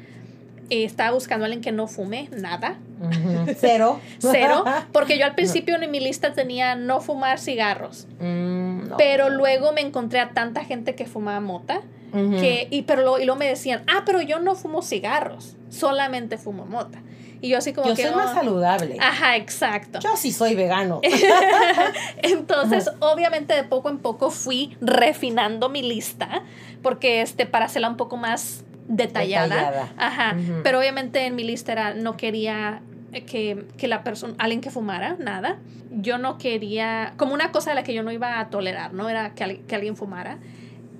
eh, 0.70 0.84
estaba 0.84 1.10
buscando 1.12 1.44
a 1.44 1.46
alguien 1.46 1.62
que 1.62 1.72
no 1.72 1.86
fume 1.86 2.28
nada. 2.36 2.76
Cero. 3.58 4.00
cero, 4.18 4.64
porque 4.92 5.18
yo 5.18 5.26
al 5.26 5.34
principio 5.34 5.76
en 5.80 5.90
mi 5.90 6.00
lista 6.00 6.32
tenía 6.32 6.74
no 6.74 7.00
fumar 7.00 7.38
cigarros, 7.38 8.06
Mm, 8.20 8.88
no. 8.88 8.96
pero 8.96 9.28
luego 9.30 9.72
me 9.72 9.80
encontré 9.82 10.20
a 10.20 10.30
tanta 10.30 10.64
gente 10.64 10.94
que 10.94 11.06
fumaba 11.06 11.40
mota, 11.40 11.80
que, 12.12 12.68
y, 12.70 12.82
pero 12.82 13.02
lo, 13.02 13.18
y 13.18 13.24
luego 13.24 13.38
me 13.40 13.48
decían, 13.48 13.82
ah, 13.88 14.02
pero 14.06 14.22
yo 14.22 14.38
no 14.38 14.54
fumo 14.54 14.82
cigarros, 14.82 15.56
solamente 15.68 16.38
fumo 16.38 16.64
mota. 16.64 17.02
Y 17.40 17.48
yo 17.48 17.58
así 17.58 17.72
como 17.74 17.88
Yo 17.88 17.94
que... 17.96 18.04
soy 18.04 18.14
más 18.14 18.30
"Oh". 18.30 18.34
saludable. 18.36 18.96
Ajá, 19.00 19.36
exacto. 19.36 19.98
Yo 19.98 20.16
sí 20.16 20.30
soy 20.32 20.54
vegano. 20.54 21.00
Entonces, 22.22 22.90
obviamente 23.00 23.54
de 23.54 23.64
poco 23.64 23.88
en 23.90 23.98
poco 23.98 24.30
fui 24.30 24.76
refinando 24.80 25.68
mi 25.68 25.82
lista, 25.82 26.42
porque 26.82 27.20
este, 27.20 27.46
para 27.46 27.66
hacerla 27.66 27.88
un 27.88 27.96
poco 27.96 28.16
más 28.16 28.64
detallada. 28.88 29.46
Detallada. 29.54 29.92
Ajá. 29.96 30.36
Pero 30.62 30.78
obviamente 30.78 31.26
en 31.26 31.34
mi 31.34 31.44
lista 31.44 31.72
era, 31.72 31.94
no 31.94 32.16
quería 32.16 32.80
que, 33.26 33.66
que 33.76 33.88
la 33.88 34.02
persona, 34.02 34.34
alguien 34.38 34.60
que 34.60 34.70
fumara, 34.70 35.16
nada. 35.18 35.58
Yo 35.90 36.18
no 36.18 36.38
quería, 36.38 37.14
como 37.16 37.34
una 37.34 37.52
cosa 37.52 37.70
de 37.70 37.76
la 37.76 37.82
que 37.84 37.94
yo 37.94 38.02
no 38.02 38.10
iba 38.10 38.40
a 38.40 38.50
tolerar, 38.50 38.92
¿no? 38.92 39.08
Era 39.08 39.34
que, 39.34 39.60
que 39.60 39.74
alguien 39.74 39.96
fumara. 39.96 40.38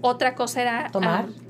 Otra 0.00 0.34
cosa 0.34 0.62
era... 0.62 0.88
¿Tomar? 0.92 1.26
ah, 1.28 1.40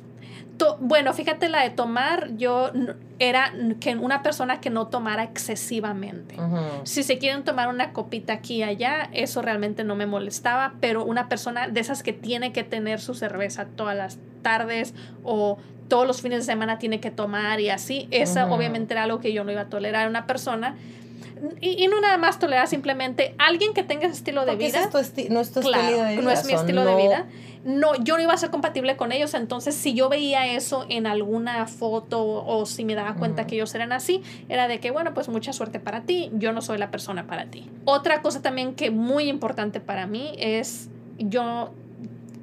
to- 0.56 0.78
bueno, 0.80 1.12
fíjate, 1.12 1.48
la 1.48 1.62
de 1.62 1.70
tomar, 1.70 2.30
yo 2.36 2.70
era 3.18 3.52
que 3.80 3.94
una 3.96 4.22
persona 4.22 4.60
que 4.60 4.70
no 4.70 4.86
tomara 4.86 5.24
excesivamente. 5.24 6.36
Si 6.84 7.02
se 7.02 7.18
quieren 7.18 7.44
tomar 7.44 7.68
una 7.68 7.92
copita 7.92 8.32
aquí 8.32 8.56
y 8.56 8.62
allá, 8.62 9.08
eso 9.12 9.42
realmente 9.42 9.84
no 9.84 9.94
me 9.96 10.06
molestaba, 10.06 10.74
pero 10.80 11.04
una 11.04 11.28
persona 11.28 11.68
de 11.68 11.80
esas 11.80 12.02
que 12.02 12.12
tiene 12.12 12.52
que 12.52 12.64
tener 12.64 13.00
su 13.00 13.14
cerveza 13.14 13.66
todas 13.66 13.96
las 13.96 14.18
tardes 14.42 14.94
o 15.22 15.58
todos 15.88 16.06
los 16.06 16.22
fines 16.22 16.40
de 16.40 16.44
semana 16.44 16.78
tiene 16.78 17.00
que 17.00 17.10
tomar 17.10 17.60
y 17.60 17.70
así, 17.70 18.08
esa 18.10 18.50
obviamente 18.52 18.94
era 18.94 19.02
algo 19.04 19.20
que 19.20 19.32
yo 19.32 19.44
no 19.44 19.52
iba 19.52 19.62
a 19.62 19.68
tolerar. 19.68 20.08
Una 20.08 20.26
persona, 20.26 20.76
y, 21.60 21.82
y 21.82 21.88
no 21.88 22.00
nada 22.00 22.16
más 22.16 22.38
tolerar, 22.38 22.68
simplemente 22.68 23.34
alguien 23.38 23.74
que 23.74 23.82
tenga 23.82 24.06
ese 24.06 24.14
estilo 24.16 24.44
de 24.46 24.52
ese 24.52 24.58
vida. 24.66 24.80
es 24.84 24.90
tu 24.90 24.98
esti- 24.98 25.28
no 25.28 25.40
es 25.40 25.52
tu 25.52 25.60
Claro, 25.60 25.82
estilo 25.84 26.02
de 26.04 26.10
vida. 26.12 26.22
no 26.22 26.30
es 26.30 26.44
mi 26.46 26.52
estilo 26.54 26.84
de 26.84 26.96
vida. 26.96 27.26
No, 27.64 27.94
yo 27.96 28.16
no 28.18 28.22
iba 28.22 28.32
a 28.34 28.36
ser 28.36 28.50
compatible 28.50 28.96
con 28.96 29.10
ellos, 29.10 29.32
entonces 29.32 29.74
si 29.74 29.94
yo 29.94 30.10
veía 30.10 30.46
eso 30.54 30.84
en 30.90 31.06
alguna 31.06 31.66
foto 31.66 32.22
o 32.22 32.66
si 32.66 32.84
me 32.84 32.94
daba 32.94 33.14
cuenta 33.14 33.46
que 33.46 33.54
ellos 33.54 33.74
eran 33.74 33.90
así, 33.92 34.22
era 34.50 34.68
de 34.68 34.80
que, 34.80 34.90
bueno, 34.90 35.14
pues 35.14 35.28
mucha 35.30 35.52
suerte 35.54 35.80
para 35.80 36.02
ti, 36.02 36.30
yo 36.34 36.52
no 36.52 36.60
soy 36.60 36.76
la 36.76 36.90
persona 36.90 37.26
para 37.26 37.46
ti. 37.46 37.70
Otra 37.86 38.20
cosa 38.20 38.42
también 38.42 38.74
que 38.74 38.90
muy 38.90 39.28
importante 39.30 39.80
para 39.80 40.06
mí 40.06 40.32
es, 40.36 40.90
yo 41.18 41.72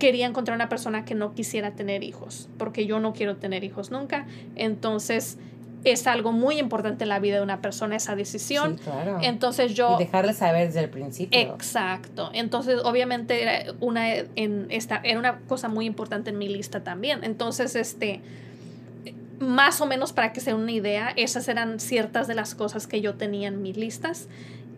quería 0.02 0.26
encontrar 0.26 0.56
una 0.56 0.68
persona 0.68 1.06
que 1.06 1.14
no 1.14 1.36
quisiera 1.36 1.76
tener 1.76 2.04
hijos, 2.04 2.50
porque 2.58 2.88
yo 2.88 3.00
no 3.00 3.14
quiero 3.14 3.38
tener 3.38 3.64
hijos 3.64 3.92
nunca, 3.92 4.26
entonces 4.56 5.38
es 5.84 6.08
algo 6.08 6.32
muy 6.32 6.58
importante 6.58 7.04
en 7.04 7.10
la 7.10 7.20
vida 7.20 7.36
de 7.36 7.44
una 7.44 7.62
persona 7.62 7.98
esa 7.98 8.16
decisión. 8.16 8.80
Sí, 8.80 8.84
claro. 8.84 9.20
Entonces 9.22 9.76
yo... 9.76 9.98
Y 10.00 10.04
dejarle 10.06 10.34
saber 10.34 10.66
desde 10.66 10.80
el 10.80 10.90
principio. 10.90 11.40
Exacto. 11.40 12.32
Entonces, 12.34 12.82
obviamente 12.84 13.44
era 13.44 13.74
una 13.80 14.12
en 14.16 14.66
esta 14.70 15.02
era 15.04 15.20
una 15.20 15.38
cosa 15.42 15.68
muy 15.68 15.86
importante 15.86 16.32
en 16.32 16.40
mi 16.40 16.50
lista 16.50 16.84
también. 16.84 17.24
Entonces, 17.24 17.76
este 17.76 18.22
más 19.40 19.82
o 19.82 19.86
menos 19.86 20.14
para 20.14 20.34
que 20.34 20.40
se 20.40 20.52
den 20.52 20.60
una 20.60 20.72
idea, 20.72 21.14
esas 21.16 21.48
eran 21.48 21.80
ciertas 21.80 22.28
de 22.28 22.34
las 22.34 22.56
cosas 22.56 22.88
que 22.88 23.02
yo 23.02 23.16
tenía 23.16 23.50
en 23.50 23.62
mis 23.62 23.78
listas 23.78 24.28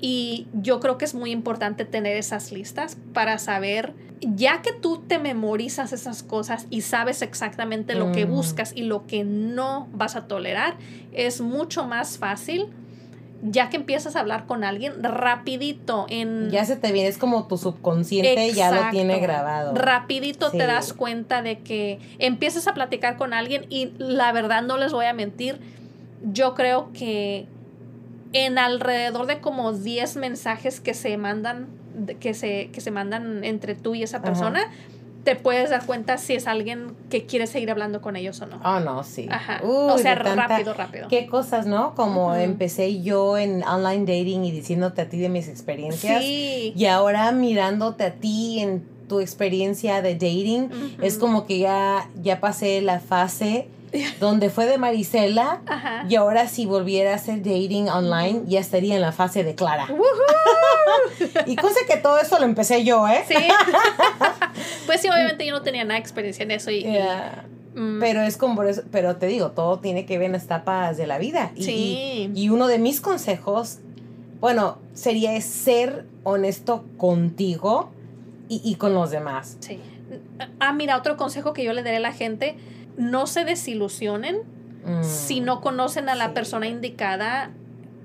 y 0.05 0.47
yo 0.51 0.81
creo 0.81 0.97
que 0.97 1.05
es 1.05 1.15
muy 1.15 1.31
importante 1.31 1.85
tener 1.85 2.17
esas 2.17 2.51
listas 2.51 2.97
para 3.13 3.37
saber, 3.37 3.93
ya 4.19 4.61
que 4.61 4.73
tú 4.73 4.97
te 5.07 5.17
memorizas 5.17 5.93
esas 5.93 6.23
cosas 6.23 6.67
y 6.69 6.81
sabes 6.81 7.21
exactamente 7.21 7.95
lo 7.95 8.11
que 8.11 8.25
Mm. 8.25 8.29
buscas 8.29 8.73
y 8.75 8.81
lo 8.83 9.07
que 9.07 9.23
no 9.23 9.87
vas 9.93 10.17
a 10.17 10.27
tolerar, 10.27 10.75
es 11.13 11.39
mucho 11.39 11.85
más 11.85 12.17
fácil 12.17 12.67
ya 13.45 13.69
que 13.69 13.75
empiezas 13.77 14.15
a 14.17 14.19
hablar 14.21 14.45
con 14.45 14.63
alguien 14.65 15.01
rapidito 15.03 16.05
en 16.09 16.49
Ya 16.51 16.65
se 16.65 16.75
te 16.75 16.91
viene, 16.91 17.07
es 17.09 17.17
como 17.17 17.47
tu 17.47 17.57
subconsciente 17.57 18.51
ya 18.53 18.71
lo 18.71 18.89
tiene 18.91 19.19
grabado. 19.19 19.73
Rapidito 19.73 20.49
Sí. 20.49 20.57
te 20.57 20.65
das 20.67 20.91
cuenta 20.93 21.41
de 21.41 21.59
que 21.59 21.99
empiezas 22.19 22.67
a 22.67 22.73
platicar 22.73 23.15
con 23.15 23.33
alguien 23.33 23.65
y 23.69 23.91
la 23.97 24.33
verdad 24.33 24.63
no 24.63 24.77
les 24.77 24.91
voy 24.91 25.05
a 25.05 25.13
mentir, 25.13 25.59
yo 26.23 26.55
creo 26.55 26.89
que 26.93 27.47
en 28.33 28.57
alrededor 28.57 29.25
de 29.27 29.39
como 29.39 29.71
10 29.73 30.15
mensajes 30.17 30.79
que 30.79 30.93
se 30.93 31.15
mandan 31.17 31.67
que 32.19 32.33
se, 32.33 32.69
que 32.71 32.81
se 32.81 32.89
mandan 32.89 33.43
entre 33.43 33.75
tú 33.75 33.93
y 33.93 34.01
esa 34.01 34.17
Ajá. 34.17 34.25
persona, 34.25 34.61
te 35.23 35.35
puedes 35.35 35.69
dar 35.69 35.85
cuenta 35.85 36.17
si 36.17 36.33
es 36.33 36.47
alguien 36.47 36.95
que 37.11 37.25
quiere 37.27 37.45
seguir 37.45 37.69
hablando 37.69 38.01
con 38.01 38.15
ellos 38.15 38.41
o 38.41 38.47
no. 38.47 38.59
Oh, 38.65 38.79
no, 38.79 39.03
sí. 39.03 39.27
Ajá. 39.31 39.61
Uy, 39.63 39.91
o 39.91 39.97
sea, 39.99 40.15
tanta- 40.21 40.47
rápido, 40.47 40.73
rápido. 40.73 41.07
Qué 41.07 41.27
cosas, 41.27 41.67
¿no? 41.67 41.93
Como 41.95 42.33
empecé 42.35 43.01
yo 43.03 43.37
en 43.37 43.63
online 43.63 44.01
dating 44.05 44.43
y 44.43 44.51
diciéndote 44.51 45.03
a 45.03 45.07
ti 45.09 45.17
de 45.19 45.29
mis 45.29 45.47
experiencias. 45.47 46.23
Sí. 46.23 46.73
Y 46.75 46.85
ahora 46.87 47.31
mirándote 47.31 48.03
a 48.05 48.13
ti 48.15 48.59
en 48.59 48.83
tu 49.07 49.19
experiencia 49.19 50.01
de 50.01 50.13
dating, 50.15 50.69
es 51.01 51.17
como 51.19 51.45
que 51.45 51.59
ya, 51.59 52.09
ya 52.21 52.39
pasé 52.39 52.81
la 52.81 52.99
fase 52.99 53.67
donde 54.19 54.49
fue 54.49 54.65
de 54.65 54.77
Marisela 54.77 55.61
Ajá. 55.65 56.05
y 56.09 56.15
ahora 56.15 56.47
si 56.47 56.65
volviera 56.65 57.11
a 57.11 57.15
hacer 57.15 57.37
dating 57.43 57.89
online 57.89 58.41
ya 58.47 58.59
estaría 58.59 58.95
en 58.95 59.01
la 59.01 59.11
fase 59.11 59.43
de 59.43 59.55
Clara. 59.55 59.87
y 61.45 61.55
cosa 61.55 61.79
que 61.87 61.97
todo 61.97 62.19
eso 62.19 62.39
lo 62.39 62.45
empecé 62.45 62.83
yo, 62.83 63.07
¿eh? 63.07 63.23
Sí. 63.27 63.35
pues 64.85 65.01
sí, 65.01 65.09
obviamente 65.09 65.45
yo 65.45 65.53
no 65.53 65.61
tenía 65.61 65.83
nada 65.83 65.95
de 65.95 65.99
experiencia 66.01 66.43
en 66.43 66.51
eso 66.51 66.71
y, 66.71 66.83
Yeah. 66.83 67.45
mm, 67.75 67.99
Pero 67.99 68.21
es 68.21 68.37
como 68.37 68.55
por 68.55 68.67
eso, 68.67 68.83
pero 68.91 69.15
te 69.15 69.27
digo, 69.27 69.51
todo 69.51 69.79
tiene 69.79 70.05
que 70.05 70.17
ver 70.17 70.27
en 70.27 70.31
las 70.33 70.43
etapas 70.45 70.97
de 70.97 71.07
la 71.07 71.17
vida. 71.17 71.51
Y, 71.55 71.63
Sí. 71.63 72.31
y, 72.35 72.41
y 72.43 72.49
uno 72.49 72.67
de 72.67 72.77
mis 72.79 73.01
consejos, 73.01 73.79
bueno, 74.39 74.77
sería 74.93 75.33
es 75.35 75.45
ser 75.45 76.05
honesto 76.23 76.83
contigo 76.97 77.91
y, 78.49 78.61
y 78.63 78.75
con 78.75 78.93
los 78.93 79.11
demás. 79.11 79.57
Sí. 79.61 79.79
Ah, 80.59 80.73
mira, 80.73 80.97
otro 80.97 81.17
consejo 81.17 81.53
que 81.53 81.63
yo 81.63 81.73
le 81.73 81.81
daré 81.83 81.97
a 81.97 82.01
la 82.01 82.11
gente, 82.13 82.55
no 82.97 83.27
se 83.27 83.45
desilusionen 83.45 84.37
Mm, 84.85 85.01
si 85.01 85.39
no 85.39 85.61
conocen 85.61 86.09
a 86.09 86.15
la 86.15 86.25
sí. 86.27 86.31
persona 86.33 86.67
indicada 86.67 87.51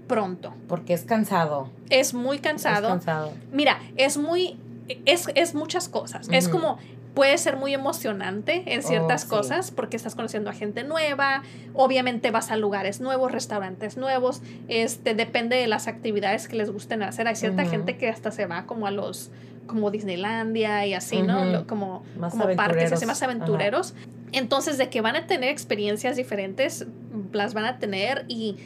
pronto. 0.07 0.55
Porque 0.68 0.95
es 0.95 1.03
cansado. 1.03 1.70
Es 1.91 2.14
muy 2.14 2.36
Es 2.36 2.43
cansado. 2.43 2.89
cansado. 2.89 3.32
Mira, 3.53 3.80
es 3.97 4.16
muy, 4.16 4.57
es, 5.05 5.26
es 5.34 5.55
muchas 5.57 5.89
cosas. 5.89 6.28
Es 6.30 6.49
como, 6.49 6.78
puede 7.14 7.36
ser 7.36 7.57
muy 7.57 7.74
emocionante 7.74 8.62
en 8.72 8.84
ciertas 8.84 9.24
Oh, 9.24 9.26
sí. 9.26 9.30
cosas 9.30 9.70
porque 9.72 9.97
estás 9.97 10.14
conociendo 10.14 10.51
a 10.51 10.53
gente 10.53 10.84
nueva, 10.84 11.43
obviamente 11.74 12.30
vas 12.30 12.53
a 12.53 12.57
lugares 12.57 13.01
nuevos, 13.01 13.32
restaurantes 13.32 13.97
nuevos, 13.97 14.41
este, 14.68 15.14
depende 15.14 15.57
de 15.57 15.66
las 15.66 15.89
actividades 15.89 16.47
que 16.47 16.55
les 16.55 16.70
gusten 16.70 17.03
hacer. 17.03 17.26
Hay 17.26 17.34
cierta 17.34 17.64
gente 17.64 17.97
que 17.97 18.09
hasta 18.09 18.30
se 18.30 18.47
va 18.47 18.66
como 18.66 18.86
a 18.86 18.93
los 18.93 19.32
como 19.69 19.93
Disneylandia 19.93 20.85
y 20.87 20.95
así, 20.95 21.23
¿no? 21.23 21.64
Como 21.69 22.03
Más 22.19 22.33
como 22.33 22.53
parques 22.57 22.91
así 22.91 23.07
más 23.07 23.23
aventureros. 23.23 23.95
Entonces, 24.33 24.79
de 24.79 24.91
que 24.91 25.01
van 25.01 25.14
a 25.14 25.27
tener 25.29 25.51
experiencias 25.51 26.16
diferentes, 26.16 26.87
las 27.33 27.55
van 27.55 27.66
a 27.66 27.79
tener 27.79 28.25
y 28.27 28.57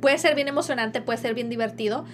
puede 0.00 0.18
ser 0.18 0.34
bien 0.34 0.48
emocionante, 0.48 1.00
puede 1.00 1.18
ser 1.18 1.34
bien 1.34 1.48
divertido. 1.48 2.04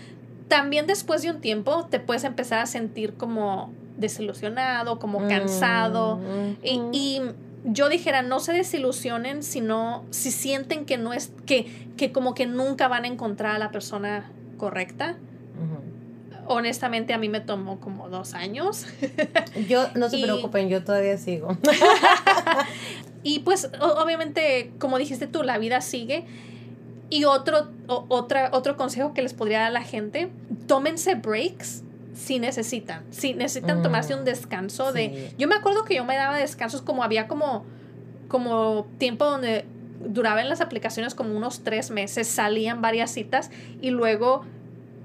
También 0.48 0.86
después 0.86 1.22
de 1.22 1.30
un 1.30 1.40
tiempo 1.40 1.86
te 1.86 2.00
puedes 2.00 2.24
empezar 2.24 2.58
a 2.58 2.66
sentir 2.66 3.14
como 3.14 3.72
desilusionado, 3.96 4.98
como 4.98 5.26
cansado. 5.28 6.16
Mm, 6.16 6.66
Y, 6.66 6.78
ujú. 6.78 6.90
y 6.92 7.20
yo 7.64 7.88
dijera, 7.88 8.20
no 8.22 8.40
se 8.40 8.52
desilusionen 8.52 9.42
sino 9.42 10.04
si 10.10 10.30
sienten 10.30 10.84
que 10.84 10.98
no 10.98 11.12
es, 11.14 11.32
que, 11.46 11.66
que 11.96 12.12
como 12.12 12.34
que 12.34 12.46
nunca 12.46 12.88
van 12.88 13.04
a 13.04 13.06
encontrar 13.08 13.56
a 13.56 13.58
la 13.58 13.70
persona 13.70 14.30
correcta. 14.58 15.16
Honestamente, 16.46 17.12
a 17.14 17.18
mí 17.18 17.28
me 17.28 17.40
tomó 17.40 17.80
como 17.80 18.08
dos 18.08 18.34
años. 18.34 18.86
Yo, 19.68 19.86
no 19.94 20.08
se 20.10 20.18
Y- 20.18 20.22
preocupen, 20.22 20.68
yo 20.68 20.82
todavía 20.84 21.16
sigo. 21.18 21.56
Y 23.22 23.38
pues 23.38 23.70
obviamente, 23.80 24.70
como 24.78 24.98
dijiste 24.98 25.26
tú, 25.26 25.42
la 25.44 25.56
vida 25.56 25.80
sigue. 25.80 26.24
Y 27.08 27.24
otro, 27.24 27.70
o- 27.86 28.04
otra, 28.08 28.50
otro 28.52 28.76
consejo 28.76 29.14
que 29.14 29.22
les 29.22 29.32
podría 29.32 29.60
dar 29.60 29.68
a 29.68 29.70
la 29.70 29.82
gente, 29.82 30.30
tómense 30.66 31.14
breaks 31.14 31.82
si 32.14 32.38
necesitan. 32.38 33.02
Si 33.10 33.32
necesitan 33.34 33.78
Mm, 33.80 33.82
tomarse 33.82 34.14
un 34.14 34.24
descanso 34.26 34.92
de... 34.92 35.32
Yo 35.38 35.48
me 35.48 35.54
acuerdo 35.54 35.84
que 35.84 35.94
yo 35.94 36.04
me 36.04 36.16
daba 36.16 36.36
descansos 36.36 36.82
como 36.82 37.02
había 37.02 37.26
como, 37.26 37.64
como 38.28 38.86
tiempo 38.98 39.24
donde 39.24 39.64
duraba 40.06 40.42
en 40.42 40.48
las 40.50 40.60
aplicaciones 40.60 41.14
como 41.14 41.34
unos 41.34 41.60
tres 41.64 41.90
meses, 41.90 42.28
salían 42.28 42.82
varias 42.82 43.10
citas 43.10 43.50
y 43.80 43.88
luego 43.90 44.44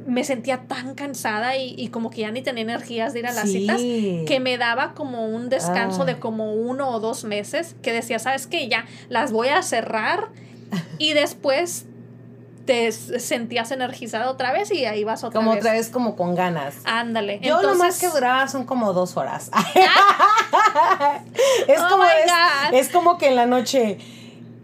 me 0.09 0.23
sentía 0.23 0.61
tan 0.67 0.95
cansada 0.95 1.55
y, 1.55 1.75
y 1.77 1.89
como 1.89 2.09
que 2.09 2.21
ya 2.21 2.31
ni 2.31 2.41
tenía 2.41 2.63
energías 2.63 3.13
de 3.13 3.19
ir 3.19 3.27
a 3.27 3.31
las 3.31 3.49
Sí. 3.49 3.59
citas 3.59 3.79
que 4.27 4.39
me 4.41 4.57
daba 4.57 4.93
como 4.93 5.25
un 5.27 5.49
descanso 5.49 6.05
de 6.05 6.13
Ay. 6.13 6.19
como 6.19 6.53
uno 6.53 6.89
o 6.89 6.99
dos 6.99 7.23
meses 7.23 7.75
que 7.81 7.93
decía, 7.93 8.19
¿sabes 8.19 8.47
qué? 8.47 8.67
Ya 8.67 8.85
las 9.09 9.31
voy 9.31 9.49
a 9.49 9.61
cerrar 9.61 10.29
y 10.97 11.13
después 11.13 11.85
te 12.65 12.91
sentías 12.91 13.71
energizada 13.71 14.29
otra 14.29 14.51
vez 14.51 14.71
y 14.71 14.85
ahí 14.85 15.03
vas 15.03 15.23
otra 15.23 15.39
Como 15.39 15.51
vez. 15.51 15.59
otra 15.61 15.71
vez 15.73 15.89
como 15.89 16.15
con 16.15 16.35
ganas. 16.35 16.75
Ándale. 16.85 17.39
Yo 17.41 17.61
lo 17.63 17.73
más 17.75 17.99
que 17.99 18.09
duraba 18.09 18.47
son 18.47 18.65
como 18.65 18.93
dos 18.93 19.17
horas. 19.17 19.49
es, 21.67 21.79
Oh 21.79 21.87
como 21.89 22.03
es, 22.03 22.31
es 22.73 22.89
como 22.89 23.17
que 23.17 23.27
en 23.29 23.35
la 23.35 23.45
noche, 23.47 23.97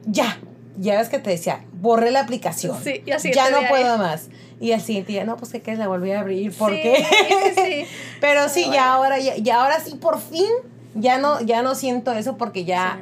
ya, 0.06 0.38
ya 0.78 0.98
ves 0.98 1.10
que 1.10 1.20
te 1.20 1.30
decía, 1.30 1.64
borré 1.74 2.12
la 2.12 2.22
aplicación. 2.22 2.78
Sí, 2.84 3.02
y 3.06 3.12
así 3.12 3.32
ya 3.34 3.50
no 3.50 3.60
puedo 3.68 3.94
ahí. 3.94 4.00
más. 4.00 4.28
Y 4.60 4.72
al 4.72 4.82
siguiente 4.82 5.12
día, 5.12 5.26
no, 5.26 5.36
pues 5.38 5.52
que 5.52 5.62
crees, 5.62 5.80
la 5.80 5.88
volví 5.88 6.12
a 6.12 6.22
abrir. 6.22 6.54
¿Por 6.54 6.72
Sí, 6.72 6.80
qué? 6.82 7.06
sí, 7.56 7.62
sí. 7.62 7.86
Pero 8.22 8.48
sí, 8.50 8.62
Bueno. 8.62 8.74
ya 8.76 8.94
ahora, 8.94 9.20
ya, 9.20 9.36
ya 9.38 9.62
ahora 9.62 9.80
sí, 9.80 9.96
por 9.96 10.20
fin, 10.22 10.50
ya 10.94 11.18
no, 11.18 11.42
ya 11.42 11.62
no 11.62 11.76
siento 11.76 12.12
eso 12.14 12.38
porque 12.38 12.64
ya, 12.66 13.02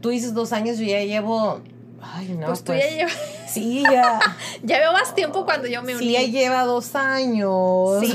tú 0.00 0.10
dices 0.10 0.32
dos 0.34 0.52
años, 0.52 0.78
yo 0.78 0.84
ya 0.86 1.00
llevo, 1.00 1.60
ay 2.00 2.28
no, 2.38 2.46
Pues 2.46 2.62
pues, 2.62 2.64
tú 2.64 2.72
ya 2.88 2.88
llevas, 2.96 3.16
sí, 3.48 3.82
ya, 3.82 4.20
ya 4.62 4.78
veo 4.78 4.92
más 4.92 5.12
tiempo 5.14 5.44
cuando 5.44 5.66
yo 5.66 5.82
me 5.82 5.96
uní. 5.96 6.06
sí, 6.06 6.12
ya 6.12 6.22
lleva 6.22 6.62
dos 6.64 6.94
años. 6.94 8.00
Sí, 8.00 8.12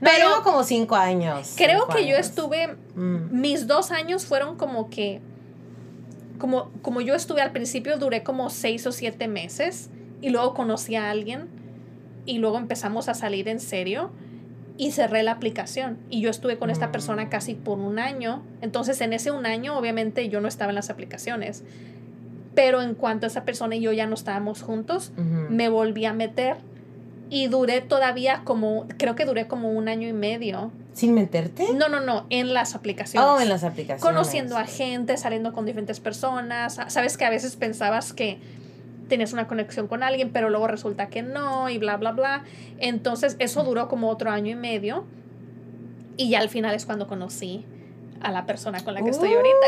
no, 0.00 0.10
pero 0.10 0.28
llevo 0.30 0.42
como 0.42 0.64
cinco 0.64 0.96
años. 0.96 1.52
creo 1.56 1.82
cinco 1.82 1.94
que 1.96 2.06
yo 2.08 2.16
estuve, 2.16 2.76
Mm. 2.96 3.40
mis 3.40 3.68
dos 3.68 3.92
años 3.92 4.26
fueron 4.26 4.56
como 4.56 4.90
que, 4.90 5.20
como, 6.38 6.70
como 6.82 7.00
yo 7.00 7.14
estuve 7.14 7.42
al 7.42 7.52
principio, 7.52 7.98
duré 7.98 8.22
como 8.22 8.50
seis 8.50 8.86
o 8.86 8.92
siete 8.92 9.28
meses 9.28 9.90
y 10.20 10.30
luego 10.30 10.54
conocí 10.54 10.94
a 10.96 11.10
alguien 11.10 11.46
y 12.26 12.38
luego 12.38 12.58
empezamos 12.58 13.08
a 13.08 13.14
salir 13.14 13.48
en 13.48 13.60
serio 13.60 14.10
y 14.76 14.92
cerré 14.92 15.22
la 15.24 15.32
aplicación 15.32 15.98
y 16.08 16.20
yo 16.20 16.30
estuve 16.30 16.56
con 16.58 16.70
esta 16.70 16.88
Mm. 16.88 16.92
persona 16.92 17.28
casi 17.28 17.54
por 17.54 17.78
un 17.78 17.98
año. 17.98 18.42
Entonces 18.60 19.00
en 19.00 19.12
ese 19.12 19.30
un 19.32 19.44
año 19.46 19.76
obviamente 19.76 20.28
yo 20.28 20.40
no 20.40 20.46
estaba 20.48 20.70
en 20.70 20.76
las 20.76 20.90
aplicaciones, 20.90 21.64
pero 22.54 22.82
en 22.82 22.94
cuanto 22.94 23.26
esa 23.26 23.44
persona 23.44 23.76
y 23.76 23.80
yo 23.80 23.92
ya 23.92 24.06
no 24.06 24.14
estábamos 24.14 24.62
juntos, 24.62 25.12
me 25.50 25.68
volví 25.68 26.04
a 26.04 26.12
meter 26.12 26.56
y 27.30 27.48
duré 27.48 27.80
todavía 27.80 28.42
como, 28.44 28.86
creo 28.98 29.14
que 29.14 29.24
duré 29.24 29.46
como 29.48 29.70
un 29.72 29.88
año 29.88 30.08
y 30.08 30.12
medio. 30.12 30.70
¿Sin 30.98 31.14
meterte? 31.14 31.64
No, 31.74 31.88
no, 31.88 32.00
no, 32.00 32.26
en 32.28 32.52
las 32.52 32.74
aplicaciones. 32.74 33.30
Oh, 33.30 33.40
en 33.40 33.48
las 33.48 33.62
aplicaciones. 33.62 34.02
Conociendo 34.02 34.56
a 34.56 34.64
gente, 34.64 35.16
saliendo 35.16 35.52
con 35.52 35.64
diferentes 35.64 36.00
personas. 36.00 36.80
Sabes 36.88 37.16
que 37.16 37.24
a 37.24 37.30
veces 37.30 37.54
pensabas 37.54 38.12
que 38.12 38.40
tenías 39.08 39.32
una 39.32 39.46
conexión 39.46 39.86
con 39.86 40.02
alguien, 40.02 40.30
pero 40.32 40.50
luego 40.50 40.66
resulta 40.66 41.06
que 41.06 41.22
no 41.22 41.68
y 41.68 41.78
bla, 41.78 41.98
bla, 41.98 42.10
bla. 42.10 42.44
Entonces 42.78 43.36
eso 43.38 43.62
duró 43.62 43.86
como 43.86 44.08
otro 44.10 44.32
año 44.32 44.50
y 44.50 44.56
medio. 44.56 45.04
Y 46.16 46.30
ya 46.30 46.40
al 46.40 46.48
final 46.48 46.74
es 46.74 46.84
cuando 46.84 47.06
conocí 47.06 47.64
a 48.20 48.30
la 48.32 48.46
persona 48.46 48.82
con 48.84 48.94
la 48.94 49.02
que 49.02 49.10
estoy 49.10 49.32
ahorita. 49.32 49.66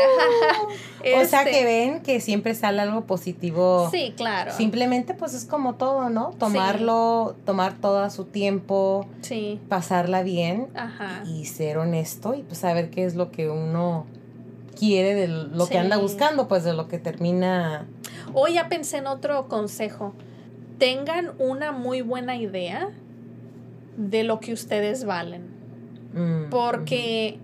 Uh, 1.17 1.21
o 1.21 1.25
sea 1.25 1.41
Este, 1.43 1.51
que 1.51 1.65
ven 1.65 2.01
que 2.01 2.19
siempre 2.19 2.53
sale 2.55 2.81
algo 2.81 3.05
positivo. 3.05 3.89
Sí, 3.91 4.13
claro. 4.17 4.51
Simplemente 4.51 5.13
pues 5.13 5.33
es 5.33 5.45
como 5.45 5.75
todo, 5.75 6.09
¿no? 6.09 6.31
Tomarlo, 6.37 7.35
tomar 7.45 7.73
todo 7.79 7.99
a 7.99 8.09
su 8.09 8.25
tiempo, 8.25 9.07
Sí, 9.21 9.59
pasarla 9.69 10.23
bien 10.23 10.67
ajá. 10.75 11.23
y 11.25 11.45
ser 11.45 11.77
honesto 11.77 12.33
y 12.33 12.43
pues 12.43 12.57
saber 12.59 12.89
qué 12.89 13.05
es 13.05 13.15
lo 13.15 13.31
que 13.31 13.49
uno 13.49 14.05
quiere 14.77 15.13
de 15.15 15.27
lo 15.27 15.67
que 15.67 15.77
anda 15.77 15.97
buscando, 15.97 16.47
pues 16.47 16.63
de 16.63 16.73
lo 16.73 16.87
que 16.87 16.97
termina. 16.97 17.87
Hoy 18.33 18.53
ya 18.55 18.67
pensé 18.69 18.97
en 18.97 19.07
otro 19.07 19.47
consejo. 19.47 20.13
Tengan 20.77 21.31
una 21.37 21.71
muy 21.71 22.01
buena 22.01 22.35
idea 22.35 22.89
de 23.97 24.23
lo 24.23 24.39
que 24.39 24.53
ustedes 24.53 25.03
valen. 25.05 25.43
mm, 26.13 26.49
Porque 26.49 27.37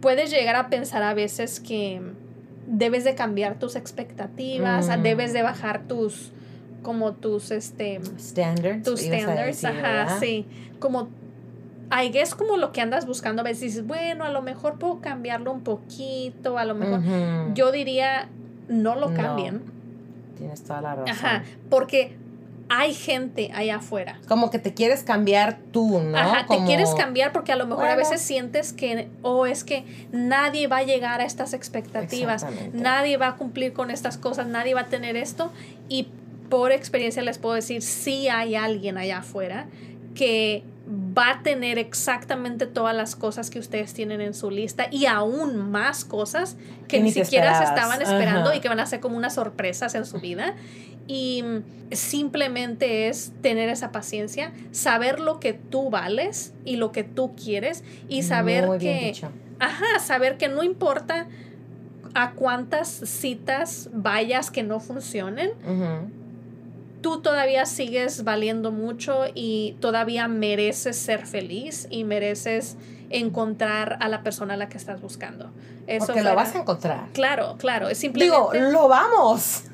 puedes 0.00 0.30
llegar 0.30 0.56
a 0.56 0.68
pensar 0.70 1.02
a 1.02 1.14
veces 1.14 1.60
que 1.60 2.00
debes 2.66 3.04
de 3.04 3.14
cambiar 3.14 3.58
tus 3.58 3.76
expectativas, 3.76 4.88
Mm. 4.88 5.02
debes 5.02 5.32
de 5.32 5.42
bajar 5.42 5.82
tus 5.88 6.32
como 6.82 7.12
tus 7.12 7.50
este 7.50 8.00
standards. 8.18 8.84
tus 8.84 9.00
standards, 9.00 9.60
decir, 9.62 9.68
ajá, 9.68 9.82
¿verdad? 9.82 10.18
sí, 10.20 10.46
como 10.78 11.08
I 11.92 12.10
guess 12.10 12.34
como 12.36 12.56
lo 12.56 12.70
que 12.72 12.80
andas 12.80 13.04
buscando 13.06 13.40
a 13.42 13.44
veces 13.44 13.60
dices, 13.62 13.86
bueno, 13.86 14.24
a 14.24 14.30
lo 14.30 14.42
mejor 14.42 14.78
puedo 14.78 15.00
cambiarlo 15.00 15.50
un 15.52 15.62
poquito, 15.62 16.56
a 16.56 16.64
lo 16.64 16.74
mejor 16.76 17.00
yo 17.54 17.72
diría 17.72 18.28
no 18.68 18.94
lo 18.94 19.10
No. 19.10 19.16
cambien. 19.16 19.62
Tienes 20.38 20.62
toda 20.62 20.80
la 20.80 20.94
razón. 20.94 21.10
Ajá, 21.10 21.42
porque 21.68 22.16
hay 22.72 22.94
gente 22.94 23.50
allá 23.52 23.76
afuera. 23.76 24.20
Como 24.28 24.50
que 24.50 24.60
te 24.60 24.72
quieres 24.72 25.02
cambiar 25.02 25.58
tú, 25.72 25.98
¿no? 26.00 26.16
Ajá, 26.16 26.46
te 26.48 26.64
quieres 26.64 26.94
cambiar 26.94 27.32
porque 27.32 27.50
a 27.50 27.56
lo 27.56 27.66
mejor 27.66 27.84
a 27.86 27.94
Bueno. 27.94 28.08
veces 28.08 28.20
sientes 28.22 28.72
que, 28.72 29.08
o 29.22 29.44
es 29.44 29.64
que 29.64 29.84
nadie 30.12 30.68
va 30.68 30.78
a 30.78 30.82
llegar 30.84 31.20
a 31.20 31.24
estas 31.24 31.52
expectativas, 31.52 32.46
nadie 32.72 33.16
va 33.16 33.26
a 33.26 33.36
cumplir 33.36 33.72
con 33.72 33.90
estas 33.90 34.16
cosas, 34.18 34.46
nadie 34.46 34.74
va 34.74 34.82
a 34.82 34.86
tener 34.86 35.16
esto. 35.16 35.50
Y 35.88 36.08
por 36.48 36.70
experiencia 36.70 37.22
les 37.22 37.38
puedo 37.38 37.56
decir, 37.56 37.82
sí 37.82 38.28
hay 38.28 38.54
alguien 38.54 38.98
allá 38.98 39.18
afuera 39.18 39.66
que 40.14 40.62
va 41.16 41.30
a 41.30 41.42
tener 41.42 41.78
exactamente 41.78 42.66
todas 42.66 42.94
las 42.96 43.14
cosas 43.14 43.50
que 43.50 43.58
ustedes 43.58 43.94
tienen 43.94 44.20
en 44.20 44.34
su 44.34 44.50
lista 44.50 44.86
y 44.90 45.06
aún 45.06 45.70
más 45.70 46.04
cosas 46.04 46.56
que 46.88 46.98
Que 46.98 47.00
ni 47.02 47.12
siquiera 47.12 47.56
se 47.58 47.64
estaban 47.64 48.00
esperando 48.02 48.50
Ajá. 48.50 48.56
y 48.56 48.60
que 48.60 48.68
van 48.68 48.80
a 48.80 48.86
ser 48.86 48.98
como 49.00 49.16
unas 49.16 49.34
sorpresas 49.34 49.94
en 49.94 50.04
su 50.04 50.18
vida. 50.18 50.54
Y 51.06 51.42
simplemente 51.90 53.08
es 53.08 53.32
tener 53.42 53.68
esa 53.68 53.90
paciencia, 53.90 54.52
saber 54.70 55.18
lo 55.18 55.40
que 55.40 55.52
tú 55.52 55.90
vales 55.90 56.54
y 56.64 56.76
lo 56.76 56.92
que 56.92 57.02
tú 57.02 57.34
quieres 57.34 57.82
y 58.08 58.22
saber 58.22 58.66
Muy 58.66 58.78
bien 58.78 58.98
que, 58.98 59.06
dicho. 59.06 59.30
ajá, 59.58 59.98
saber 59.98 60.36
que 60.36 60.48
no 60.48 60.62
importa 60.62 61.26
a 62.14 62.32
cuántas 62.32 62.88
citas 62.88 63.88
vayas 63.92 64.50
que 64.50 64.62
no 64.62 64.78
funcionen, 64.80 65.50
tú 67.00 67.20
todavía 67.20 67.66
sigues 67.66 68.24
valiendo 68.24 68.70
mucho 68.72 69.24
y 69.34 69.76
todavía 69.80 70.28
mereces 70.28 70.96
ser 70.96 71.26
feliz 71.26 71.88
y 71.90 72.04
mereces 72.04 72.76
encontrar 73.10 73.98
a 74.00 74.08
la 74.08 74.22
persona 74.22 74.54
a 74.54 74.56
la 74.56 74.68
que 74.68 74.78
estás 74.78 75.00
buscando. 75.00 75.50
Eso 75.86 76.06
Porque 76.06 76.22
lo 76.22 76.34
vas 76.34 76.54
a 76.54 76.60
encontrar. 76.60 77.06
Claro, 77.12 77.56
claro, 77.58 77.88
es 77.88 78.00
Digo, 78.00 78.14
simplemente... 78.14 78.72
lo 78.72 78.88
vamos. 78.88 79.64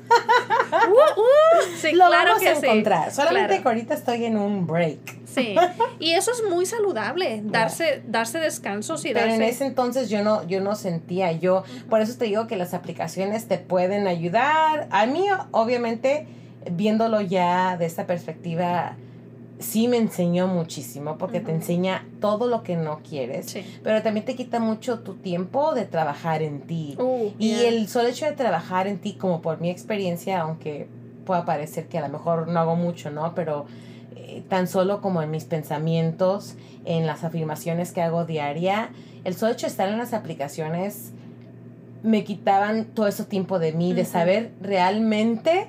sí, 1.79 1.91
lo 1.91 2.07
claro 2.07 2.29
vamos 2.29 2.41
que 2.41 2.49
a 2.49 2.55
sí, 2.55 2.65
encontrar. 2.65 3.11
Solamente 3.11 3.47
claro. 3.47 3.63
que 3.63 3.69
ahorita 3.69 3.93
estoy 3.93 4.25
en 4.25 4.37
un 4.37 4.65
break. 4.65 5.27
Sí, 5.27 5.55
y 5.99 6.13
eso 6.13 6.31
es 6.31 6.43
muy 6.49 6.65
saludable, 6.65 7.41
darse, 7.43 8.01
darse 8.07 8.39
descansos 8.39 9.05
y 9.05 9.13
Pero 9.13 9.31
en 9.31 9.43
ese 9.43 9.65
entonces 9.65 10.09
yo 10.09 10.23
no, 10.23 10.47
yo 10.47 10.61
no 10.61 10.73
sentía, 10.73 11.31
yo, 11.33 11.63
por 11.89 12.01
eso 12.01 12.17
te 12.17 12.25
digo 12.25 12.47
que 12.47 12.55
las 12.55 12.73
aplicaciones 12.73 13.47
te 13.47 13.59
pueden 13.59 14.07
ayudar. 14.07 14.87
A 14.89 15.05
mí, 15.05 15.27
obviamente, 15.51 16.27
viéndolo 16.71 17.21
ya 17.21 17.77
de 17.77 17.85
esta 17.85 18.07
perspectiva, 18.07 18.95
sí 19.59 19.87
me 19.87 19.97
enseñó 19.97 20.47
muchísimo, 20.47 21.17
porque 21.17 21.39
te 21.39 21.51
enseña 21.51 22.05
todo 22.21 22.47
lo 22.47 22.61
que 22.63 22.75
no 22.75 22.99
quieres, 23.07 23.47
Sí. 23.47 23.65
pero 23.83 24.03
también 24.03 24.25
te 24.25 24.35
quita 24.35 24.59
mucho 24.59 24.99
tu 24.99 25.15
tiempo 25.15 25.73
de 25.73 25.85
trabajar 25.85 26.41
en 26.43 26.61
ti. 26.61 26.95
Uh, 26.99 27.31
Y 27.39 27.49
yeah. 27.55 27.67
el 27.69 27.87
solo 27.87 28.07
hecho 28.09 28.25
de 28.25 28.33
trabajar 28.33 28.87
en 28.87 28.99
ti, 28.99 29.13
como 29.13 29.41
por 29.41 29.59
mi 29.59 29.69
experiencia, 29.69 30.41
aunque 30.41 30.87
pueda 31.25 31.43
parecer 31.45 31.87
que 31.87 31.97
a 31.97 32.01
lo 32.01 32.09
mejor 32.09 32.47
no 32.47 32.59
hago 32.59 32.75
mucho, 32.75 33.09
¿no? 33.09 33.33
Pero 33.35 33.65
eh, 34.15 34.43
tan 34.47 34.67
solo 34.67 35.01
como 35.01 35.21
en 35.21 35.31
mis 35.31 35.45
pensamientos, 35.45 36.55
en 36.85 37.05
las 37.07 37.23
afirmaciones 37.23 37.91
que 37.91 38.01
hago 38.01 38.25
diaria. 38.25 38.91
El 39.23 39.35
solo 39.35 39.51
hecho 39.53 39.65
de 39.67 39.71
estar 39.71 39.89
en 39.89 39.97
las 39.97 40.13
aplicaciones 40.13 41.11
me 42.03 42.23
quitaban 42.23 42.85
todo 42.85 43.07
ese 43.07 43.25
tiempo 43.25 43.59
de 43.59 43.73
mí, 43.73 43.91
de 43.93 44.05
saber 44.05 44.51
realmente 44.61 45.67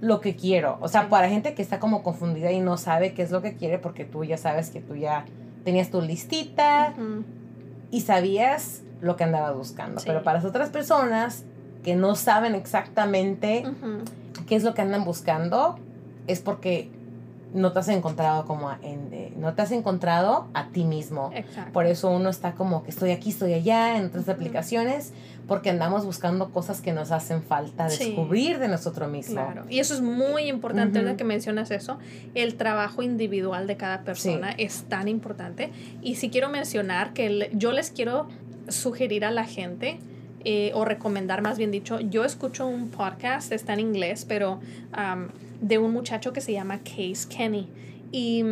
lo 0.00 0.20
que 0.20 0.36
quiero. 0.36 0.78
O 0.80 0.88
sea, 0.88 1.08
para 1.08 1.28
gente 1.28 1.54
que 1.54 1.62
está 1.62 1.78
como 1.78 2.02
confundida 2.02 2.50
y 2.52 2.60
no 2.60 2.76
sabe 2.76 3.12
qué 3.12 3.22
es 3.22 3.30
lo 3.30 3.42
que 3.42 3.54
quiere, 3.56 3.78
porque 3.78 4.04
tú 4.04 4.24
ya 4.24 4.36
sabes 4.36 4.70
que 4.70 4.80
tú 4.80 4.96
ya 4.96 5.24
tenías 5.64 5.90
tu 5.90 6.00
listita 6.00 6.94
y 7.90 8.00
sabías 8.00 8.82
lo 9.00 9.16
que 9.16 9.24
andabas 9.24 9.54
buscando. 9.54 10.00
Pero 10.04 10.22
para 10.22 10.38
las 10.38 10.46
otras 10.46 10.70
personas 10.70 11.44
que 11.82 11.96
no 11.96 12.14
saben 12.14 12.54
exactamente 12.54 13.64
qué 14.46 14.56
es 14.56 14.64
lo 14.64 14.74
que 14.74 14.82
andan 14.82 15.04
buscando, 15.04 15.78
es 16.26 16.40
porque 16.40 16.90
no 17.52 17.72
te 17.72 17.80
has 17.80 17.88
encontrado 17.88 18.44
como 18.44 18.70
en, 18.82 19.12
eh, 19.12 19.32
no 19.36 19.54
te 19.54 19.62
has 19.62 19.72
encontrado 19.72 20.48
a 20.54 20.68
ti 20.68 20.84
mismo. 20.84 21.30
Por 21.72 21.86
eso 21.86 22.10
uno 22.10 22.28
está 22.28 22.52
como 22.52 22.82
que 22.82 22.90
estoy 22.90 23.10
aquí, 23.10 23.30
estoy 23.30 23.54
allá 23.54 23.96
en 23.96 24.06
otras 24.06 24.28
aplicaciones 24.28 25.12
porque 25.46 25.70
andamos 25.70 26.04
buscando 26.04 26.50
cosas 26.50 26.80
que 26.80 26.92
nos 26.92 27.10
hacen 27.10 27.42
falta 27.42 27.88
descubrir 27.88 28.58
de 28.58 28.68
nosotros 28.68 29.10
mismos. 29.10 29.44
Claro. 29.44 29.64
Y 29.68 29.80
eso 29.80 29.94
es 29.94 30.00
muy 30.00 30.44
importante, 30.44 31.00
uh 31.00 31.16
que 31.16 31.24
mencionas 31.24 31.72
eso. 31.72 31.98
El 32.34 32.54
trabajo 32.54 33.02
individual 33.02 33.66
de 33.66 33.76
cada 33.76 34.02
persona 34.02 34.52
es 34.52 34.84
tan 34.84 35.08
importante. 35.08 35.72
Y 36.02 36.14
si 36.14 36.30
quiero 36.30 36.50
mencionar 36.50 37.12
que 37.12 37.50
yo 37.52 37.72
les 37.72 37.90
quiero 37.90 38.28
sugerir 38.68 39.24
a 39.24 39.32
la 39.32 39.44
gente 39.44 39.98
eh, 40.44 40.70
o 40.74 40.84
recomendar, 40.84 41.42
más 41.42 41.58
bien 41.58 41.72
dicho, 41.72 41.98
yo 41.98 42.24
escucho 42.24 42.66
un 42.68 42.90
podcast, 42.90 43.50
está 43.50 43.72
en 43.72 43.80
inglés, 43.80 44.24
pero 44.24 44.60
de 45.60 45.78
un 45.78 45.92
muchacho 45.92 46.32
que 46.32 46.40
se 46.40 46.52
llama 46.52 46.78
Case 46.78 47.26
Kenny. 47.28 47.68
Y 48.12 48.42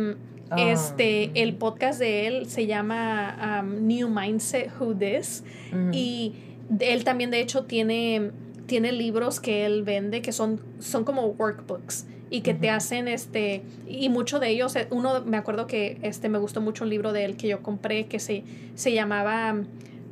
ah. 0.49 0.55
este, 0.57 1.31
el 1.41 1.55
podcast 1.55 1.99
de 1.99 2.27
él 2.27 2.49
se 2.49 2.67
llama 2.67 3.63
New 3.63 4.09
Mindset 4.09 4.71
Who 4.79 4.95
This. 4.95 5.43
Y 5.91 6.33
él 6.79 7.03
también, 7.03 7.31
de 7.31 7.41
hecho, 7.41 7.65
tiene, 7.65 8.31
tiene 8.65 8.91
libros 8.91 9.39
que 9.39 9.65
él 9.65 9.83
vende 9.83 10.21
que 10.21 10.31
son, 10.31 10.61
son 10.79 11.03
como 11.03 11.25
workbooks 11.27 12.05
y 12.29 12.41
que 12.41 12.53
te 12.53 12.69
hacen 12.69 13.07
este 13.07 13.63
y 13.87 14.09
muchos 14.09 14.39
de 14.39 14.49
ellos 14.49 14.75
eh, 14.75 14.87
uno 14.91 15.23
me 15.25 15.37
acuerdo 15.37 15.65
que 15.65 15.97
este 16.03 16.29
me 16.29 16.37
gustó 16.37 16.61
mucho 16.61 16.83
un 16.83 16.91
libro 16.91 17.11
de 17.11 17.25
él 17.25 17.37
que 17.37 17.47
yo 17.47 17.63
compré 17.63 18.05
que 18.05 18.19
se 18.19 18.43
se 18.75 18.93
llamaba 18.93 19.55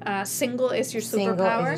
uh, 0.05 0.25
single 0.25 0.77
is 0.77 0.91
your 0.91 1.01
superpower. 1.03 1.77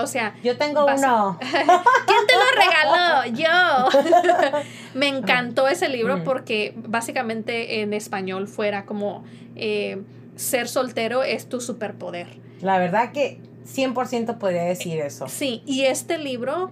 o 0.00 0.06
sea, 0.06 0.34
yo 0.42 0.56
tengo 0.56 0.84
uno. 0.86 1.38
¿Quién 1.50 2.26
te 2.26 2.34
lo 2.34 2.44
regaló? 2.56 3.36
Yo. 3.36 4.60
me 4.94 5.08
encantó 5.08 5.68
ese 5.68 5.88
libro 5.88 6.24
porque 6.24 6.74
básicamente 6.76 7.80
en 7.80 7.92
español 7.92 8.48
fuera 8.48 8.84
como 8.86 9.24
eh, 9.56 10.02
ser 10.36 10.68
soltero 10.68 11.22
es 11.22 11.48
tu 11.48 11.60
superpoder. 11.60 12.28
La 12.60 12.78
verdad 12.78 13.12
que 13.12 13.40
100% 13.66 14.38
podría 14.38 14.64
decir 14.64 15.00
eso. 15.00 15.28
Sí, 15.28 15.62
y 15.66 15.82
este 15.82 16.18
libro, 16.18 16.70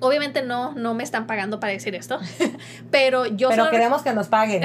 obviamente 0.00 0.42
no, 0.42 0.72
no 0.74 0.94
me 0.94 1.02
están 1.02 1.26
pagando 1.26 1.60
para 1.60 1.72
decir 1.72 1.94
esto, 1.94 2.18
pero 2.90 3.26
yo... 3.26 3.48
Pero 3.48 3.70
queremos 3.70 4.02
que 4.02 4.12
nos 4.12 4.28
paguen. 4.28 4.64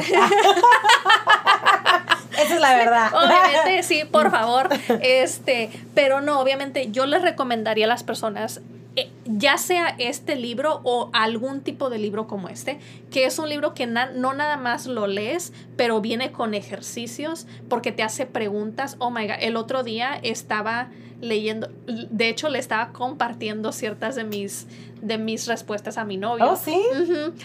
Esa 2.34 2.56
es 2.56 2.62
la 2.62 2.76
verdad. 2.76 3.12
Obviamente, 3.14 3.84
sí, 3.84 4.04
por 4.10 4.32
favor. 4.32 4.70
Este, 5.02 5.70
pero 5.94 6.22
no, 6.22 6.40
obviamente 6.40 6.92
yo 6.92 7.06
les 7.06 7.22
recomendaría 7.22 7.86
a 7.86 7.90
las 7.90 8.04
personas 8.04 8.62
eh, 8.98 9.10
ya 9.26 9.58
sea 9.58 9.96
este 10.00 10.36
libro 10.36 10.82
o 10.84 11.10
algún 11.14 11.62
tipo 11.62 11.90
de 11.90 11.98
libro 11.98 12.28
como 12.28 12.50
este, 12.50 12.78
que 13.10 13.24
es 13.24 13.40
un 13.40 13.48
libro 13.48 13.74
que 13.74 13.88
no 13.88 14.34
nada 14.34 14.58
más 14.58 14.86
lo 14.86 15.08
lees, 15.08 15.54
pero 15.78 16.02
viene 16.02 16.34
con 16.34 16.54
ejercicios 16.54 17.48
porque 17.70 17.94
te 17.94 18.04
hace 18.04 18.26
preguntas. 18.26 18.98
Oh 19.00 19.10
my 19.10 19.28
God, 19.28 19.38
el 19.40 19.56
otro 19.56 19.84
día 19.84 20.20
estaba 20.22 20.90
leyendo, 21.22 21.70
de 21.86 22.30
hecho 22.30 22.50
le 22.50 22.60
estaba 22.60 22.92
compartiendo 22.92 23.72
ciertas 23.72 24.16
de 24.16 24.24
mis, 24.24 24.68
de 25.02 25.18
mis 25.18 25.48
respuestas 25.48 25.98
a 25.98 26.04
mi 26.04 26.18
novio. 26.18 26.52
Oh, 26.52 26.56
sí. 26.56 26.78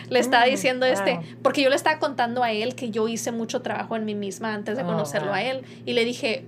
Le 0.08 0.18
estaba 0.18 0.46
mm, 0.46 0.50
diciendo 0.50 0.86
este, 0.86 1.20
porque 1.42 1.62
yo 1.62 1.68
le 1.68 1.76
estaba 1.76 1.98
contando 1.98 2.42
a 2.42 2.52
él 2.52 2.74
que 2.74 2.90
yo 2.90 3.06
hice 3.06 3.32
mucho 3.32 3.62
trabajo 3.62 3.94
en 3.94 4.04
mí 4.04 4.14
misma 4.14 4.54
antes 4.54 4.76
de 4.76 4.82
oh, 4.82 4.86
conocerlo 4.86 5.32
a 5.32 5.42
él. 5.42 5.62
Y 5.84 5.92
le 5.92 6.04
dije, 6.04 6.44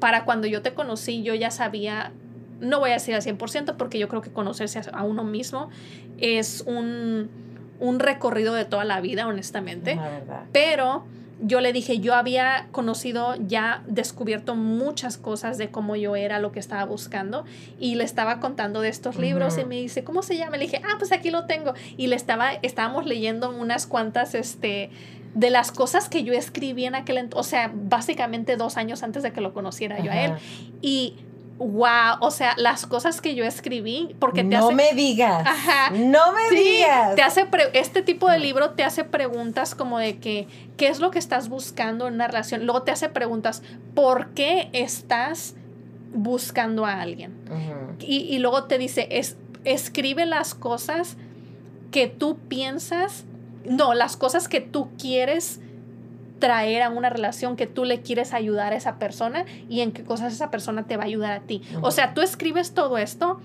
para 0.00 0.24
cuando 0.24 0.46
yo 0.46 0.62
te 0.62 0.74
conocí, 0.74 1.22
yo 1.22 1.34
ya 1.34 1.50
sabía, 1.50 2.12
no 2.60 2.80
voy 2.80 2.90
a 2.90 2.94
decir 2.94 3.14
al 3.14 3.22
100% 3.22 3.76
porque 3.76 3.98
yo 3.98 4.08
creo 4.08 4.22
que 4.22 4.30
conocerse 4.32 4.80
a 4.92 5.02
uno 5.02 5.22
mismo 5.22 5.68
es 6.18 6.64
un, 6.66 7.28
un 7.78 7.98
recorrido 8.00 8.54
de 8.54 8.64
toda 8.64 8.84
la 8.84 9.00
vida, 9.00 9.26
honestamente. 9.26 9.98
Pero 10.52 11.04
yo 11.40 11.60
le 11.60 11.72
dije, 11.72 11.98
yo 11.98 12.14
había 12.14 12.68
conocido, 12.70 13.34
ya 13.38 13.82
descubierto 13.86 14.54
muchas 14.54 15.18
cosas 15.18 15.58
de 15.58 15.70
cómo 15.70 15.96
yo 15.96 16.16
era, 16.16 16.38
lo 16.38 16.52
que 16.52 16.60
estaba 16.60 16.84
buscando, 16.84 17.44
y 17.78 17.96
le 17.96 18.04
estaba 18.04 18.40
contando 18.40 18.80
de 18.80 18.88
estos 18.88 19.16
libros 19.16 19.58
y 19.58 19.64
me 19.64 19.76
dice, 19.76 20.04
¿cómo 20.04 20.22
se 20.22 20.36
llama? 20.36 20.56
Le 20.56 20.64
dije, 20.64 20.80
ah, 20.84 20.96
pues 20.98 21.12
aquí 21.12 21.30
lo 21.30 21.46
tengo. 21.46 21.74
Y 21.96 22.06
le 22.06 22.16
estaba, 22.16 22.52
estábamos 22.62 23.06
leyendo 23.06 23.50
unas 23.50 23.86
cuantas, 23.86 24.34
este, 24.34 24.90
de 25.34 25.50
las 25.50 25.72
cosas 25.72 26.08
que 26.08 26.22
yo 26.22 26.32
escribí 26.32 26.84
en 26.84 26.94
aquel 26.94 27.18
entonces, 27.18 27.46
o 27.46 27.50
sea, 27.50 27.72
básicamente 27.74 28.56
dos 28.56 28.76
años 28.76 29.02
antes 29.02 29.22
de 29.22 29.32
que 29.32 29.40
lo 29.40 29.52
conociera 29.52 30.00
yo 30.00 30.12
a 30.12 30.24
él. 30.24 30.32
Y 30.80 31.16
wow, 31.58 32.16
o 32.20 32.30
sea, 32.30 32.54
las 32.56 32.86
cosas 32.86 33.20
que 33.20 33.34
yo 33.34 33.44
escribí, 33.44 34.14
porque 34.18 34.42
te 34.42 34.56
no 34.56 34.72
me 34.72 34.92
digas, 34.92 35.46
ajá, 35.46 35.90
no 35.90 36.32
me 36.32 36.56
digas, 36.56 37.14
te 37.14 37.22
hace 37.22 37.46
este 37.72 38.02
tipo 38.02 38.28
de 38.28 38.38
libro 38.38 38.70
te 38.70 38.82
hace 38.82 39.04
preguntas 39.04 39.74
como 39.74 39.98
de 39.98 40.18
que 40.18 40.48
qué 40.76 40.88
es 40.88 40.98
lo 40.98 41.10
que 41.10 41.18
estás 41.18 41.48
buscando 41.48 42.08
en 42.08 42.14
una 42.14 42.26
relación, 42.26 42.66
luego 42.66 42.82
te 42.82 42.90
hace 42.90 43.08
preguntas 43.08 43.62
por 43.94 44.30
qué 44.30 44.68
estás 44.72 45.54
buscando 46.12 46.86
a 46.86 47.00
alguien 47.00 47.34
y, 47.98 48.18
y, 48.18 48.38
luego 48.38 48.64
te 48.64 48.78
dice 48.78 49.08
es 49.10 49.36
escribe 49.64 50.26
las 50.26 50.54
cosas 50.54 51.16
que 51.90 52.06
tú 52.06 52.38
piensas, 52.48 53.24
no, 53.64 53.94
las 53.94 54.16
cosas 54.16 54.48
que 54.48 54.60
tú 54.60 54.90
quieres 54.98 55.60
traer 56.44 56.82
a 56.82 56.90
una 56.90 57.08
relación 57.08 57.56
que 57.56 57.66
tú 57.66 57.86
le 57.86 58.02
quieres 58.02 58.34
ayudar 58.34 58.74
a 58.74 58.76
esa 58.76 58.98
persona 58.98 59.46
y 59.70 59.80
en 59.80 59.92
qué 59.92 60.04
cosas 60.04 60.30
esa 60.30 60.50
persona 60.50 60.82
te 60.82 60.98
va 60.98 61.04
a 61.04 61.06
ayudar 61.06 61.32
a 61.32 61.40
ti. 61.40 61.62
O 61.80 61.90
sea, 61.90 62.12
tú 62.12 62.20
escribes 62.20 62.74
todo 62.74 62.98
esto 62.98 63.40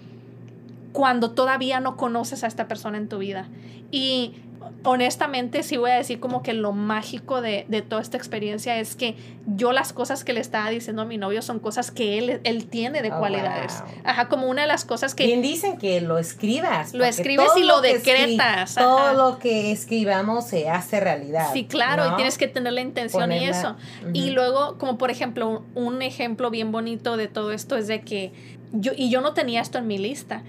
cuando 0.92 1.32
todavía 1.32 1.80
no 1.80 1.96
conoces 1.96 2.44
a 2.44 2.48
esta 2.48 2.68
persona 2.68 2.98
en 2.98 3.08
tu 3.08 3.20
vida. 3.20 3.48
Y 3.90 4.34
honestamente 4.84 5.64
sí 5.64 5.78
voy 5.78 5.92
a 5.92 5.96
decir 5.96 6.20
como 6.20 6.44
que 6.44 6.54
lo 6.54 6.72
mágico 6.72 7.42
de, 7.42 7.66
toda 7.88 8.02
esta 8.02 8.18
experiencia 8.18 8.80
es 8.80 8.96
que 8.96 9.16
yo 9.46 9.72
las 9.72 9.94
cosas 9.94 10.24
que 10.24 10.34
le 10.34 10.40
estaba 10.40 10.70
diciendo 10.70 11.02
a 11.02 11.06
mi 11.06 11.18
novio 11.18 11.42
son 11.42 11.60
cosas 11.60 11.92
que 11.92 12.18
él, 12.18 12.42
él 12.44 12.68
tiene 12.68 13.02
de 13.02 13.12
oh, 13.12 13.20
cualidades. 13.20 13.84
Ajá, 14.04 14.28
como 14.28 14.48
una 14.48 14.64
de 14.64 14.68
las 14.68 14.86
cosas 14.86 15.16
que... 15.16 15.26
Bien 15.26 15.42
dicen 15.42 15.78
que 15.78 16.02
lo 16.02 16.18
escribas. 16.18 16.94
Lo 16.94 17.06
escribes 17.06 17.50
y 17.58 17.64
lo, 17.64 17.82
decretas. 17.82 18.76
todo 18.76 19.14
lo 19.14 19.40
que 19.40 19.72
escribamos 19.72 20.48
se 20.48 20.70
hace 20.70 21.00
realidad. 21.00 21.50
Sí, 21.54 21.66
claro, 21.66 22.14
y 22.14 22.16
tienes 22.16 22.38
que 22.38 22.48
tener 22.48 22.74
la 22.74 22.82
intención 22.82 23.32
y 23.32 23.46
eso. 23.46 23.76
Y 24.14 24.32
luego, 24.32 24.78
como 24.78 24.98
por 24.98 25.12
ejemplo, 25.12 25.64
un 25.76 26.02
ejemplo 26.02 26.50
bien 26.50 26.72
bonito 26.72 27.18
de 27.18 27.28
todo 27.28 27.52
esto 27.52 27.76
es 27.76 27.88
de 27.88 28.02
que 28.02 28.32
yo, 28.72 28.92
y 28.96 29.10
yo 29.10 29.22
no 29.22 29.34
tenía 29.34 29.62
esto 29.62 29.78
en 29.80 29.88
mi 29.88 29.98
lista, 29.98 30.44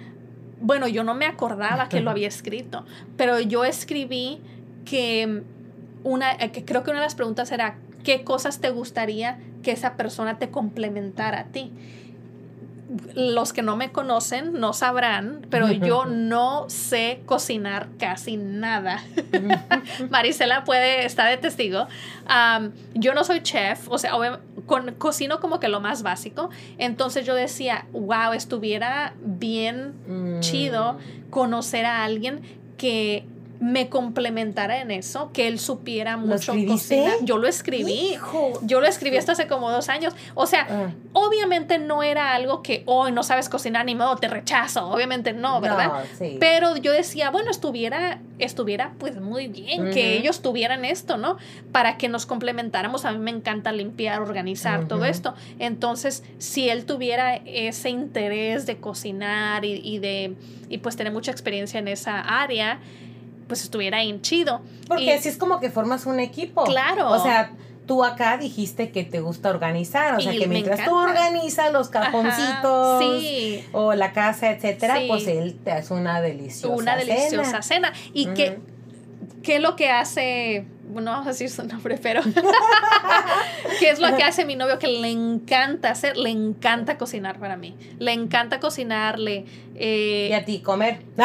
bueno, 0.61 0.87
yo 0.89 1.05
no 1.05 1.15
me 1.15 1.27
acordaba 1.27 1.89
que 1.89 2.01
lo 2.01 2.11
había 2.12 2.28
escrito, 2.28 2.85
pero 3.16 3.41
yo 3.41 3.65
escribí 3.65 4.41
que 4.85 5.43
una, 6.05 6.37
que 6.39 6.65
creo 6.65 6.82
que 6.82 6.91
una 6.91 7.01
de 7.01 7.07
las 7.07 7.15
preguntas 7.15 7.53
era, 7.53 7.77
¿qué 8.05 8.24
cosas 8.24 8.61
te 8.61 8.70
gustaría 8.70 9.39
que 9.62 9.73
esa 9.73 9.97
persona 9.97 10.39
te 10.39 10.51
complementara 10.51 11.41
a 11.41 11.45
ti? 11.45 11.73
Los 13.15 13.53
que 13.53 13.62
no 13.62 13.77
me 13.77 13.93
conocen 13.93 14.55
no 14.55 14.73
sabrán, 14.73 15.47
pero 15.51 15.71
yo 15.71 16.05
no 16.09 16.69
sé 16.69 17.23
cocinar 17.27 17.89
casi 17.99 18.37
nada. 18.37 19.03
Marisela 20.11 20.65
puede 20.65 21.05
estar 21.05 21.29
de 21.29 21.37
testigo. 21.37 21.87
yo 22.95 23.15
no 23.15 23.25
soy 23.25 23.43
chef, 23.43 23.89
o 23.89 23.99
sea, 23.99 24.12
con, 24.67 24.95
cocino 24.95 25.41
como 25.41 25.61
que 25.61 25.69
lo 25.69 25.81
más 25.81 26.03
básico. 26.03 26.51
Entonces 26.79 27.27
yo 27.27 27.35
decía, 27.35 27.87
wow, 27.93 28.33
estuviera 28.33 29.15
bien 29.21 29.95
mm. 30.07 30.41
chido 30.41 30.99
conocer 31.31 31.87
a 31.87 32.05
alguien 32.05 32.41
que 32.77 33.27
me 33.61 33.91
complementara 33.91 34.81
en 34.81 34.91
eso, 34.91 35.31
que 35.32 35.47
él 35.47 35.59
supiera 35.59 36.16
mucho 36.16 36.55
cocinar. 36.66 37.12
Yo 37.20 37.37
lo 37.37 37.47
escribí. 37.47 38.16
Yo 38.62 38.81
lo 38.81 38.87
escribí 38.87 39.19
hasta 39.19 39.32
hace 39.32 39.47
como 39.47 39.70
dos 39.70 39.91
años. 39.91 40.15
O 40.35 40.47
sea, 40.47 40.66
ah. 40.70 40.91
obviamente 41.12 41.78
no 41.78 42.03
era 42.03 42.35
algo 42.35 42.62
que 42.62 42.82
hoy 42.87 43.12
no 43.12 43.23
sabes 43.23 43.51
cocinar 43.51 43.85
ni 43.85 43.95
modo, 43.95 44.16
te 44.16 44.28
rechazo. 44.28 44.89
Obviamente 44.89 45.35
no, 45.35 45.61
¿verdad? 45.61 46.05
Pero 46.41 46.78
yo 46.78 46.91
decía, 46.91 47.31
bueno, 47.31 47.51
estuviera, 47.51 48.20
estuviera 48.39 48.95
pues 48.99 49.20
muy 49.20 49.49
bien 49.49 49.91
que 49.91 50.16
ellos 50.16 50.41
tuvieran 50.41 50.87
esto, 50.87 51.19
¿no? 51.19 51.37
Para 51.70 51.99
que 51.99 52.09
nos 52.09 52.24
complementáramos. 52.24 53.05
A 53.05 53.12
mí 53.12 53.19
me 53.19 53.31
encanta 53.31 53.73
limpiar, 53.73 54.23
organizar, 54.23 54.89
todo 54.89 55.05
esto. 55.05 55.35
Entonces, 55.59 56.24
si 56.39 56.70
él 56.70 56.87
tuviera 56.87 57.37
ese 57.45 57.91
interés 57.91 58.65
de 58.65 58.78
cocinar 58.78 59.66
y, 59.66 59.82
y 59.85 59.99
de, 59.99 60.35
y 60.70 60.78
pues 60.78 60.97
tener 60.97 61.12
mucha 61.12 61.31
experiencia 61.31 61.78
en 61.78 61.89
esa 61.89 62.20
área, 62.20 62.78
pues 63.51 63.64
estuviera 63.64 64.01
bien 64.01 64.22
chido. 64.22 64.60
Porque 64.86 65.12
así 65.12 65.28
es 65.28 65.36
como 65.36 65.59
que 65.59 65.70
formas 65.70 66.06
un 66.06 66.20
equipo. 66.20 66.62
Claro. 66.62 67.10
O 67.10 67.20
sea, 67.20 67.51
tú 67.85 68.05
acá 68.05 68.39
dijiste 68.39 68.93
que 68.93 69.02
te 69.02 69.18
gusta 69.18 69.51
organizar, 69.51 70.14
o 70.14 70.20
sea, 70.20 70.31
que 70.31 70.47
mientras 70.47 70.85
tú 70.85 70.94
organizas 70.94 71.72
los 71.72 71.89
cajoncitos 71.89 73.02
o 73.72 73.94
la 73.94 74.12
casa, 74.12 74.52
etcétera, 74.52 75.01
pues 75.09 75.27
él 75.27 75.59
te 75.64 75.72
hace 75.72 75.93
una 75.93 76.20
deliciosa 76.20 76.77
Una 76.77 76.94
deliciosa 76.94 77.60
cena. 77.62 77.93
¿Y 78.12 78.27
qué, 78.27 78.60
qué 79.43 79.56
es 79.56 79.60
lo 79.60 79.74
que 79.74 79.90
hace 79.90 80.64
no 80.98 81.12
vamos 81.12 81.27
a 81.27 81.31
decir 81.31 81.48
su 81.51 81.62
nombre, 81.64 81.98
pero 82.02 82.22
¿qué 83.81 83.90
es 83.90 84.01
lo 84.01 84.16
que 84.16 84.22
hace 84.24 84.44
mi 84.44 84.56
novio? 84.56 84.78
Que 84.78 84.89
le 84.89 85.10
encanta 85.10 85.90
hacer, 85.90 86.16
le 86.16 86.31
encanta 86.31 86.98
cocinar 86.98 87.39
para 87.39 87.56
mí. 87.56 87.77
Le 87.98 88.12
encanta 88.12 88.59
cocinarle. 88.59 89.44
Eh, 89.77 90.28
y 90.31 90.32
a 90.32 90.44
ti 90.44 90.60
comer. 90.60 91.01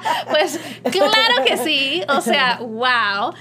pues 0.30 0.60
claro 0.90 1.44
que 1.44 1.56
sí, 1.56 2.02
o 2.08 2.20
sea, 2.20 2.58
wow. 2.60 3.32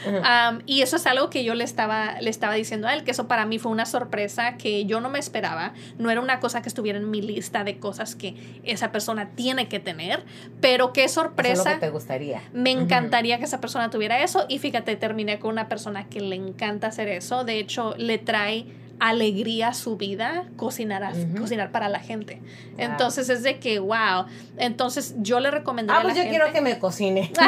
y 0.65 0.81
eso 0.81 0.95
es 0.95 1.05
algo 1.05 1.29
que 1.29 1.43
yo 1.43 1.55
le 1.55 1.63
estaba, 1.63 2.19
le 2.21 2.29
estaba 2.29 2.53
diciendo 2.53 2.87
a 2.87 2.93
él, 2.93 3.03
que 3.03 3.11
eso 3.11 3.27
para 3.27 3.45
mí 3.45 3.59
fue 3.59 3.71
una 3.71 3.85
sorpresa 3.85 4.57
que 4.57 4.85
yo 4.85 5.01
no 5.01 5.09
me 5.09 5.19
esperaba. 5.19 5.73
No 5.97 6.09
era 6.09 6.21
una 6.21 6.39
cosa 6.39 6.61
que 6.61 6.69
estuviera 6.69 6.99
en 6.99 7.09
mi 7.09 7.21
lista 7.21 7.63
de 7.63 7.77
cosas 7.77 8.15
que 8.15 8.35
esa 8.63 8.91
persona 8.91 9.29
tiene 9.35 9.67
que 9.67 9.79
tener, 9.79 10.23
pero 10.61 10.93
qué 10.93 11.07
sorpresa. 11.07 11.71
Eso 11.71 11.79
te 11.79 11.89
gustaría. 11.89 12.41
Me 12.53 12.71
encantaría 12.71 13.37
que 13.37 13.45
esa 13.45 13.61
persona 13.61 13.89
tuviera 13.89 14.23
eso 14.23 14.45
y 14.49 14.59
fíjate, 14.59 14.95
terminé 14.95 15.39
con 15.39 15.51
una 15.51 15.67
persona 15.67 16.07
que 16.09 16.21
le 16.21 16.35
encanta 16.35 16.87
hacer 16.87 17.07
eso. 17.07 17.43
De 17.43 17.59
hecho, 17.59 17.95
le 17.97 18.17
trae 18.17 18.65
alegría 18.99 19.69
a 19.69 19.73
su 19.73 19.97
vida 19.97 20.45
cocinar, 20.57 21.13
cocinar 21.37 21.71
para 21.71 21.89
la 21.89 21.99
gente. 21.99 22.41
Entonces 22.77 23.29
es 23.29 23.43
de 23.43 23.59
que, 23.59 23.79
wow. 23.79 24.25
Entonces 24.57 25.15
yo 25.17 25.39
le 25.39 25.51
recomendaría. 25.51 25.99
Ah, 25.99 26.03
pues 26.03 26.15
yo 26.15 26.29
quiero 26.29 26.51
que 26.51 26.61
me 26.61 26.79
cocine. 26.79 27.31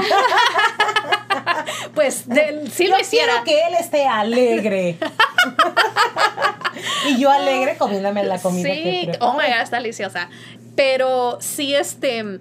pues 1.93 2.25
si 2.71 2.87
lo 2.87 2.99
hiciera. 2.99 3.43
Quiero 3.43 3.45
que 3.45 3.67
él 3.67 3.73
esté 3.79 4.05
alegre. 4.05 4.97
y 7.07 7.19
yo 7.19 7.31
alegre 7.31 7.77
comiéndome 7.77 8.23
la 8.23 8.39
comida. 8.39 8.69
Sí, 8.69 9.09
oh 9.19 9.33
my 9.33 9.45
god, 9.45 9.61
está 9.61 9.77
deliciosa. 9.77 10.29
Pero 10.75 11.37
sí, 11.41 11.73
este 11.73 12.39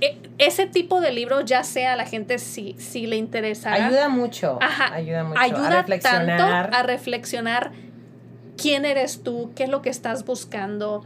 e, 0.00 0.18
ese 0.38 0.66
tipo 0.66 1.00
de 1.00 1.12
libros, 1.12 1.44
ya 1.44 1.64
sea 1.64 1.94
a 1.94 1.96
la 1.96 2.06
gente 2.06 2.38
si, 2.38 2.76
si 2.78 3.06
le 3.06 3.16
interesa. 3.16 3.72
Ayuda 3.72 4.08
mucho. 4.08 4.58
Ayuda 4.60 5.24
mucho. 5.24 5.40
Ayuda 5.40 5.68
a 5.68 5.82
reflexionar. 5.82 6.38
Tanto 6.38 6.76
a 6.76 6.82
reflexionar 6.82 7.72
quién 8.56 8.84
eres 8.84 9.22
tú, 9.22 9.50
qué 9.54 9.64
es 9.64 9.70
lo 9.70 9.82
que 9.82 9.90
estás 9.90 10.24
buscando. 10.24 11.04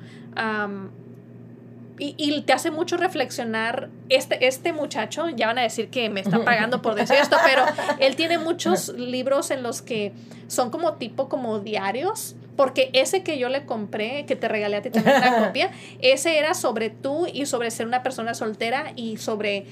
y, 1.98 2.42
te 2.42 2.52
hace 2.52 2.70
mucho 2.70 2.96
reflexionar. 2.96 3.90
Este, 4.08 4.46
este 4.46 4.72
muchacho, 4.72 5.28
ya 5.28 5.48
van 5.48 5.58
a 5.58 5.62
decir 5.62 5.90
que 5.90 6.08
me 6.10 6.20
está 6.20 6.44
pagando 6.44 6.80
por 6.80 6.94
decir 6.94 7.16
esto, 7.16 7.36
pero 7.44 7.64
él 7.98 8.16
tiene 8.16 8.38
muchos 8.38 8.88
libros 8.90 9.50
en 9.50 9.62
los 9.62 9.82
que 9.82 10.12
son 10.46 10.70
como 10.70 10.94
tipo 10.94 11.28
como 11.28 11.58
diarios 11.58 12.36
porque 12.58 12.90
ese 12.92 13.22
que 13.22 13.38
yo 13.38 13.48
le 13.48 13.64
compré, 13.64 14.26
que 14.26 14.34
te 14.34 14.48
regalé 14.48 14.76
a 14.76 14.82
ti 14.82 14.90
también 14.90 15.16
una 15.18 15.38
copia, 15.46 15.70
ese 16.00 16.38
era 16.38 16.54
sobre 16.54 16.90
tú 16.90 17.28
y 17.32 17.46
sobre 17.46 17.70
ser 17.70 17.86
una 17.86 18.02
persona 18.02 18.34
soltera 18.34 18.92
y 18.96 19.16
sobre 19.16 19.64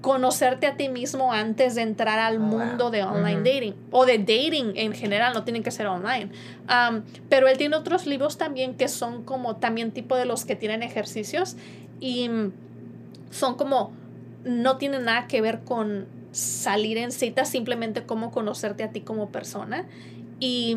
conocerte 0.00 0.66
a 0.66 0.76
ti 0.76 0.88
mismo 0.88 1.32
antes 1.32 1.74
de 1.74 1.82
entrar 1.82 2.18
al 2.18 2.36
oh, 2.36 2.40
mundo 2.40 2.90
de 2.90 3.02
online 3.02 3.38
dating 3.38 3.74
o 3.90 4.06
de 4.06 4.18
dating 4.18 4.72
en 4.76 4.92
general, 4.92 5.34
no 5.34 5.44
tienen 5.44 5.62
que 5.62 5.70
ser 5.70 5.86
online. 5.86 6.30
pero 7.28 7.48
él 7.48 7.58
tiene 7.58 7.76
otros 7.76 8.06
libros 8.06 8.38
también 8.38 8.74
que 8.74 8.88
son 8.88 9.24
como 9.24 9.56
también 9.56 9.92
tipo 9.92 10.16
de 10.16 10.24
los 10.24 10.44
que 10.44 10.56
tienen 10.56 10.82
ejercicios 10.82 11.56
y 12.00 12.30
son 13.30 13.54
como, 13.56 13.92
no 14.44 14.78
tienen 14.78 15.04
nada 15.04 15.26
que 15.26 15.40
ver 15.40 15.60
con 15.60 16.06
salir 16.32 16.96
en 16.96 17.12
citas, 17.12 17.48
simplemente 17.48 18.04
como 18.04 18.30
conocerte 18.30 18.84
a 18.84 18.90
ti 18.90 19.00
como 19.00 19.30
persona 19.30 19.86
y 20.38 20.76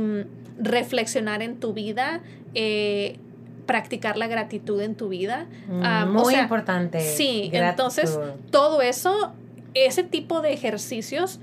reflexionar 0.59 1.41
en 1.41 1.59
tu 1.59 1.73
vida, 1.73 2.21
eh, 2.53 3.19
practicar 3.65 4.17
la 4.17 4.27
gratitud 4.27 4.81
en 4.81 4.95
tu 4.95 5.09
vida. 5.09 5.47
Mm, 5.67 6.11
muy 6.11 6.35
importante. 6.35 6.99
Sí, 6.99 7.49
entonces 7.53 8.19
todo 8.51 8.81
eso, 8.81 9.33
ese 9.73 10.03
tipo 10.03 10.41
de 10.41 10.53
ejercicios, 10.53 11.39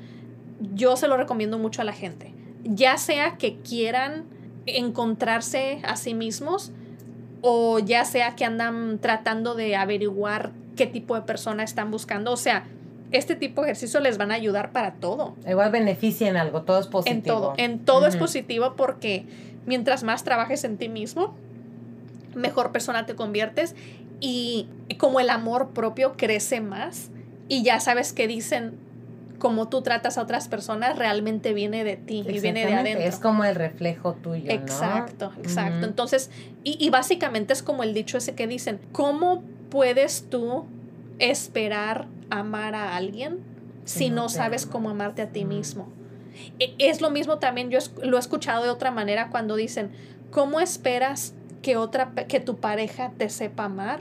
yo 0.74 0.96
se 0.96 1.08
lo 1.08 1.16
recomiendo 1.16 1.58
mucho 1.58 1.82
a 1.82 1.84
la 1.84 1.92
gente. 1.92 2.34
Ya 2.64 2.98
sea 2.98 3.36
que 3.36 3.56
quieran 3.56 4.24
encontrarse 4.66 5.80
a 5.84 5.96
sí 5.96 6.14
mismos 6.14 6.72
o 7.40 7.78
ya 7.78 8.04
sea 8.04 8.36
que 8.36 8.44
andan 8.44 8.98
tratando 8.98 9.54
de 9.54 9.76
averiguar 9.76 10.52
qué 10.76 10.86
tipo 10.86 11.14
de 11.14 11.22
persona 11.22 11.62
están 11.62 11.90
buscando. 11.90 12.32
O 12.32 12.36
sea, 12.36 12.64
este 13.12 13.34
tipo 13.34 13.62
de 13.62 13.68
ejercicios 13.68 14.02
les 14.02 14.18
van 14.18 14.30
a 14.30 14.34
ayudar 14.34 14.72
para 14.72 14.92
todo. 14.94 15.34
Igual 15.48 15.70
beneficia 15.70 16.28
en 16.28 16.36
algo, 16.36 16.62
todo 16.62 16.78
es 16.78 16.86
positivo. 16.86 17.16
En 17.16 17.22
todo, 17.22 17.54
en 17.56 17.78
todo 17.80 18.06
es 18.06 18.16
positivo 18.16 18.74
porque 18.76 19.24
mientras 19.66 20.02
más 20.04 20.22
trabajes 20.24 20.64
en 20.64 20.76
ti 20.76 20.88
mismo, 20.88 21.34
mejor 22.34 22.72
persona 22.72 23.06
te 23.06 23.14
conviertes 23.14 23.74
y 24.20 24.68
como 24.98 25.20
el 25.20 25.30
amor 25.30 25.70
propio 25.70 26.16
crece 26.16 26.60
más 26.60 27.10
y 27.48 27.62
ya 27.62 27.80
sabes 27.80 28.12
que 28.12 28.28
dicen 28.28 28.78
como 29.40 29.68
tú 29.68 29.82
tratas 29.82 30.18
a 30.18 30.22
otras 30.22 30.46
personas 30.46 30.96
realmente 30.96 31.52
viene 31.52 31.82
de 31.82 31.96
ti 31.96 32.22
y 32.24 32.40
viene 32.40 32.64
de 32.64 32.74
adentro. 32.74 33.04
Es 33.04 33.16
como 33.16 33.44
el 33.44 33.56
reflejo 33.56 34.12
tuyo. 34.12 34.48
Exacto, 34.48 35.32
exacto. 35.38 35.86
Entonces, 35.86 36.30
y, 36.62 36.76
y 36.78 36.90
básicamente 36.90 37.52
es 37.52 37.64
como 37.64 37.82
el 37.82 37.92
dicho 37.92 38.18
ese 38.18 38.36
que 38.36 38.46
dicen, 38.46 38.78
¿cómo 38.92 39.42
puedes 39.70 40.28
tú 40.30 40.66
esperar 41.18 42.06
amar 42.28 42.76
a 42.76 42.94
alguien 42.94 43.38
si 43.84 44.10
no, 44.10 44.28
sabes 44.28 44.66
cómo 44.66 44.90
amarte 44.90 45.22
a 45.22 45.30
ti 45.30 45.44
mismo? 45.44 45.88
E, 46.60 46.74
es 46.78 47.00
lo 47.00 47.10
mismo 47.10 47.38
también, 47.38 47.70
yo 47.70 47.80
lo 48.02 48.16
he 48.16 48.20
escuchado 48.20 48.62
de 48.62 48.70
otra 48.70 48.92
manera 48.92 49.30
cuando 49.30 49.56
dicen, 49.56 49.90
¿cómo 50.30 50.60
esperas 50.60 51.34
que, 51.62 51.76
otra, 51.76 52.12
que 52.28 52.40
tu 52.40 52.56
pareja 52.56 53.12
te 53.16 53.28
sepa 53.28 53.64
amar 53.64 54.00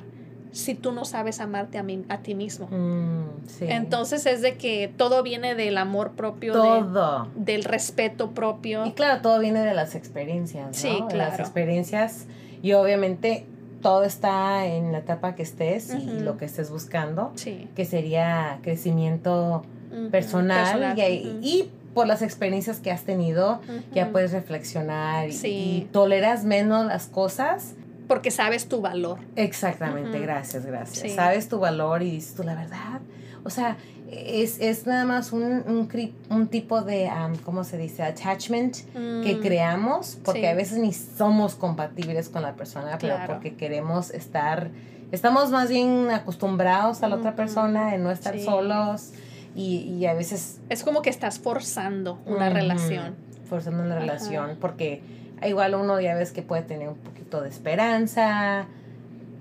si 0.51 0.73
tú 0.73 0.91
no 0.91 1.05
sabes 1.05 1.39
amarte 1.39 1.77
a, 1.77 1.83
mí, 1.83 2.03
a 2.09 2.19
ti 2.19 2.33
mismo. 2.33 2.67
Mm, 2.71 3.25
Entonces 3.61 4.25
es 4.25 4.41
de 4.41 4.57
que 4.57 4.91
todo 4.95 5.21
viene 5.21 5.55
del 5.55 5.77
amor 5.77 6.11
propio, 6.13 6.53
todo. 6.53 7.27
del 7.35 7.63
respeto 7.63 8.31
propio. 8.31 8.85
Y 8.85 8.93
claro, 8.93 9.21
todo 9.21 9.39
viene 9.39 9.63
de 9.63 9.73
las 9.73 9.95
experiencias. 9.95 10.75
Sí, 10.75 11.03
claro. 11.09 11.31
las 11.31 11.39
experiencias 11.39 12.25
y 12.63 12.73
obviamente 12.73 13.45
todo 13.81 14.03
está 14.03 14.65
en 14.65 14.91
la 14.91 14.99
etapa 14.99 15.35
que 15.35 15.43
estés 15.43 15.93
y 15.93 16.19
lo 16.19 16.37
que 16.37 16.45
estés 16.45 16.69
buscando, 16.69 17.31
sí. 17.35 17.67
que 17.75 17.85
sería 17.85 18.59
crecimiento 18.61 19.63
personal, 20.11 20.97
y, 20.97 21.69
por 21.99 22.07
las 22.07 22.21
experiencias 22.21 22.79
que 22.79 22.91
has 22.91 23.03
tenido, 23.03 23.59
ya 23.93 24.09
puedes 24.13 24.31
reflexionar 24.31 25.27
y, 25.29 25.89
toleras 25.91 26.45
menos 26.45 26.85
las 26.85 27.07
cosas. 27.07 27.73
Porque 28.07 28.31
sabes 28.31 28.69
tu 28.69 28.79
valor. 28.79 29.19
Exactamente, 29.35 30.17
gracias, 30.21 30.65
gracias. 30.65 31.11
Sabes 31.11 31.49
tu 31.49 31.59
valor 31.59 32.01
y 32.01 32.11
dices 32.11 32.35
tú 32.35 32.43
la 32.43 32.55
verdad. 32.55 33.01
O 33.43 33.49
sea, 33.49 33.75
es, 34.09 34.87
nada 34.87 35.03
más 35.03 35.33
un, 35.33 35.89
un, 36.29 36.47
tipo 36.47 36.83
de, 36.83 37.11
¿cómo 37.43 37.65
se 37.65 37.77
dice? 37.77 38.03
Attachment 38.03 38.77
que 38.93 39.35
mm. 39.35 39.41
creamos, 39.41 40.19
porque 40.23 40.47
a 40.47 40.53
veces 40.53 40.77
ni 40.77 40.93
somos 40.93 41.55
compatibles 41.55 42.29
con 42.29 42.43
la 42.43 42.53
persona, 42.53 42.97
pero 42.97 43.17
porque 43.27 43.55
queremos 43.55 44.09
estar, 44.11 44.69
estamos 45.11 45.51
más 45.51 45.67
bien 45.67 46.07
acostumbrados 46.11 47.03
a 47.03 47.09
la 47.09 47.17
otra 47.17 47.35
persona, 47.35 47.93
en 47.93 48.03
no 48.03 48.09
estar 48.09 48.39
solos 48.39 49.11
y, 49.55 50.05
a 50.05 50.13
veces... 50.13 50.59
Es 50.69 50.83
como 50.83 51.01
que 51.01 51.09
estás 51.09 51.39
forzando 51.39 52.19
una 52.25 52.49
relación. 52.49 53.15
Forzando 53.47 53.83
una 53.83 53.97
relación, 53.97 54.57
porque 54.61 55.01
igual 55.45 55.75
uno 55.75 55.99
ya 55.99 56.15
ves 56.15 56.31
que 56.31 56.41
puede 56.41 56.61
tener 56.61 56.87
un 56.87 56.97
poquito 56.97 57.41
de 57.41 57.49
esperanza. 57.49 58.67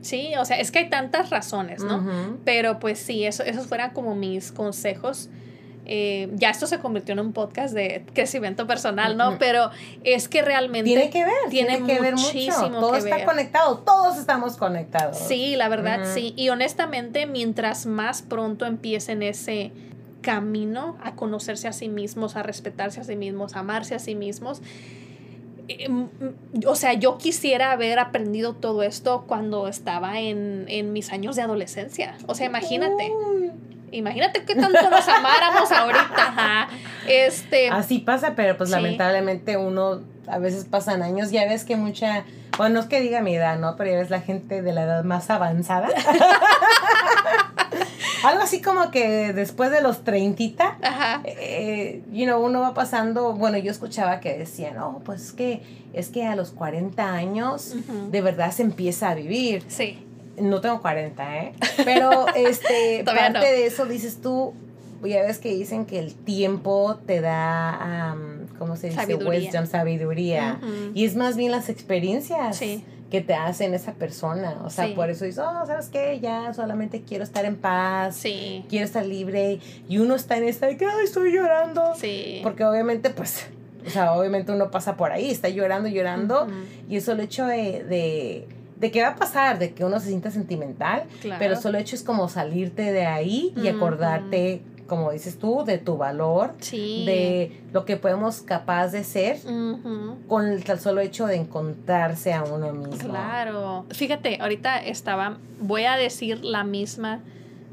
Sí, 0.00 0.32
o 0.38 0.44
sea, 0.44 0.58
es 0.58 0.70
que 0.70 0.80
hay 0.80 0.90
tantas 0.90 1.30
razones, 1.30 1.82
¿no? 1.82 2.38
Pero 2.44 2.78
pues 2.78 2.98
sí, 2.98 3.24
eso, 3.24 3.42
esos 3.42 3.66
fueran 3.66 3.90
como 3.90 4.14
mis 4.14 4.52
consejos. 4.52 5.28
Eh, 5.90 6.28
ya 6.34 6.50
esto 6.50 6.66
se 6.66 6.80
convirtió 6.80 7.14
en 7.14 7.20
un 7.20 7.32
podcast 7.32 7.72
de 7.72 8.04
crecimiento 8.12 8.66
personal, 8.66 9.16
¿no? 9.16 9.38
Pero 9.38 9.70
es 10.04 10.28
que 10.28 10.42
realmente... 10.42 10.84
Tiene 10.84 11.08
que 11.08 11.24
ver, 11.24 11.34
tiene, 11.48 11.82
que 11.82 11.98
ver 11.98 12.14
mucho. 12.14 12.70
Todo 12.70 12.94
está 12.96 13.24
conectado, 13.24 13.78
todos 13.78 14.18
estamos 14.18 14.58
conectados. 14.58 15.18
Sí, 15.18 15.56
la 15.56 15.68
verdad, 15.68 16.00
sí. 16.14 16.34
Y 16.36 16.50
honestamente, 16.50 17.26
mientras 17.26 17.86
más 17.86 18.20
pronto 18.20 18.66
empiecen 18.66 19.22
ese 19.22 19.72
camino 20.20 20.96
a 21.02 21.14
conocerse 21.14 21.68
a 21.68 21.72
sí 21.72 21.88
mismos, 21.88 22.36
a 22.36 22.42
respetarse 22.42 23.00
a 23.00 23.04
sí 23.04 23.16
mismos, 23.16 23.56
a 23.56 23.60
amarse 23.60 23.94
a 23.94 23.98
sí 23.98 24.14
mismos. 24.14 24.62
Em, 25.68 26.08
o 26.66 26.74
sea, 26.74 26.94
yo 26.94 27.18
quisiera 27.18 27.72
haber 27.72 27.98
aprendido 27.98 28.54
todo 28.54 28.82
esto 28.82 29.24
cuando 29.26 29.68
estaba 29.68 30.18
en, 30.18 30.92
mis 30.92 31.12
años 31.12 31.36
de 31.36 31.42
adolescencia. 31.42 32.16
O 32.26 32.34
sea, 32.34 32.46
imagínate. 32.46 33.12
Imagínate 33.90 34.44
qué 34.44 34.54
tanto 34.54 34.90
nos 34.90 35.08
amáramos 35.08 35.70
ahorita. 35.72 36.68
Este, 37.08 37.70
Así 37.70 38.00
pasa, 38.00 38.34
pero 38.34 38.58
pues 38.58 38.68
lamentablemente 38.68 39.56
uno 39.56 40.02
a 40.26 40.38
veces 40.38 40.66
pasan 40.66 41.02
años. 41.02 41.30
Ya 41.30 41.46
ves 41.46 41.64
que 41.64 41.76
mucha, 41.76 42.24
bueno, 42.58 42.74
no 42.74 42.80
es 42.80 42.86
que 42.86 43.00
diga 43.00 43.22
mi 43.22 43.34
edad, 43.34 43.58
¿no? 43.58 43.76
Pero 43.76 43.92
ya 43.92 43.96
ves 43.96 44.10
la 44.10 44.20
gente 44.20 44.60
de 44.60 44.72
la 44.74 44.82
edad 44.82 45.04
más 45.04 45.30
avanzada. 45.30 45.88
Algo 48.24 48.42
así 48.42 48.60
como 48.60 48.90
que 48.90 49.32
después 49.32 49.70
de 49.70 49.80
los 49.80 50.04
30, 50.04 50.78
eh, 51.24 52.02
you 52.12 52.24
know, 52.24 52.44
uno 52.44 52.60
va 52.60 52.74
pasando, 52.74 53.32
bueno, 53.34 53.58
yo 53.58 53.70
escuchaba 53.70 54.20
que 54.20 54.36
decían, 54.36 54.78
oh, 54.78 55.00
pues 55.04 55.22
es 55.22 55.32
que, 55.32 55.62
es 55.92 56.08
que 56.08 56.26
a 56.26 56.36
los 56.36 56.50
40 56.50 57.12
años 57.12 57.74
de 58.10 58.20
verdad 58.20 58.50
se 58.52 58.62
empieza 58.62 59.10
a 59.10 59.14
vivir. 59.14 59.64
Sí. 59.68 60.04
No 60.40 60.60
tengo 60.60 60.80
40, 60.80 61.38
¿eh? 61.38 61.52
Pero 61.84 62.26
este, 62.36 63.02
parte 63.04 63.46
de 63.46 63.66
eso 63.66 63.86
dices 63.86 64.20
tú, 64.20 64.54
ya 65.02 65.22
ves 65.22 65.38
que 65.38 65.54
dicen 65.54 65.84
que 65.84 65.98
el 65.98 66.14
tiempo 66.14 66.98
te 67.06 67.20
da, 67.20 68.16
¿cómo 68.58 68.76
se 68.76 68.88
dice? 68.88 69.00
Sabiduría. 69.00 69.66
sabiduría. 69.66 70.60
Y 70.94 71.04
es 71.04 71.16
más 71.16 71.36
bien 71.36 71.50
las 71.50 71.68
experiencias. 71.68 72.60
Que 73.10 73.20
te 73.20 73.34
hacen 73.34 73.74
esa 73.74 73.92
persona. 73.92 74.58
O 74.64 74.70
sea, 74.70 74.94
por 74.94 75.08
eso 75.10 75.24
dices, 75.24 75.42
oh, 75.42 75.66
¿sabes 75.66 75.88
qué? 75.88 76.20
Ya 76.20 76.52
solamente 76.52 77.02
quiero 77.02 77.24
estar 77.24 77.44
en 77.44 77.56
paz. 77.56 78.16
Sí. 78.16 78.64
Quiero 78.68 78.84
estar 78.84 79.04
libre. 79.04 79.60
Y 79.88 79.98
uno 79.98 80.14
está 80.14 80.36
en 80.36 80.44
esta 80.44 80.66
de 80.66 80.76
que, 80.76 80.84
ay, 80.84 81.04
estoy 81.04 81.32
llorando. 81.32 81.94
Sí. 81.96 82.40
Porque 82.42 82.64
obviamente, 82.64 83.10
pues, 83.10 83.46
o 83.86 83.90
sea, 83.90 84.12
obviamente 84.12 84.52
uno 84.52 84.70
pasa 84.70 84.96
por 84.96 85.10
ahí, 85.10 85.30
está 85.30 85.48
llorando, 85.48 85.88
llorando. 85.88 86.48
Y 86.88 86.96
eso 86.96 87.12
el 87.12 87.20
hecho 87.20 87.46
de, 87.46 87.84
de, 87.84 88.48
de 88.76 88.90
qué 88.90 89.02
va 89.02 89.08
a 89.08 89.16
pasar, 89.16 89.58
de 89.58 89.72
que 89.72 89.84
uno 89.84 90.00
se 90.00 90.08
sienta 90.08 90.30
sentimental. 90.30 91.04
Pero 91.38 91.56
solo 91.56 91.78
hecho 91.78 91.96
es 91.96 92.02
como 92.02 92.28
salirte 92.28 92.92
de 92.92 93.06
ahí 93.06 93.54
y 93.56 93.68
acordarte 93.68 94.60
como 94.88 95.12
dices 95.12 95.38
tú, 95.38 95.64
de 95.64 95.78
tu 95.78 95.96
valor, 95.98 96.56
de 96.72 97.60
lo 97.72 97.84
que 97.84 97.96
podemos 97.96 98.40
capaz 98.40 98.88
de 98.88 99.04
ser 99.04 99.38
con 100.26 100.46
el 100.46 100.64
tal 100.64 100.80
solo 100.80 101.00
hecho 101.02 101.26
de 101.26 101.36
encontrarse 101.36 102.32
a 102.32 102.42
uno 102.42 102.72
mismo. 102.72 103.10
Claro. 103.10 103.84
Fíjate, 103.90 104.38
ahorita 104.40 104.78
estaba, 104.78 105.38
voy 105.60 105.84
a 105.84 105.96
decir 105.96 106.42
la 106.42 106.64
misma 106.64 107.20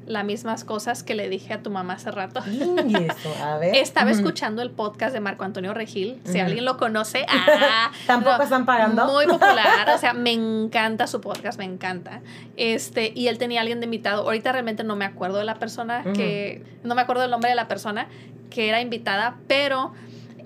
las 0.05 0.23
mismas 0.23 0.63
cosas 0.63 1.03
que 1.03 1.15
le 1.15 1.29
dije 1.29 1.53
a 1.53 1.63
tu 1.63 1.71
mamá 1.71 1.93
hace 1.93 2.11
rato. 2.11 2.41
¿Y 2.47 2.95
eso? 2.95 3.35
A 3.43 3.57
ver. 3.57 3.75
Estaba 3.75 4.11
escuchando 4.11 4.61
el 4.61 4.71
podcast 4.71 5.13
de 5.13 5.19
Marco 5.19 5.43
Antonio 5.43 5.73
Regil. 5.73 6.21
Si 6.25 6.39
alguien 6.39 6.65
lo 6.65 6.77
conoce, 6.77 7.25
ah, 7.29 7.91
tampoco 8.05 8.43
están 8.43 8.65
pagando. 8.65 9.05
Muy 9.07 9.25
popular, 9.25 9.89
o 9.93 9.97
sea, 9.97 10.13
me 10.13 10.31
encanta 10.31 11.07
su 11.07 11.21
podcast, 11.21 11.57
me 11.57 11.65
encanta. 11.65 12.21
Este, 12.57 13.11
y 13.15 13.27
él 13.27 13.37
tenía 13.37 13.59
a 13.59 13.61
alguien 13.61 13.79
de 13.79 13.85
invitado. 13.85 14.23
Ahorita 14.23 14.51
realmente 14.51 14.83
no 14.83 14.95
me 14.95 15.05
acuerdo 15.05 15.37
de 15.37 15.45
la 15.45 15.55
persona 15.55 16.03
que 16.13 16.63
no 16.83 16.95
me 16.95 17.01
acuerdo 17.01 17.23
del 17.23 17.31
nombre 17.31 17.49
de 17.49 17.55
la 17.55 17.67
persona 17.67 18.07
que 18.49 18.69
era 18.69 18.81
invitada, 18.81 19.37
pero 19.47 19.93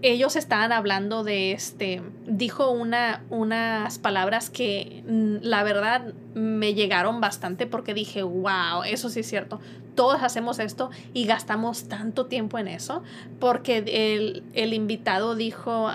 ellos 0.02 0.36
estaban 0.36 0.72
hablando 0.72 1.24
de 1.24 1.52
este, 1.52 2.02
dijo 2.26 2.72
una, 2.72 3.24
unas 3.30 4.00
palabras 4.00 4.50
que 4.50 5.04
mm, 5.08 5.38
la 5.42 5.64
verdad 5.64 6.14
me 6.34 6.74
llegaron 6.74 7.20
bastante 7.22 7.68
porque 7.68 7.94
dije, 7.94 8.24
wow, 8.24 8.84
eso 8.86 9.10
sí 9.10 9.22
es 9.22 9.28
cierto. 9.28 9.60
Todos 9.96 10.24
hacemos 10.24 10.60
esto 10.60 10.90
y 11.14 11.26
gastamos 11.26 11.90
tanto 11.90 12.28
tiempo 12.28 12.58
en 12.58 12.70
eso 12.70 13.04
porque 13.40 13.78
el, 13.86 14.44
el 14.54 14.74
invitado 14.74 15.36
dijo, 15.36 15.90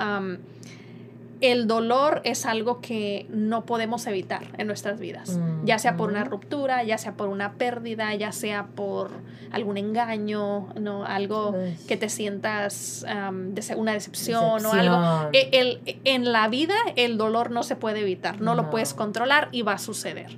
el 1.44 1.66
dolor 1.66 2.22
es 2.24 2.46
algo 2.46 2.80
que 2.80 3.26
no 3.28 3.66
podemos 3.66 4.06
evitar 4.06 4.42
en 4.56 4.66
nuestras 4.66 4.98
vidas, 4.98 5.38
ya 5.64 5.78
sea 5.78 5.96
por 5.96 6.10
una 6.10 6.24
ruptura, 6.24 6.82
ya 6.84 6.96
sea 6.96 7.14
por 7.16 7.28
una 7.28 7.54
pérdida, 7.54 8.14
ya 8.14 8.32
sea 8.32 8.68
por 8.74 9.10
algún 9.50 9.76
engaño, 9.76 10.68
¿no? 10.80 11.04
algo 11.04 11.54
que 11.86 11.96
te 11.96 12.08
sientas 12.08 13.04
de 13.04 13.74
una 13.76 13.92
decepción, 13.92 14.64
o 14.64 14.72
algo. 14.72 15.30
E, 15.32 15.50
el, 15.52 15.98
en 16.04 16.32
la 16.32 16.48
vida 16.48 16.74
el 16.96 17.18
dolor 17.18 17.50
no 17.50 17.62
se 17.62 17.76
puede 17.76 18.00
evitar, 18.00 18.40
no, 18.40 18.54
lo 18.54 18.70
puedes 18.70 18.94
controlar 18.94 19.48
y 19.52 19.62
va 19.62 19.72
a 19.72 19.78
suceder. 19.78 20.36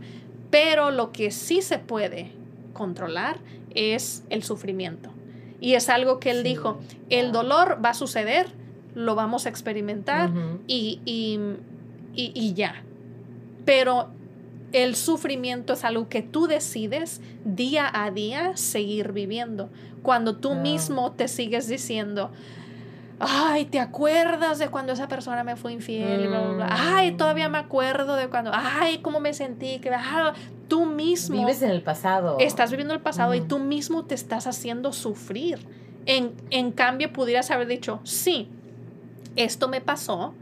Pero 0.50 0.90
lo 0.90 1.12
que 1.12 1.30
sí 1.30 1.62
se 1.62 1.78
puede 1.78 2.32
controlar 2.72 3.38
es 3.74 4.24
el 4.30 4.42
sufrimiento. 4.42 5.10
Y 5.60 5.74
es 5.74 5.88
algo 5.88 6.20
que 6.20 6.30
él 6.30 6.42
dijo, 6.42 6.78
el 7.10 7.32
dolor 7.32 7.80
va 7.84 7.90
a 7.90 7.94
suceder, 7.94 8.48
lo 8.96 9.14
vamos 9.14 9.44
a 9.44 9.50
experimentar 9.50 10.30
y, 10.66 11.00
y, 11.04 12.54
ya. 12.54 12.82
Pero 13.66 14.08
el 14.72 14.96
sufrimiento 14.96 15.74
es 15.74 15.84
algo 15.84 16.08
que 16.08 16.22
tú 16.22 16.46
decides 16.46 17.20
día 17.44 17.90
a 17.92 18.10
día 18.10 18.56
seguir 18.56 19.12
viviendo. 19.12 19.68
Cuando 20.02 20.36
tú 20.36 20.54
mismo 20.54 21.12
te 21.12 21.28
sigues 21.28 21.68
diciendo, 21.68 22.30
ay, 23.20 23.66
¿te 23.66 23.80
acuerdas 23.80 24.58
de 24.58 24.68
cuando 24.68 24.94
esa 24.94 25.08
persona 25.08 25.44
me 25.44 25.56
fue 25.56 25.74
infiel? 25.74 26.30
Ay, 26.70 27.12
mm. 27.12 27.16
todavía 27.18 27.50
me 27.50 27.58
acuerdo 27.58 28.16
de 28.16 28.28
cuando, 28.28 28.50
ay, 28.54 29.00
cómo 29.02 29.20
me 29.20 29.34
sentí. 29.34 29.78
Que, 29.80 29.90
ah, 29.90 30.32
tú 30.68 30.86
mismo. 30.86 31.36
Vives 31.36 31.60
en 31.60 31.70
el 31.70 31.82
pasado. 31.82 32.38
Estás 32.40 32.70
viviendo 32.70 32.94
el 32.94 33.00
pasado 33.00 33.34
y 33.34 33.42
tú 33.42 33.58
mismo 33.58 34.06
te 34.06 34.14
estás 34.14 34.46
haciendo 34.46 34.94
sufrir. 34.94 35.58
En, 36.06 36.32
en 36.48 36.72
cambio, 36.72 37.12
pudieras 37.12 37.50
haber 37.50 37.66
dicho, 37.66 38.00
sí, 38.04 38.48
esto 39.36 39.68
me 39.68 39.80
pasó, 39.80 40.34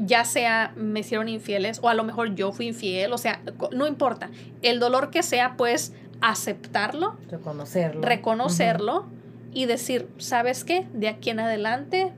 ya 0.00 0.24
sea 0.24 0.72
me 0.74 1.00
hicieron 1.00 1.28
infieles 1.28 1.78
o 1.80 1.88
a 1.88 1.94
lo 1.94 2.02
mejor 2.02 2.34
yo 2.34 2.50
fui 2.50 2.66
infiel, 2.66 3.12
o 3.12 3.18
sea, 3.18 3.40
no 3.72 3.86
importa. 3.86 4.30
El 4.62 4.80
dolor 4.80 5.10
que 5.10 5.22
sea, 5.22 5.56
pues 5.56 5.92
aceptarlo, 6.20 7.16
reconocerlo, 7.28 8.02
reconocerlo 8.02 9.06
y 9.52 9.66
decir, 9.66 10.08
¿sabes 10.18 10.64
qué? 10.64 10.86
De 10.92 11.08
aquí 11.08 11.30
en 11.30 11.40
adelante 11.40 12.12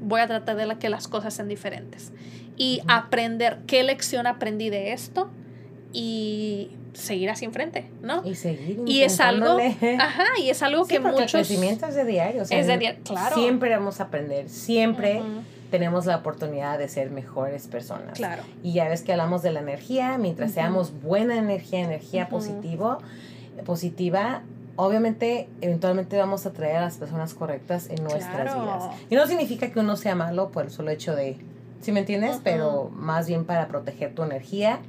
voy 0.00 0.20
a 0.20 0.26
tratar 0.26 0.56
de 0.56 0.78
que 0.78 0.88
las 0.88 1.06
cosas 1.06 1.34
sean 1.34 1.48
diferentes. 1.48 2.12
Y 2.56 2.80
aprender 2.88 3.60
qué 3.66 3.82
lección 3.82 4.26
aprendí 4.26 4.70
de 4.70 4.92
esto 4.92 5.30
y 5.92 6.70
seguir 6.92 7.30
así 7.30 7.44
enfrente, 7.44 7.90
¿no? 8.02 8.22
Y 8.24 8.34
seguir 8.34 8.82
Y 8.86 9.02
es 9.02 9.20
algo, 9.20 9.58
ajá, 9.98 10.24
y 10.38 10.50
es 10.50 10.62
algo 10.62 10.86
que 10.86 11.00
muchos... 11.00 11.20
el 11.20 11.30
crecimiento 11.30 11.86
es 11.86 11.94
de 11.94 12.04
diario. 12.04 12.42
es 12.42 12.66
de 12.66 12.78
diario, 12.78 13.00
claro. 13.04 13.36
Siempre 13.36 13.70
vamos 13.70 14.00
a 14.00 14.04
aprender, 14.04 14.48
siempre 14.48 15.22
tenemos 15.70 16.06
la 16.06 16.16
oportunidad 16.16 16.78
de 16.78 16.88
ser 16.88 17.10
mejores 17.10 17.68
personas. 17.68 18.14
Claro. 18.14 18.42
Y 18.62 18.72
ya 18.72 18.88
ves 18.88 19.02
que 19.02 19.12
hablamos 19.12 19.42
de 19.42 19.52
la 19.52 19.60
energía, 19.60 20.18
mientras 20.18 20.52
seamos 20.52 20.92
buena 21.00 21.36
energía, 21.36 21.80
energía 21.80 22.28
positivo, 22.28 22.98
positiva, 23.64 24.42
obviamente, 24.76 25.48
eventualmente 25.60 26.16
vamos 26.16 26.46
a 26.46 26.52
traer 26.52 26.76
a 26.76 26.80
las 26.82 26.96
personas 26.96 27.34
correctas 27.34 27.88
en 27.90 28.02
nuestras 28.02 28.54
vidas. 28.54 28.84
Y 29.08 29.14
no 29.14 29.26
significa 29.26 29.70
que 29.70 29.78
uno 29.78 29.96
sea 29.96 30.14
malo 30.14 30.50
por 30.50 30.64
el 30.64 30.70
solo 30.70 30.90
hecho 30.90 31.14
de 31.14 31.38
¿Sí 31.80 31.92
me 31.92 32.00
entiendes? 32.00 32.40
Pero 32.44 32.90
más 32.94 33.26
bien 33.26 33.44
para 33.44 33.68
proteger 33.68 34.14
tu 34.14 34.22
energía 34.22 34.80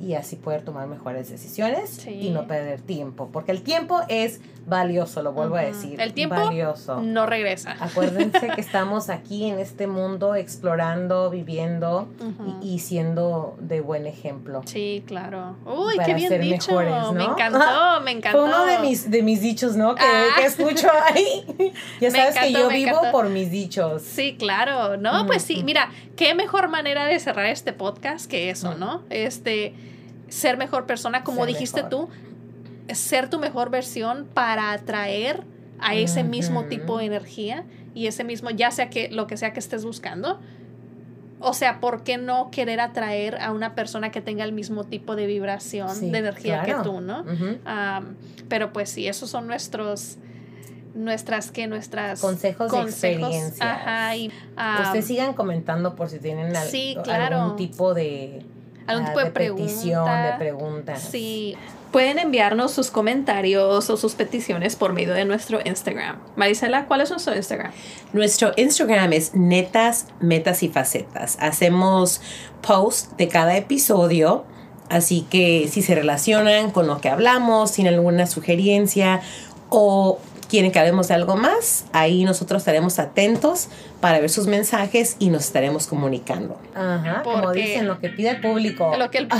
y 0.00 0.14
así 0.14 0.36
poder 0.36 0.62
tomar 0.62 0.86
mejores 0.88 1.30
decisiones 1.30 2.06
y 2.06 2.30
no 2.30 2.46
perder 2.46 2.80
tiempo. 2.80 3.30
Porque 3.32 3.52
el 3.52 3.62
tiempo 3.62 4.00
es 4.08 4.40
valioso, 4.66 5.22
lo 5.22 5.32
vuelvo 5.32 5.56
a 5.56 5.62
decir. 5.62 6.00
El 6.00 6.12
tiempo 6.12 6.36
valioso. 6.36 7.00
no 7.00 7.26
regresa. 7.26 7.76
Acuérdense 7.80 8.48
que 8.48 8.60
estamos 8.60 9.10
aquí 9.10 9.48
en 9.48 9.58
este 9.58 9.86
mundo 9.86 10.34
explorando, 10.34 11.30
viviendo 11.30 12.08
y, 12.62 12.80
siendo 12.80 13.56
de 13.60 13.80
buen 13.80 14.06
ejemplo. 14.06 14.62
Sí, 14.66 15.02
claro. 15.06 15.56
Uy, 15.64 15.94
qué 16.04 16.14
bien 16.14 16.40
dicho. 16.40 16.78
Me 17.12 17.24
encantó, 17.24 18.00
me 18.04 18.12
encantó. 18.12 18.38
Fue 18.38 18.48
uno 18.48 18.66
de 18.66 18.78
mis, 18.80 19.10
de 19.10 19.22
mis 19.22 19.40
dichos, 19.40 19.76
¿no? 19.76 19.94
Que, 19.94 20.02
ah. 20.02 20.40
escucho 20.44 20.88
ahí. 21.12 21.72
ya 22.00 22.10
sabes 22.10 22.36
que 22.38 22.52
yo 22.52 22.68
vivo 22.68 23.00
por 23.10 23.28
mis 23.28 23.50
dichos. 23.50 24.02
Sí, 24.02 24.36
claro. 24.38 24.96
No, 24.96 25.26
pues 25.26 25.42
sí, 25.42 25.62
mira, 25.64 25.90
qué 26.18 26.34
mejor 26.34 26.68
manera 26.68 27.06
de 27.06 27.20
cerrar 27.20 27.46
este 27.46 27.72
podcast 27.72 28.28
que 28.28 28.50
eso, 28.50 28.74
¿no? 28.74 29.04
Este, 29.08 29.72
ser 30.28 30.56
mejor 30.56 30.84
persona, 30.84 31.22
como 31.22 31.46
dijiste 31.46 31.84
tú, 31.84 32.08
ser 32.92 33.30
tu 33.30 33.38
mejor 33.38 33.70
versión 33.70 34.26
para 34.34 34.72
atraer 34.72 35.44
a 35.78 35.94
ese 35.94 36.24
mismo 36.24 36.64
tipo 36.64 36.98
de 36.98 37.04
energía 37.04 37.64
y 37.94 38.08
ese 38.08 38.24
mismo, 38.24 38.50
ya 38.50 38.72
sea 38.72 38.90
que 38.90 39.08
lo 39.10 39.28
que 39.28 39.36
sea 39.36 39.52
que 39.52 39.60
estés 39.60 39.84
buscando. 39.84 40.40
O 41.38 41.54
sea, 41.54 41.78
¿por 41.78 42.02
qué 42.02 42.18
no 42.18 42.50
querer 42.50 42.80
atraer 42.80 43.40
a 43.40 43.52
una 43.52 43.76
persona 43.76 44.10
que 44.10 44.20
tenga 44.20 44.42
el 44.42 44.50
mismo 44.50 44.82
tipo 44.82 45.14
de 45.14 45.26
vibración, 45.26 46.10
de 46.10 46.18
energía 46.18 46.62
que 46.64 46.74
tú, 46.82 47.00
¿no? 47.00 47.24
pero 48.48 48.72
pues 48.72 48.90
sí, 48.90 49.06
esos 49.06 49.30
son 49.30 49.46
nuestros 49.46 50.18
nuestras 50.98 51.50
que 51.50 51.66
nuestras 51.66 52.20
consejos, 52.20 52.70
de 52.72 52.80
experiencia. 52.82 54.16
y, 54.16 54.32
Ustedes 54.82 55.06
sigan 55.06 55.34
comentando 55.34 55.94
por 55.94 56.10
si 56.10 56.18
tienen 56.18 56.54
algún 56.54 57.56
tipo 57.56 57.94
de 57.94 58.44
algún 58.86 59.06
tipo 59.06 59.18
de, 59.18 59.24
de 59.24 59.30
petición, 59.30 60.04
de 60.04 60.32
preguntas. 60.38 61.02
Sí. 61.10 61.56
Pueden 61.92 62.18
enviarnos 62.18 62.72
sus 62.72 62.90
comentarios 62.90 63.88
o 63.88 63.96
sus 63.96 64.14
peticiones 64.14 64.76
por 64.76 64.92
medio 64.92 65.14
de 65.14 65.24
nuestro 65.24 65.60
Instagram. 65.64 66.18
Marisela, 66.36 66.86
¿cuál 66.86 67.00
es 67.00 67.10
nuestro 67.10 67.34
Instagram? 67.34 67.72
Nuestro 68.12 68.52
Instagram 68.56 69.12
es 69.14 69.34
Netas, 69.34 70.06
Metas 70.20 70.62
y 70.62 70.68
Facetas. 70.68 71.38
Hacemos 71.40 72.20
posts 72.60 73.16
de 73.16 73.28
cada 73.28 73.56
episodio. 73.56 74.44
Así 74.90 75.26
que 75.30 75.68
si 75.70 75.80
se 75.80 75.94
relacionan 75.94 76.70
con 76.70 76.86
lo 76.86 77.00
que 77.00 77.08
hablamos, 77.08 77.70
sin 77.70 77.86
alguna 77.88 78.26
sugerencia 78.26 79.20
o 79.70 80.18
quieren 80.48 80.72
que 80.72 80.78
hablemos 80.78 81.08
de 81.08 81.14
algo 81.14 81.36
más, 81.36 81.84
ahí 81.92 82.24
nosotros 82.24 82.62
estaremos 82.62 82.98
atentos 82.98 83.68
para 84.00 84.20
ver 84.20 84.30
sus 84.30 84.46
mensajes 84.46 85.16
y 85.18 85.28
nos 85.30 85.44
estaremos 85.46 85.86
comunicando. 85.88 86.60
Ajá, 86.74 87.22
como 87.24 87.52
dicen, 87.52 87.86
lo 87.88 87.98
que 87.98 88.08
pide 88.10 88.30
el 88.30 88.40
público. 88.40 88.94
Lo 88.96 89.10
que 89.10 89.18
el 89.18 89.28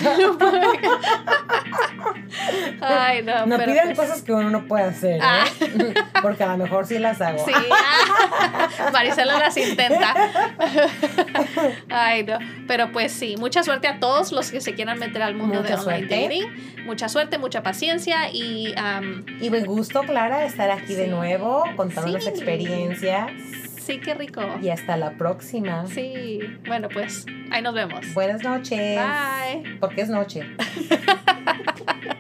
Ay, 2.80 3.22
no, 3.22 3.46
No 3.46 3.56
pero 3.56 3.72
pidan 3.72 3.86
pues- 3.94 3.98
cosas 3.98 4.22
que 4.22 4.32
uno 4.32 4.50
no 4.50 4.66
puede 4.66 4.84
hacer, 4.84 5.16
¿eh? 5.16 5.20
Ah. 5.22 5.44
Porque 6.22 6.44
a 6.44 6.48
lo 6.48 6.56
mejor 6.56 6.86
sí 6.86 6.98
las 6.98 7.20
hago. 7.20 7.44
Sí. 7.44 7.52
Marisela 8.92 9.38
las 9.38 9.56
intenta. 9.56 10.14
Ay, 11.90 12.24
no. 12.24 12.38
Pero 12.66 12.92
pues 12.92 13.12
sí, 13.12 13.36
mucha 13.38 13.62
suerte 13.62 13.88
a 13.88 13.98
todos 14.00 14.32
los 14.32 14.50
que 14.50 14.60
se 14.60 14.74
quieran 14.74 14.98
meter 14.98 15.22
al 15.22 15.34
mundo 15.34 15.60
Mucha 15.62 15.68
de 15.76 15.80
online 15.80 15.98
suerte. 16.08 16.22
dating. 16.22 16.84
Mucha 16.86 17.08
suerte, 17.08 17.38
mucha 17.38 17.62
paciencia 17.62 18.30
y 18.32 18.74
am, 18.76 19.24
Y 19.40 19.50
me 19.50 19.60
gustó, 19.60 20.02
Clara, 20.02 20.44
estar 20.44 20.70
aquí 20.70 20.94
de 20.94 21.06
nuevo, 21.08 21.64
contando 21.76 22.10
las 22.12 22.24
Sí. 22.24 22.30
experiencias. 22.30 23.30
Sí, 23.88 24.00
qué 24.00 24.14
rico. 24.14 24.42
Y 24.60 24.68
hasta 24.68 24.98
la 24.98 25.12
próxima. 25.12 25.86
Sí, 25.86 26.40
bueno, 26.66 26.88
pues 26.92 27.24
ahí 27.50 27.62
nos 27.62 27.74
vemos. 27.74 28.12
Buenas 28.12 28.44
noches. 28.44 29.00
Bye. 29.00 29.78
Porque 29.80 30.02
es 30.02 30.10
noche. 30.10 30.42